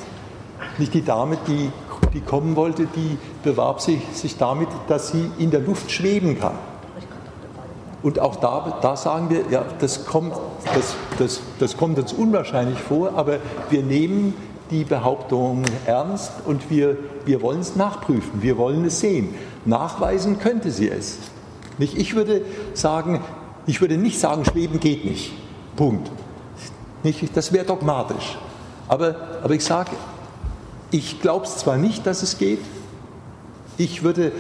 Nicht 0.78 0.93
die 0.93 1.03
Dame, 1.03 1.39
die, 1.47 1.70
die 2.16 2.22
kommen 2.22 2.56
wollte, 2.56 2.86
die 2.86 3.18
bewarb 3.44 3.82
sich, 3.82 4.00
sich 4.14 4.38
damit, 4.38 4.68
dass 4.88 5.08
sie 5.08 5.30
in 5.36 5.50
der 5.50 5.60
Luft 5.60 5.90
schweben 5.90 6.40
kann. 6.40 6.54
Und 8.02 8.18
auch 8.20 8.36
da, 8.36 8.78
da 8.80 8.96
sagen 8.96 9.28
wir, 9.28 9.44
ja, 9.50 9.64
das 9.80 10.06
kommt, 10.06 10.32
das, 10.74 10.96
das, 11.18 11.42
das 11.58 11.76
kommt 11.76 11.98
uns 11.98 12.14
unwahrscheinlich 12.14 12.78
vor, 12.78 13.12
aber 13.16 13.38
wir 13.68 13.82
nehmen 13.82 14.32
die 14.70 14.84
Behauptung 14.84 15.64
ernst 15.84 16.32
und 16.46 16.70
wir, 16.70 16.96
wir 17.26 17.42
wollen 17.42 17.60
es 17.60 17.76
nachprüfen, 17.76 18.40
wir 18.40 18.56
wollen 18.56 18.86
es 18.86 19.00
sehen. 19.00 19.34
Nachweisen 19.66 20.38
könnte 20.38 20.70
sie 20.70 20.88
es. 20.88 21.18
Nicht? 21.76 21.98
Ich 21.98 22.14
würde 22.14 22.42
sagen, 22.72 23.20
ich 23.66 23.82
würde 23.82 23.98
nicht 23.98 24.18
sagen, 24.18 24.46
Schweben 24.46 24.80
geht 24.80 25.04
nicht. 25.04 25.32
Punkt. 25.76 26.10
Nicht? 27.02 27.36
Das 27.36 27.52
wäre 27.52 27.66
dogmatisch. 27.66 28.38
Aber, 28.88 29.16
aber 29.42 29.52
ich 29.52 29.64
sage, 29.64 29.90
ich 30.91 31.20
glaube 31.20 31.47
zwar 31.47 31.76
nicht, 31.76 32.07
dass 32.07 32.22
es 32.22 32.39
geht, 32.39 32.61
ich 33.78 34.03
würde, 34.03 34.32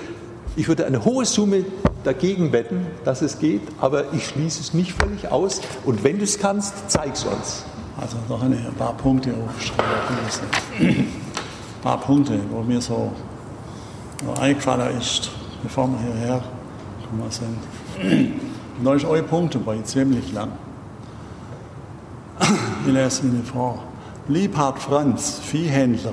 ich 0.56 0.68
würde 0.68 0.86
eine 0.86 1.04
hohe 1.04 1.24
Summe 1.24 1.64
dagegen 2.04 2.52
wetten, 2.52 2.86
dass 3.04 3.20
es 3.20 3.38
geht, 3.38 3.62
aber 3.80 4.12
ich 4.14 4.26
schließe 4.28 4.60
es 4.60 4.74
nicht 4.74 4.92
völlig 4.92 5.30
aus. 5.30 5.60
Und 5.84 6.04
wenn 6.04 6.18
du 6.18 6.24
es 6.24 6.38
kannst, 6.38 6.88
zeig 6.88 7.14
es 7.14 7.24
uns. 7.24 7.64
Also 8.00 8.16
noch 8.28 8.42
ein 8.42 8.56
paar 8.78 8.94
Punkte 8.94 9.32
aufschreiben. 9.32 9.86
Ein 10.78 11.06
paar 11.82 12.00
Punkte, 12.00 12.38
wo 12.50 12.62
mir 12.62 12.80
so 12.80 13.12
eingefallen 14.40 14.98
ist, 14.98 15.30
bevor 15.62 15.88
wir 15.88 15.98
hierher 15.98 16.42
gekommen 17.02 17.30
sind. 17.30 17.56
Da 18.84 18.94
ist 18.94 19.04
eure 19.04 19.22
Punkte 19.22 19.58
bei 19.58 19.78
ziemlich 19.82 20.32
lang. 20.32 20.52
Ich 22.86 22.92
lese 22.92 23.22
Ihnen 23.22 23.44
vor. 23.44 23.82
Liebhard 24.28 24.78
Franz, 24.78 25.40
Viehhändler, 25.42 26.12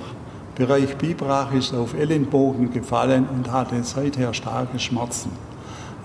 Bereich 0.55 0.97
Bibrach 0.97 1.51
ist 1.53 1.73
auf 1.73 1.93
Ellenbogen 1.93 2.71
gefallen 2.71 3.27
und 3.33 3.51
hatte 3.51 3.83
seither 3.83 4.33
starke 4.33 4.79
Schmerzen. 4.79 5.31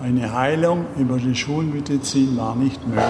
Eine 0.01 0.33
Heilung 0.33 0.85
über 0.97 1.17
die 1.17 1.35
Schulmedizin 1.35 2.37
war 2.37 2.55
nicht 2.55 2.87
möglich. 2.87 3.03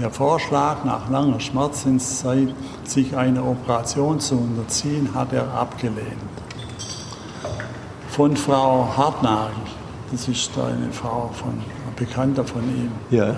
Der 0.00 0.10
Vorschlag, 0.10 0.84
nach 0.84 1.10
langer 1.10 1.40
Schmerzenszeit 1.40 2.54
sich 2.84 3.16
einer 3.16 3.46
Operation 3.46 4.18
zu 4.18 4.36
unterziehen, 4.36 5.10
hat 5.14 5.32
er 5.32 5.52
abgelehnt 5.52 6.16
von 8.20 8.36
Frau 8.36 8.86
Hartnagel. 8.96 9.54
Das 10.10 10.28
ist 10.28 10.50
eine 10.58 10.92
Frau 10.92 11.30
von 11.32 11.52
ein 11.52 11.94
Bekannter 11.96 12.44
von 12.44 12.62
ihm. 12.64 12.90
Ja. 13.10 13.34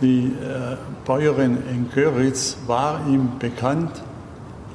Die 0.00 0.26
äh, 0.26 0.76
Bäuerin 1.04 1.58
in 1.68 1.90
Göritz 1.90 2.58
war 2.66 3.00
ihm 3.08 3.30
bekannt, 3.38 3.90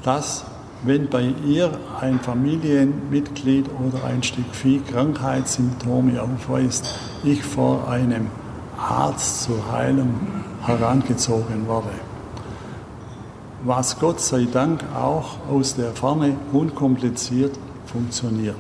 dass 0.04 0.43
wenn 0.86 1.08
bei 1.08 1.34
ihr 1.46 1.72
ein 2.00 2.20
Familienmitglied 2.20 3.70
oder 3.86 4.04
ein 4.06 4.22
Stück 4.22 4.54
Vieh 4.54 4.80
Krankheitssymptome 4.80 6.22
aufweist, 6.22 6.88
ich 7.24 7.44
vor 7.44 7.88
einem 7.90 8.28
Arzt 8.78 9.44
zur 9.44 9.72
Heilung 9.72 10.14
herangezogen 10.66 11.68
werde. 11.68 11.92
Was 13.64 13.98
Gott 13.98 14.20
sei 14.20 14.46
Dank 14.52 14.84
auch 14.94 15.38
aus 15.50 15.76
der 15.76 15.94
Ferne 15.94 16.36
unkompliziert 16.52 17.58
funktioniert. 17.86 18.58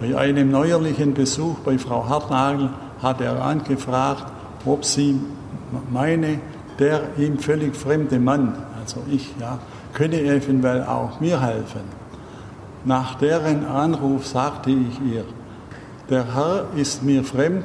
Bei 0.00 0.16
einem 0.16 0.52
neuerlichen 0.52 1.12
Besuch 1.12 1.56
bei 1.64 1.76
Frau 1.76 2.08
Hartnagel 2.08 2.70
hat 3.02 3.20
er 3.20 3.42
angefragt, 3.42 4.32
ob 4.64 4.84
sie 4.84 5.18
meine, 5.90 6.40
der 6.78 7.00
ihm 7.18 7.38
völlig 7.38 7.74
fremde 7.74 8.20
Mann, 8.20 8.54
also 8.80 9.02
ich, 9.10 9.34
ja, 9.40 9.58
könne 9.94 10.20
eventuell 10.20 10.84
auch 10.84 11.20
mir 11.20 11.40
helfen. 11.40 11.82
Nach 12.84 13.16
deren 13.16 13.66
Anruf 13.66 14.26
sagte 14.26 14.70
ich 14.70 15.00
ihr, 15.12 15.24
der 16.08 16.34
Herr 16.34 16.66
ist 16.76 17.02
mir 17.02 17.22
fremd 17.24 17.64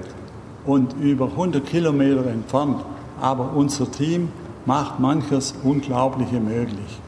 und 0.66 0.94
über 1.00 1.26
100 1.26 1.66
Kilometer 1.66 2.26
entfernt, 2.26 2.84
aber 3.22 3.54
unser 3.54 3.90
Team 3.92 4.30
macht 4.66 5.00
manches 5.00 5.54
Unglaubliche 5.64 6.40
möglich. 6.40 7.00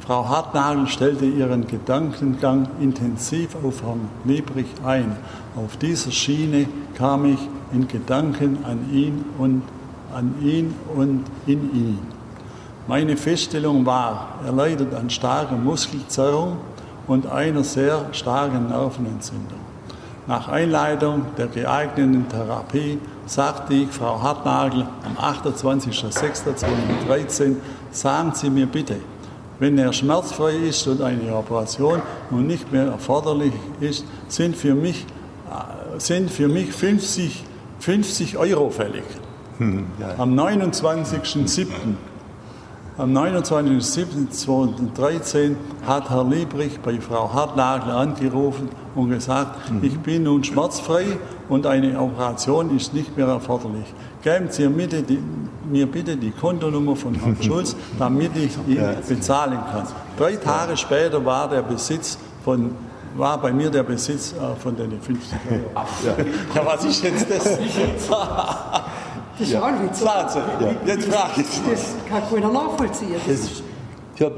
Frau 0.00 0.28
Hartnagel 0.28 0.86
stellte 0.86 1.26
ihren 1.26 1.66
Gedankengang 1.66 2.68
intensiv 2.80 3.56
auf 3.64 3.82
Herrn 3.82 4.08
Liebrich 4.24 4.72
ein. 4.84 5.16
Auf 5.56 5.76
dieser 5.78 6.12
Schiene 6.12 6.68
kam 6.94 7.24
ich 7.24 7.40
in 7.72 7.88
Gedanken 7.88 8.58
an 8.64 8.88
ihn 8.92 9.24
und 9.36 9.62
an 10.14 10.34
ihn 10.40 10.74
und 10.94 11.24
in 11.46 11.74
ihn. 11.74 12.15
Meine 12.88 13.16
Feststellung 13.16 13.84
war, 13.84 14.38
er 14.44 14.52
leidet 14.52 14.94
an 14.94 15.10
starker 15.10 15.56
Muskelzerrung 15.56 16.58
und 17.08 17.26
einer 17.26 17.64
sehr 17.64 18.06
starken 18.12 18.68
Nervenentzündung. 18.68 19.58
Nach 20.28 20.46
Einleitung 20.48 21.26
der 21.36 21.48
geeigneten 21.48 22.28
Therapie 22.28 23.00
sagte 23.26 23.74
ich 23.74 23.90
Frau 23.90 24.22
Hartnagel 24.22 24.86
am 25.04 25.16
28.06.2013, 25.16 27.56
sagen 27.90 28.30
Sie 28.34 28.50
mir 28.50 28.66
bitte, 28.66 28.98
wenn 29.58 29.76
er 29.78 29.92
schmerzfrei 29.92 30.52
ist 30.52 30.86
und 30.86 31.02
eine 31.02 31.34
Operation 31.34 32.00
nun 32.30 32.46
nicht 32.46 32.70
mehr 32.70 32.86
erforderlich 32.86 33.54
ist, 33.80 34.04
sind 34.28 34.56
für 34.56 34.76
mich, 34.76 35.04
äh, 35.50 35.54
sind 35.98 36.30
für 36.30 36.46
mich 36.46 36.72
50, 36.72 37.42
50 37.80 38.38
Euro 38.38 38.70
fällig. 38.70 39.02
Hm, 39.58 39.86
ja. 39.98 40.14
Am 40.18 40.38
29.07. 40.38 41.66
Am 42.98 43.14
29.07.2013 43.14 45.54
hat 45.86 46.08
Herr 46.08 46.24
Liebrich 46.24 46.80
bei 46.80 46.98
Frau 46.98 47.30
Hartnagel 47.30 47.92
angerufen 47.92 48.70
und 48.94 49.10
gesagt, 49.10 49.70
mhm. 49.70 49.84
ich 49.84 49.98
bin 49.98 50.22
nun 50.22 50.42
schmerzfrei 50.42 51.18
und 51.50 51.66
eine 51.66 52.00
Operation 52.00 52.74
ist 52.74 52.94
nicht 52.94 53.14
mehr 53.14 53.26
erforderlich. 53.26 53.84
geben 54.22 54.48
Sie 54.50 54.66
mir 54.66 54.86
bitte 54.86 55.02
die, 55.02 55.18
mir 55.70 55.86
bitte 55.86 56.16
die 56.16 56.30
Kontonummer 56.30 56.96
von 56.96 57.14
Herrn 57.14 57.36
Schulz, 57.42 57.76
damit 57.98 58.34
ich 58.34 58.56
ihn 58.66 58.80
bezahlen 59.06 59.58
kann. 59.70 59.86
Drei 60.16 60.36
Tage 60.36 60.74
später 60.78 61.22
war 61.22 61.50
der 61.50 61.60
Besitz 61.60 62.16
von 62.44 62.70
war 63.14 63.38
bei 63.40 63.52
mir 63.52 63.70
der 63.70 63.82
Besitz 63.82 64.32
äh, 64.32 64.56
von 64.60 64.76
den 64.76 65.00
50 65.00 65.38
Euro. 65.50 65.60
Ja. 66.04 66.14
ja, 66.54 66.66
was 66.66 66.84
ist 66.84 67.02
jetzt 67.02 67.26
das? 67.30 67.46
Das 69.38 69.48
ist 69.48 69.54
ja. 69.54 69.60
auch 69.60 69.66
ein 69.66 69.84
Witz. 69.84 70.02
Wahnsinn. 70.02 70.42
Ja. 70.60 70.74
Jetzt 70.86 71.06
frage 71.06 71.40
ich. 71.40 71.70
Das 71.70 71.94
kann 72.08 72.22
keiner 72.30 72.52
nachvollziehen. 72.52 73.14
Das, 73.26 73.62
ja, 74.18 74.30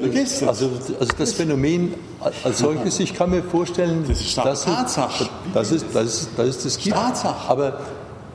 also, 0.48 0.70
also 0.98 1.12
das 1.16 1.32
Phänomen 1.34 1.94
als 2.42 2.58
solches, 2.58 2.98
ich 2.98 3.14
kann 3.14 3.30
mir 3.30 3.44
vorstellen, 3.44 4.04
das 4.08 4.20
ist 4.20 4.36
dass 4.36 4.64
Tatsache. 4.64 5.28
Das 5.54 5.70
ist, 5.70 5.86
das 5.92 6.04
ist, 6.04 6.30
das 6.36 6.48
ist 6.48 6.64
das 6.64 6.78
gibt. 6.78 6.96
Tatsache. 6.96 7.48
Aber 7.48 7.80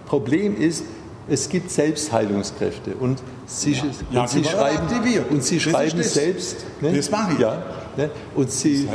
Problem 0.05 0.55
ist, 0.55 0.85
es 1.27 1.49
gibt 1.49 1.69
Selbstheilungskräfte 1.69 2.95
und 2.95 3.21
Sie, 3.45 3.77
ja, 4.11 4.21
und 4.21 4.29
Sie 4.29 4.43
schreiben, 4.43 4.87
und 5.29 5.43
Sie 5.43 5.59
schreiben 5.59 6.01
selbst. 6.03 6.65
Ne? 6.81 6.93
Das 6.93 7.11
mache 7.11 7.33
ich. 7.33 7.39
Ja, 7.39 7.61
ne? 7.97 8.09
und, 8.35 8.51
Sie, 8.51 8.87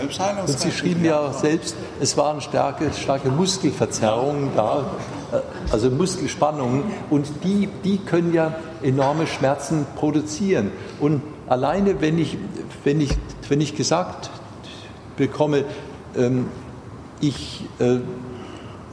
und 0.47 0.59
Sie 0.59 0.71
schrieben 0.71 1.05
ja 1.05 1.33
selbst, 1.33 1.77
es 2.01 2.17
waren 2.17 2.41
starke, 2.41 2.91
starke 2.93 3.31
Muskelverzerrungen 3.31 4.51
da, 4.57 4.87
äh, 5.33 5.37
also 5.73 5.91
Muskelspannungen 5.91 6.85
und 7.11 7.29
die, 7.45 7.69
die 7.85 7.99
können 7.99 8.33
ja 8.33 8.55
enorme 8.83 9.27
Schmerzen 9.27 9.87
produzieren. 9.97 10.73
Und 11.01 11.23
alleine, 11.47 12.01
wenn 12.01 12.19
ich, 12.19 12.39
wenn 12.85 13.01
ich, 13.01 13.11
wenn 13.49 13.61
ich 13.61 13.77
gesagt 13.77 14.31
bekomme, 15.17 15.65
ähm, 16.17 16.47
ich, 17.21 17.65
äh, 17.79 17.99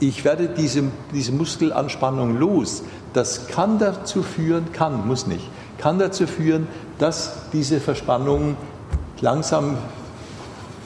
ich 0.00 0.24
werde 0.24 0.48
diese, 0.48 0.84
diese 1.12 1.32
Muskelanspannung 1.32 2.38
los, 2.38 2.82
das 3.12 3.48
kann 3.48 3.78
dazu 3.78 4.22
führen, 4.22 4.72
kann, 4.72 5.06
muss 5.06 5.26
nicht, 5.26 5.48
kann 5.78 5.98
dazu 5.98 6.26
führen, 6.26 6.68
dass 6.98 7.50
diese 7.52 7.80
Verspannungen 7.80 8.56
langsam 9.20 9.76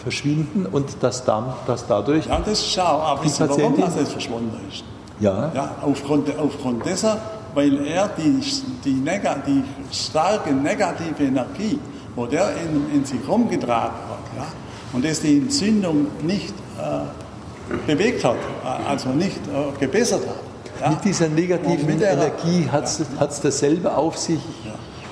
verschwinden 0.03 0.67
und 0.67 1.03
dass, 1.03 1.25
dann, 1.25 1.53
dass 1.67 1.87
dadurch. 1.87 2.27
Ja, 2.27 2.39
das 2.39 2.61
ist 2.61 2.73
schau, 2.73 2.83
aber 2.83 3.25
wissen, 3.25 3.49
warum 3.49 3.81
das 3.81 3.97
jetzt 3.97 4.13
verschwunden 4.13 4.59
ist? 4.69 4.85
Ja. 5.21 5.53
ja 5.55 5.77
aufgrund, 5.83 6.29
aufgrund 6.39 6.85
dessen, 6.87 7.11
weil 7.55 7.87
er 7.87 8.09
die, 8.17 8.41
die, 8.85 9.03
die 9.03 9.65
starke 9.93 10.53
negative 10.53 11.25
Energie, 11.25 11.79
wo 12.17 12.27
der 12.27 12.53
in, 12.57 12.95
in 12.95 13.05
sich 13.05 13.21
rumgetragen 13.29 13.97
hat, 14.09 14.37
ja, 14.37 14.47
und 14.93 15.05
das 15.05 15.21
die 15.21 15.39
Entzündung 15.39 16.07
nicht 16.23 16.55
äh, 16.79 17.77
bewegt 17.87 18.25
hat, 18.25 18.37
äh, 18.65 18.89
also 18.89 19.11
nicht 19.11 19.39
äh, 19.49 19.79
gebessert 19.79 20.23
hat. 20.27 20.81
Ja. 20.81 20.91
Mit 20.91 21.05
dieser 21.05 21.29
negativen 21.29 21.87
mit 21.87 22.01
Energie 22.01 22.67
hat 22.71 22.85
es 22.85 22.99
ja. 22.99 23.27
dasselbe 23.43 23.95
auf 23.95 24.17
sich 24.17 24.41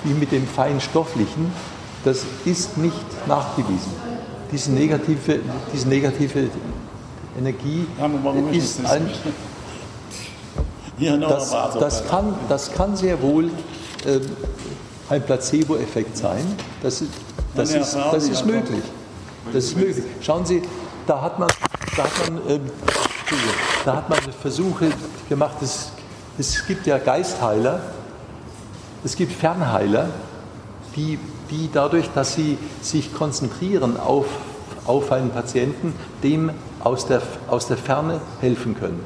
wie 0.03 0.13
mit 0.13 0.31
dem 0.31 0.47
feinstofflichen. 0.47 1.51
Das 2.03 2.23
ist 2.45 2.77
nicht 2.77 3.27
nachgewiesen. 3.27 3.91
Diese 4.51 4.71
negative, 4.71 5.39
diese 5.73 5.87
negative 5.87 6.49
Energie 7.37 7.85
ist 8.51 8.85
ein, 8.85 9.09
das, 11.21 11.55
das, 11.79 12.07
kann, 12.07 12.35
das 12.47 12.71
kann 12.71 12.95
sehr 12.95 13.21
wohl 13.21 13.45
äh, 14.05 14.19
ein 15.09 15.23
Placebo-Effekt 15.23 16.17
sein. 16.17 16.45
Das, 16.81 17.01
ist, 17.01 17.11
das, 17.55 17.73
ist, 17.73 17.95
das 17.95 18.27
ist 18.27 18.45
möglich. 18.45 18.83
Das 19.53 19.65
ist 19.65 19.77
möglich. 19.77 20.03
Schauen 20.21 20.45
Sie, 20.45 20.61
da 21.05 21.21
hat 21.21 21.39
man, 21.39 21.49
da 21.95 22.03
hat 22.03 22.29
man, 22.31 22.37
äh, 22.47 22.59
da 23.85 23.95
hat 23.97 24.09
man 24.09 24.19
Versuche 24.41 24.89
gemacht. 25.27 25.57
Es, 25.61 25.91
es 26.37 26.65
gibt 26.65 26.87
ja 26.87 26.97
Geistheiler, 26.97 27.81
es 29.03 29.15
gibt 29.15 29.31
Fernheiler, 29.33 30.09
die, 30.95 31.19
die 31.49 31.69
dadurch, 31.71 32.09
dass 32.13 32.33
sie 32.33 32.57
sich 32.81 33.13
konzentrieren 33.13 33.99
auf, 33.99 34.25
auf 34.85 35.11
einen 35.11 35.31
Patienten, 35.31 35.93
dem 36.23 36.51
aus 36.83 37.05
der, 37.05 37.21
aus 37.47 37.67
der 37.67 37.77
Ferne 37.77 38.21
helfen 38.41 38.75
können. 38.75 39.03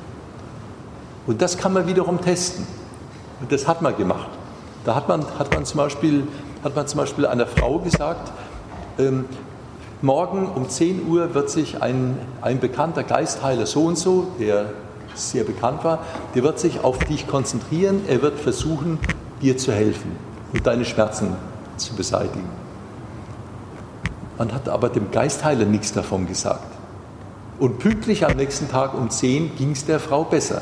Und 1.25 1.41
das 1.41 1.57
kann 1.57 1.73
man 1.73 1.87
wiederum 1.87 2.21
testen. 2.21 2.67
Und 3.41 3.51
das 3.51 3.67
hat 3.67 3.81
man 3.81 3.95
gemacht. 3.95 4.29
Da 4.85 4.95
hat 4.95 5.07
man, 5.07 5.25
hat 5.39 5.53
man, 5.53 5.65
zum, 5.65 5.77
Beispiel, 5.77 6.27
hat 6.63 6.75
man 6.75 6.87
zum 6.87 6.99
Beispiel 6.99 7.25
einer 7.25 7.47
Frau 7.47 7.79
gesagt, 7.79 8.31
ähm, 8.99 9.25
morgen 10.01 10.49
um 10.53 10.67
10 10.67 11.07
Uhr 11.07 11.33
wird 11.33 11.49
sich 11.49 11.81
ein, 11.81 12.17
ein 12.41 12.59
bekannter 12.59 13.03
Geistheiler 13.03 13.65
so 13.65 13.85
und 13.85 13.97
so, 13.97 14.27
der 14.39 14.65
sehr 15.15 15.43
bekannt 15.43 15.83
war, 15.83 15.99
der 16.35 16.43
wird 16.43 16.59
sich 16.59 16.83
auf 16.83 16.97
dich 16.99 17.27
konzentrieren, 17.27 18.01
er 18.07 18.21
wird 18.21 18.39
versuchen, 18.39 18.99
dir 19.41 19.57
zu 19.57 19.71
helfen 19.71 20.11
und 20.51 20.65
deine 20.65 20.85
Schmerzen 20.85 21.35
zu 21.83 21.93
beseitigen. 21.93 22.49
Man 24.37 24.53
hat 24.53 24.67
aber 24.67 24.89
dem 24.89 25.11
Geistheiler 25.11 25.65
nichts 25.65 25.93
davon 25.93 26.27
gesagt. 26.27 26.71
Und 27.59 27.79
pünktlich 27.79 28.25
am 28.25 28.35
nächsten 28.35 28.69
Tag 28.69 28.93
um 28.93 29.09
10 29.09 29.55
ging 29.55 29.71
es 29.71 29.85
der 29.85 29.99
Frau 29.99 30.23
besser 30.23 30.61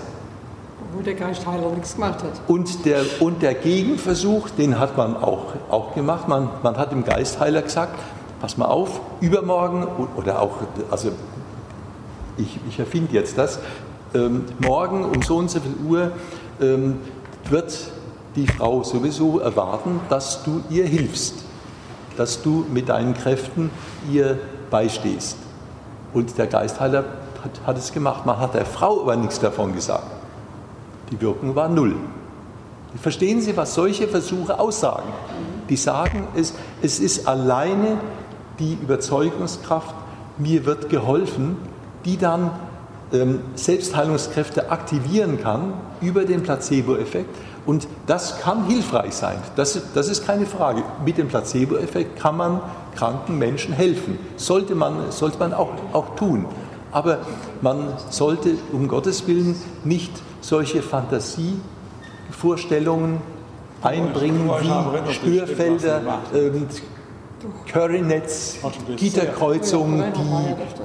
wo 0.94 1.02
der 1.02 1.14
Geistheiler 1.14 1.70
nichts 1.70 1.96
gemacht 1.96 2.24
hat. 2.24 2.42
Und 2.48 2.86
der, 2.86 3.04
und 3.20 3.42
der 3.42 3.54
Gegenversuch, 3.54 4.50
den 4.50 4.80
hat 4.80 4.98
man 4.98 5.16
auch, 5.16 5.54
auch 5.70 5.96
gemacht. 5.96 6.28
Man, 6.28 6.50
man 6.64 6.78
hat 6.78 6.92
dem 6.92 7.04
Geistheiler 7.04 7.62
gesagt, 7.62 7.98
pass 8.40 8.58
mal 8.58 8.66
auf, 8.66 9.00
übermorgen 9.22 9.88
oder 10.16 10.42
auch, 10.42 10.58
also 10.90 11.12
ich, 12.38 12.60
ich 12.68 12.80
erfinde 12.80 13.14
jetzt 13.14 13.38
das, 13.38 13.60
ähm, 14.14 14.46
morgen 14.60 15.06
um 15.06 15.22
so 15.22 15.38
und 15.38 15.50
so 15.50 15.60
viel 15.60 15.76
Uhr 15.88 16.12
ähm, 16.60 17.00
wird 17.50 17.92
die 18.36 18.48
Frau 18.48 18.84
sowieso 18.84 19.40
erwarten, 19.40 20.00
dass 20.10 20.44
du 20.44 20.64
ihr 20.70 20.86
hilfst, 20.86 21.44
dass 22.18 22.42
du 22.42 22.66
mit 22.72 22.90
deinen 22.90 23.14
Kräften 23.14 23.70
ihr 24.12 24.40
beistehst. 24.70 25.38
Und 26.14 26.38
der 26.38 26.48
Geistheiler 26.48 27.06
hat, 27.44 27.62
hat 27.66 27.78
es 27.78 27.92
gemacht. 27.92 28.26
Man 28.26 28.40
hat 28.40 28.54
der 28.54 28.66
Frau 28.66 29.02
aber 29.02 29.16
nichts 29.16 29.40
davon 29.40 29.74
gesagt. 29.74 30.08
Die 31.12 31.20
Wirkung 31.20 31.56
war 31.56 31.70
null. 31.70 31.96
Verstehen 33.02 33.42
Sie, 33.42 33.56
was 33.56 33.74
solche 33.74 34.08
Versuche 34.08 34.60
aussagen? 34.60 35.10
Die 35.70 35.78
sagen, 35.78 36.28
es, 36.36 36.54
es 36.82 37.00
ist 37.00 37.28
alleine 37.28 37.98
die 38.60 38.74
Überzeugungskraft, 38.74 39.96
mir 40.38 40.66
wird 40.66 40.90
geholfen, 40.90 41.58
die 42.06 42.18
dann 42.18 42.52
ähm, 43.14 43.42
Selbstheilungskräfte 43.56 44.72
aktivieren 44.72 45.42
kann 45.42 45.74
über 46.02 46.26
den 46.26 46.44
Placebo-Effekt. 46.44 47.36
Und 47.66 47.88
das 48.08 48.40
kann 48.40 48.66
hilfreich 48.66 49.14
sein. 49.14 49.38
Das, 49.56 49.80
das 49.94 50.08
ist 50.08 50.26
keine 50.26 50.48
Frage. 50.48 50.82
Mit 51.06 51.18
dem 51.18 51.28
Placebo-Effekt 51.28 52.20
kann 52.20 52.38
man 52.38 52.62
kranken 52.96 53.38
Menschen 53.38 53.74
helfen. 53.74 54.18
Sollte 54.36 54.74
man, 54.74 55.12
sollte 55.12 55.38
man 55.38 55.54
auch, 55.54 55.70
auch 55.94 56.16
tun. 56.16 56.48
Aber 56.92 57.20
man 57.62 57.90
sollte 58.10 58.56
um 58.74 58.88
Gottes 58.88 59.28
Willen 59.28 59.56
nicht 59.84 60.12
solche 60.42 60.82
Fantasievorstellungen 60.82 63.22
einbringen 63.82 64.50
wie 64.60 65.14
Störfelder, 65.14 66.22
ähm, 66.34 66.68
Currynets, 67.72 68.58
Gitterkreuzungen, 68.98 70.04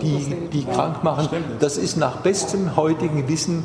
die, 0.00 0.06
die, 0.06 0.48
die 0.50 0.64
krank 0.64 1.04
machen. 1.04 1.28
Das 1.60 1.76
ist 1.76 1.96
nach 1.96 2.18
bestem 2.18 2.76
heutigen 2.76 3.28
Wissen, 3.28 3.64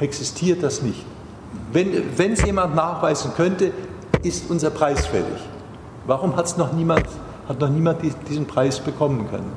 existiert 0.00 0.62
das 0.62 0.82
nicht. 0.82 1.04
Wenn 1.72 2.32
es 2.32 2.44
jemand 2.44 2.74
nachweisen 2.74 3.32
könnte, 3.34 3.72
ist 4.22 4.50
unser 4.50 4.70
Preis 4.70 5.06
fällig. 5.06 5.40
Warum 6.06 6.36
hat's 6.36 6.56
noch 6.56 6.72
niemand, 6.72 7.06
hat 7.48 7.60
noch 7.60 7.68
niemand 7.68 8.00
diesen 8.28 8.46
Preis 8.46 8.80
bekommen 8.80 9.28
können? 9.28 9.52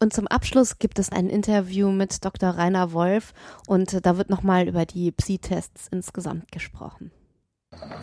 Und 0.00 0.12
zum 0.12 0.28
Abschluss 0.28 0.78
gibt 0.78 0.98
es 1.00 1.10
ein 1.10 1.28
Interview 1.28 1.90
mit 1.90 2.24
Dr. 2.24 2.50
Rainer 2.50 2.92
Wolf 2.92 3.34
und 3.66 4.06
da 4.06 4.16
wird 4.16 4.30
nochmal 4.30 4.68
über 4.68 4.86
die 4.86 5.10
Psi-Tests 5.10 5.88
insgesamt 5.90 6.52
gesprochen. 6.52 7.10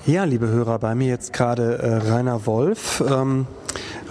Ja, 0.05 0.23
liebe 0.23 0.47
Hörer, 0.47 0.77
bei 0.77 0.93
mir 0.93 1.07
jetzt 1.07 1.33
gerade 1.33 1.79
äh, 1.79 1.95
Rainer 2.11 2.45
Wolf. 2.45 3.03
Ähm, 3.09 3.47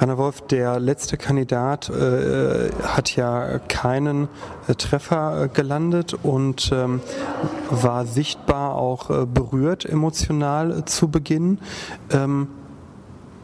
Rainer 0.01 0.19
Wolf, 0.19 0.41
der 0.41 0.81
letzte 0.81 1.17
Kandidat, 1.17 1.89
äh, 1.89 2.71
hat 2.83 3.15
ja 3.15 3.61
keinen 3.61 4.29
äh, 4.67 4.75
Treffer 4.75 5.45
äh, 5.45 5.49
gelandet 5.49 6.15
und 6.21 6.73
ähm, 6.75 7.01
war 7.71 8.07
sichtbar 8.07 8.75
auch 8.75 9.09
äh, 9.11 9.25
berührt 9.25 9.85
emotional 9.85 10.81
äh, 10.81 10.85
zu 10.85 11.09
Beginn. 11.09 11.59
Ähm, 12.11 12.49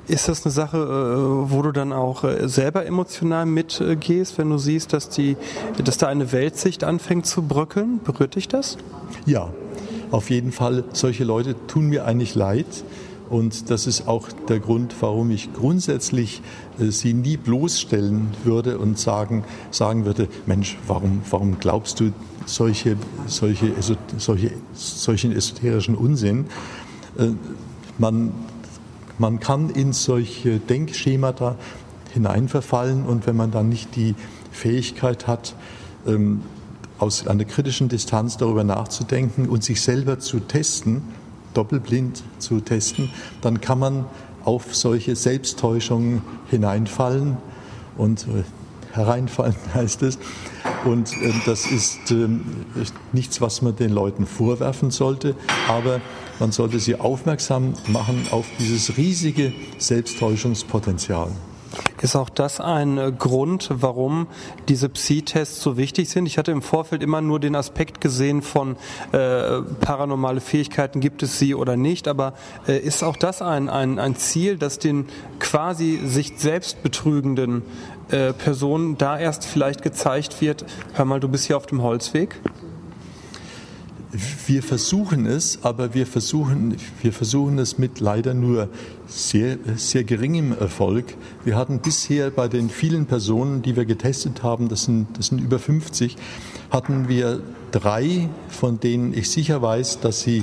ist 0.09 0.29
das 0.29 0.45
eine 0.45 0.51
Sache, 0.51 1.47
wo 1.53 1.63
du 1.63 1.71
dann 1.71 1.93
auch 1.93 2.25
selber 2.47 2.85
emotional 2.85 3.47
mitgehst, 3.47 4.39
wenn 4.39 4.51
du 4.51 4.59
siehst, 4.59 4.93
dass, 4.93 5.09
die, 5.09 5.37
dass 5.85 5.99
da 5.99 6.09
eine 6.09 6.33
Weltsicht 6.33 6.83
anfängt 6.83 7.27
zu 7.27 7.43
bröckeln? 7.43 8.01
Berührt 8.03 8.35
dich 8.35 8.49
das? 8.49 8.77
Ja, 9.25 9.51
auf 10.11 10.31
jeden 10.31 10.53
Fall. 10.53 10.85
Solche 10.93 11.25
Leute 11.25 11.55
tun 11.67 11.89
mir 11.89 12.05
eigentlich 12.05 12.35
leid. 12.35 12.67
Und 13.29 13.71
das 13.71 13.87
ist 13.87 14.09
auch 14.09 14.29
der 14.49 14.59
Grund, 14.59 14.93
warum 15.01 15.31
ich 15.31 15.53
grundsätzlich 15.53 16.43
äh, 16.81 16.91
sie 16.91 17.15
nie 17.15 17.37
bloßstellen 17.37 18.29
würde 18.43 18.79
und 18.79 18.99
sagen, 18.99 19.45
sagen 19.71 20.05
würde, 20.05 20.27
Mensch, 20.47 20.77
warum, 20.89 21.23
warum 21.31 21.61
glaubst 21.61 22.01
du, 22.01 22.13
solche, 22.47 22.97
solche, 23.27 23.73
solche, 24.19 24.51
solchen 24.75 25.33
esoterischen 25.33 25.95
Unsinn. 25.95 26.47
Äh, 27.19 27.29
man, 27.99 28.33
man 29.19 29.39
kann 29.39 29.71
in 29.71 29.93
solche 29.93 30.59
Denkschemata 30.59 31.57
hineinverfallen 32.13 33.05
und 33.05 33.29
wenn 33.29 33.37
man 33.37 33.53
dann 33.53 33.69
nicht 33.69 33.95
die 33.95 34.17
Fähigkeit 34.51 35.29
hat, 35.29 35.55
ähm, 36.07 36.43
aus 37.01 37.27
einer 37.27 37.45
kritischen 37.45 37.89
Distanz 37.89 38.37
darüber 38.37 38.63
nachzudenken 38.63 39.49
und 39.49 39.65
sich 39.65 39.81
selber 39.81 40.19
zu 40.19 40.39
testen, 40.41 41.03
doppelblind 41.55 42.23
zu 42.39 42.61
testen, 42.61 43.11
dann 43.41 43.61
kann 43.61 43.79
man 43.79 44.05
auf 44.45 44.75
solche 44.75 45.17
Selbsttäuschungen 45.17 46.23
hineinfallen 46.51 47.39
und 47.97 48.23
äh, 48.23 48.45
hereinfallen 48.93 49.57
heißt 49.75 50.03
es. 50.03 50.19
Und 50.85 51.13
äh, 51.13 51.33
das 51.47 51.67
ist 51.67 52.11
äh, 52.11 52.29
nichts, 53.13 53.41
was 53.41 53.63
man 53.63 53.77
den 53.77 53.91
Leuten 53.91 54.27
vorwerfen 54.27 54.91
sollte, 54.91 55.35
aber 55.69 56.01
man 56.39 56.53
sollte 56.53 56.79
sie 56.79 56.97
aufmerksam 56.97 57.75
machen 57.89 58.27
auf 58.31 58.47
dieses 58.59 58.97
riesige 58.97 59.53
Selbsttäuschungspotenzial. 59.79 61.31
Ist 62.03 62.17
auch 62.17 62.31
das 62.31 62.61
ein 62.61 62.99
äh, 62.99 63.13
Grund, 63.17 63.69
warum 63.73 64.27
diese 64.69 64.89
Psi-Tests 64.89 65.63
so 65.63 65.77
wichtig 65.77 66.09
sind? 66.09 66.27
Ich 66.27 66.39
hatte 66.39 66.51
im 66.51 66.63
Vorfeld 66.63 67.03
immer 67.03 67.21
nur 67.21 67.41
den 67.41 67.55
Aspekt 67.55 68.01
gesehen 68.01 68.43
von 68.43 68.77
äh, 69.13 69.61
paranormale 69.81 70.41
Fähigkeiten, 70.41 71.01
gibt 71.01 71.23
es 71.23 71.39
sie 71.39 71.55
oder 71.55 71.77
nicht, 71.77 72.09
aber 72.09 72.35
äh, 72.67 72.79
ist 72.79 73.03
auch 73.03 73.17
das 73.17 73.43
ein, 73.43 73.69
ein, 73.69 73.99
ein 73.99 74.17
Ziel, 74.17 74.57
dass 74.57 74.79
den 74.79 75.07
quasi 75.39 76.01
sich 76.05 76.33
selbst 76.37 76.83
betrügenden 76.83 77.63
äh, 78.11 78.33
Personen 78.33 78.99
da 78.99 79.19
erst 79.19 79.45
vielleicht 79.45 79.83
gezeigt 79.83 80.41
wird, 80.41 80.65
hör 80.95 81.05
mal, 81.05 81.21
du 81.21 81.29
bist 81.29 81.47
hier 81.47 81.57
auf 81.57 81.67
dem 81.67 81.83
Holzweg? 81.83 82.41
Wir 84.47 84.63
versuchen 84.65 85.25
es, 85.27 85.61
aber 85.63 85.95
wir 85.95 86.05
versuchen, 86.05 86.77
wir 87.01 87.13
versuchen 87.13 87.59
es 87.59 87.79
mit 87.79 88.01
leider 88.01 88.35
nur 88.35 88.69
sehr, 89.07 89.57
sehr 89.77 90.03
geringem 90.03 90.53
Erfolg. 90.59 91.15
Wir 91.45 91.57
hatten 91.57 91.79
bisher 91.79 92.31
bei 92.31 92.49
den 92.49 92.71
vielen 92.71 93.07
Personen, 93.07 93.63
die 93.63 93.77
wir 93.77 93.85
getestet 93.85 94.43
haben, 94.43 94.69
das 94.69 94.85
sind, 94.85 95.07
das 95.17 95.27
sind 95.27 95.41
über 95.41 95.61
50, 95.61 96.17
hatten 96.71 97.09
wir 97.09 97.41
drei, 97.71 98.29
von 98.49 98.81
denen 98.81 99.15
ich 99.15 99.31
sicher 99.31 99.63
weiß, 99.63 100.01
dass 100.01 100.23
sie, 100.23 100.43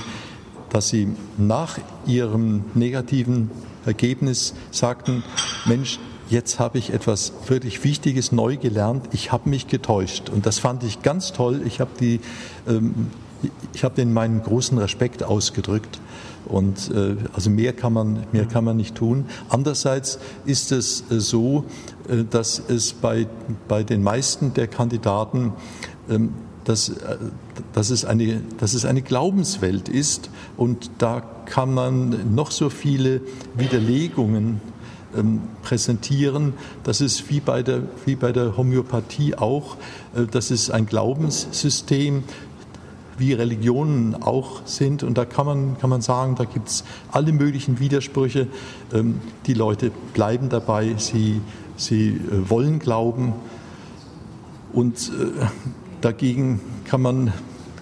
dass 0.69 0.88
sie 0.88 1.10
nach 1.38 1.77
ihrem 2.06 2.64
negativen 2.73 3.52
Ergebnis 3.85 4.53
sagten, 4.72 5.23
Mensch, 5.65 5.99
jetzt 6.30 6.60
habe 6.60 6.77
ich 6.77 6.94
etwas 6.94 7.34
wirklich 7.48 7.84
Wichtiges 7.84 8.31
neu 8.31 8.56
gelernt, 8.56 9.10
ich 9.11 9.34
habe 9.34 9.49
mich 9.49 9.68
getäuscht. 9.68 10.30
Und 10.30 10.45
das 10.45 10.60
fand 10.60 10.84
ich 10.84 11.02
ganz 11.02 11.34
toll. 11.34 11.61
Ich 11.65 11.81
habe 11.81 11.91
die 11.99 12.22
ähm, 12.68 13.07
ich 13.74 13.84
habe 13.84 13.96
denen 13.96 14.14
meinen 14.14 14.42
großen 14.42 14.78
Respekt 14.78 15.24
ausgedrückt. 15.24 16.00
Und 16.46 16.92
äh, 16.92 17.18
also 17.34 17.50
mehr 17.50 17.74
kann 17.74 17.94
man 17.94 18.26
mehr 18.32 18.46
kann 18.46 18.64
man 18.64 18.78
nicht 18.78 18.96
tun. 18.96 19.26
Andererseits 19.50 20.18
ist 20.46 20.72
es 20.72 21.04
äh, 21.12 21.20
so, 21.20 21.66
äh, 22.08 22.24
dass 22.30 22.62
es 22.68 22.94
bei 22.94 23.28
bei 23.68 23.84
den 23.84 24.02
meisten 24.02 24.54
der 24.54 24.68
Kandidaten 24.68 25.54
ähm, 26.10 26.34
dass, 26.64 26.90
äh, 26.90 27.18
dass, 27.74 27.90
es 27.90 28.06
eine, 28.06 28.42
dass 28.60 28.74
es 28.74 28.86
eine 28.86 29.02
Glaubenswelt 29.02 29.90
ist 29.90 30.30
und 30.58 30.90
da 30.98 31.22
kann 31.46 31.74
man 31.74 32.36
noch 32.36 32.52
so 32.52 32.70
viele 32.70 33.22
Widerlegungen 33.56 34.60
ähm, 35.16 35.42
präsentieren. 35.64 36.54
Das 36.84 37.00
ist 37.00 37.30
wie 37.30 37.40
bei 37.40 37.64
der, 37.64 37.84
wie 38.06 38.16
bei 38.16 38.34
der 38.34 38.58
Homöopathie 38.58 39.36
auch. 39.36 39.78
Das 40.32 40.52
ist 40.52 40.70
ein 40.70 40.86
Glaubenssystem, 40.86 42.24
wie 43.18 43.34
Religionen 43.34 44.15
auch 44.22 44.65
sind. 44.65 45.03
Und 45.03 45.18
da 45.18 45.26
kann 45.26 45.45
man, 45.45 45.77
kann 45.80 45.89
man 45.89 46.02
sagen, 46.02 46.35
da 46.35 46.45
gibt 46.45 46.69
es 46.69 46.84
alle 47.11 47.31
möglichen 47.31 47.80
Widersprüche. 47.80 48.48
Ähm, 48.94 49.19
die 49.45 49.53
Leute 49.53 49.91
bleiben 50.14 50.49
dabei, 50.49 50.95
sie, 50.98 51.41
sie 51.76 52.10
äh, 52.10 52.49
wollen 52.49 52.80
glauben. 52.80 53.34
Und 54.73 55.10
äh, 55.10 55.45
dagegen 56.02 56.61
kann 56.85 57.02
man, 57.02 57.34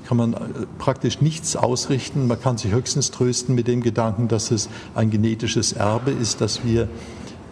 kann 0.08 0.18
man 0.18 0.34
äh, 0.34 0.38
praktisch 0.78 1.22
nichts 1.22 1.56
ausrichten. 1.56 2.28
Man 2.28 2.40
kann 2.40 2.58
sich 2.58 2.72
höchstens 2.72 3.12
trösten 3.12 3.56
mit 3.56 3.68
dem 3.68 3.82
Gedanken, 3.82 4.28
dass 4.28 4.52
es 4.52 4.70
ein 4.94 5.10
genetisches 5.10 5.74
Erbe 5.74 6.12
ist, 6.12 6.42
dass 6.42 6.64
wir 6.64 6.88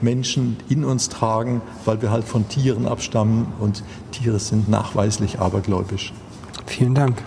Menschen 0.02 0.58
in 0.70 0.84
uns 0.84 1.10
tragen, 1.10 1.62
weil 1.86 2.02
wir 2.02 2.12
halt 2.12 2.26
von 2.26 2.48
Tieren 2.50 2.88
abstammen 2.88 3.48
und 3.60 3.84
Tiere 4.12 4.40
sind 4.40 4.70
nachweislich 4.70 5.40
abergläubisch. 5.40 6.14
Vielen 6.66 6.94
Dank. 6.94 7.22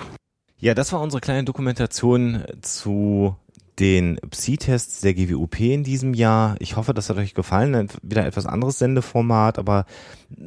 Ja, 0.58 0.74
das 0.74 0.92
war 0.92 1.00
unsere 1.00 1.20
kleine 1.20 1.44
Dokumentation 1.44 2.44
zu 2.62 3.36
den 3.78 4.18
Psi-Tests 4.30 5.02
der 5.02 5.12
GWUP 5.12 5.60
in 5.60 5.84
diesem 5.84 6.14
Jahr. 6.14 6.56
Ich 6.60 6.76
hoffe, 6.76 6.94
das 6.94 7.10
hat 7.10 7.18
euch 7.18 7.34
gefallen. 7.34 7.88
Wieder 8.02 8.24
etwas 8.24 8.46
anderes 8.46 8.78
Sendeformat, 8.78 9.58
aber 9.58 9.84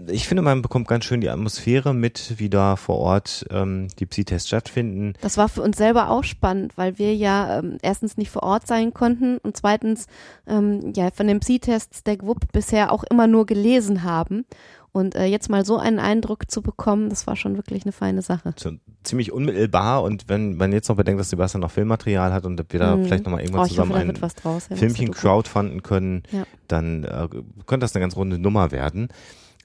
ich 0.08 0.28
finde, 0.28 0.42
man 0.42 0.62
bekommt 0.64 0.88
ganz 0.88 1.06
schön 1.06 1.22
die 1.22 1.30
Atmosphäre 1.30 1.94
mit, 1.94 2.40
wie 2.40 2.50
da 2.50 2.76
vor 2.76 2.98
Ort 2.98 3.46
ähm, 3.52 3.88
die 4.00 4.08
Psi-Tests 4.08 4.48
stattfinden. 4.48 5.14
Das 5.22 5.38
war 5.38 5.48
für 5.48 5.62
uns 5.62 5.78
selber 5.78 6.10
auch 6.10 6.24
spannend, 6.24 6.76
weil 6.76 6.98
wir 6.98 7.16
ja 7.16 7.60
ähm, 7.60 7.78
erstens 7.84 8.18
nicht 8.18 8.32
vor 8.32 8.44
Ort 8.44 8.66
sein 8.66 8.94
konnten 8.94 9.38
und 9.38 9.56
zweitens 9.56 10.08
ähm, 10.48 10.92
ja 10.96 11.12
von 11.12 11.28
den 11.28 11.40
Psi-Tests 11.40 12.04
der 12.04 12.18
GWUP 12.18 12.52
bisher 12.52 12.92
auch 12.92 13.04
immer 13.04 13.28
nur 13.28 13.46
gelesen 13.46 14.04
haben. 14.04 14.46
Und 14.92 15.16
äh, 15.16 15.26
jetzt 15.26 15.50
mal 15.50 15.66
so 15.66 15.78
einen 15.78 16.00
Eindruck 16.00 16.50
zu 16.50 16.62
bekommen, 16.62 17.10
das 17.10 17.28
war 17.28 17.36
schon 17.36 17.56
wirklich 17.56 17.84
eine 17.84 17.92
feine 17.92 18.22
Sache. 18.22 18.54
So, 18.58 18.72
ziemlich 19.04 19.32
unmittelbar 19.32 20.04
und 20.04 20.28
wenn 20.28 20.58
man 20.58 20.72
jetzt 20.72 20.90
noch 20.90 20.96
bedenkt, 20.96 21.20
dass 21.20 21.30
Sebastian 21.30 21.62
noch 21.62 21.72
Filmmaterial 21.72 22.34
hat 22.34 22.46
und 22.46 22.62
wir 22.72 22.80
da 22.80 22.96
mhm. 22.96 23.06
vielleicht 23.06 23.26
nochmal 23.26 23.42
irgendwann 23.42 23.66
oh, 23.66 23.68
zusammen 23.68 23.92
hoffe, 23.92 24.02
ein 24.02 24.34
draus, 24.42 24.68
ja, 24.70 24.76
Filmchen 24.76 25.12
crowdfunden 25.12 25.84
können, 25.84 26.24
ja. 26.32 26.44
dann 26.68 27.04
äh, 27.04 27.28
könnte 27.66 27.84
das 27.84 27.96
eine 27.96 28.02
ganz 28.02 28.16
runde 28.16 28.40
Nummer 28.40 28.72
werden. 28.72 29.10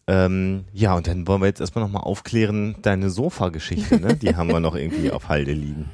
Ähm, 0.06 0.64
ja, 0.72 0.94
und 0.94 1.06
dann 1.06 1.26
wollen 1.26 1.40
wir 1.40 1.46
jetzt 1.46 1.60
erstmal 1.60 1.84
nochmal 1.84 2.02
aufklären, 2.02 2.76
deine 2.82 3.08
Sofa-Geschichte, 3.08 4.00
ne? 4.00 4.16
die 4.16 4.36
haben 4.36 4.48
wir 4.48 4.60
noch 4.60 4.74
irgendwie 4.74 5.10
auf 5.10 5.28
Halde 5.28 5.52
liegen. 5.52 5.90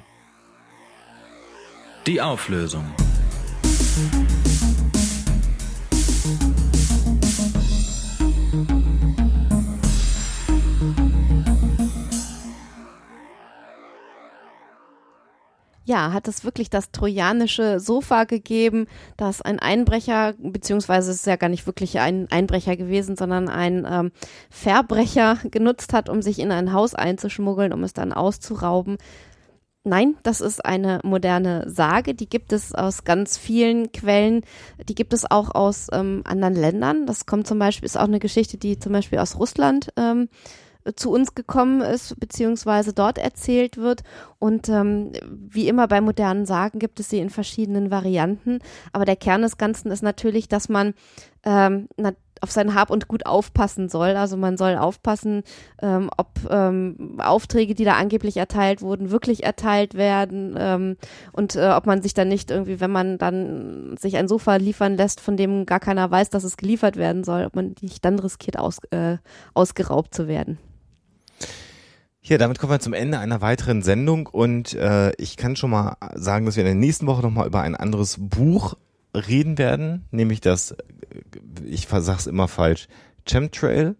Die 2.07 2.21
Auflösung. 2.21 2.85
Ja, 15.91 16.13
hat 16.13 16.29
es 16.29 16.45
wirklich 16.45 16.71
das 16.71 16.93
trojanische 16.93 17.81
Sofa 17.81 18.23
gegeben, 18.23 18.87
das 19.17 19.43
ein 19.43 19.59
Einbrecher, 19.59 20.35
beziehungsweise 20.39 21.11
es 21.11 21.19
ist 21.19 21.27
ja 21.27 21.35
gar 21.35 21.49
nicht 21.49 21.67
wirklich 21.67 21.99
ein 21.99 22.29
Einbrecher 22.31 22.77
gewesen, 22.77 23.17
sondern 23.17 23.49
ein 23.49 23.85
ähm, 23.91 24.13
Verbrecher 24.51 25.39
genutzt 25.51 25.93
hat, 25.93 26.09
um 26.09 26.23
sich 26.23 26.39
in 26.39 26.53
ein 26.53 26.73
Haus 26.73 26.95
einzuschmuggeln, 26.95 27.73
um 27.73 27.83
es 27.83 27.93
dann 27.93 28.13
auszurauben. 28.13 28.99
Nein, 29.83 30.15
das 30.23 30.41
ist 30.41 30.65
eine 30.65 31.01
moderne 31.03 31.69
Sage, 31.69 32.15
die 32.15 32.29
gibt 32.29 32.53
es 32.53 32.73
aus 32.73 33.03
ganz 33.03 33.37
vielen 33.37 33.91
Quellen, 33.91 34.43
die 34.89 34.95
gibt 34.95 35.13
es 35.13 35.29
auch 35.29 35.55
aus 35.55 35.89
ähm, 35.93 36.23
anderen 36.25 36.55
Ländern. 36.55 37.07
Das 37.07 37.27
kommt 37.27 37.49
zum 37.49 37.59
Beispiel, 37.59 37.87
ist 37.87 37.99
auch 37.99 38.05
eine 38.05 38.21
Geschichte, 38.21 38.59
die 38.59 38.79
zum 38.79 38.93
Beispiel 38.93 39.19
aus 39.19 39.39
Russland 39.41 39.89
ähm, 39.97 40.29
zu 40.97 41.11
uns 41.11 41.35
gekommen 41.35 41.81
ist, 41.81 42.19
beziehungsweise 42.19 42.93
dort 42.93 43.19
erzählt 43.19 43.77
wird. 43.77 44.03
Und 44.39 44.69
ähm, 44.69 45.13
wie 45.29 45.69
immer 45.69 45.89
bei 45.89 46.01
modernen 46.01 46.47
Sagen 46.47 46.79
gibt 46.79 47.01
es 47.01 47.11
sie 47.11 47.19
in 47.19 47.31
verschiedenen 47.31 47.91
Varianten. 47.91 48.61
Aber 48.93 49.05
der 49.05 49.17
Kern 49.17 49.43
des 49.43 49.59
Ganzen 49.59 49.91
ist 49.91 50.03
natürlich, 50.03 50.49
dass 50.49 50.69
man 50.69 50.95
ähm, 51.45 51.89
auf 52.41 52.51
sein 52.51 52.75
Hab 52.75 52.91
und 52.91 53.09
Gut 53.09 53.27
aufpassen 53.27 53.89
soll. 53.89 54.17
Also 54.17 54.37
man 54.37 54.57
soll 54.57 54.77
aufpassen, 54.77 55.43
ähm, 55.83 56.11
ob 56.17 56.29
ähm, 56.49 57.19
Aufträge, 57.19 57.75
die 57.75 57.85
da 57.85 57.95
angeblich 57.95 58.37
erteilt 58.37 58.83
wurden, 58.83 59.11
wirklich 59.11 59.45
erteilt 59.45 59.95
werden 59.95 60.55
ähm, 60.59 60.97
und 61.33 61.57
äh, 61.57 61.71
ob 61.71 61.87
man 61.87 62.03
sich 62.03 62.15
dann 62.15 62.29
nicht 62.29 62.51
irgendwie, 62.51 62.81
wenn 62.81 62.91
man 62.91 63.19
dann 63.19 63.97
sich 63.99 64.17
ein 64.17 64.29
Sofa 64.29 64.57
liefern 64.57 64.97
lässt, 64.97 65.21
von 65.21 65.37
dem 65.37 65.67
gar 65.67 65.81
keiner 65.81 66.11
weiß, 66.11 66.31
dass 66.31 66.45
es 66.45 66.57
geliefert 66.57 66.97
werden 66.97 67.25
soll, 67.25 67.45
ob 67.45 67.57
man 67.57 67.75
nicht 67.81 68.05
dann 68.05 68.19
riskiert, 68.19 68.59
aus, 68.59 68.79
äh, 68.91 69.19
ausgeraubt 69.55 70.15
zu 70.15 70.29
werden. 70.29 70.59
Ja, 72.23 72.37
damit 72.37 72.59
kommen 72.59 72.73
wir 72.73 72.81
zum 72.81 72.93
Ende 72.93 73.19
einer 73.19 73.41
weiteren 73.41 73.83
Sendung 73.83 74.27
und 74.27 74.75
äh, 74.75 75.13
ich 75.17 75.37
kann 75.37 75.57
schon 75.57 75.71
mal 75.71 75.97
sagen, 76.15 76.45
dass 76.45 76.57
wir 76.57 76.63
in 76.63 76.67
der 76.67 76.75
nächsten 76.75 77.07
Woche 77.07 77.23
nochmal 77.23 77.47
über 77.47 77.63
ein 77.63 77.75
anderes 77.75 78.17
Buch 78.19 78.75
reden 79.15 79.57
werden, 79.57 80.05
nämlich 80.11 80.41
das, 80.41 80.73
äh, 80.73 80.77
ich 81.65 81.87
versag's 81.87 82.27
immer 82.27 82.47
falsch, 82.47 82.89
Chemtrail. 83.25 83.97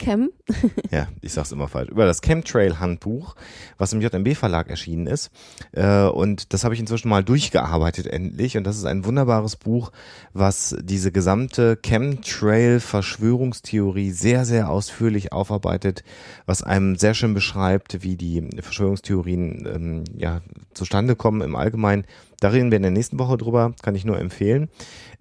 Chem. 0.00 0.32
ja, 0.90 1.06
ich 1.20 1.34
sag's 1.34 1.52
immer 1.52 1.68
falsch. 1.68 1.90
Über 1.90 2.06
das 2.06 2.22
Chemtrail-Handbuch, 2.22 3.36
was 3.76 3.92
im 3.92 4.00
JMB-Verlag 4.00 4.70
erschienen 4.70 5.06
ist. 5.06 5.30
Äh, 5.72 6.06
und 6.06 6.54
das 6.54 6.64
habe 6.64 6.72
ich 6.74 6.80
inzwischen 6.80 7.10
mal 7.10 7.22
durchgearbeitet 7.22 8.06
endlich. 8.06 8.56
Und 8.56 8.64
das 8.64 8.78
ist 8.78 8.86
ein 8.86 9.04
wunderbares 9.04 9.56
Buch, 9.56 9.92
was 10.32 10.74
diese 10.80 11.12
gesamte 11.12 11.76
Chemtrail-Verschwörungstheorie 11.76 14.10
sehr, 14.10 14.46
sehr 14.46 14.70
ausführlich 14.70 15.32
aufarbeitet, 15.32 16.02
was 16.46 16.62
einem 16.62 16.96
sehr 16.96 17.12
schön 17.12 17.34
beschreibt, 17.34 18.02
wie 18.02 18.16
die 18.16 18.48
Verschwörungstheorien 18.60 19.68
ähm, 19.72 20.04
ja, 20.16 20.40
zustande 20.72 21.14
kommen 21.14 21.42
im 21.42 21.54
Allgemeinen. 21.54 22.06
Da 22.40 22.48
reden 22.48 22.70
wir 22.70 22.76
in 22.76 22.82
der 22.82 22.90
nächsten 22.90 23.18
Woche 23.18 23.36
drüber, 23.36 23.74
kann 23.82 23.94
ich 23.94 24.06
nur 24.06 24.18
empfehlen. 24.18 24.70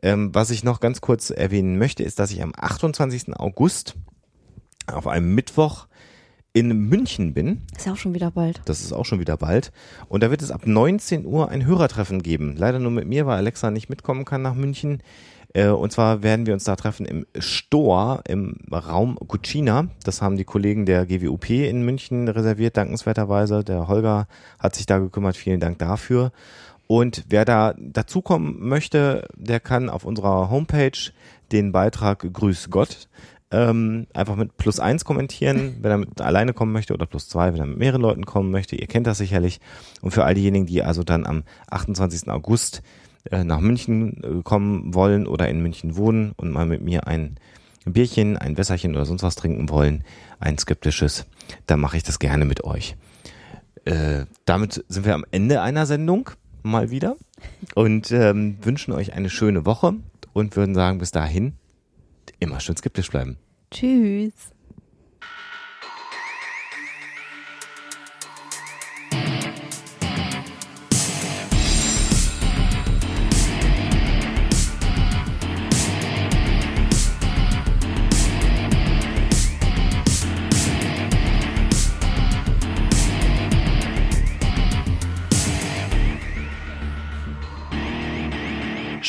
Ähm, 0.01 0.33
was 0.33 0.51
ich 0.51 0.63
noch 0.63 0.79
ganz 0.79 1.01
kurz 1.01 1.31
erwähnen 1.31 1.77
möchte, 1.77 2.03
ist, 2.03 2.19
dass 2.19 2.31
ich 2.31 2.41
am 2.41 2.53
28. 2.55 3.37
August 3.37 3.97
auf 4.93 5.07
einem 5.07 5.33
Mittwoch 5.35 5.87
in 6.53 6.89
München 6.89 7.33
bin. 7.33 7.61
Ist 7.75 7.85
ja 7.85 7.93
auch 7.93 7.97
schon 7.97 8.13
wieder 8.13 8.31
bald. 8.31 8.61
Das 8.65 8.81
ist 8.81 8.91
auch 8.91 9.05
schon 9.05 9.19
wieder 9.19 9.37
bald. 9.37 9.71
Und 10.07 10.23
da 10.23 10.31
wird 10.31 10.41
es 10.41 10.51
ab 10.51 10.65
19 10.65 11.25
Uhr 11.25 11.49
ein 11.49 11.65
Hörertreffen 11.65 12.23
geben. 12.23 12.55
Leider 12.57 12.79
nur 12.79 12.91
mit 12.91 13.07
mir, 13.07 13.25
weil 13.25 13.37
Alexa 13.37 13.71
nicht 13.71 13.89
mitkommen 13.89 14.25
kann 14.25 14.41
nach 14.41 14.55
München. 14.55 15.03
Äh, 15.53 15.67
und 15.67 15.91
zwar 15.91 16.23
werden 16.23 16.45
wir 16.45 16.53
uns 16.53 16.63
da 16.63 16.75
treffen 16.75 17.05
im 17.05 17.25
Stor 17.37 18.21
im 18.27 18.57
Raum 18.71 19.17
Cucina. 19.27 19.89
Das 20.03 20.21
haben 20.21 20.37
die 20.37 20.43
Kollegen 20.43 20.85
der 20.85 21.05
GWUP 21.05 21.49
in 21.49 21.83
München 21.83 22.27
reserviert, 22.27 22.77
dankenswerterweise. 22.77 23.63
Der 23.63 23.87
Holger 23.87 24.27
hat 24.59 24.75
sich 24.75 24.85
da 24.85 24.99
gekümmert. 24.99 25.37
Vielen 25.37 25.59
Dank 25.59 25.79
dafür. 25.79 26.31
Und 26.87 27.25
wer 27.29 27.45
da 27.45 27.75
dazukommen 27.77 28.67
möchte, 28.67 29.27
der 29.35 29.59
kann 29.59 29.89
auf 29.89 30.05
unserer 30.05 30.49
Homepage 30.49 31.11
den 31.51 31.71
Beitrag 31.71 32.27
Grüß 32.33 32.71
Gott 32.71 33.07
ähm, 33.51 34.07
einfach 34.13 34.35
mit 34.35 34.57
plus 34.57 34.79
eins 34.79 35.05
kommentieren, 35.05 35.77
wenn 35.81 35.91
er 35.91 35.97
mit 35.97 36.21
alleine 36.21 36.53
kommen 36.53 36.71
möchte 36.71 36.93
oder 36.93 37.05
plus 37.05 37.27
zwei, 37.27 37.53
wenn 37.53 37.59
er 37.59 37.65
mit 37.65 37.79
mehreren 37.79 38.01
Leuten 38.01 38.25
kommen 38.25 38.51
möchte. 38.51 38.75
Ihr 38.75 38.87
kennt 38.87 39.07
das 39.07 39.17
sicherlich. 39.17 39.59
Und 40.01 40.11
für 40.11 40.23
all 40.23 40.35
diejenigen, 40.35 40.65
die 40.65 40.83
also 40.83 41.03
dann 41.03 41.25
am 41.25 41.43
28. 41.69 42.29
August 42.29 42.83
äh, 43.31 43.43
nach 43.43 43.59
München 43.59 44.23
äh, 44.23 44.43
kommen 44.43 44.93
wollen 44.93 45.25
oder 45.27 45.49
in 45.49 45.61
München 45.61 45.97
wohnen 45.97 46.33
und 46.37 46.51
mal 46.51 46.65
mit 46.65 46.81
mir 46.81 47.07
ein 47.07 47.37
Bierchen, 47.85 48.37
ein 48.37 48.57
Wässerchen 48.57 48.95
oder 48.95 49.05
sonst 49.05 49.23
was 49.23 49.35
trinken 49.35 49.69
wollen, 49.69 50.03
ein 50.39 50.57
skeptisches, 50.57 51.25
dann 51.65 51.79
mache 51.79 51.97
ich 51.97 52.03
das 52.03 52.19
gerne 52.19 52.45
mit 52.45 52.63
euch. 52.63 52.95
Äh, 53.85 54.25
damit 54.45 54.85
sind 54.87 55.05
wir 55.05 55.15
am 55.15 55.25
Ende 55.31 55.61
einer 55.61 55.85
Sendung 55.85 56.29
mal 56.61 56.91
wieder 56.91 57.15
und 57.73 58.11
ähm, 58.11 58.57
wünschen 58.61 58.93
euch 58.93 59.13
eine 59.13 59.29
schöne 59.29 59.65
Woche 59.65 59.93
und 60.33 60.55
würden 60.55 60.75
sagen, 60.75 60.99
bis 60.99 61.11
dahin 61.11 61.53
immer 62.39 62.59
schön 62.59 62.75
skeptisch 62.77 63.09
bleiben. 63.09 63.37
Tschüss. 63.71 64.51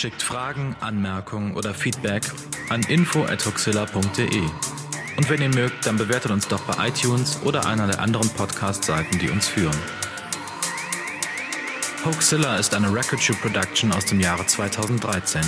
Schickt 0.01 0.23
Fragen, 0.23 0.75
Anmerkungen 0.81 1.55
oder 1.55 1.75
Feedback 1.75 2.23
an 2.71 2.81
info@huxilla.de. 2.85 4.41
Und 5.19 5.29
wenn 5.29 5.43
ihr 5.43 5.51
mögt, 5.51 5.85
dann 5.85 5.99
bewertet 5.99 6.31
uns 6.31 6.49
doch 6.49 6.63
bei 6.63 6.89
iTunes 6.89 7.39
oder 7.45 7.67
einer 7.67 7.87
der 7.87 8.01
anderen 8.01 8.31
Podcast-Seiten, 8.31 9.19
die 9.19 9.29
uns 9.29 9.47
führen. 9.47 9.77
Hoaxilla 12.03 12.57
ist 12.57 12.73
eine 12.73 12.91
Record 12.91 13.23
Shoe 13.23 13.37
Production 13.43 13.93
aus 13.93 14.07
dem 14.07 14.21
Jahre 14.21 14.47
2013. 14.47 15.43